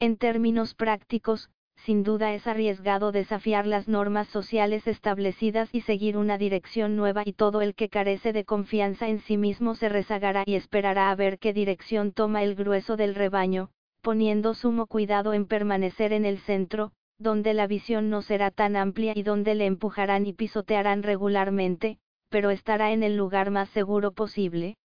[0.00, 6.38] En términos prácticos, sin duda es arriesgado desafiar las normas sociales establecidas y seguir una
[6.38, 10.56] dirección nueva y todo el que carece de confianza en sí mismo se rezagará y
[10.56, 13.70] esperará a ver qué dirección toma el grueso del rebaño,
[14.02, 19.12] poniendo sumo cuidado en permanecer en el centro, donde la visión no será tan amplia
[19.14, 21.98] y donde le empujarán y pisotearán regularmente,
[22.28, 24.76] pero estará en el lugar más seguro posible.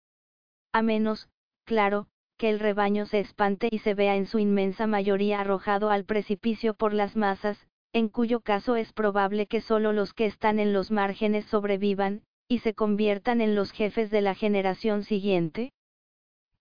[0.71, 1.29] A menos,
[1.65, 6.05] claro, que el rebaño se espante y se vea en su inmensa mayoría arrojado al
[6.05, 10.73] precipicio por las masas, en cuyo caso es probable que solo los que están en
[10.73, 15.71] los márgenes sobrevivan, y se conviertan en los jefes de la generación siguiente.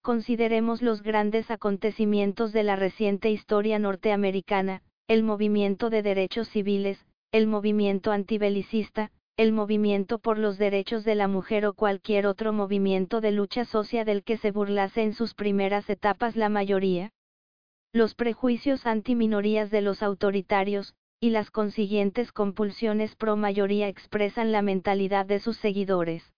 [0.02, 7.46] Consideremos los grandes acontecimientos de la reciente historia norteamericana, el movimiento de derechos civiles, el
[7.46, 13.30] movimiento antibelicista, el movimiento por los derechos de la mujer o cualquier otro movimiento de
[13.30, 17.10] lucha social del que se burlase en sus primeras etapas la mayoría.
[17.92, 25.26] Los prejuicios antiminorías de los autoritarios, y las consiguientes compulsiones pro mayoría expresan la mentalidad
[25.26, 26.32] de sus seguidores.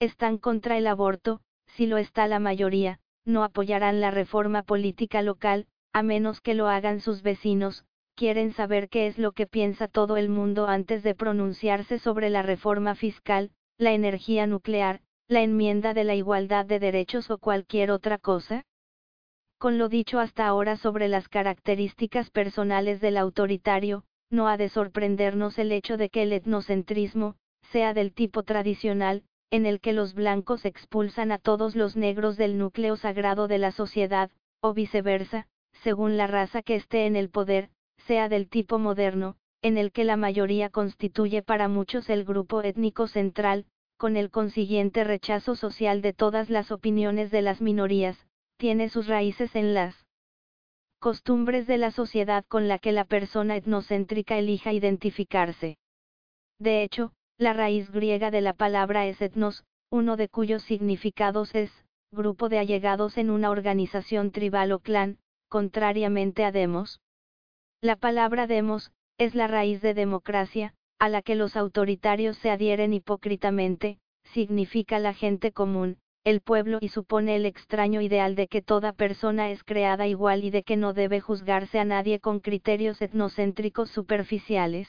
[0.00, 5.66] Están contra el aborto, si lo está la mayoría, no apoyarán la reforma política local,
[5.96, 7.85] a menos que lo hagan sus vecinos,
[8.16, 12.42] quieren saber qué es lo que piensa todo el mundo antes de pronunciarse sobre la
[12.42, 18.16] reforma fiscal, la energía nuclear, la enmienda de la igualdad de derechos o cualquier otra
[18.16, 18.64] cosa?
[19.58, 25.58] Con lo dicho hasta ahora sobre las características personales del autoritario, no ha de sorprendernos
[25.58, 27.36] el hecho de que el etnocentrismo,
[27.70, 32.56] sea del tipo tradicional, en el que los blancos expulsan a todos los negros del
[32.56, 34.30] núcleo sagrado de la sociedad,
[34.60, 35.48] o viceversa,
[35.82, 37.70] según la raza que esté en el poder,
[38.06, 43.08] sea del tipo moderno, en el que la mayoría constituye para muchos el grupo étnico
[43.08, 48.26] central, con el consiguiente rechazo social de todas las opiniones de las minorías,
[48.58, 50.06] tiene sus raíces en las
[50.98, 55.78] costumbres de la sociedad con la que la persona etnocéntrica elija identificarse.
[56.58, 61.70] De hecho, la raíz griega de la palabra es etnos, uno de cuyos significados es,
[62.10, 65.18] grupo de allegados en una organización tribal o clan,
[65.48, 67.00] contrariamente a demos.
[67.86, 72.92] La palabra demos, es la raíz de democracia, a la que los autoritarios se adhieren
[72.92, 78.92] hipócritamente, significa la gente común, el pueblo y supone el extraño ideal de que toda
[78.92, 83.88] persona es creada igual y de que no debe juzgarse a nadie con criterios etnocéntricos
[83.88, 84.88] superficiales.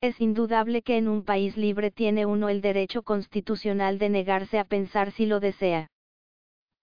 [0.00, 4.64] Es indudable que en un país libre tiene uno el derecho constitucional de negarse a
[4.64, 5.88] pensar si lo desea.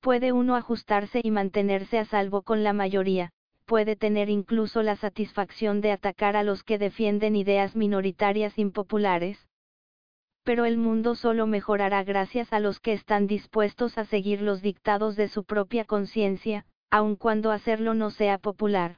[0.02, 3.32] Puede uno ajustarse y mantenerse a salvo con la mayoría,
[3.66, 9.48] puede tener incluso la satisfacción de atacar a los que defienden ideas minoritarias impopulares.
[10.43, 15.16] pero el mundo solo mejorará gracias a los que están dispuestos a seguir los dictados
[15.16, 18.98] de su propia conciencia, aun cuando hacerlo no sea popular.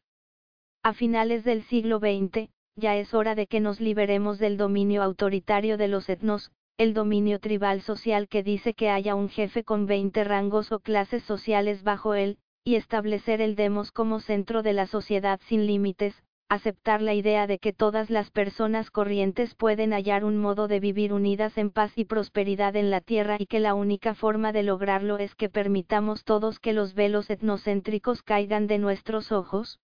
[0.81, 5.77] A finales del siglo XX, ya es hora de que nos liberemos del dominio autoritario
[5.77, 10.23] de los etnos, el dominio tribal social que dice que haya un jefe con 20
[10.23, 12.37] rangos o clases sociales bajo él,
[12.67, 17.59] y establecer el demos como centro de la sociedad sin límites, aceptar la idea de
[17.59, 22.05] que todas las personas corrientes pueden hallar un modo de vivir unidas en paz y
[22.05, 26.59] prosperidad en la tierra y que la única forma de lograrlo es que permitamos todos
[26.59, 29.79] que los velos etnocéntricos caigan de nuestros ojos?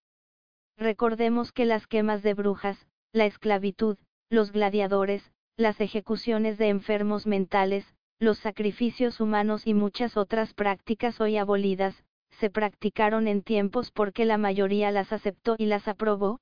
[0.76, 3.98] Recordemos que las quemas de brujas, la esclavitud,
[4.32, 7.86] los gladiadores, las ejecuciones de enfermos mentales,
[8.18, 12.04] los sacrificios humanos y muchas otras prácticas hoy abolidas,
[12.42, 16.40] se practicaron en tiempos porque la mayoría las aceptó y las aprobó?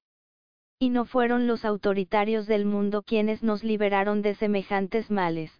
[0.79, 5.51] Y no fueron los autoritarios del mundo quienes nos liberaron de semejantes males.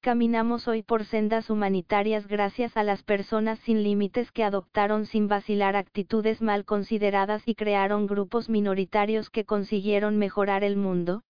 [0.00, 5.76] Caminamos hoy por sendas humanitarias gracias a las personas sin límites que adoptaron sin vacilar
[5.76, 11.22] actitudes mal consideradas y crearon grupos minoritarios que consiguieron mejorar el mundo.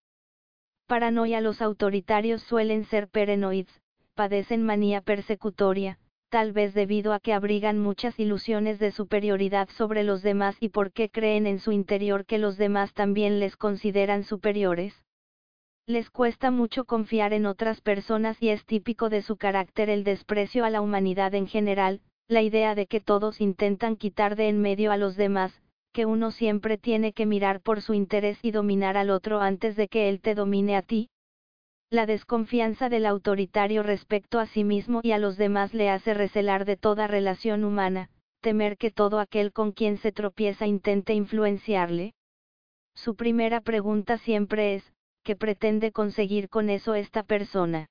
[0.86, 3.82] Paranoia Los autoritarios suelen ser perenoids,
[4.14, 5.98] padecen manía persecutoria,
[6.36, 11.08] tal vez debido a que abrigan muchas ilusiones de superioridad sobre los demás y porque
[11.08, 14.92] creen en su interior que los demás también les consideran superiores.
[15.86, 20.66] Les cuesta mucho confiar en otras personas y es típico de su carácter el desprecio
[20.66, 24.92] a la humanidad en general, la idea de que todos intentan quitar de en medio
[24.92, 25.58] a los demás,
[25.94, 29.88] que uno siempre tiene que mirar por su interés y dominar al otro antes de
[29.88, 31.08] que él te domine a ti?
[31.88, 36.64] La desconfianza del autoritario respecto a sí mismo y a los demás le hace recelar
[36.64, 42.14] de toda relación humana, temer que todo aquel con quien se tropieza intente influenciarle.
[42.96, 44.92] Su primera pregunta siempre es,
[45.22, 47.86] ¿qué pretende conseguir con eso esta persona?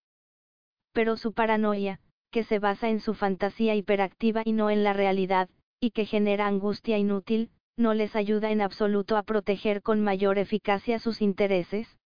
[0.92, 2.02] Pero su paranoia,
[2.32, 5.50] que se basa en su fantasía hiperactiva y no en la realidad,
[5.80, 11.00] y que genera angustia inútil, no les ayuda en absoluto a proteger con mayor eficacia
[11.00, 11.98] sus intereses?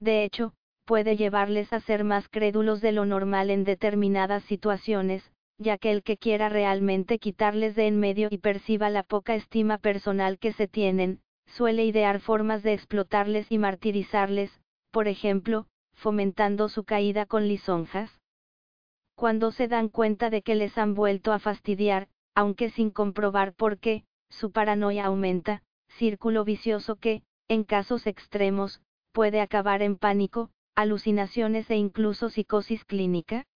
[0.00, 5.78] De hecho, puede llevarles a ser más crédulos de lo normal en determinadas situaciones, ya
[5.78, 10.38] que el que quiera realmente quitarles de en medio y perciba la poca estima personal
[10.38, 17.26] que se tienen, suele idear formas de explotarles y martirizarles, por ejemplo, fomentando su caída
[17.26, 18.10] con lisonjas.
[19.14, 23.78] Cuando se dan cuenta de que les han vuelto a fastidiar, aunque sin comprobar por
[23.78, 28.82] qué, su paranoia aumenta, círculo vicioso que, en casos extremos,
[29.12, 33.46] puede acabar en pánico, alucinaciones e incluso psicosis clínica?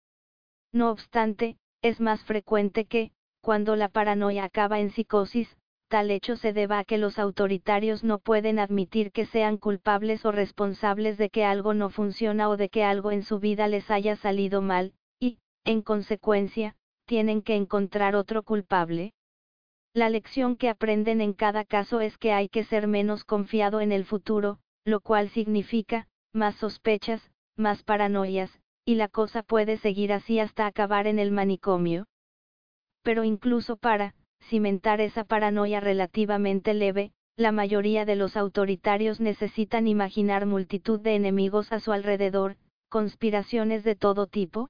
[0.71, 5.57] No obstante, es más frecuente que, cuando la paranoia acaba en psicosis,
[5.87, 10.31] tal hecho se deba a que los autoritarios no pueden admitir que sean culpables o
[10.31, 14.15] responsables de que algo no funciona o de que algo en su vida les haya
[14.15, 16.75] salido mal, y, en consecuencia,
[17.05, 19.13] tienen que encontrar otro culpable.
[19.95, 23.91] La lección que aprenden en cada caso es que hay que ser menos confiado en
[23.91, 28.51] el futuro, lo cual significa, más sospechas, más paranoias,
[28.85, 32.05] y la cosa puede seguir así hasta acabar en el manicomio.
[33.03, 40.45] Pero incluso para, cimentar esa paranoia relativamente leve, la mayoría de los autoritarios necesitan imaginar
[40.45, 42.57] multitud de enemigos a su alrededor,
[42.89, 44.69] conspiraciones de todo tipo,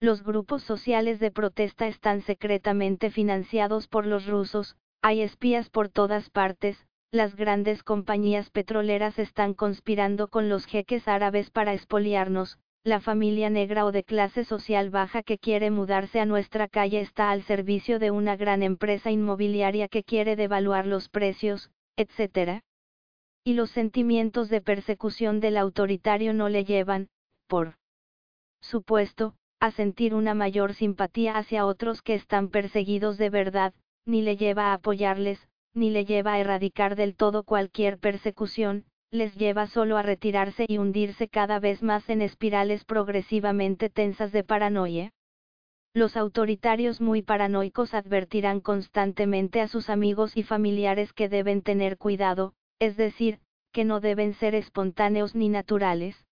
[0.00, 6.30] los grupos sociales de protesta están secretamente financiados por los rusos, hay espías por todas
[6.30, 13.48] partes, las grandes compañías petroleras están conspirando con los jeques árabes para expoliarnos, la familia
[13.48, 17.98] negra o de clase social baja que quiere mudarse a nuestra calle está al servicio
[17.98, 22.62] de una gran empresa inmobiliaria que quiere devaluar los precios, etc.
[23.42, 27.08] Y los sentimientos de persecución del autoritario no le llevan,
[27.46, 27.76] por
[28.60, 33.72] supuesto, a sentir una mayor simpatía hacia otros que están perseguidos de verdad,
[34.04, 39.34] ni le lleva a apoyarles, ni le lleva a erradicar del todo cualquier persecución, les
[39.36, 45.12] lleva solo a retirarse y hundirse cada vez más en espirales progresivamente tensas de paranoia.
[45.94, 52.52] Los autoritarios muy paranoicos advertirán constantemente a sus amigos y familiares que deben tener cuidado,
[52.78, 53.40] es decir,
[53.72, 56.26] que no deben ser espontáneos ni naturales.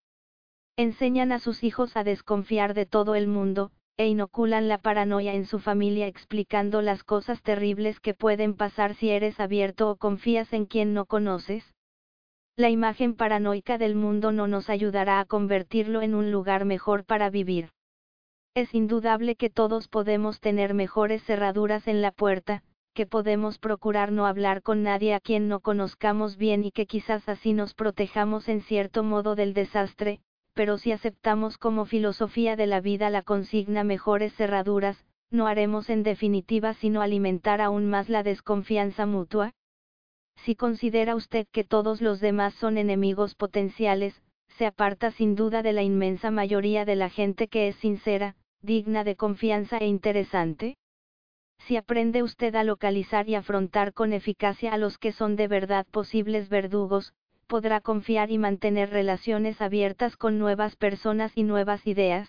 [0.77, 5.47] Enseñan a sus hijos a desconfiar de todo el mundo, e inoculan la paranoia en
[5.47, 10.67] su familia explicando las cosas terribles que pueden pasar si eres abierto o confías en
[10.67, 11.65] quien no conoces.
[12.57, 17.31] La imagen paranoica del mundo no nos ayudará a convertirlo en un lugar mejor para
[17.31, 17.71] vivir.
[18.55, 22.63] Es indudable que todos podemos tener mejores cerraduras en la puerta,
[22.95, 27.29] que podemos procurar no hablar con nadie a quien no conozcamos bien y que quizás
[27.29, 30.21] así nos protejamos en cierto modo del desastre,
[30.57, 36.03] pero si aceptamos como filosofía de la vida la consigna mejores cerraduras, no haremos en
[36.03, 39.53] definitiva sino alimentar aún más la desconfianza mutua.
[40.45, 44.23] Si considera usted que todos los demás son enemigos potenciales,
[44.57, 49.05] se aparta sin duda de la inmensa mayoría de la gente que es sincera, digna
[49.05, 50.79] de confianza e interesante.
[51.67, 55.87] Si aprende usted a localizar y afrontar con eficacia a los que son de verdad
[55.91, 57.13] posibles verdugos,
[57.47, 62.29] podrá confiar y mantener relaciones abiertas con nuevas personas y nuevas ideas.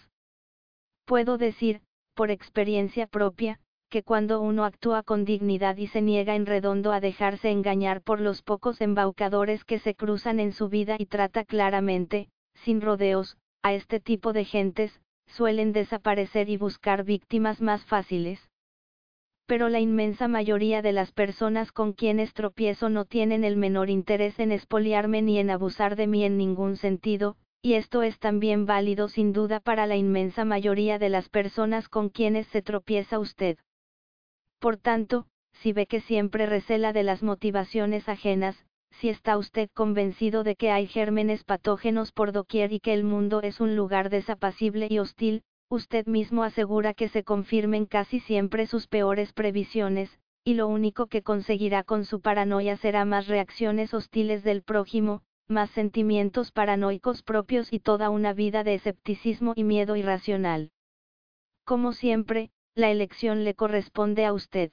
[1.05, 1.81] Puedo decir,
[2.15, 6.99] por experiencia propia, que cuando uno actúa con dignidad y se niega en redondo a
[6.99, 12.29] dejarse engañar por los pocos embaucadores que se cruzan en su vida y trata claramente,
[12.55, 18.46] sin rodeos, a este tipo de gentes, suelen desaparecer y buscar víctimas más fáciles.
[19.47, 24.39] Pero la inmensa mayoría de las personas con quienes tropiezo no tienen el menor interés
[24.39, 29.07] en espoliarme ni en abusar de mí en ningún sentido, y esto es también válido
[29.07, 33.57] sin duda para la inmensa mayoría de las personas con quienes se tropieza usted.
[34.59, 40.43] Por tanto, si ve que siempre recela de las motivaciones ajenas, si está usted convencido
[40.43, 44.87] de que hay gérmenes patógenos por doquier y que el mundo es un lugar desapacible
[44.89, 50.67] y hostil, usted mismo asegura que se confirmen casi siempre sus peores previsiones, y lo
[50.67, 57.21] único que conseguirá con su paranoia será más reacciones hostiles del prójimo, más sentimientos paranoicos
[57.23, 60.71] propios y toda una vida de escepticismo y miedo irracional.
[61.65, 64.71] Como siempre, la elección le corresponde a usted.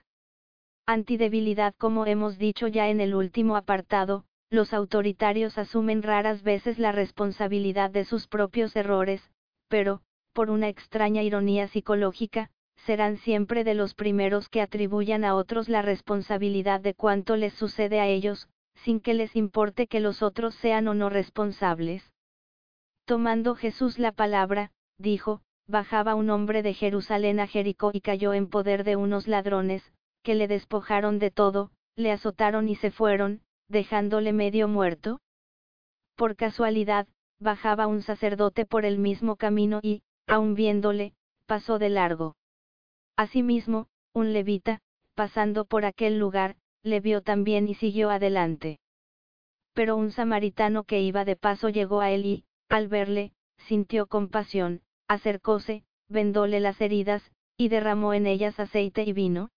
[0.87, 6.93] Antidebilidad Como hemos dicho ya en el último apartado, los autoritarios asumen raras veces la
[6.93, 9.29] responsabilidad de sus propios errores,
[9.69, 10.03] pero,
[10.35, 12.51] por una extraña ironía psicológica,
[12.85, 18.01] serán siempre de los primeros que atribuyan a otros la responsabilidad de cuanto les sucede
[18.01, 22.13] a ellos, sin que les importe que los otros sean o no responsables.
[23.07, 28.49] Tomando Jesús la palabra, dijo, bajaba un hombre de Jerusalén a Jericó y cayó en
[28.49, 34.33] poder de unos ladrones, que le despojaron de todo, le azotaron y se fueron, dejándole
[34.33, 35.21] medio muerto.
[36.17, 37.07] Por casualidad,
[37.39, 41.15] bajaba un sacerdote por el mismo camino y, aun viéndole,
[41.47, 42.37] pasó de largo.
[43.17, 44.81] Asimismo, un levita,
[45.15, 48.81] pasando por aquel lugar, le vio también y siguió adelante.
[49.73, 54.83] Pero un samaritano que iba de paso llegó a él y, al verle, sintió compasión,
[55.09, 57.23] acercóse, vendóle las heridas,
[57.57, 59.51] y derramó en ellas aceite y vino.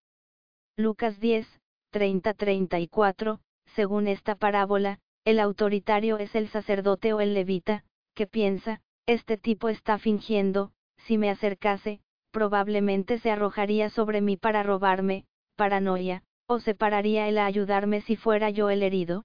[0.76, 1.46] Lucas 10,
[1.92, 3.40] 30-34,
[3.74, 9.68] según esta parábola, el autoritario es el sacerdote o el levita, que piensa, este tipo
[9.68, 15.24] está fingiendo, si me acercase, probablemente se arrojaría sobre mí para robarme,
[15.56, 19.24] paranoia, ¿O se pararía él a ayudarme si fuera yo el herido?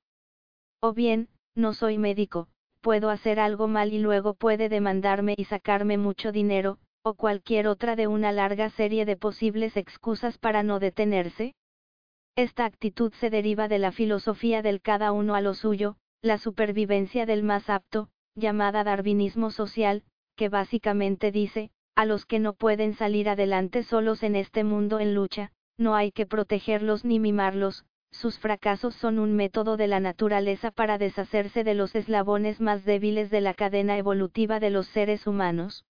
[0.82, 2.50] O bien, no soy médico,
[2.82, 7.96] puedo hacer algo mal y luego puede demandarme y sacarme mucho dinero, o cualquier otra
[7.96, 11.56] de una larga serie de posibles excusas para no detenerse?
[12.36, 17.26] Esta actitud se deriva de la filosofía del cada uno a lo suyo, la supervivencia
[17.26, 20.04] del más apto, llamada darwinismo social,
[20.36, 25.14] que básicamente dice, a los que no pueden salir adelante solos en este mundo en
[25.14, 30.72] lucha, no hay que protegerlos ni mimarlos, sus fracasos son un método de la naturaleza
[30.72, 35.86] para deshacerse de los eslabones más débiles de la cadena evolutiva de los seres humanos.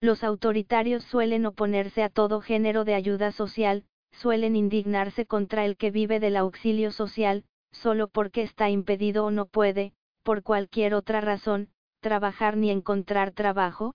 [0.00, 5.90] Los autoritarios suelen oponerse a todo género de ayuda social, suelen indignarse contra el que
[5.90, 9.92] vive del auxilio social, solo porque está impedido o no puede,
[10.28, 11.70] por cualquier otra razón,
[12.02, 13.94] trabajar ni encontrar trabajo.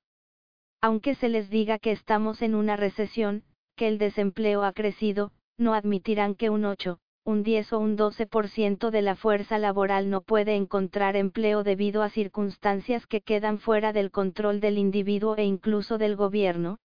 [0.81, 3.43] Aunque se les diga que estamos en una recesión,
[3.75, 8.89] que el desempleo ha crecido, no admitirán que un 8, un 10 o un 12%
[8.89, 14.09] de la fuerza laboral no puede encontrar empleo debido a circunstancias que quedan fuera del
[14.09, 16.79] control del individuo e incluso del gobierno.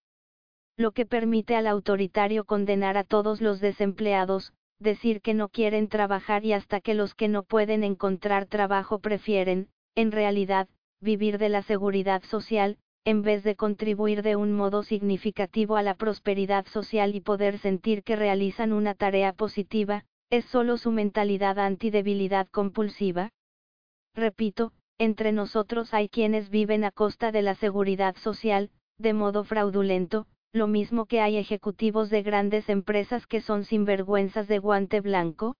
[0.77, 6.45] Lo que permite al autoritario condenar a todos los desempleados, decir que no quieren trabajar
[6.45, 10.67] y hasta que los que no pueden encontrar trabajo prefieren, en realidad,
[11.01, 15.95] vivir de la seguridad social, en vez de contribuir de un modo significativo a la
[15.95, 22.47] prosperidad social y poder sentir que realizan una tarea positiva, es solo su mentalidad antidebilidad
[22.47, 23.31] compulsiva?
[24.15, 30.27] Repito, entre nosotros hay quienes viven a costa de la seguridad social, de modo fraudulento,
[30.51, 35.55] lo mismo que hay ejecutivos de grandes empresas que son sinvergüenzas de guante blanco.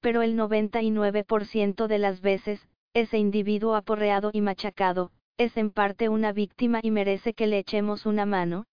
[0.00, 6.32] Pero el 99% de las veces, ese individuo aporreado y machacado, es en parte una
[6.32, 8.66] víctima y merece que le echemos una mano.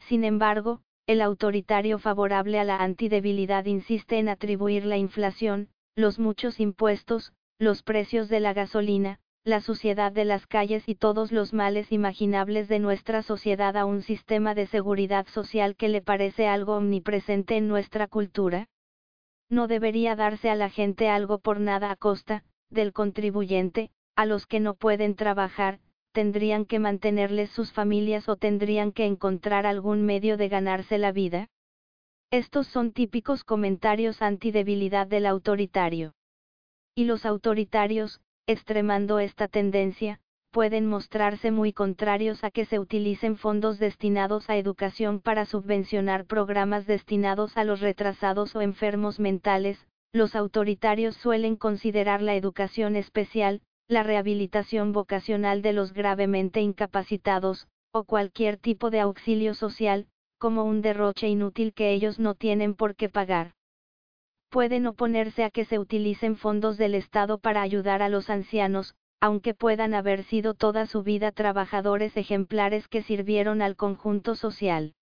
[0.00, 6.60] Sin embargo, el autoritario favorable a la antidebilidad insiste en atribuir la inflación, los muchos
[6.60, 9.18] impuestos, los precios de la gasolina,
[9.48, 14.02] la suciedad de las calles y todos los males imaginables de nuestra sociedad a un
[14.02, 18.68] sistema de seguridad social que le parece algo omnipresente en nuestra cultura?
[19.48, 24.46] No debería darse a la gente algo por nada a costa, del contribuyente, a los
[24.46, 25.80] que no pueden trabajar,
[26.12, 31.48] tendrían que mantenerles sus familias o tendrían que encontrar algún medio de ganarse la vida?
[32.30, 36.12] Estos son típicos comentarios antidebilidad del autoritario.
[36.94, 40.20] Y los autoritarios, extremando esta tendencia,
[40.50, 46.86] pueden mostrarse muy contrarios a que se utilicen fondos destinados a educación para subvencionar programas
[46.86, 54.02] destinados a los retrasados o enfermos mentales, los autoritarios suelen considerar la educación especial, la
[54.02, 60.06] rehabilitación vocacional de los gravemente incapacitados, o cualquier tipo de auxilio social,
[60.38, 63.52] como un derroche inútil que ellos no tienen por qué pagar.
[64.50, 69.52] Pueden oponerse a que se utilicen fondos del Estado para ayudar a los ancianos, aunque
[69.52, 74.94] puedan haber sido toda su vida trabajadores ejemplares que sirvieron al conjunto social.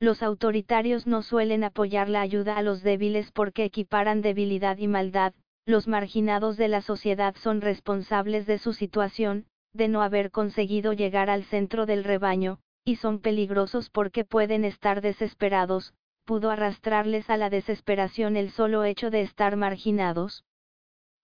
[0.00, 5.34] Los autoritarios no suelen apoyar la ayuda a los débiles porque equiparan debilidad y maldad,
[5.66, 11.30] los marginados de la sociedad son responsables de su situación, de no haber conseguido llegar
[11.30, 15.94] al centro del rebaño, y son peligrosos porque pueden estar desesperados,
[16.24, 20.44] pudo arrastrarles a la desesperación el solo hecho de estar marginados.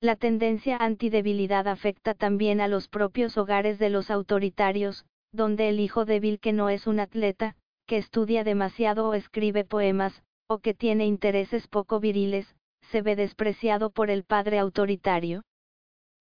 [0.01, 6.05] La tendencia antidebilidad afecta también a los propios hogares de los autoritarios, donde el hijo
[6.05, 11.07] débil que no es un atleta, que estudia demasiado o escribe poemas, o que tiene
[11.07, 12.55] intereses poco viriles,
[12.91, 15.43] se ve despreciado por el padre autoritario.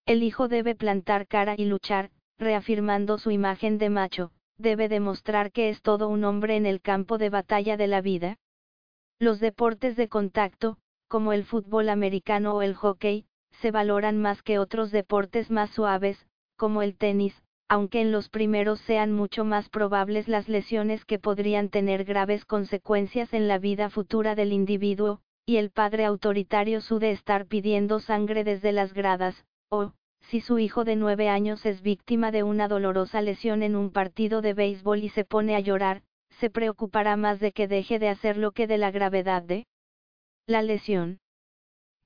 [0.06, 5.68] El hijo debe plantar cara y luchar, reafirmando su imagen de macho, debe demostrar que
[5.68, 8.36] es todo un hombre en el campo de batalla de la vida.
[9.20, 13.24] Los deportes de contacto, como el fútbol americano o el hockey,
[13.60, 16.24] se valoran más que otros deportes más suaves,
[16.56, 17.34] como el tenis,
[17.68, 23.34] aunque en los primeros sean mucho más probables las lesiones que podrían tener graves consecuencias
[23.34, 28.70] en la vida futura del individuo, y el padre autoritario sude estar pidiendo sangre desde
[28.70, 29.94] las gradas, o,
[30.28, 34.42] si su hijo de nueve años es víctima de una dolorosa lesión en un partido
[34.42, 36.02] de béisbol y se pone a llorar,
[36.38, 39.66] se preocupará más de que deje de hacerlo que de la gravedad de
[40.46, 41.18] la lesión.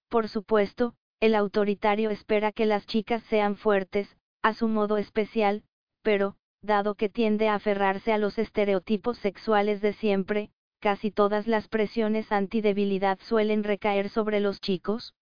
[0.09, 5.63] Por supuesto, el autoritario espera que las chicas sean fuertes, a su modo especial,
[6.03, 11.69] pero, dado que tiende a aferrarse a los estereotipos sexuales de siempre, casi todas las
[11.69, 15.15] presiones antidebilidad suelen recaer sobre los chicos.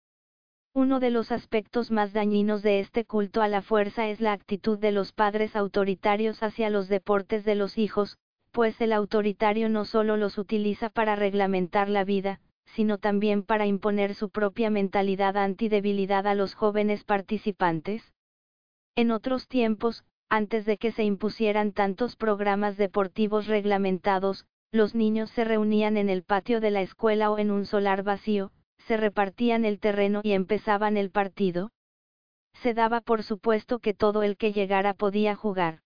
[0.73, 4.79] Uno de los aspectos más dañinos de este culto a la fuerza es la actitud
[4.79, 8.17] de los padres autoritarios hacia los deportes de los hijos,
[8.53, 14.15] pues el autoritario no solo los utiliza para reglamentar la vida, sino también para imponer
[14.15, 18.12] su propia mentalidad antidebilidad a los jóvenes participantes?
[18.97, 25.45] En otros tiempos, antes de que se impusieran tantos programas deportivos reglamentados, los niños se
[25.45, 28.53] reunían en el patio de la escuela o en un solar vacío,
[28.87, 31.70] se repartían el terreno y empezaban el partido.
[32.62, 35.81] Se daba por supuesto que todo el que llegara podía jugar.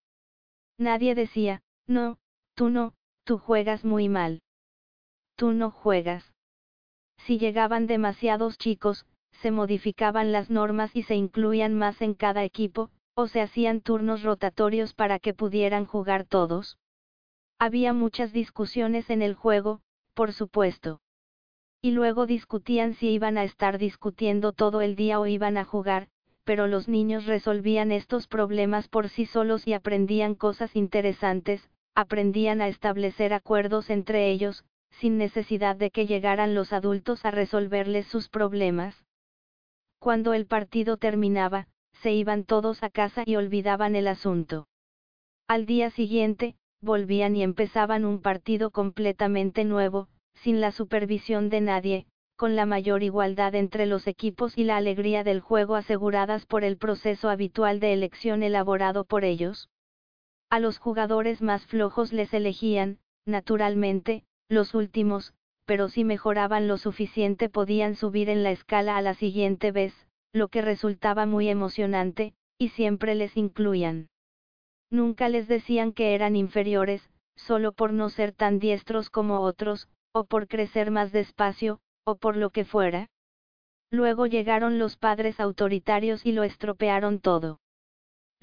[0.78, 2.18] Nadie decía, no,
[2.54, 4.42] tú no, tú juegas muy mal.
[5.36, 6.32] Tú no juegas.
[7.18, 9.06] Si llegaban demasiados chicos,
[9.42, 14.22] se modificaban las normas y se incluían más en cada equipo, o se hacían turnos
[14.22, 16.78] rotatorios para que pudieran jugar todos.
[17.58, 19.80] Había muchas discusiones en el juego,
[20.14, 21.00] por supuesto.
[21.80, 26.08] Y luego discutían si iban a estar discutiendo todo el día o iban a jugar,
[26.44, 32.68] pero los niños resolvían estos problemas por sí solos y aprendían cosas interesantes, aprendían a
[32.68, 39.04] establecer acuerdos entre ellos, sin necesidad de que llegaran los adultos a resolverles sus problemas.
[39.98, 41.66] Cuando el partido terminaba,
[42.02, 44.66] se iban todos a casa y olvidaban el asunto.
[45.48, 52.06] Al día siguiente, volvían y empezaban un partido completamente nuevo, sin la supervisión de nadie,
[52.36, 56.76] con la mayor igualdad entre los equipos y la alegría del juego aseguradas por el
[56.76, 59.68] proceso habitual de elección elaborado por ellos.
[60.54, 65.34] A los jugadores más flojos les elegían, naturalmente, los últimos,
[65.66, 70.46] pero si mejoraban lo suficiente podían subir en la escala a la siguiente vez, lo
[70.46, 74.10] que resultaba muy emocionante, y siempre les incluían.
[74.92, 80.22] Nunca les decían que eran inferiores, solo por no ser tan diestros como otros, o
[80.22, 83.08] por crecer más despacio, o por lo que fuera.
[83.90, 87.58] Luego llegaron los padres autoritarios y lo estropearon todo.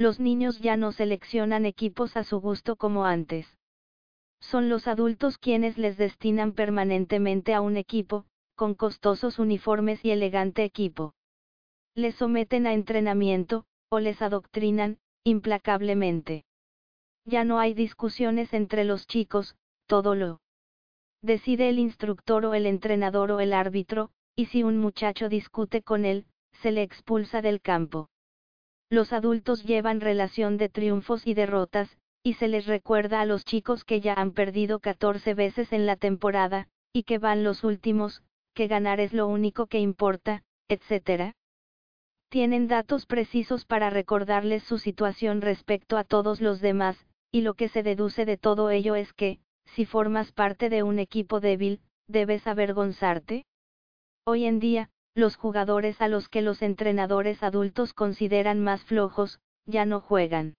[0.01, 3.45] Los niños ya no seleccionan equipos a su gusto como antes.
[4.39, 10.63] Son los adultos quienes les destinan permanentemente a un equipo, con costosos uniformes y elegante
[10.63, 11.13] equipo.
[11.93, 16.45] Les someten a entrenamiento, o les adoctrinan, implacablemente.
[17.23, 19.55] Ya no hay discusiones entre los chicos,
[19.85, 20.39] todo lo
[21.21, 26.05] decide el instructor o el entrenador o el árbitro, y si un muchacho discute con
[26.05, 28.09] él, se le expulsa del campo.
[28.91, 33.85] Los adultos llevan relación de triunfos y derrotas, y se les recuerda a los chicos
[33.85, 38.21] que ya han perdido 14 veces en la temporada, y que van los últimos,
[38.53, 41.31] que ganar es lo único que importa, etc.
[42.27, 46.97] Tienen datos precisos para recordarles su situación respecto a todos los demás,
[47.31, 50.99] y lo que se deduce de todo ello es que, si formas parte de un
[50.99, 53.45] equipo débil, debes avergonzarte.
[54.25, 59.85] Hoy en día, los jugadores a los que los entrenadores adultos consideran más flojos, ya
[59.85, 60.55] no juegan.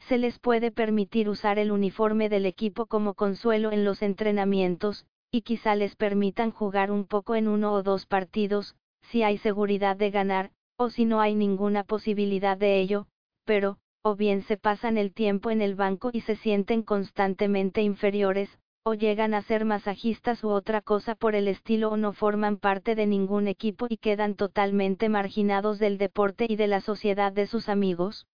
[0.00, 5.42] Se les puede permitir usar el uniforme del equipo como consuelo en los entrenamientos, y
[5.42, 8.76] quizá les permitan jugar un poco en uno o dos partidos,
[9.10, 13.06] si hay seguridad de ganar, o si no hay ninguna posibilidad de ello,
[13.44, 18.50] pero, o bien se pasan el tiempo en el banco y se sienten constantemente inferiores,
[18.84, 22.94] o llegan a ser masajistas u otra cosa por el estilo o no forman parte
[22.94, 27.68] de ningún equipo y quedan totalmente marginados del deporte y de la sociedad de sus
[27.68, 28.26] amigos.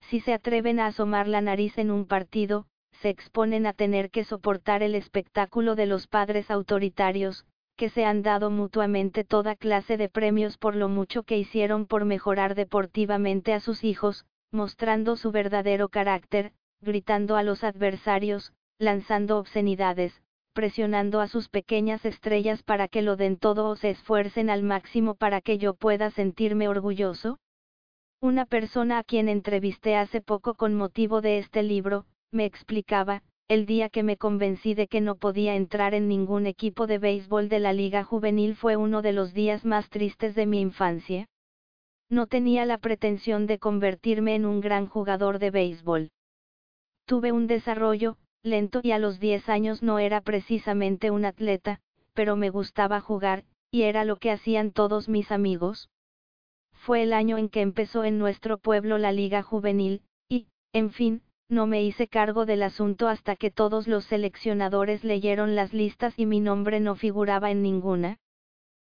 [0.00, 2.66] Si se atreven a asomar la nariz en un partido,
[3.00, 7.44] se exponen a tener que soportar el espectáculo de los padres autoritarios,
[7.76, 12.04] que se han dado mutuamente toda clase de premios por lo mucho que hicieron por
[12.04, 20.20] mejorar deportivamente a sus hijos, mostrando su verdadero carácter, gritando a los adversarios, lanzando obscenidades,
[20.52, 25.14] presionando a sus pequeñas estrellas para que lo den todo o se esfuercen al máximo
[25.14, 27.38] para que yo pueda sentirme orgulloso?
[28.20, 33.66] Una persona a quien entrevisté hace poco con motivo de este libro, me explicaba, el
[33.66, 37.58] día que me convencí de que no podía entrar en ningún equipo de béisbol de
[37.58, 41.26] la liga juvenil fue uno de los días más tristes de mi infancia.
[42.08, 46.10] No tenía la pretensión de convertirme en un gran jugador de béisbol.
[47.04, 51.80] Tuve un desarrollo, lento y a los 10 años no era precisamente un atleta,
[52.12, 55.88] pero me gustaba jugar, y era lo que hacían todos mis amigos.
[56.74, 61.22] Fue el año en que empezó en nuestro pueblo la liga juvenil, y, en fin,
[61.48, 66.26] no me hice cargo del asunto hasta que todos los seleccionadores leyeron las listas y
[66.26, 68.18] mi nombre no figuraba en ninguna.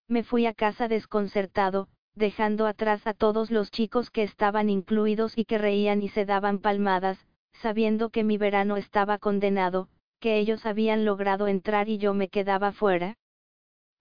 [0.09, 5.45] Me fui a casa desconcertado, dejando atrás a todos los chicos que estaban incluidos y
[5.45, 7.19] que reían y se daban palmadas,
[7.55, 9.89] sabiendo que mi verano estaba condenado,
[10.21, 13.17] que ellos habían logrado entrar y yo me quedaba fuera.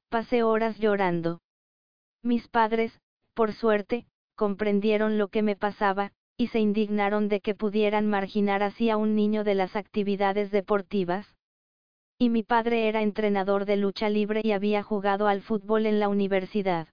[0.10, 1.42] Pasé horas llorando.
[2.24, 3.00] Mis padres,
[3.34, 4.06] por suerte,
[4.36, 9.16] comprendieron lo que me pasaba, y se indignaron de que pudieran marginar así a un
[9.16, 11.28] niño de las actividades deportivas.
[12.18, 16.08] Y mi padre era entrenador de lucha libre y había jugado al fútbol en la
[16.08, 16.88] universidad.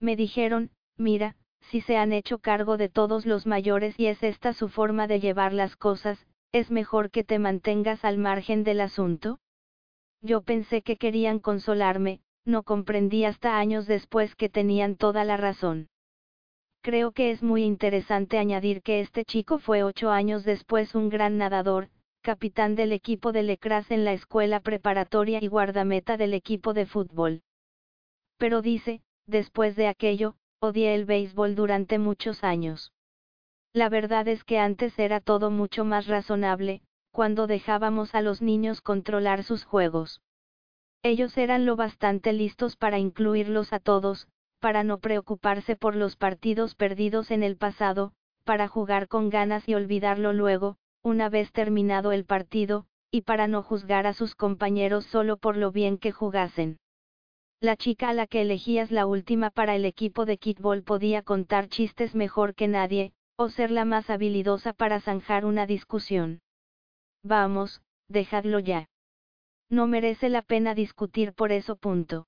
[0.00, 1.36] Me dijeron, mira,
[1.70, 5.20] si se han hecho cargo de todos los mayores y es esta su forma de
[5.20, 9.38] llevar las cosas, es mejor que te mantengas al margen del asunto.
[10.22, 15.88] Yo pensé que querían consolarme, no comprendí hasta años después que tenían toda la razón.
[16.82, 21.36] Creo que es muy interesante añadir que este chico fue ocho años después un gran
[21.36, 21.88] nadador,
[22.22, 27.42] capitán del equipo de Lecras en la escuela preparatoria y guardameta del equipo de fútbol.
[28.38, 32.92] Pero dice, después de aquello, odié el béisbol durante muchos años.
[33.72, 38.80] La verdad es que antes era todo mucho más razonable, cuando dejábamos a los niños
[38.80, 40.22] controlar sus juegos.
[41.02, 44.28] Ellos eran lo bastante listos para incluirlos a todos,
[44.60, 48.12] para no preocuparse por los partidos perdidos en el pasado,
[48.44, 53.62] para jugar con ganas y olvidarlo luego, una vez terminado el partido, y para no
[53.62, 56.78] juzgar a sus compañeros solo por lo bien que jugasen.
[57.60, 61.68] La chica a la que elegías la última para el equipo de kickball podía contar
[61.68, 66.40] chistes mejor que nadie, o ser la más habilidosa para zanjar una discusión.
[67.22, 68.88] Vamos, dejadlo ya.
[69.70, 71.76] No merece la pena discutir por eso.
[71.76, 72.26] Punto.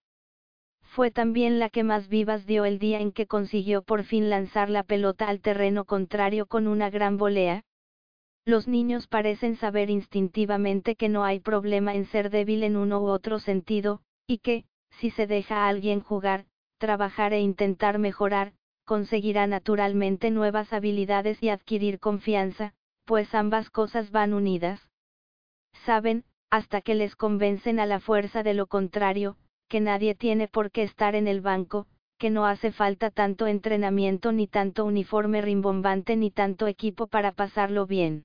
[0.82, 4.70] Fue también la que más vivas dio el día en que consiguió por fin lanzar
[4.70, 7.62] la pelota al terreno contrario con una gran volea.
[8.46, 13.08] Los niños parecen saber instintivamente que no hay problema en ser débil en uno u
[13.08, 14.64] otro sentido, y que,
[14.98, 16.46] si se deja a alguien jugar,
[16.78, 18.52] trabajar e intentar mejorar,
[18.84, 24.80] conseguirá naturalmente nuevas habilidades y adquirir confianza, pues ambas cosas van unidas.
[25.84, 29.36] Saben, hasta que les convencen a la fuerza de lo contrario,
[29.68, 31.86] que nadie tiene por qué estar en el banco,
[32.18, 37.86] que no hace falta tanto entrenamiento ni tanto uniforme rimbombante ni tanto equipo para pasarlo
[37.86, 38.24] bien.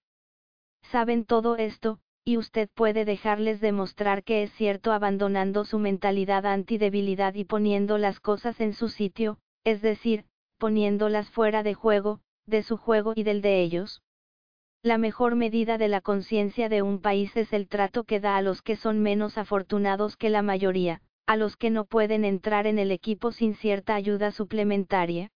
[0.84, 7.34] Saben todo esto, y usted puede dejarles demostrar que es cierto abandonando su mentalidad antidebilidad
[7.34, 10.26] y poniendo las cosas en su sitio, es decir,
[10.58, 14.02] poniéndolas fuera de juego, de su juego y del de ellos.
[14.84, 18.42] La mejor medida de la conciencia de un país es el trato que da a
[18.42, 22.80] los que son menos afortunados que la mayoría, a los que no pueden entrar en
[22.80, 25.30] el equipo sin cierta ayuda suplementaria.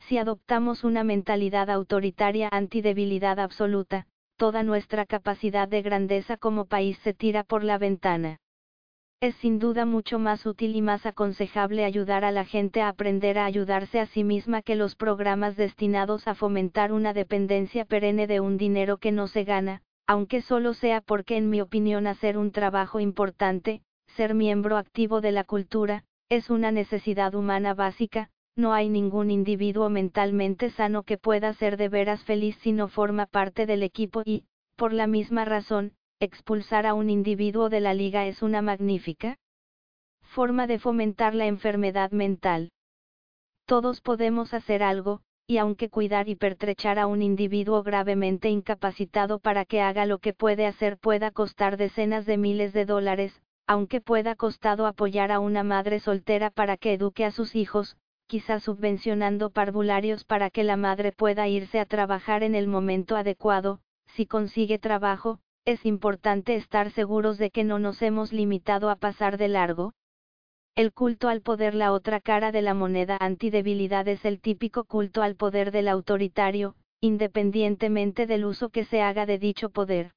[0.00, 4.06] Si adoptamos una mentalidad autoritaria anti-debilidad absoluta,
[4.40, 8.38] toda nuestra capacidad de grandeza como país se tira por la ventana.
[9.20, 13.36] Es sin duda mucho más útil y más aconsejable ayudar a la gente a aprender
[13.36, 18.40] a ayudarse a sí misma que los programas destinados a fomentar una dependencia perenne de
[18.40, 22.50] un dinero que no se gana, aunque solo sea porque en mi opinión hacer un
[22.50, 23.82] trabajo importante,
[24.16, 29.88] ser miembro activo de la cultura, es una necesidad humana básica, no hay ningún individuo
[29.88, 34.44] mentalmente sano que pueda ser de veras feliz si no forma parte del equipo y,
[34.76, 39.38] por la misma razón, expulsar a un individuo de la liga es una magnífica
[40.22, 42.70] forma de fomentar la enfermedad mental.
[43.66, 49.64] Todos podemos hacer algo, y aunque cuidar y pertrechar a un individuo gravemente incapacitado para
[49.64, 54.36] que haga lo que puede hacer pueda costar decenas de miles de dólares, aunque pueda
[54.36, 57.96] costado apoyar a una madre soltera para que eduque a sus hijos,
[58.30, 63.80] quizás subvencionando parvularios para que la madre pueda irse a trabajar en el momento adecuado,
[64.06, 69.36] si consigue trabajo, es importante estar seguros de que no nos hemos limitado a pasar
[69.36, 69.94] de largo.
[70.76, 75.22] El culto al poder, la otra cara de la moneda antidebilidad es el típico culto
[75.22, 80.12] al poder del autoritario, independientemente del uso que se haga de dicho poder.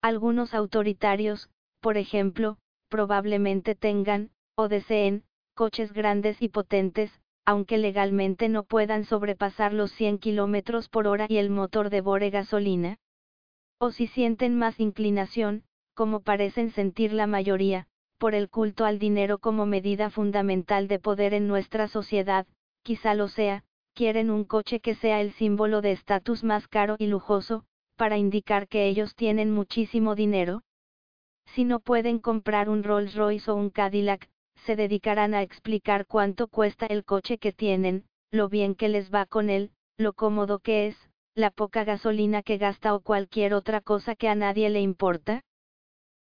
[0.00, 1.50] Algunos autoritarios,
[1.82, 2.56] por ejemplo,
[2.88, 5.24] probablemente tengan, o deseen,
[5.54, 7.10] coches grandes y potentes,
[7.46, 12.98] aunque legalmente no puedan sobrepasar los 100 km por hora y el motor devore gasolina.
[13.78, 15.62] O si sienten más inclinación,
[15.94, 17.86] como parecen sentir la mayoría,
[18.18, 22.46] por el culto al dinero como medida fundamental de poder en nuestra sociedad,
[22.82, 23.62] quizá lo sea,
[23.94, 27.64] quieren un coche que sea el símbolo de estatus más caro y lujoso,
[27.96, 30.62] para indicar que ellos tienen muchísimo dinero.
[31.54, 34.28] Si no pueden comprar un Rolls Royce o un Cadillac,
[34.66, 39.24] se dedicarán a explicar cuánto cuesta el coche que tienen, lo bien que les va
[39.24, 44.16] con él, lo cómodo que es, la poca gasolina que gasta o cualquier otra cosa
[44.16, 45.42] que a nadie le importa?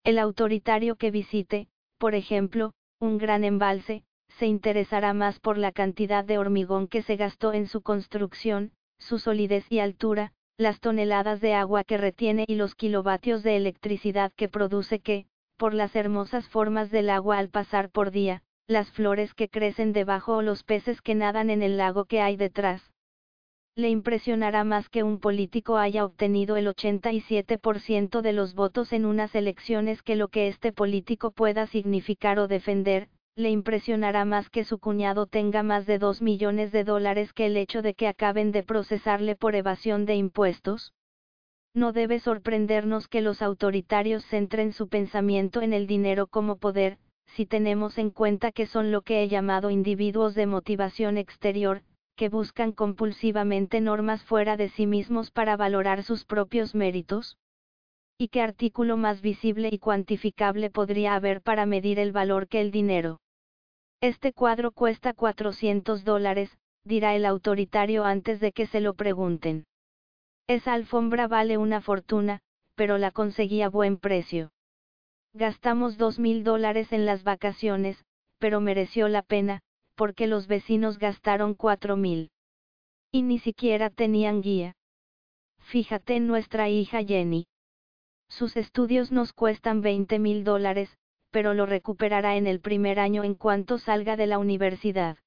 [0.03, 1.67] El autoritario que visite,
[1.97, 4.03] por ejemplo, un gran embalse,
[4.37, 9.17] se interesará más por la cantidad de hormigón que se gastó en su construcción, su
[9.17, 14.49] solidez y altura, las toneladas de agua que retiene y los kilovatios de electricidad que
[14.49, 15.25] produce que,
[15.55, 20.37] por las hermosas formas del agua al pasar por día, las flores que crecen debajo
[20.37, 22.91] o los peces que nadan en el lago que hay detrás,
[23.77, 29.35] le impresionará más que un político haya obtenido el 87% de los votos en unas
[29.35, 34.79] elecciones que lo que este político pueda significar o defender, le impresionará más que su
[34.79, 38.63] cuñado tenga más de 2 millones de dólares que el hecho de que acaben de
[38.63, 40.93] procesarle por evasión de impuestos.
[41.75, 46.97] No debe sorprendernos que los autoritarios centren su pensamiento en el dinero como poder,
[47.27, 51.83] si tenemos en cuenta que son lo que he llamado individuos de motivación exterior,
[52.15, 57.37] que buscan compulsivamente normas fuera de sí mismos para valorar sus propios méritos?
[58.17, 62.71] ¿Y qué artículo más visible y cuantificable podría haber para medir el valor que el
[62.71, 63.19] dinero?
[63.99, 69.65] Este cuadro cuesta 400 dólares, dirá el autoritario antes de que se lo pregunten.
[70.47, 72.39] Esa alfombra vale una fortuna,
[72.75, 74.51] pero la conseguí a buen precio.
[75.33, 78.03] Gastamos dos mil dólares en las vacaciones,
[78.37, 79.61] pero mereció la pena,
[79.95, 82.29] porque los vecinos gastaron cuatro mil.
[83.11, 84.75] Y ni siquiera tenían guía.
[85.59, 87.47] Fíjate en nuestra hija Jenny.
[88.29, 90.95] Sus estudios nos cuestan 20 mil dólares,
[91.31, 95.17] pero lo recuperará en el primer año en cuanto salga de la universidad.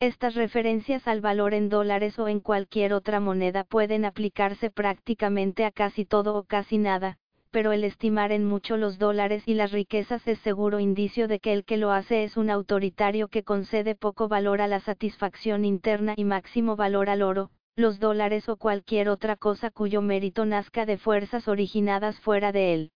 [0.00, 5.70] Estas referencias al valor en dólares o en cualquier otra moneda pueden aplicarse prácticamente a
[5.70, 7.18] casi todo o casi nada,
[7.50, 11.52] pero el estimar en mucho los dólares y las riquezas es seguro indicio de que
[11.52, 16.14] el que lo hace es un autoritario que concede poco valor a la satisfacción interna
[16.16, 20.96] y máximo valor al oro, los dólares o cualquier otra cosa cuyo mérito nazca de
[20.96, 22.92] fuerzas originadas fuera de él.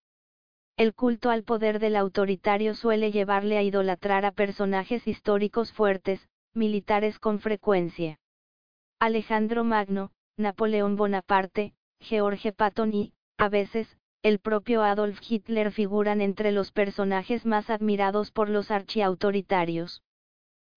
[0.78, 7.18] El culto al poder del autoritario suele llevarle a idolatrar a personajes históricos fuertes, militares
[7.18, 8.18] con frecuencia.
[9.00, 16.52] Alejandro Magno, Napoleón Bonaparte, George Patton y, a veces, el propio Adolf Hitler figuran entre
[16.52, 20.02] los personajes más admirados por los archiautoritarios.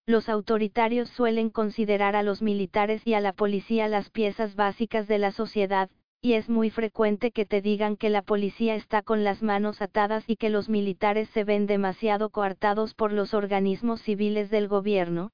[0.06, 5.18] Los autoritarios suelen considerar a los militares y a la policía las piezas básicas de
[5.18, 5.90] la sociedad,
[6.22, 10.24] y es muy frecuente que te digan que la policía está con las manos atadas
[10.28, 15.32] y que los militares se ven demasiado coartados por los organismos civiles del gobierno.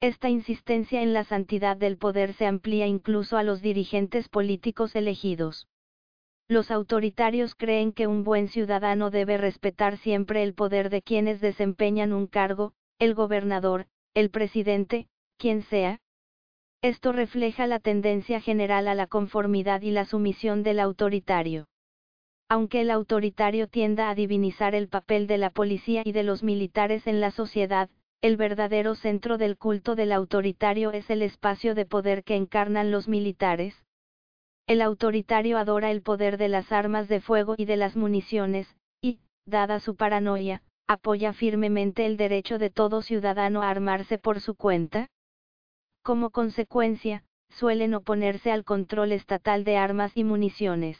[0.00, 5.66] Esta insistencia en la santidad del poder se amplía incluso a los dirigentes políticos elegidos.
[6.46, 12.12] Los autoritarios creen que un buen ciudadano debe respetar siempre el poder de quienes desempeñan
[12.12, 15.08] un cargo, el gobernador, el presidente,
[15.38, 16.00] quien sea.
[16.82, 21.66] Esto refleja la tendencia general a la conformidad y la sumisión del autoritario.
[22.50, 27.06] Aunque el autoritario tienda a divinizar el papel de la policía y de los militares
[27.06, 27.88] en la sociedad,
[28.24, 33.06] el verdadero centro del culto del autoritario es el espacio de poder que encarnan los
[33.06, 33.84] militares.
[34.66, 39.20] El autoritario adora el poder de las armas de fuego y de las municiones, y,
[39.44, 45.08] dada su paranoia, apoya firmemente el derecho de todo ciudadano a armarse por su cuenta.
[46.02, 50.96] Como consecuencia, suelen oponerse al control estatal de armas y municiones.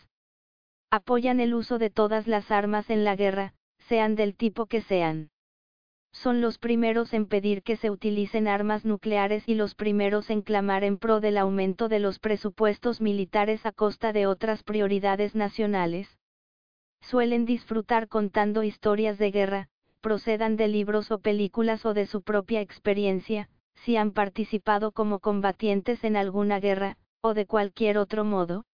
[0.91, 3.55] Apoyan el uso de todas las armas en la guerra,
[3.89, 5.31] sean del tipo que sean
[6.15, 10.85] son los primeros en pedir que se utilicen armas nucleares y los primeros en clamar
[10.85, 16.09] en pro del aumento de los presupuestos militares a costa de otras prioridades nacionales.
[17.03, 19.69] Suelen disfrutar contando historias de guerra,
[20.01, 26.05] procedan de libros o películas o de su propia experiencia, si han participado como combatientes
[26.05, 28.65] en alguna guerra, o de cualquier otro modo.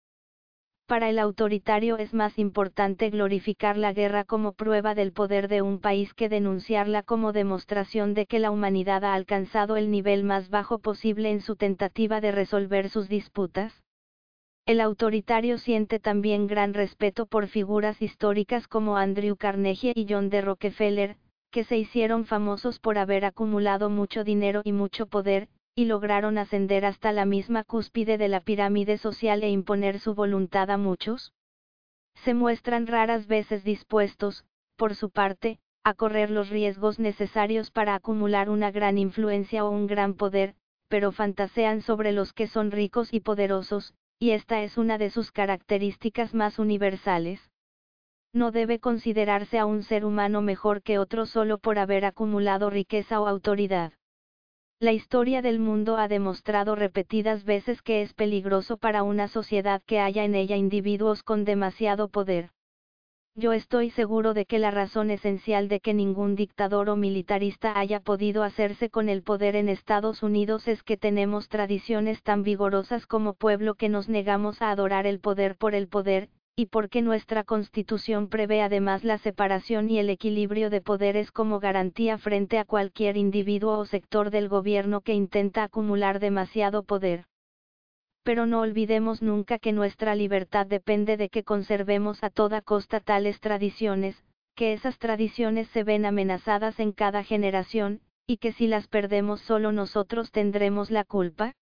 [0.91, 5.79] Para el autoritario es más importante glorificar la guerra como prueba del poder de un
[5.79, 10.81] país que denunciarla como demostración de que la humanidad ha alcanzado el nivel más bajo
[10.81, 13.85] posible en su tentativa de resolver sus disputas.
[14.67, 20.41] El autoritario siente también gran respeto por figuras históricas como Andrew Carnegie y John D.
[20.41, 21.19] Rockefeller,
[21.53, 26.85] que se hicieron famosos por haber acumulado mucho dinero y mucho poder, y lograron ascender
[26.85, 31.33] hasta la misma cúspide de la pirámide social e imponer su voluntad a muchos?
[32.15, 34.45] Se muestran raras veces dispuestos,
[34.77, 39.87] por su parte, a correr los riesgos necesarios para acumular una gran influencia o un
[39.87, 40.55] gran poder,
[40.89, 45.33] pero fantasean sobre los que son ricos y poderosos, y esta es una de sus
[45.33, 47.41] características más universales.
[48.33, 53.21] No debe considerarse a un ser humano mejor que otro solo por haber acumulado riqueza
[53.21, 53.93] o autoridad.
[54.83, 60.01] La historia del mundo ha demostrado repetidas veces que es peligroso para una sociedad que
[60.01, 62.49] haya en ella individuos con demasiado poder.
[63.35, 68.01] Yo estoy seguro de que la razón esencial de que ningún dictador o militarista haya
[68.01, 73.35] podido hacerse con el poder en Estados Unidos es que tenemos tradiciones tan vigorosas como
[73.35, 76.31] pueblo que nos negamos a adorar el poder por el poder,
[76.61, 82.19] y porque nuestra constitución prevé además la separación y el equilibrio de poderes como garantía
[82.19, 87.25] frente a cualquier individuo o sector del gobierno que intenta acumular demasiado poder.
[88.25, 93.41] Pero no olvidemos nunca que nuestra libertad depende de que conservemos a toda costa tales
[93.41, 94.23] tradiciones,
[94.55, 99.73] que esas tradiciones se ven amenazadas en cada generación, y que si las perdemos solo
[99.73, 101.55] nosotros tendremos la culpa?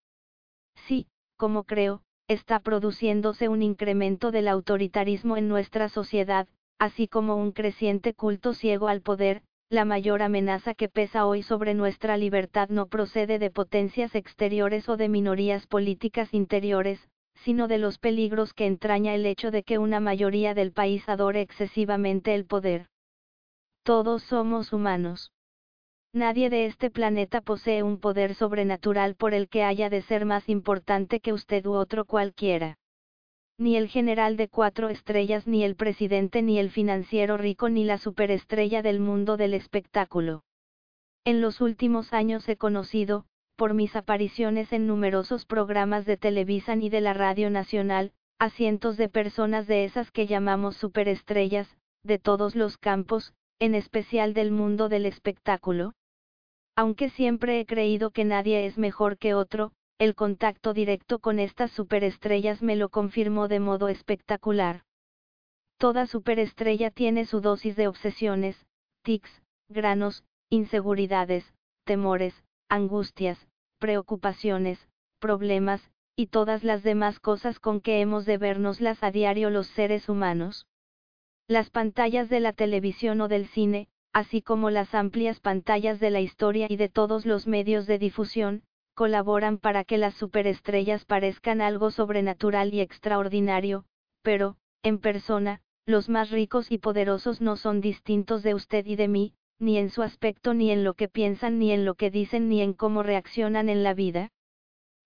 [0.89, 6.47] Sí, como creo, está produciéndose un incremento del autoritarismo en nuestra sociedad,
[6.79, 11.75] así como un creciente culto ciego al poder, la mayor amenaza que pesa hoy sobre
[11.75, 17.07] nuestra libertad no procede de potencias exteriores o de minorías políticas interiores,
[17.45, 21.41] sino de los peligros que entraña el hecho de que una mayoría del país adore
[21.41, 22.87] excesivamente el poder.
[23.83, 25.33] Todos somos humanos.
[26.15, 30.49] Nadie de este planeta posee un poder sobrenatural por el que haya de ser más
[30.49, 32.79] importante que usted u otro cualquiera.
[33.59, 37.99] Ni el general de cuatro estrellas, ni el presidente, ni el financiero rico, ni la
[37.99, 40.45] superestrella del mundo del espectáculo.
[41.25, 46.89] En los últimos años he conocido, por mis apariciones en numerosos programas de televisión y
[46.89, 51.69] de la Radio Nacional, a cientos de personas de esas que llamamos superestrellas,
[52.03, 55.95] de todos los campos, en especial del mundo del espectáculo,
[56.79, 61.73] aunque siempre he creído que nadie es mejor que otro, el contacto directo con estas
[61.73, 64.85] superestrellas me lo confirmó de modo espectacular.
[65.77, 68.65] Toda superestrella tiene su dosis de obsesiones,
[69.03, 73.49] tics, granos, inseguridades, temores, angustias,
[73.81, 74.79] preocupaciones,
[75.19, 80.09] problemas, y todas las demás cosas con que hemos de vernoslas a diario los seres
[80.09, 80.69] humanos.
[81.49, 86.21] Las pantallas de la televisión o del cine, así como las amplias pantallas de la
[86.21, 88.63] historia y de todos los medios de difusión,
[88.95, 93.85] colaboran para que las superestrellas parezcan algo sobrenatural y extraordinario,
[94.23, 99.09] pero, en persona, los más ricos y poderosos no son distintos de usted y de
[99.09, 102.49] mí, ni en su aspecto ni en lo que piensan ni en lo que dicen
[102.49, 104.31] ni en cómo reaccionan en la vida.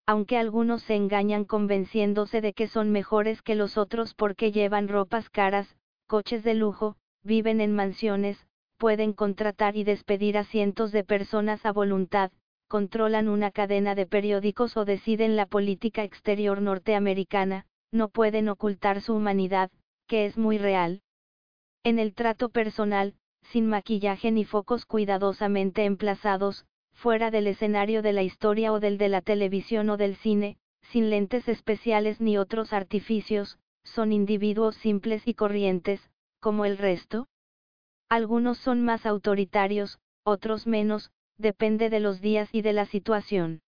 [0.06, 5.30] Aunque algunos se engañan convenciéndose de que son mejores que los otros porque llevan ropas
[5.30, 8.46] caras, coches de lujo, viven en mansiones,
[8.82, 12.32] pueden contratar y despedir a cientos de personas a voluntad,
[12.66, 19.14] controlan una cadena de periódicos o deciden la política exterior norteamericana, no pueden ocultar su
[19.14, 19.70] humanidad,
[20.08, 21.00] que es muy real.
[21.84, 23.14] En el trato personal,
[23.52, 29.10] sin maquillaje ni focos cuidadosamente emplazados, fuera del escenario de la historia o del de
[29.10, 30.56] la televisión o del cine,
[30.90, 37.28] sin lentes especiales ni otros artificios, son individuos simples y corrientes, como el resto.
[38.12, 43.62] Algunos son más autoritarios, otros menos, depende de los días y de la situación.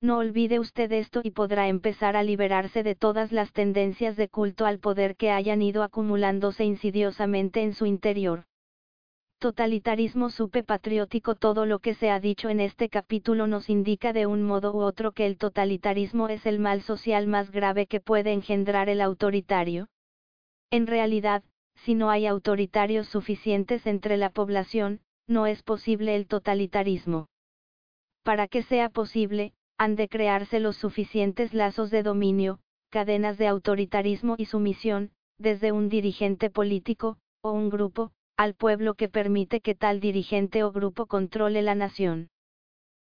[0.00, 4.66] No olvide usted esto y podrá empezar a liberarse de todas las tendencias de culto
[4.66, 8.42] al poder que hayan ido acumulándose insidiosamente en su interior.
[9.38, 14.26] Totalitarismo supe patriótico Todo lo que se ha dicho en este capítulo nos indica de
[14.26, 18.32] un modo u otro que el totalitarismo es el mal social más grave que puede
[18.32, 19.86] engendrar el autoritario.
[20.72, 21.44] En realidad,
[21.84, 27.28] si no hay autoritarios suficientes entre la población, no es posible el totalitarismo.
[28.22, 32.60] Para que sea posible, han de crearse los suficientes lazos de dominio,
[32.90, 39.08] cadenas de autoritarismo y sumisión, desde un dirigente político, o un grupo, al pueblo que
[39.08, 42.28] permite que tal dirigente o grupo controle la nación.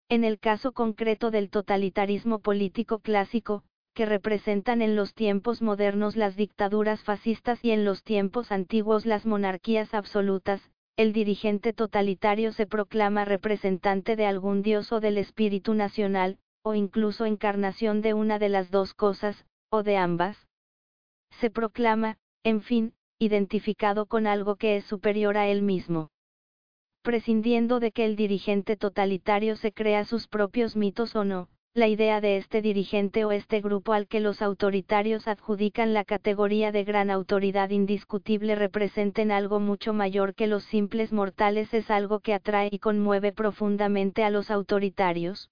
[0.08, 3.64] En el caso concreto del totalitarismo político clásico,
[3.98, 9.26] que representan en los tiempos modernos las dictaduras fascistas y en los tiempos antiguos las
[9.26, 10.62] monarquías absolutas,
[10.96, 17.26] el dirigente totalitario se proclama representante de algún dios o del espíritu nacional, o incluso
[17.26, 20.46] encarnación de una de las dos cosas, o de ambas.
[21.40, 26.12] Se proclama, en fin, identificado con algo que es superior a él mismo.
[27.02, 32.20] Prescindiendo de que el dirigente totalitario se crea sus propios mitos o no, la idea
[32.20, 37.10] de este dirigente o este grupo al que los autoritarios adjudican la categoría de gran
[37.10, 42.78] autoridad indiscutible representen algo mucho mayor que los simples mortales es algo que atrae y
[42.78, 45.50] conmueve profundamente a los autoritarios.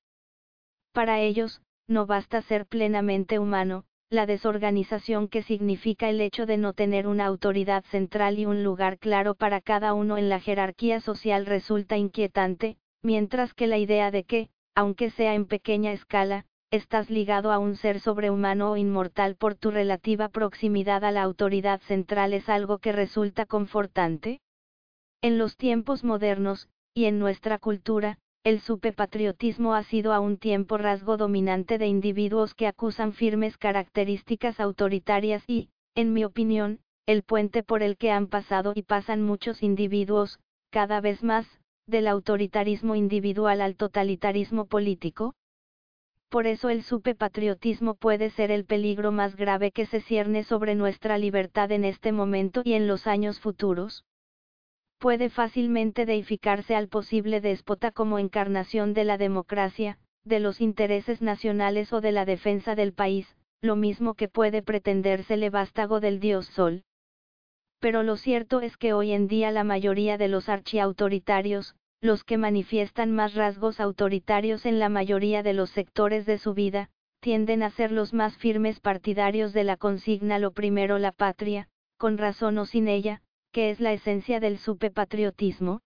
[0.93, 6.73] Para ellos, no basta ser plenamente humano, la desorganización que significa el hecho de no
[6.73, 11.47] tener una autoridad central y un lugar claro para cada uno en la jerarquía social
[11.47, 17.51] resulta inquietante, mientras que la idea de que, aunque sea en pequeña escala, estás ligado
[17.51, 22.49] a un ser sobrehumano o inmortal por tu relativa proximidad a la autoridad central es
[22.49, 24.41] algo que resulta confortante.
[25.23, 30.77] En los tiempos modernos, y en nuestra cultura, el superpatriotismo ha sido a un tiempo
[30.77, 37.63] rasgo dominante de individuos que acusan firmes características autoritarias y, en mi opinión, el puente
[37.63, 40.39] por el que han pasado y pasan muchos individuos,
[40.71, 41.47] cada vez más,
[41.87, 45.35] del autoritarismo individual al totalitarismo político.
[46.29, 51.19] Por eso el superpatriotismo puede ser el peligro más grave que se cierne sobre nuestra
[51.19, 54.05] libertad en este momento y en los años futuros
[54.99, 61.93] puede fácilmente deificarse al posible déspota como encarnación de la democracia, de los intereses nacionales
[61.93, 66.83] o de la defensa del país, lo mismo que puede pretendérsele vástago del dios Sol.
[67.79, 72.39] Pero lo cierto es que hoy en día la mayoría de los archiautoritarios, los que
[72.39, 76.91] manifiestan más rasgos autoritarios en la mayoría de los sectores de su vida,
[77.21, 82.19] tienden a ser los más firmes partidarios de la consigna lo primero la patria, con
[82.19, 83.23] razón o sin ella,
[83.53, 85.81] que es la esencia del supepatriotismo?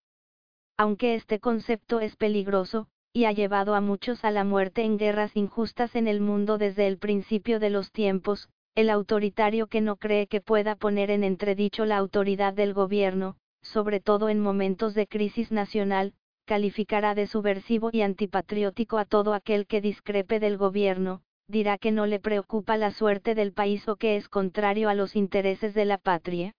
[0.76, 5.36] Aunque este concepto es peligroso, y ha llevado a muchos a la muerte en guerras
[5.36, 10.26] injustas en el mundo desde el principio de los tiempos, el autoritario que no cree
[10.26, 15.50] que pueda poner en entredicho la autoridad del gobierno, sobre todo en momentos de crisis
[15.50, 16.14] nacional,
[16.46, 22.06] calificará de subversivo y antipatriótico a todo aquel que discrepe del gobierno, dirá que no
[22.06, 25.98] le preocupa la suerte del país o que es contrario a los intereses de la
[25.98, 26.54] patria.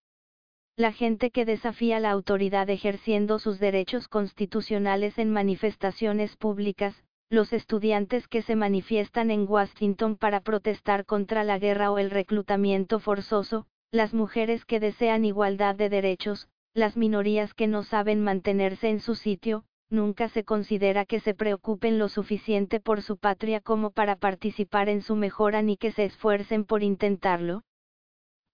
[0.76, 8.28] La gente que desafía la autoridad ejerciendo sus derechos constitucionales en manifestaciones públicas, los estudiantes
[8.28, 14.14] que se manifiestan en Washington para protestar contra la guerra o el reclutamiento forzoso, las
[14.14, 19.64] mujeres que desean igualdad de derechos, las minorías que no saben mantenerse en su sitio,
[19.90, 25.02] nunca se considera que se preocupen lo suficiente por su patria como para participar en
[25.02, 27.64] su mejora ni que se esfuercen por intentarlo.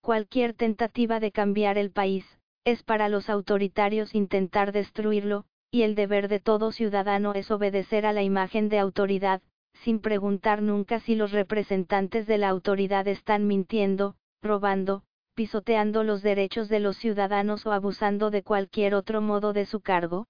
[0.01, 2.25] Cualquier tentativa de cambiar el país,
[2.63, 8.13] es para los autoritarios intentar destruirlo, y el deber de todo ciudadano es obedecer a
[8.13, 9.41] la imagen de autoridad,
[9.83, 15.03] sin preguntar nunca si los representantes de la autoridad están mintiendo, robando,
[15.35, 20.27] pisoteando los derechos de los ciudadanos o abusando de cualquier otro modo de su cargo.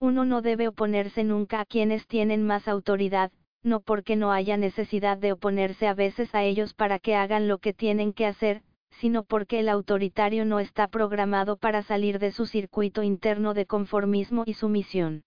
[0.00, 5.18] Uno no debe oponerse nunca a quienes tienen más autoridad, no porque no haya necesidad
[5.18, 9.22] de oponerse a veces a ellos para que hagan lo que tienen que hacer, sino
[9.22, 14.54] porque el autoritario no está programado para salir de su circuito interno de conformismo y
[14.54, 15.22] sumisión.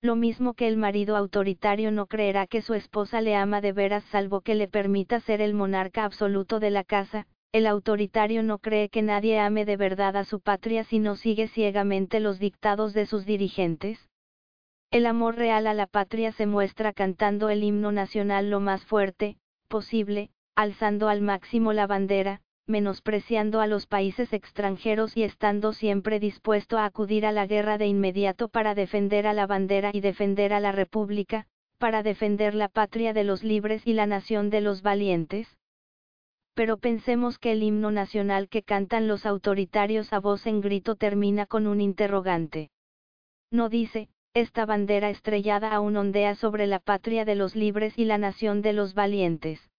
[0.00, 4.04] Lo mismo que el marido autoritario no creerá que su esposa le ama de veras
[4.04, 8.88] salvo que le permita ser el monarca absoluto de la casa, el autoritario no cree
[8.88, 13.06] que nadie ame de verdad a su patria si no sigue ciegamente los dictados de
[13.06, 14.08] sus dirigentes.
[14.90, 19.36] El amor real a la patria se muestra cantando el himno nacional lo más fuerte,
[19.68, 26.78] posible, alzando al máximo la bandera, menospreciando a los países extranjeros y estando siempre dispuesto
[26.78, 30.60] a acudir a la guerra de inmediato para defender a la bandera y defender a
[30.60, 31.46] la República,
[31.78, 35.58] para defender la patria de los libres y la nación de los valientes?
[36.54, 41.46] Pero pensemos que el himno nacional que cantan los autoritarios a voz en grito termina
[41.46, 42.70] con un interrogante.
[43.50, 48.18] No dice, esta bandera estrellada aún ondea sobre la patria de los libres y la
[48.18, 49.70] nación de los valientes.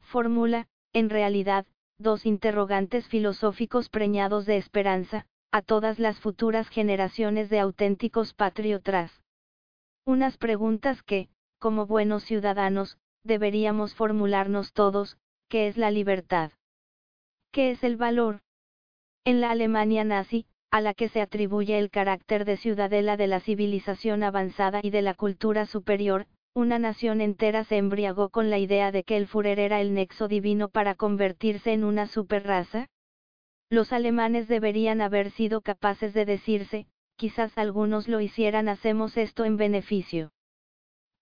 [0.00, 1.66] Fórmula, en realidad,
[2.00, 9.12] dos interrogantes filosóficos preñados de esperanza, a todas las futuras generaciones de auténticos patriotas.
[10.04, 16.52] Unas preguntas que, como buenos ciudadanos, deberíamos formularnos todos, ¿qué es la libertad?
[17.52, 18.40] ¿Qué es el valor?
[19.24, 23.40] En la Alemania nazi, a la que se atribuye el carácter de ciudadela de la
[23.40, 28.90] civilización avanzada y de la cultura superior, una nación entera se embriagó con la idea
[28.90, 32.88] de que el Führer era el nexo divino para convertirse en una superraza.
[33.70, 39.56] Los alemanes deberían haber sido capaces de decirse, quizás algunos lo hicieran, hacemos esto en
[39.56, 40.32] beneficio.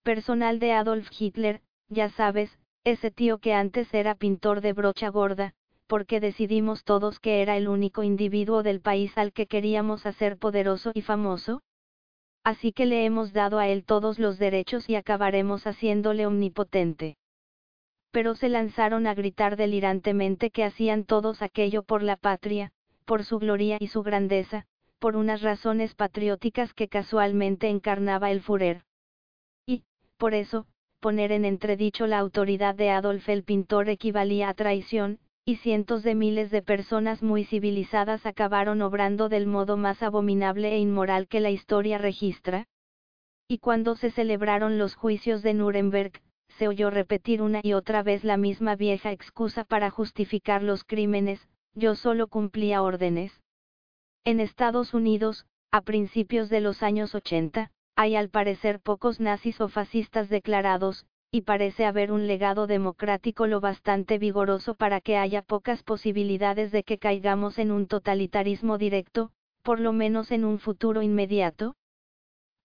[0.03, 5.53] Personal de Adolf Hitler, ya sabes, ese tío que antes era pintor de brocha gorda,
[5.87, 10.93] porque decidimos todos que era el único individuo del país al que queríamos hacer poderoso
[10.95, 11.63] y famoso?
[12.45, 17.17] Así que le hemos dado a él todos los derechos y acabaremos haciéndole omnipotente.
[18.11, 22.73] Pero se lanzaron a gritar delirantemente que hacían todos aquello por la patria,
[23.05, 24.67] por su gloria y su grandeza,
[24.99, 28.83] por unas razones patrióticas que casualmente encarnaba el Führer.
[29.67, 29.85] Y,
[30.17, 30.67] por eso,
[31.01, 36.15] poner en entredicho la autoridad de Adolf el pintor equivalía a traición, y cientos de
[36.15, 41.49] miles de personas muy civilizadas acabaron obrando del modo más abominable e inmoral que la
[41.49, 42.67] historia registra?
[43.49, 46.21] Y cuando se celebraron los juicios de Nuremberg,
[46.59, 51.49] se oyó repetir una y otra vez la misma vieja excusa para justificar los crímenes,
[51.73, 53.41] yo solo cumplía órdenes.
[54.27, 59.71] En Estados Unidos, a principios de los años 80, hay al parecer pocos nazis o
[59.71, 65.83] fascistas declarados, y parece haber un legado democrático lo bastante vigoroso para que haya pocas
[65.83, 69.31] posibilidades de que caigamos en un totalitarismo directo,
[69.63, 71.77] por lo menos en un futuro inmediato.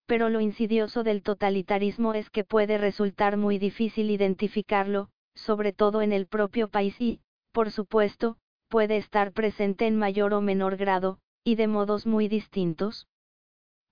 [0.06, 6.14] Pero lo insidioso del totalitarismo es que puede resultar muy difícil identificarlo, sobre todo en
[6.14, 7.19] el propio país y,
[7.51, 8.38] por supuesto,
[8.69, 13.08] puede estar presente en mayor o menor grado, y de modos muy distintos.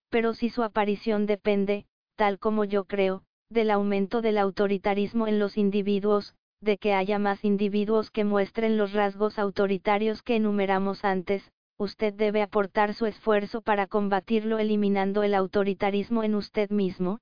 [0.09, 1.85] Pero si su aparición depende,
[2.15, 7.43] tal como yo creo, del aumento del autoritarismo en los individuos, de que haya más
[7.43, 13.87] individuos que muestren los rasgos autoritarios que enumeramos antes, usted debe aportar su esfuerzo para
[13.87, 17.19] combatirlo eliminando el autoritarismo en usted mismo.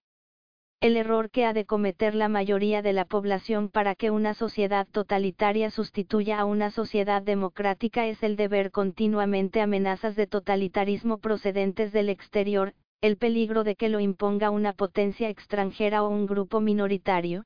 [0.82, 4.88] El error que ha de cometer la mayoría de la población para que una sociedad
[4.90, 11.91] totalitaria sustituya a una sociedad democrática es el de ver continuamente amenazas de totalitarismo procedentes
[11.91, 17.45] del exterior, el peligro de que lo imponga una potencia extranjera o un grupo minoritario?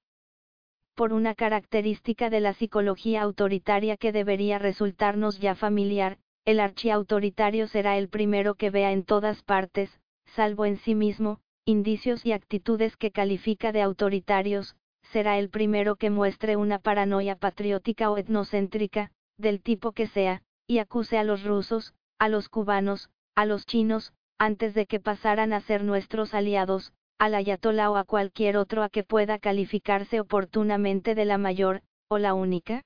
[0.96, 7.98] Por una característica de la psicología autoritaria que debería resultarnos ya familiar, el archiautoritario será
[7.98, 13.12] el primero que vea en todas partes, salvo en sí mismo, indicios y actitudes que
[13.12, 14.76] califica de autoritarios,
[15.12, 20.80] será el primero que muestre una paranoia patriótica o etnocéntrica, del tipo que sea, y
[20.80, 24.14] acuse a los rusos, a los cubanos, a los chinos,
[24.44, 28.90] antes de que pasaran a ser nuestros aliados, al ayatolá o a cualquier otro a
[28.90, 32.82] que pueda calificarse oportunamente de la mayor, o la única?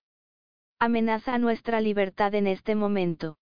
[0.79, 3.37] Amenaza a nuestra libertad en este momento.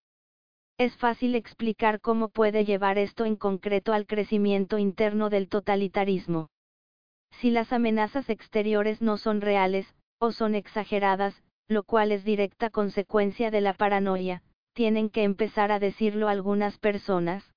[0.78, 6.48] Es fácil explicar cómo puede llevar esto en concreto al crecimiento interno del totalitarismo.
[7.32, 13.50] Si las amenazas exteriores no son reales, o son exageradas, lo cual es directa consecuencia
[13.50, 17.52] de la paranoia, tienen que empezar a decirlo algunas personas.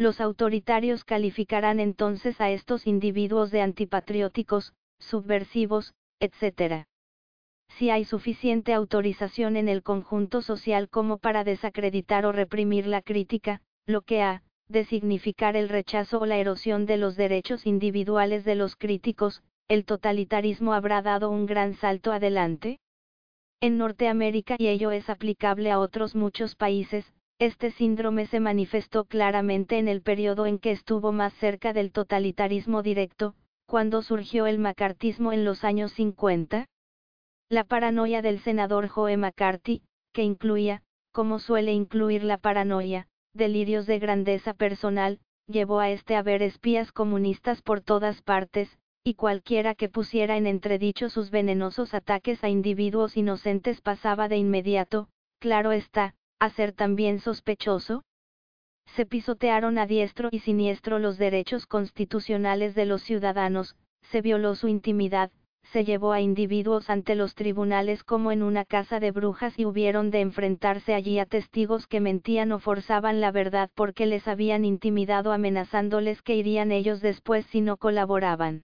[0.00, 6.84] Los autoritarios calificarán entonces a estos individuos de antipatrióticos, subversivos, etc.
[7.76, 13.60] Si hay suficiente autorización en el conjunto social como para desacreditar o reprimir la crítica,
[13.86, 18.54] lo que ha, de significar el rechazo o la erosión de los derechos individuales de
[18.54, 22.78] los críticos, el totalitarismo habrá dado un gran salto adelante.
[23.60, 29.78] En Norteamérica y ello es aplicable a otros muchos países, este síndrome se manifestó claramente
[29.78, 33.34] en el periodo en que estuvo más cerca del totalitarismo directo,
[33.66, 36.66] cuando surgió el macartismo en los años 50.
[37.48, 44.00] La paranoia del senador Joe McCarthy, que incluía, como suele incluir la paranoia, delirios de
[44.00, 49.88] grandeza personal, llevó a este a ver espías comunistas por todas partes, y cualquiera que
[49.88, 55.08] pusiera en entredicho sus venenosos ataques a individuos inocentes pasaba de inmediato,
[55.38, 58.04] claro está, a ser también sospechoso?
[58.94, 64.68] Se pisotearon a diestro y siniestro los derechos constitucionales de los ciudadanos, se violó su
[64.68, 65.30] intimidad,
[65.72, 70.10] se llevó a individuos ante los tribunales como en una casa de brujas y hubieron
[70.10, 75.32] de enfrentarse allí a testigos que mentían o forzaban la verdad porque les habían intimidado
[75.32, 78.62] amenazándoles que irían ellos después si no colaboraban.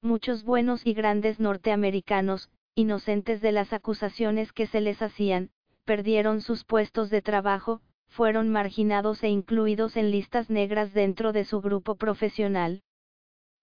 [0.00, 5.50] Muchos buenos y grandes norteamericanos, inocentes de las acusaciones que se les hacían,
[5.84, 11.60] perdieron sus puestos de trabajo, fueron marginados e incluidos en listas negras dentro de su
[11.60, 12.82] grupo profesional.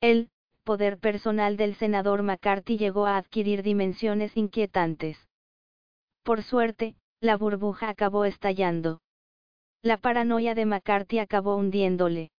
[0.02, 0.30] El
[0.64, 5.18] poder personal del senador McCarthy llegó a adquirir dimensiones inquietantes.
[6.24, 9.02] Por suerte, la burbuja acabó estallando.
[9.82, 12.32] La paranoia de McCarthy acabó hundiéndole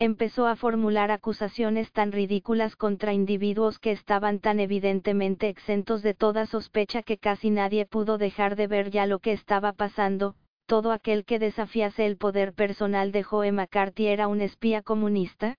[0.00, 6.46] empezó a formular acusaciones tan ridículas contra individuos que estaban tan evidentemente exentos de toda
[6.46, 10.36] sospecha que casi nadie pudo dejar de ver ya lo que estaba pasando,
[10.66, 15.56] todo aquel que desafiase el poder personal de Joe McCarthy era un espía comunista.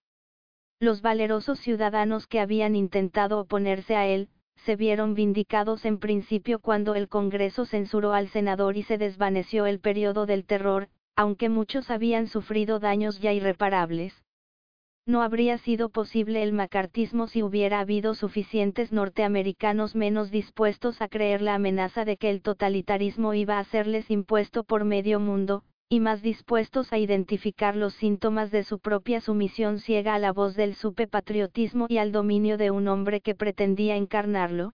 [0.79, 4.29] Los valerosos ciudadanos que habían intentado oponerse a él,
[4.63, 9.81] se vieron vindicados en principio cuando el Congreso censuró al senador y se desvaneció el
[9.81, 10.87] periodo del terror,
[11.17, 14.13] aunque muchos habían sufrido daños ya irreparables.
[15.09, 21.41] No habría sido posible el macartismo si hubiera habido suficientes norteamericanos menos dispuestos a creer
[21.41, 26.21] la amenaza de que el totalitarismo iba a serles impuesto por medio mundo, y más
[26.21, 31.07] dispuestos a identificar los síntomas de su propia sumisión ciega a la voz del supe
[31.07, 34.73] patriotismo y al dominio de un hombre que pretendía encarnarlo.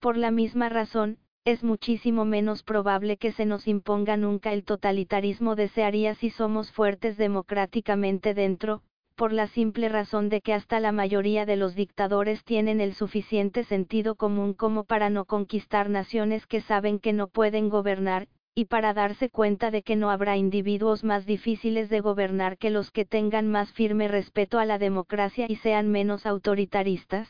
[0.00, 5.56] Por la misma razón, es muchísimo menos probable que se nos imponga nunca el totalitarismo
[5.56, 8.82] desearía si somos fuertes democráticamente dentro,
[9.20, 13.64] por la simple razón de que hasta la mayoría de los dictadores tienen el suficiente
[13.64, 18.94] sentido común como para no conquistar naciones que saben que no pueden gobernar, y para
[18.94, 23.46] darse cuenta de que no habrá individuos más difíciles de gobernar que los que tengan
[23.46, 27.28] más firme respeto a la democracia y sean menos autoritaristas.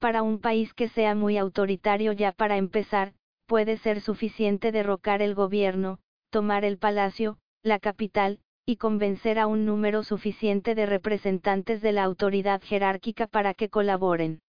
[0.00, 3.14] Para un país que sea muy autoritario ya para empezar,
[3.46, 5.98] puede ser suficiente derrocar el gobierno,
[6.28, 12.02] tomar el palacio, la capital, y convencer a un número suficiente de representantes de la
[12.02, 14.40] autoridad jerárquica para que colaboren.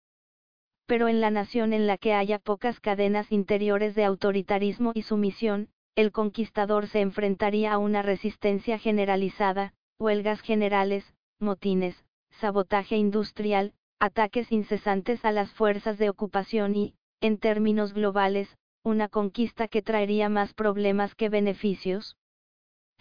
[0.86, 5.68] Pero en la nación en la que haya pocas cadenas interiores de autoritarismo y sumisión,
[5.96, 15.24] el conquistador se enfrentaría a una resistencia generalizada, huelgas generales, motines, sabotaje industrial, ataques incesantes
[15.24, 21.14] a las fuerzas de ocupación y, en términos globales, una conquista que traería más problemas
[21.14, 22.16] que beneficios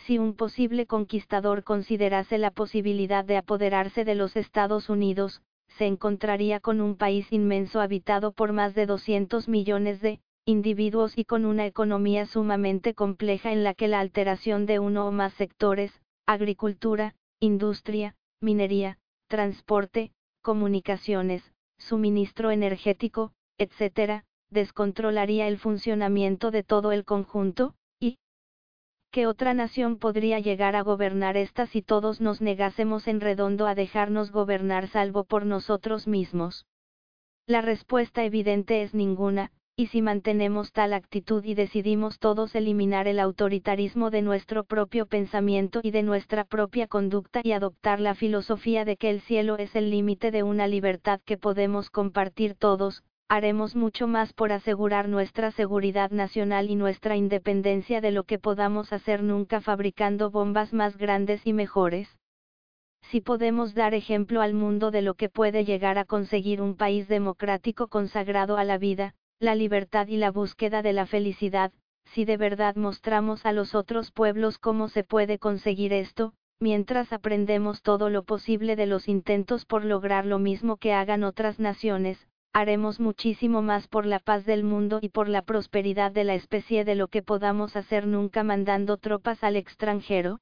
[0.05, 5.41] si un posible conquistador considerase la posibilidad de apoderarse de los Estados Unidos,
[5.77, 11.23] se encontraría con un país inmenso habitado por más de 200 millones de individuos y
[11.23, 16.01] con una economía sumamente compleja en la que la alteración de uno o más sectores,
[16.25, 27.73] agricultura, industria, minería, transporte, comunicaciones, suministro energético, etc., descontrolaría el funcionamiento de todo el conjunto,
[29.13, 33.75] ¿Qué otra nación podría llegar a gobernar esta si todos nos negásemos en redondo a
[33.75, 36.65] dejarnos gobernar salvo por nosotros mismos?
[37.45, 43.19] La respuesta evidente es ninguna, y si mantenemos tal actitud y decidimos todos eliminar el
[43.19, 48.97] autoritarismo de nuestro propio pensamiento y de nuestra propia conducta y adoptar la filosofía de
[48.97, 54.07] que el cielo es el límite de una libertad que podemos compartir todos, haremos mucho
[54.07, 59.61] más por asegurar nuestra seguridad nacional y nuestra independencia de lo que podamos hacer nunca
[59.61, 62.17] fabricando bombas más grandes y mejores.
[63.09, 67.07] Si podemos dar ejemplo al mundo de lo que puede llegar a conseguir un país
[67.07, 71.71] democrático consagrado a la vida, la libertad y la búsqueda de la felicidad,
[72.05, 77.81] si de verdad mostramos a los otros pueblos cómo se puede conseguir esto, mientras aprendemos
[77.81, 82.99] todo lo posible de los intentos por lograr lo mismo que hagan otras naciones, haremos
[82.99, 86.93] muchísimo más por la paz del mundo y por la prosperidad de la especie de
[86.93, 90.39] lo que podamos hacer nunca mandando tropas al extranjero.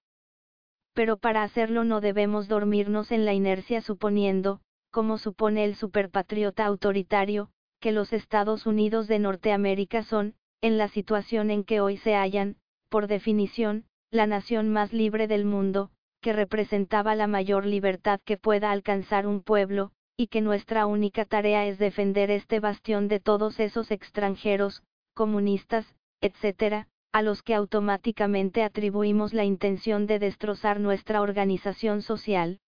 [0.94, 4.60] Pero para hacerlo no debemos dormirnos en la inercia suponiendo,
[4.92, 7.50] como supone el superpatriota autoritario,
[7.80, 12.58] que los Estados Unidos de Norteamérica son, en la situación en que hoy se hallan,
[12.90, 15.92] por definición, la nación más libre del mundo,
[16.22, 21.66] que representaba la mayor libertad que pueda alcanzar un pueblo, y que nuestra única tarea
[21.66, 24.84] es defender este bastión de todos esos extranjeros,
[25.16, 32.60] comunistas, etc., a los que automáticamente atribuimos la intención de destrozar nuestra organización social.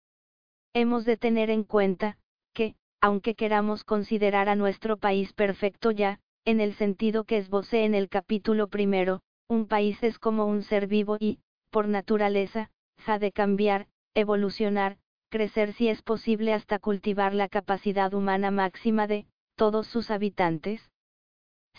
[0.73, 2.17] Hemos de tener en cuenta,
[2.55, 7.93] que, aunque queramos considerar a nuestro país perfecto ya, en el sentido que esbocé en
[7.93, 11.37] el capítulo primero, un país es como un ser vivo y,
[11.69, 12.71] por naturaleza,
[13.05, 14.97] ha de cambiar, evolucionar,
[15.33, 20.91] crecer si es posible hasta cultivar la capacidad humana máxima de, todos sus habitantes.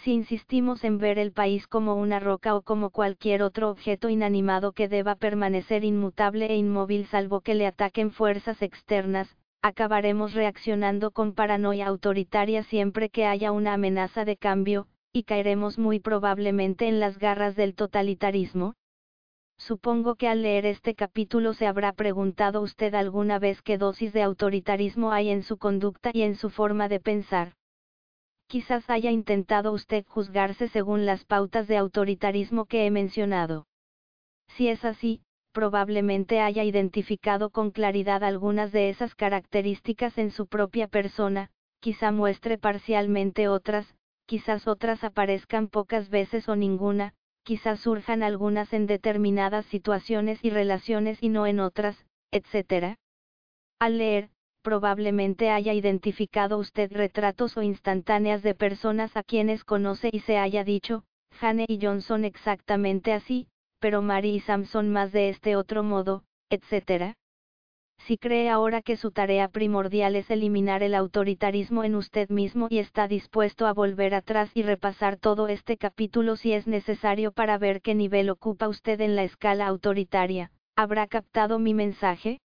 [0.02, 4.72] Si insistimos en ver el país como una roca o como cualquier otro objeto inanimado
[4.72, 11.32] que deba permanecer inmutable e inmóvil salvo que le ataquen fuerzas externas, acabaremos reaccionando con
[11.32, 17.20] paranoia autoritaria siempre que haya una amenaza de cambio, y caeremos muy probablemente en las
[17.20, 18.74] garras del totalitarismo.
[19.58, 24.22] Supongo que al leer este capítulo se habrá preguntado usted alguna vez qué dosis de
[24.22, 27.52] autoritarismo hay en su conducta y en su forma de pensar.
[28.46, 33.66] Quizás haya intentado usted juzgarse según las pautas de autoritarismo que he mencionado.
[34.48, 40.88] Si es así, probablemente haya identificado con claridad algunas de esas características en su propia
[40.88, 41.50] persona,
[41.80, 43.94] quizá muestre parcialmente otras,
[44.26, 51.22] quizás otras aparezcan pocas veces o ninguna, quizás surjan algunas en determinadas situaciones y relaciones
[51.22, 52.96] y no en otras, etc.
[53.78, 54.30] Al leer,
[54.62, 60.64] probablemente haya identificado usted retratos o instantáneas de personas a quienes conoce y se haya
[60.64, 61.04] dicho,
[61.38, 63.46] Jane y John son exactamente así,
[63.78, 67.14] pero Mary y Sam son más de este otro modo, etc.
[68.06, 72.78] Si cree ahora que su tarea primordial es eliminar el autoritarismo en usted mismo y
[72.78, 77.80] está dispuesto a volver atrás y repasar todo este capítulo si es necesario para ver
[77.80, 82.42] qué nivel ocupa usted en la escala autoritaria, ¿habrá captado mi mensaje?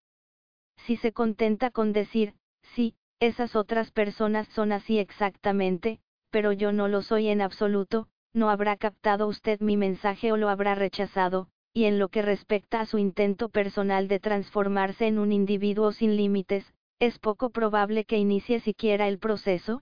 [0.78, 6.88] Si se contenta con decir, sí, esas otras personas son así exactamente, pero yo no
[6.88, 11.86] lo soy en absoluto, no habrá captado usted mi mensaje o lo habrá rechazado, y
[11.86, 16.74] en lo que respecta a su intento personal de transformarse en un individuo sin límites,
[17.00, 19.82] es poco probable que inicie siquiera el proceso.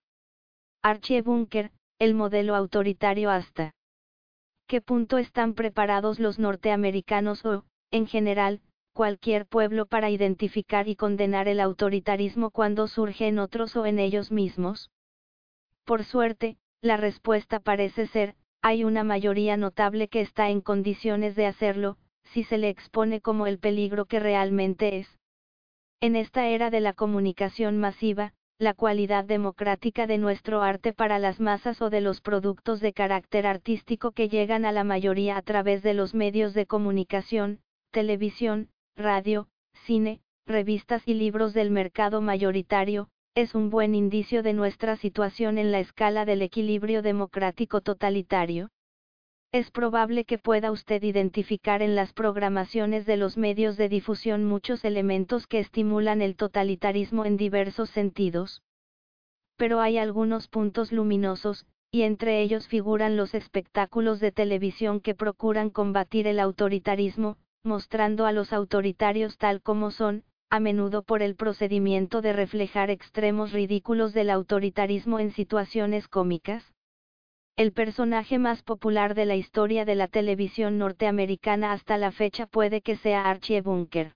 [0.84, 3.74] Archie Bunker, el modelo autoritario hasta.
[4.68, 8.62] ¿Qué punto están preparados los norteamericanos o, en general,
[8.94, 14.32] cualquier pueblo para identificar y condenar el autoritarismo cuando surge en otros o en ellos
[14.32, 14.92] mismos?
[15.86, 21.46] Por suerte, la respuesta parece ser, hay una mayoría notable que está en condiciones de
[21.46, 25.08] hacerlo, si se le expone como el peligro que realmente es.
[26.02, 31.40] En esta era de la comunicación masiva, la cualidad democrática de nuestro arte para las
[31.40, 35.84] masas o de los productos de carácter artístico que llegan a la mayoría a través
[35.84, 37.60] de los medios de comunicación,
[37.92, 39.48] televisión, radio,
[39.86, 45.72] cine, revistas y libros del mercado mayoritario, es un buen indicio de nuestra situación en
[45.72, 48.72] la escala del equilibrio democrático totalitario.
[49.52, 54.84] Es probable que pueda usted identificar en las programaciones de los medios de difusión muchos
[54.84, 58.64] elementos que estimulan el totalitarismo en diversos sentidos.
[59.56, 65.70] Pero hay algunos puntos luminosos, y entre ellos figuran los espectáculos de televisión que procuran
[65.70, 72.22] combatir el autoritarismo, mostrando a los autoritarios tal como son, a menudo por el procedimiento
[72.22, 76.64] de reflejar extremos ridículos del autoritarismo en situaciones cómicas.
[77.58, 82.82] El personaje más popular de la historia de la televisión norteamericana hasta la fecha puede
[82.82, 84.14] que sea Archie Bunker.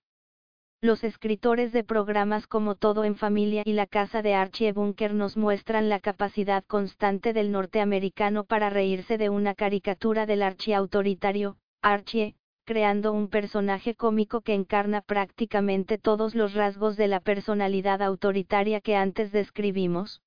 [0.79, 5.37] Los escritores de programas como Todo en Familia y La Casa de Archie Bunker nos
[5.37, 12.35] muestran la capacidad constante del norteamericano para reírse de una caricatura del Archie autoritario, Archie,
[12.71, 18.95] creando un personaje cómico que encarna prácticamente todos los rasgos de la personalidad autoritaria que
[18.95, 20.21] antes describimos.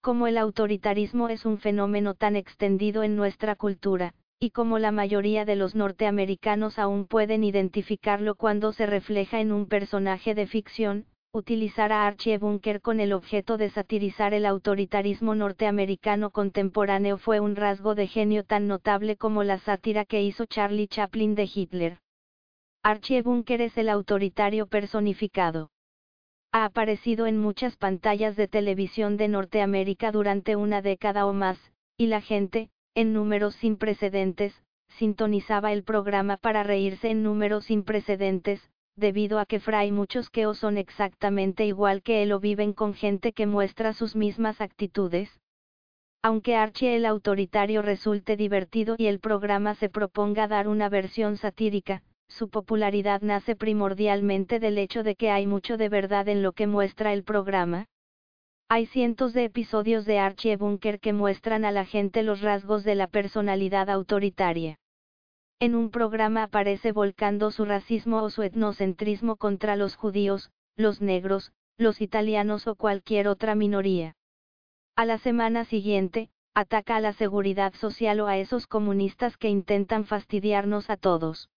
[0.00, 5.44] Como el autoritarismo es un fenómeno tan extendido en nuestra cultura, y como la mayoría
[5.44, 11.92] de los norteamericanos aún pueden identificarlo cuando se refleja en un personaje de ficción, utilizar
[11.92, 17.94] a Archie Bunker con el objeto de satirizar el autoritarismo norteamericano contemporáneo fue un rasgo
[17.94, 21.98] de genio tan notable como la sátira que hizo Charlie Chaplin de Hitler.
[22.82, 25.70] Archie Bunker es el autoritario personificado.
[26.50, 31.58] Ha aparecido en muchas pantallas de televisión de Norteamérica durante una década o más,
[31.98, 34.62] y la gente, en números sin precedentes,
[34.96, 40.46] sintonizaba el programa para reírse en números sin precedentes, debido a que Fray muchos que
[40.46, 45.30] o son exactamente igual que él o viven con gente que muestra sus mismas actitudes.
[46.22, 52.02] Aunque Archie el autoritario resulte divertido y el programa se proponga dar una versión satírica,
[52.28, 56.66] su popularidad nace primordialmente del hecho de que hay mucho de verdad en lo que
[56.66, 57.86] muestra el programa.
[58.68, 62.96] Hay cientos de episodios de Archie Bunker que muestran a la gente los rasgos de
[62.96, 64.76] la personalidad autoritaria.
[65.60, 71.52] En un programa aparece volcando su racismo o su etnocentrismo contra los judíos, los negros,
[71.76, 74.14] los italianos o cualquier otra minoría.
[74.94, 80.04] A la semana siguiente, ataca a la seguridad social o a esos comunistas que intentan
[80.04, 81.50] fastidiarnos a todos.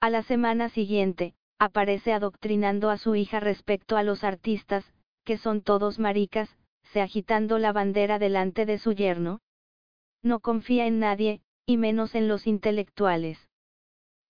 [0.00, 4.90] A la semana siguiente, aparece adoctrinando a su hija respecto a los artistas,
[5.24, 6.48] que son todos maricas,
[6.92, 9.40] se agitando la bandera delante de su yerno.
[10.22, 13.46] No confía en nadie, y menos en los intelectuales.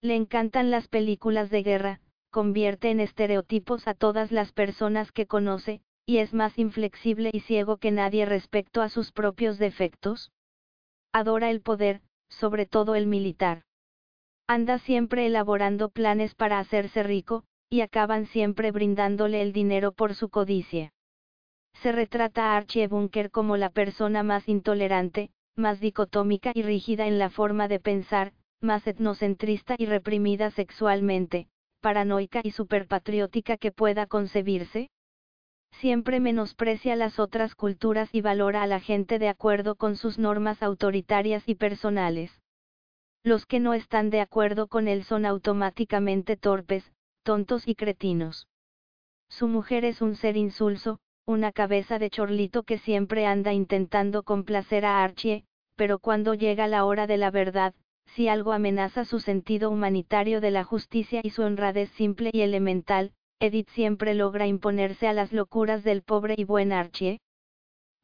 [0.02, 2.00] Le encantan las películas de guerra,
[2.32, 7.76] convierte en estereotipos a todas las personas que conoce, y es más inflexible y ciego
[7.76, 10.32] que nadie respecto a sus propios defectos?
[11.12, 13.62] Adora el poder, sobre todo el militar.
[14.48, 20.28] Anda siempre elaborando planes para hacerse rico, y acaban siempre brindándole el dinero por su
[20.28, 20.90] codicia.
[21.82, 27.18] Se retrata a Archie Bunker como la persona más intolerante, más dicotómica y rígida en
[27.18, 31.48] la forma de pensar, más etnocentrista y reprimida sexualmente,
[31.80, 34.90] paranoica y superpatriótica que pueda concebirse,
[35.72, 40.62] siempre menosprecia las otras culturas y valora a la gente de acuerdo con sus normas
[40.62, 42.40] autoritarias y personales.
[43.22, 46.90] Los que no están de acuerdo con él son automáticamente torpes,
[47.22, 48.48] tontos y cretinos.
[49.28, 54.86] Su mujer es un ser insulso, una cabeza de chorlito que siempre anda intentando complacer
[54.86, 55.44] a Archie,
[55.78, 57.72] pero cuando llega la hora de la verdad,
[58.04, 63.12] si algo amenaza su sentido humanitario de la justicia y su honradez simple y elemental,
[63.38, 67.20] Edith siempre logra imponerse a las locuras del pobre y buen Archie.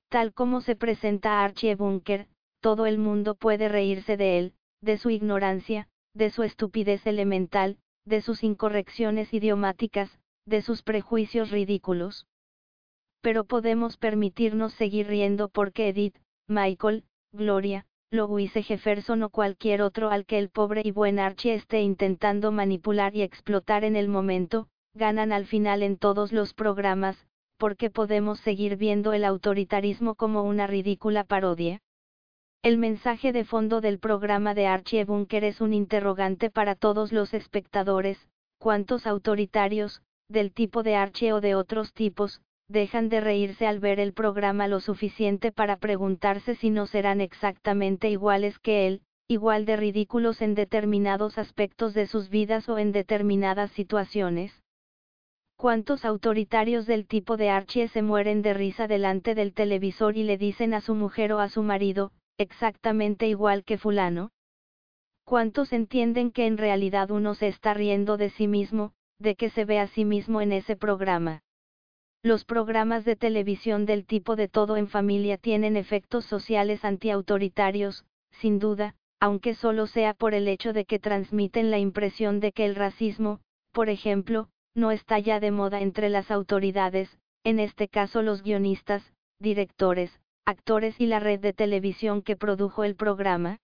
[0.09, 2.29] Tal como se presenta Archie Bunker,
[2.61, 8.21] todo el mundo puede reírse de él, de su ignorancia, de su estupidez elemental, de
[8.21, 12.29] sus incorrecciones idiomáticas, de sus prejuicios ridículos.
[13.21, 17.05] Pero podemos permitirnos seguir riendo porque Edith, Michael,
[17.35, 22.53] Gloria, Louise Jefferson o cualquier otro al que el pobre y buen Archie esté intentando
[22.53, 27.27] manipular y explotar en el momento, ganan al final en todos los programas,
[27.59, 31.81] porque podemos seguir viendo el autoritarismo como una ridícula parodia.
[32.63, 37.35] El mensaje de fondo del programa de Archie Bunker es un interrogante para todos los
[37.35, 43.79] espectadores, ¿cuántos autoritarios, del tipo de Archie o de otros tipos, dejan de reírse al
[43.79, 49.65] ver el programa lo suficiente para preguntarse si no serán exactamente iguales que él, igual
[49.65, 54.53] de ridículos en determinados aspectos de sus vidas o en determinadas situaciones?
[55.57, 60.37] ¿Cuántos autoritarios del tipo de Archie se mueren de risa delante del televisor y le
[60.37, 64.31] dicen a su mujer o a su marido, exactamente igual que fulano?
[65.25, 69.65] ¿Cuántos entienden que en realidad uno se está riendo de sí mismo, de que se
[69.65, 71.41] ve a sí mismo en ese programa?
[72.25, 78.59] Los programas de televisión del tipo de todo en familia tienen efectos sociales antiautoritarios, sin
[78.59, 82.77] duda, aunque solo sea por el hecho de que transmiten la impresión de que el
[82.77, 83.41] racismo,
[83.73, 89.13] por ejemplo, no está ya de moda entre las autoridades, en este caso los guionistas,
[89.39, 93.59] directores, actores y la red de televisión que produjo el programa?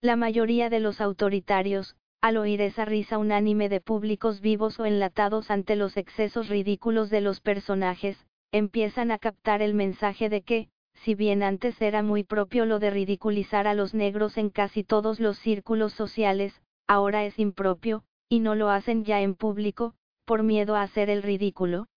[0.00, 5.50] La mayoría de los autoritarios, al oír esa risa unánime de públicos vivos o enlatados
[5.50, 8.16] ante los excesos ridículos de los personajes,
[8.50, 12.88] empiezan a captar el mensaje de que, si bien antes era muy propio lo de
[12.88, 18.54] ridiculizar a los negros en casi todos los círculos sociales, ahora es impropio, y no
[18.54, 19.92] lo hacen ya en público,
[20.24, 21.88] por miedo a hacer el ridículo?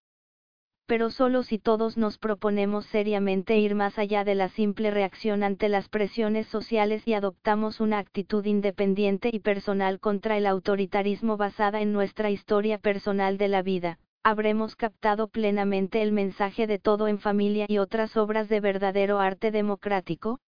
[0.87, 5.67] Pero solo si todos nos proponemos seriamente ir más allá de la simple reacción ante
[5.67, 11.91] las presiones sociales y adoptamos una actitud independiente y personal contra el autoritarismo basada en
[11.91, 17.65] nuestra historia personal de la vida, habremos captado plenamente el mensaje de todo en familia
[17.67, 20.39] y otras obras de verdadero arte democrático?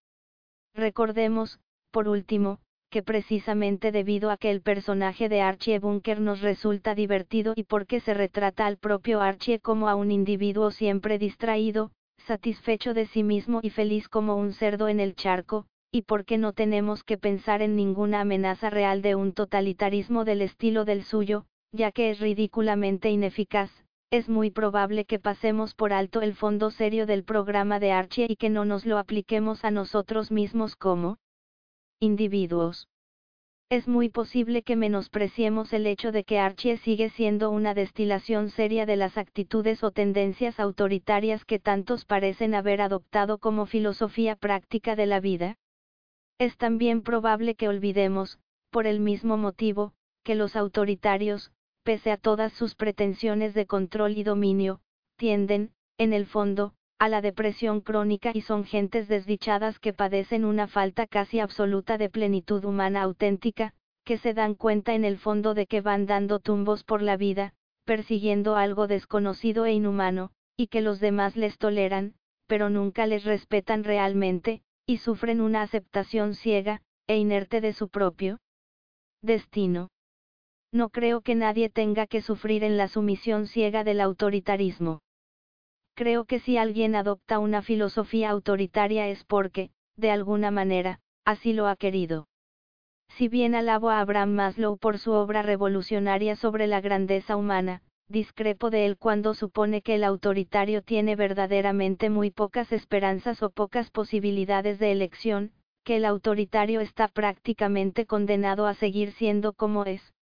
[0.73, 1.59] Recordemos,
[1.91, 2.59] por último,
[2.89, 7.99] que precisamente debido a que el personaje de Archie Bunker nos resulta divertido y porque
[7.99, 13.59] se retrata al propio Archie como a un individuo siempre distraído, satisfecho de sí mismo
[13.61, 17.75] y feliz como un cerdo en el charco, y porque no tenemos que pensar en
[17.75, 23.71] ninguna amenaza real de un totalitarismo del estilo del suyo, ya que es ridículamente ineficaz,
[24.11, 28.35] es muy probable que pasemos por alto el fondo serio del programa de Archie y
[28.35, 31.17] que no nos lo apliquemos a nosotros mismos como
[31.99, 32.87] individuos.
[33.69, 38.87] Es muy posible que menospreciemos el hecho de que Archie sigue siendo una destilación seria
[38.87, 45.05] de las actitudes o tendencias autoritarias que tantos parecen haber adoptado como filosofía práctica de
[45.05, 45.57] la vida.
[46.39, 48.39] Es también probable que olvidemos,
[48.71, 51.51] por el mismo motivo, que los autoritarios,
[51.83, 54.81] pese a todas sus pretensiones de control y dominio,
[55.17, 60.67] tienden, en el fondo, a la depresión crónica y son gentes desdichadas que padecen una
[60.67, 65.65] falta casi absoluta de plenitud humana auténtica, que se dan cuenta en el fondo de
[65.65, 67.53] que van dando tumbos por la vida,
[67.85, 72.15] persiguiendo algo desconocido e inhumano, y que los demás les toleran,
[72.47, 78.39] pero nunca les respetan realmente, y sufren una aceptación ciega, e inerte de su propio
[79.21, 79.89] destino.
[80.73, 84.99] No creo que nadie tenga que sufrir en la sumisión ciega del autoritarismo.
[85.99, 91.67] Creo que si alguien adopta una filosofía autoritaria es porque, de alguna manera, así lo
[91.67, 92.29] ha querido.
[93.17, 98.69] Si bien alabo a Abraham Maslow por su obra revolucionaria sobre la grandeza humana, discrepo
[98.69, 104.79] de él cuando supone que el autoritario tiene verdaderamente muy pocas esperanzas o pocas posibilidades
[104.79, 105.51] de elección,
[105.83, 110.13] que el autoritario está prácticamente condenado a seguir siendo como es.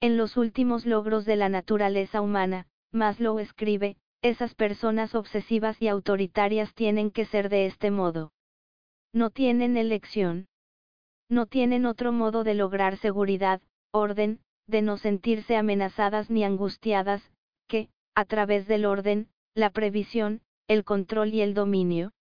[0.00, 6.72] En los últimos logros de la naturaleza humana, Maslow escribe, esas personas obsesivas y autoritarias
[6.72, 8.32] tienen que ser de este modo.
[9.12, 10.46] No tienen elección.
[11.28, 13.60] No tienen otro modo de lograr seguridad,
[13.92, 17.22] orden, de no sentirse amenazadas ni angustiadas,
[17.68, 22.12] que, a través del orden, la previsión, el control y el dominio.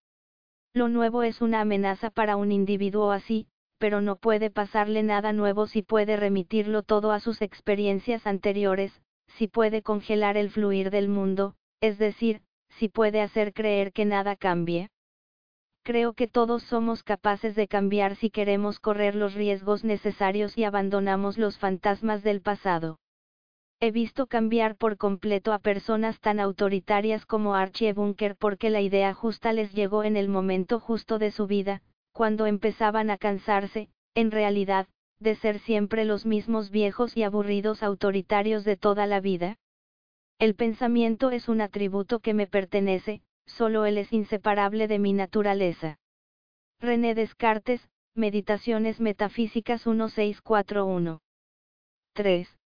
[0.73, 5.67] Lo nuevo es una amenaza para un individuo así, pero no puede pasarle nada nuevo
[5.67, 8.91] si puede remitirlo todo a sus experiencias anteriores,
[9.37, 14.37] si puede congelar el fluir del mundo, es decir, si puede hacer creer que nada
[14.37, 14.89] cambie.
[15.83, 21.37] Creo que todos somos capaces de cambiar si queremos correr los riesgos necesarios y abandonamos
[21.37, 22.99] los fantasmas del pasado.
[23.81, 29.13] He visto cambiar por completo a personas tan autoritarias como Archie Bunker porque la idea
[29.13, 31.81] justa les llegó en el momento justo de su vida,
[32.13, 34.87] cuando empezaban a cansarse, en realidad,
[35.19, 39.57] de ser siempre los mismos viejos y aburridos autoritarios de toda la vida.
[40.39, 45.99] El pensamiento es un atributo que me pertenece, solo él es inseparable de mi naturaleza.
[46.79, 51.21] René Descartes, Meditaciones Metafísicas 1641.
[52.13, 52.59] 3.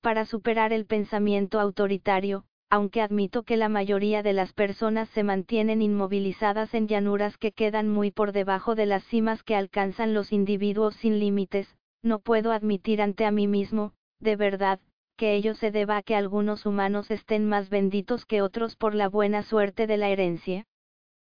[0.00, 5.82] Para superar el pensamiento autoritario, aunque admito que la mayoría de las personas se mantienen
[5.82, 10.94] inmovilizadas en llanuras que quedan muy por debajo de las cimas que alcanzan los individuos
[10.96, 14.80] sin límites, no puedo admitir ante a mí mismo, de verdad,
[15.20, 19.10] que ello se deba a que algunos humanos estén más benditos que otros por la
[19.10, 20.64] buena suerte de la herencia?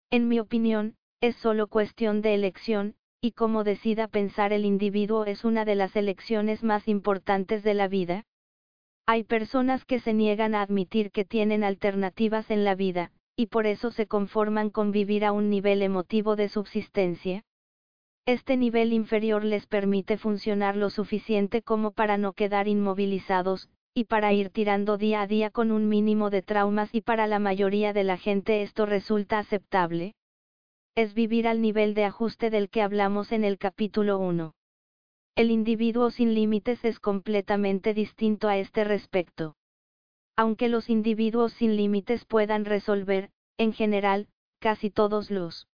[0.09, 5.43] En mi opinión, es solo cuestión de elección, y cómo decida pensar el individuo es
[5.43, 8.23] una de las elecciones más importantes de la vida.
[9.05, 13.67] Hay personas que se niegan a admitir que tienen alternativas en la vida, y por
[13.67, 17.43] eso se conforman con vivir a un nivel emotivo de subsistencia.
[18.25, 24.33] Este nivel inferior les permite funcionar lo suficiente como para no quedar inmovilizados, y para
[24.33, 28.03] ir tirando día a día con un mínimo de traumas y para la mayoría de
[28.03, 30.15] la gente esto resulta aceptable.
[30.95, 34.53] Es vivir al nivel de ajuste del que hablamos en el capítulo 1.
[35.35, 39.55] El individuo sin límites es completamente distinto a este respecto.
[40.35, 44.27] Aunque los individuos sin límites puedan resolver, en general,
[44.59, 45.67] casi todos los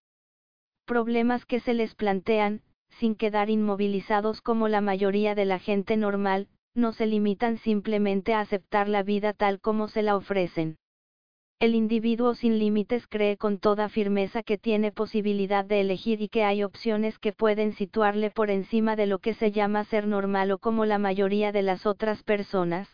[0.86, 2.64] problemas que se les plantean,
[3.00, 8.40] sin quedar inmovilizados como la mayoría de la gente normal, no se limitan simplemente a
[8.40, 10.78] aceptar la vida tal como se la ofrecen.
[11.62, 16.46] El individuo sin límites cree con toda firmeza que tiene posibilidad de elegir y que
[16.46, 20.58] hay opciones que pueden situarle por encima de lo que se llama ser normal o
[20.58, 22.88] como la mayoría de las otras personas.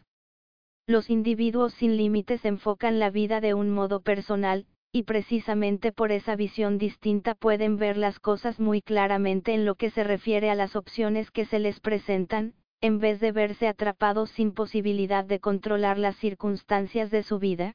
[0.87, 6.35] Los individuos sin límites enfocan la vida de un modo personal, y precisamente por esa
[6.35, 10.75] visión distinta pueden ver las cosas muy claramente en lo que se refiere a las
[10.75, 16.15] opciones que se les presentan, en vez de verse atrapados sin posibilidad de controlar las
[16.17, 17.73] circunstancias de su vida.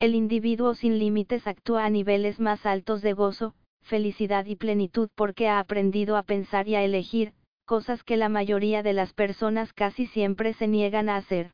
[0.00, 5.48] El individuo sin límites actúa a niveles más altos de gozo, felicidad y plenitud porque
[5.48, 7.32] ha aprendido a pensar y a elegir,
[7.64, 11.52] cosas que la mayoría de las personas casi siempre se niegan a hacer.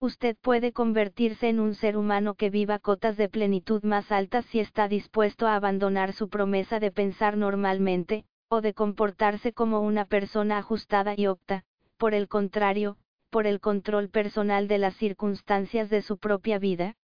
[0.00, 4.58] Usted puede convertirse en un ser humano que viva cotas de plenitud más altas si
[4.58, 10.58] está dispuesto a abandonar su promesa de pensar normalmente, o de comportarse como una persona
[10.58, 11.64] ajustada y opta,
[12.02, 12.96] por el contrario,
[13.30, 16.96] por el control personal de las circunstancias de su propia vida.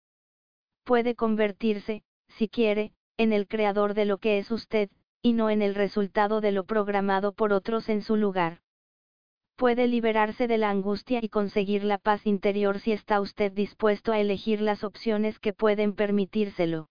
[0.85, 4.89] Puede convertirse, si quiere, en el creador de lo que es usted,
[5.21, 8.63] y no en el resultado de lo programado por otros en su lugar.
[9.55, 14.19] Puede liberarse de la angustia y conseguir la paz interior si está usted dispuesto a
[14.19, 16.89] elegir las opciones que pueden permitírselo.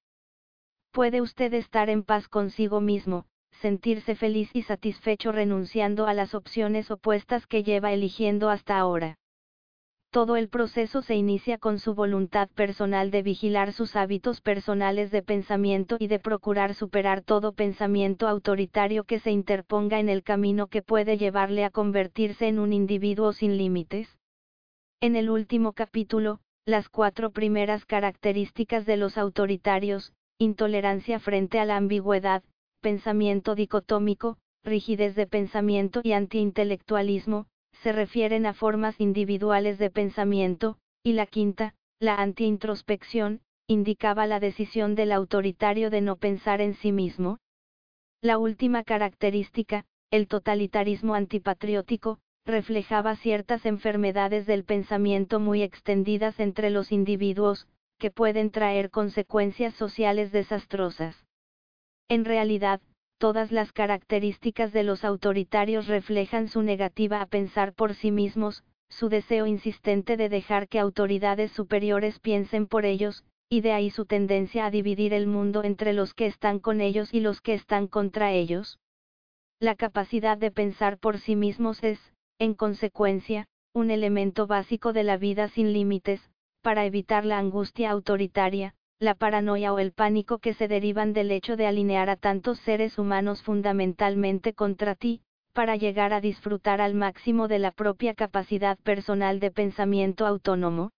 [0.92, 3.25] Puede usted estar en paz consigo mismo,
[3.61, 9.17] sentirse feliz y satisfecho renunciando a las opciones opuestas que lleva eligiendo hasta ahora.
[10.11, 15.22] Todo el proceso se inicia con su voluntad personal de vigilar sus hábitos personales de
[15.22, 20.82] pensamiento y de procurar superar todo pensamiento autoritario que se interponga en el camino que
[20.82, 24.17] puede llevarle a convertirse en un individuo sin límites.
[25.01, 31.75] En el último capítulo, las cuatro primeras características de los autoritarios, intolerancia frente a la
[31.75, 32.42] ambigüedad,
[32.86, 37.48] pensamiento dicotómico, rigidez de pensamiento y antiintelectualismo,
[37.82, 44.94] se refieren a formas individuales de pensamiento, y la quinta, la anti-introspección, indicaba la decisión
[44.94, 47.40] del autoritario de no pensar en sí mismo.
[48.22, 56.92] La última característica, el totalitarismo antipatriótico, reflejaba ciertas enfermedades del pensamiento muy extendidas entre los
[56.92, 61.25] individuos, que pueden traer consecuencias sociales desastrosas.
[62.08, 62.82] En realidad,
[63.17, 69.09] todas las características de los autoritarios reflejan su negativa a pensar por sí mismos, su
[69.09, 74.66] deseo insistente de dejar que autoridades superiores piensen por ellos, y de ahí su tendencia
[74.66, 78.32] a dividir el mundo entre los que están con ellos y los que están contra
[78.32, 78.80] ellos.
[79.59, 82.00] La capacidad de pensar por sí mismos es,
[82.40, 86.22] en consecuencia, un elemento básico de la vida sin límites,
[86.61, 91.57] para evitar la angustia autoritaria, la paranoia o el pánico que se derivan del hecho
[91.57, 95.22] de alinear a tantos seres humanos fundamentalmente contra ti,
[95.53, 100.91] para llegar a disfrutar al máximo de la propia capacidad personal de pensamiento autónomo?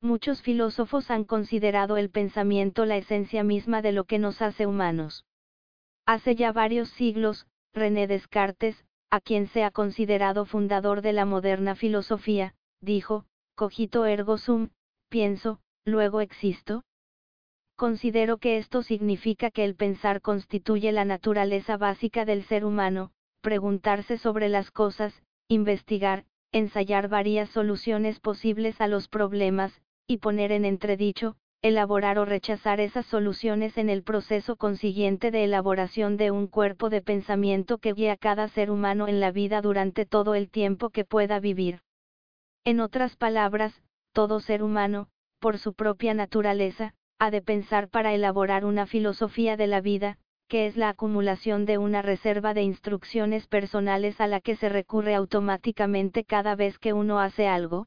[0.00, 5.24] Muchos filósofos han considerado el pensamiento la esencia misma de lo que nos hace humanos.
[6.06, 11.76] Hace ya varios siglos, René Descartes, a quien se ha considerado fundador de la moderna
[11.76, 14.70] filosofía, dijo, cogito ergo sum,
[15.08, 16.82] pienso, luego existo.
[17.82, 24.18] Considero que esto significa que el pensar constituye la naturaleza básica del ser humano, preguntarse
[24.18, 31.34] sobre las cosas, investigar, ensayar varias soluciones posibles a los problemas, y poner en entredicho,
[31.60, 37.02] elaborar o rechazar esas soluciones en el proceso consiguiente de elaboración de un cuerpo de
[37.02, 41.04] pensamiento que guía a cada ser humano en la vida durante todo el tiempo que
[41.04, 41.80] pueda vivir.
[42.62, 45.08] En otras palabras, todo ser humano,
[45.40, 50.18] por su propia naturaleza, ha de pensar para elaborar una filosofía de la vida,
[50.48, 55.14] que es la acumulación de una reserva de instrucciones personales a la que se recurre
[55.14, 57.86] automáticamente cada vez que uno hace algo.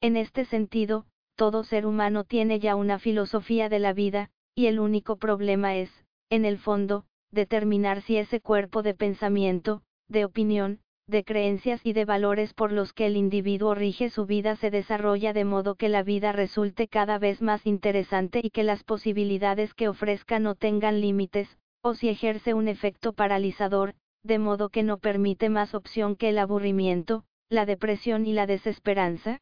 [0.00, 4.78] En este sentido, todo ser humano tiene ya una filosofía de la vida, y el
[4.78, 5.90] único problema es,
[6.30, 12.04] en el fondo, determinar si ese cuerpo de pensamiento, de opinión, de creencias y de
[12.04, 16.02] valores por los que el individuo rige su vida se desarrolla de modo que la
[16.02, 21.58] vida resulte cada vez más interesante y que las posibilidades que ofrezca no tengan límites,
[21.82, 26.38] o si ejerce un efecto paralizador, de modo que no permite más opción que el
[26.38, 29.40] aburrimiento, la depresión y la desesperanza?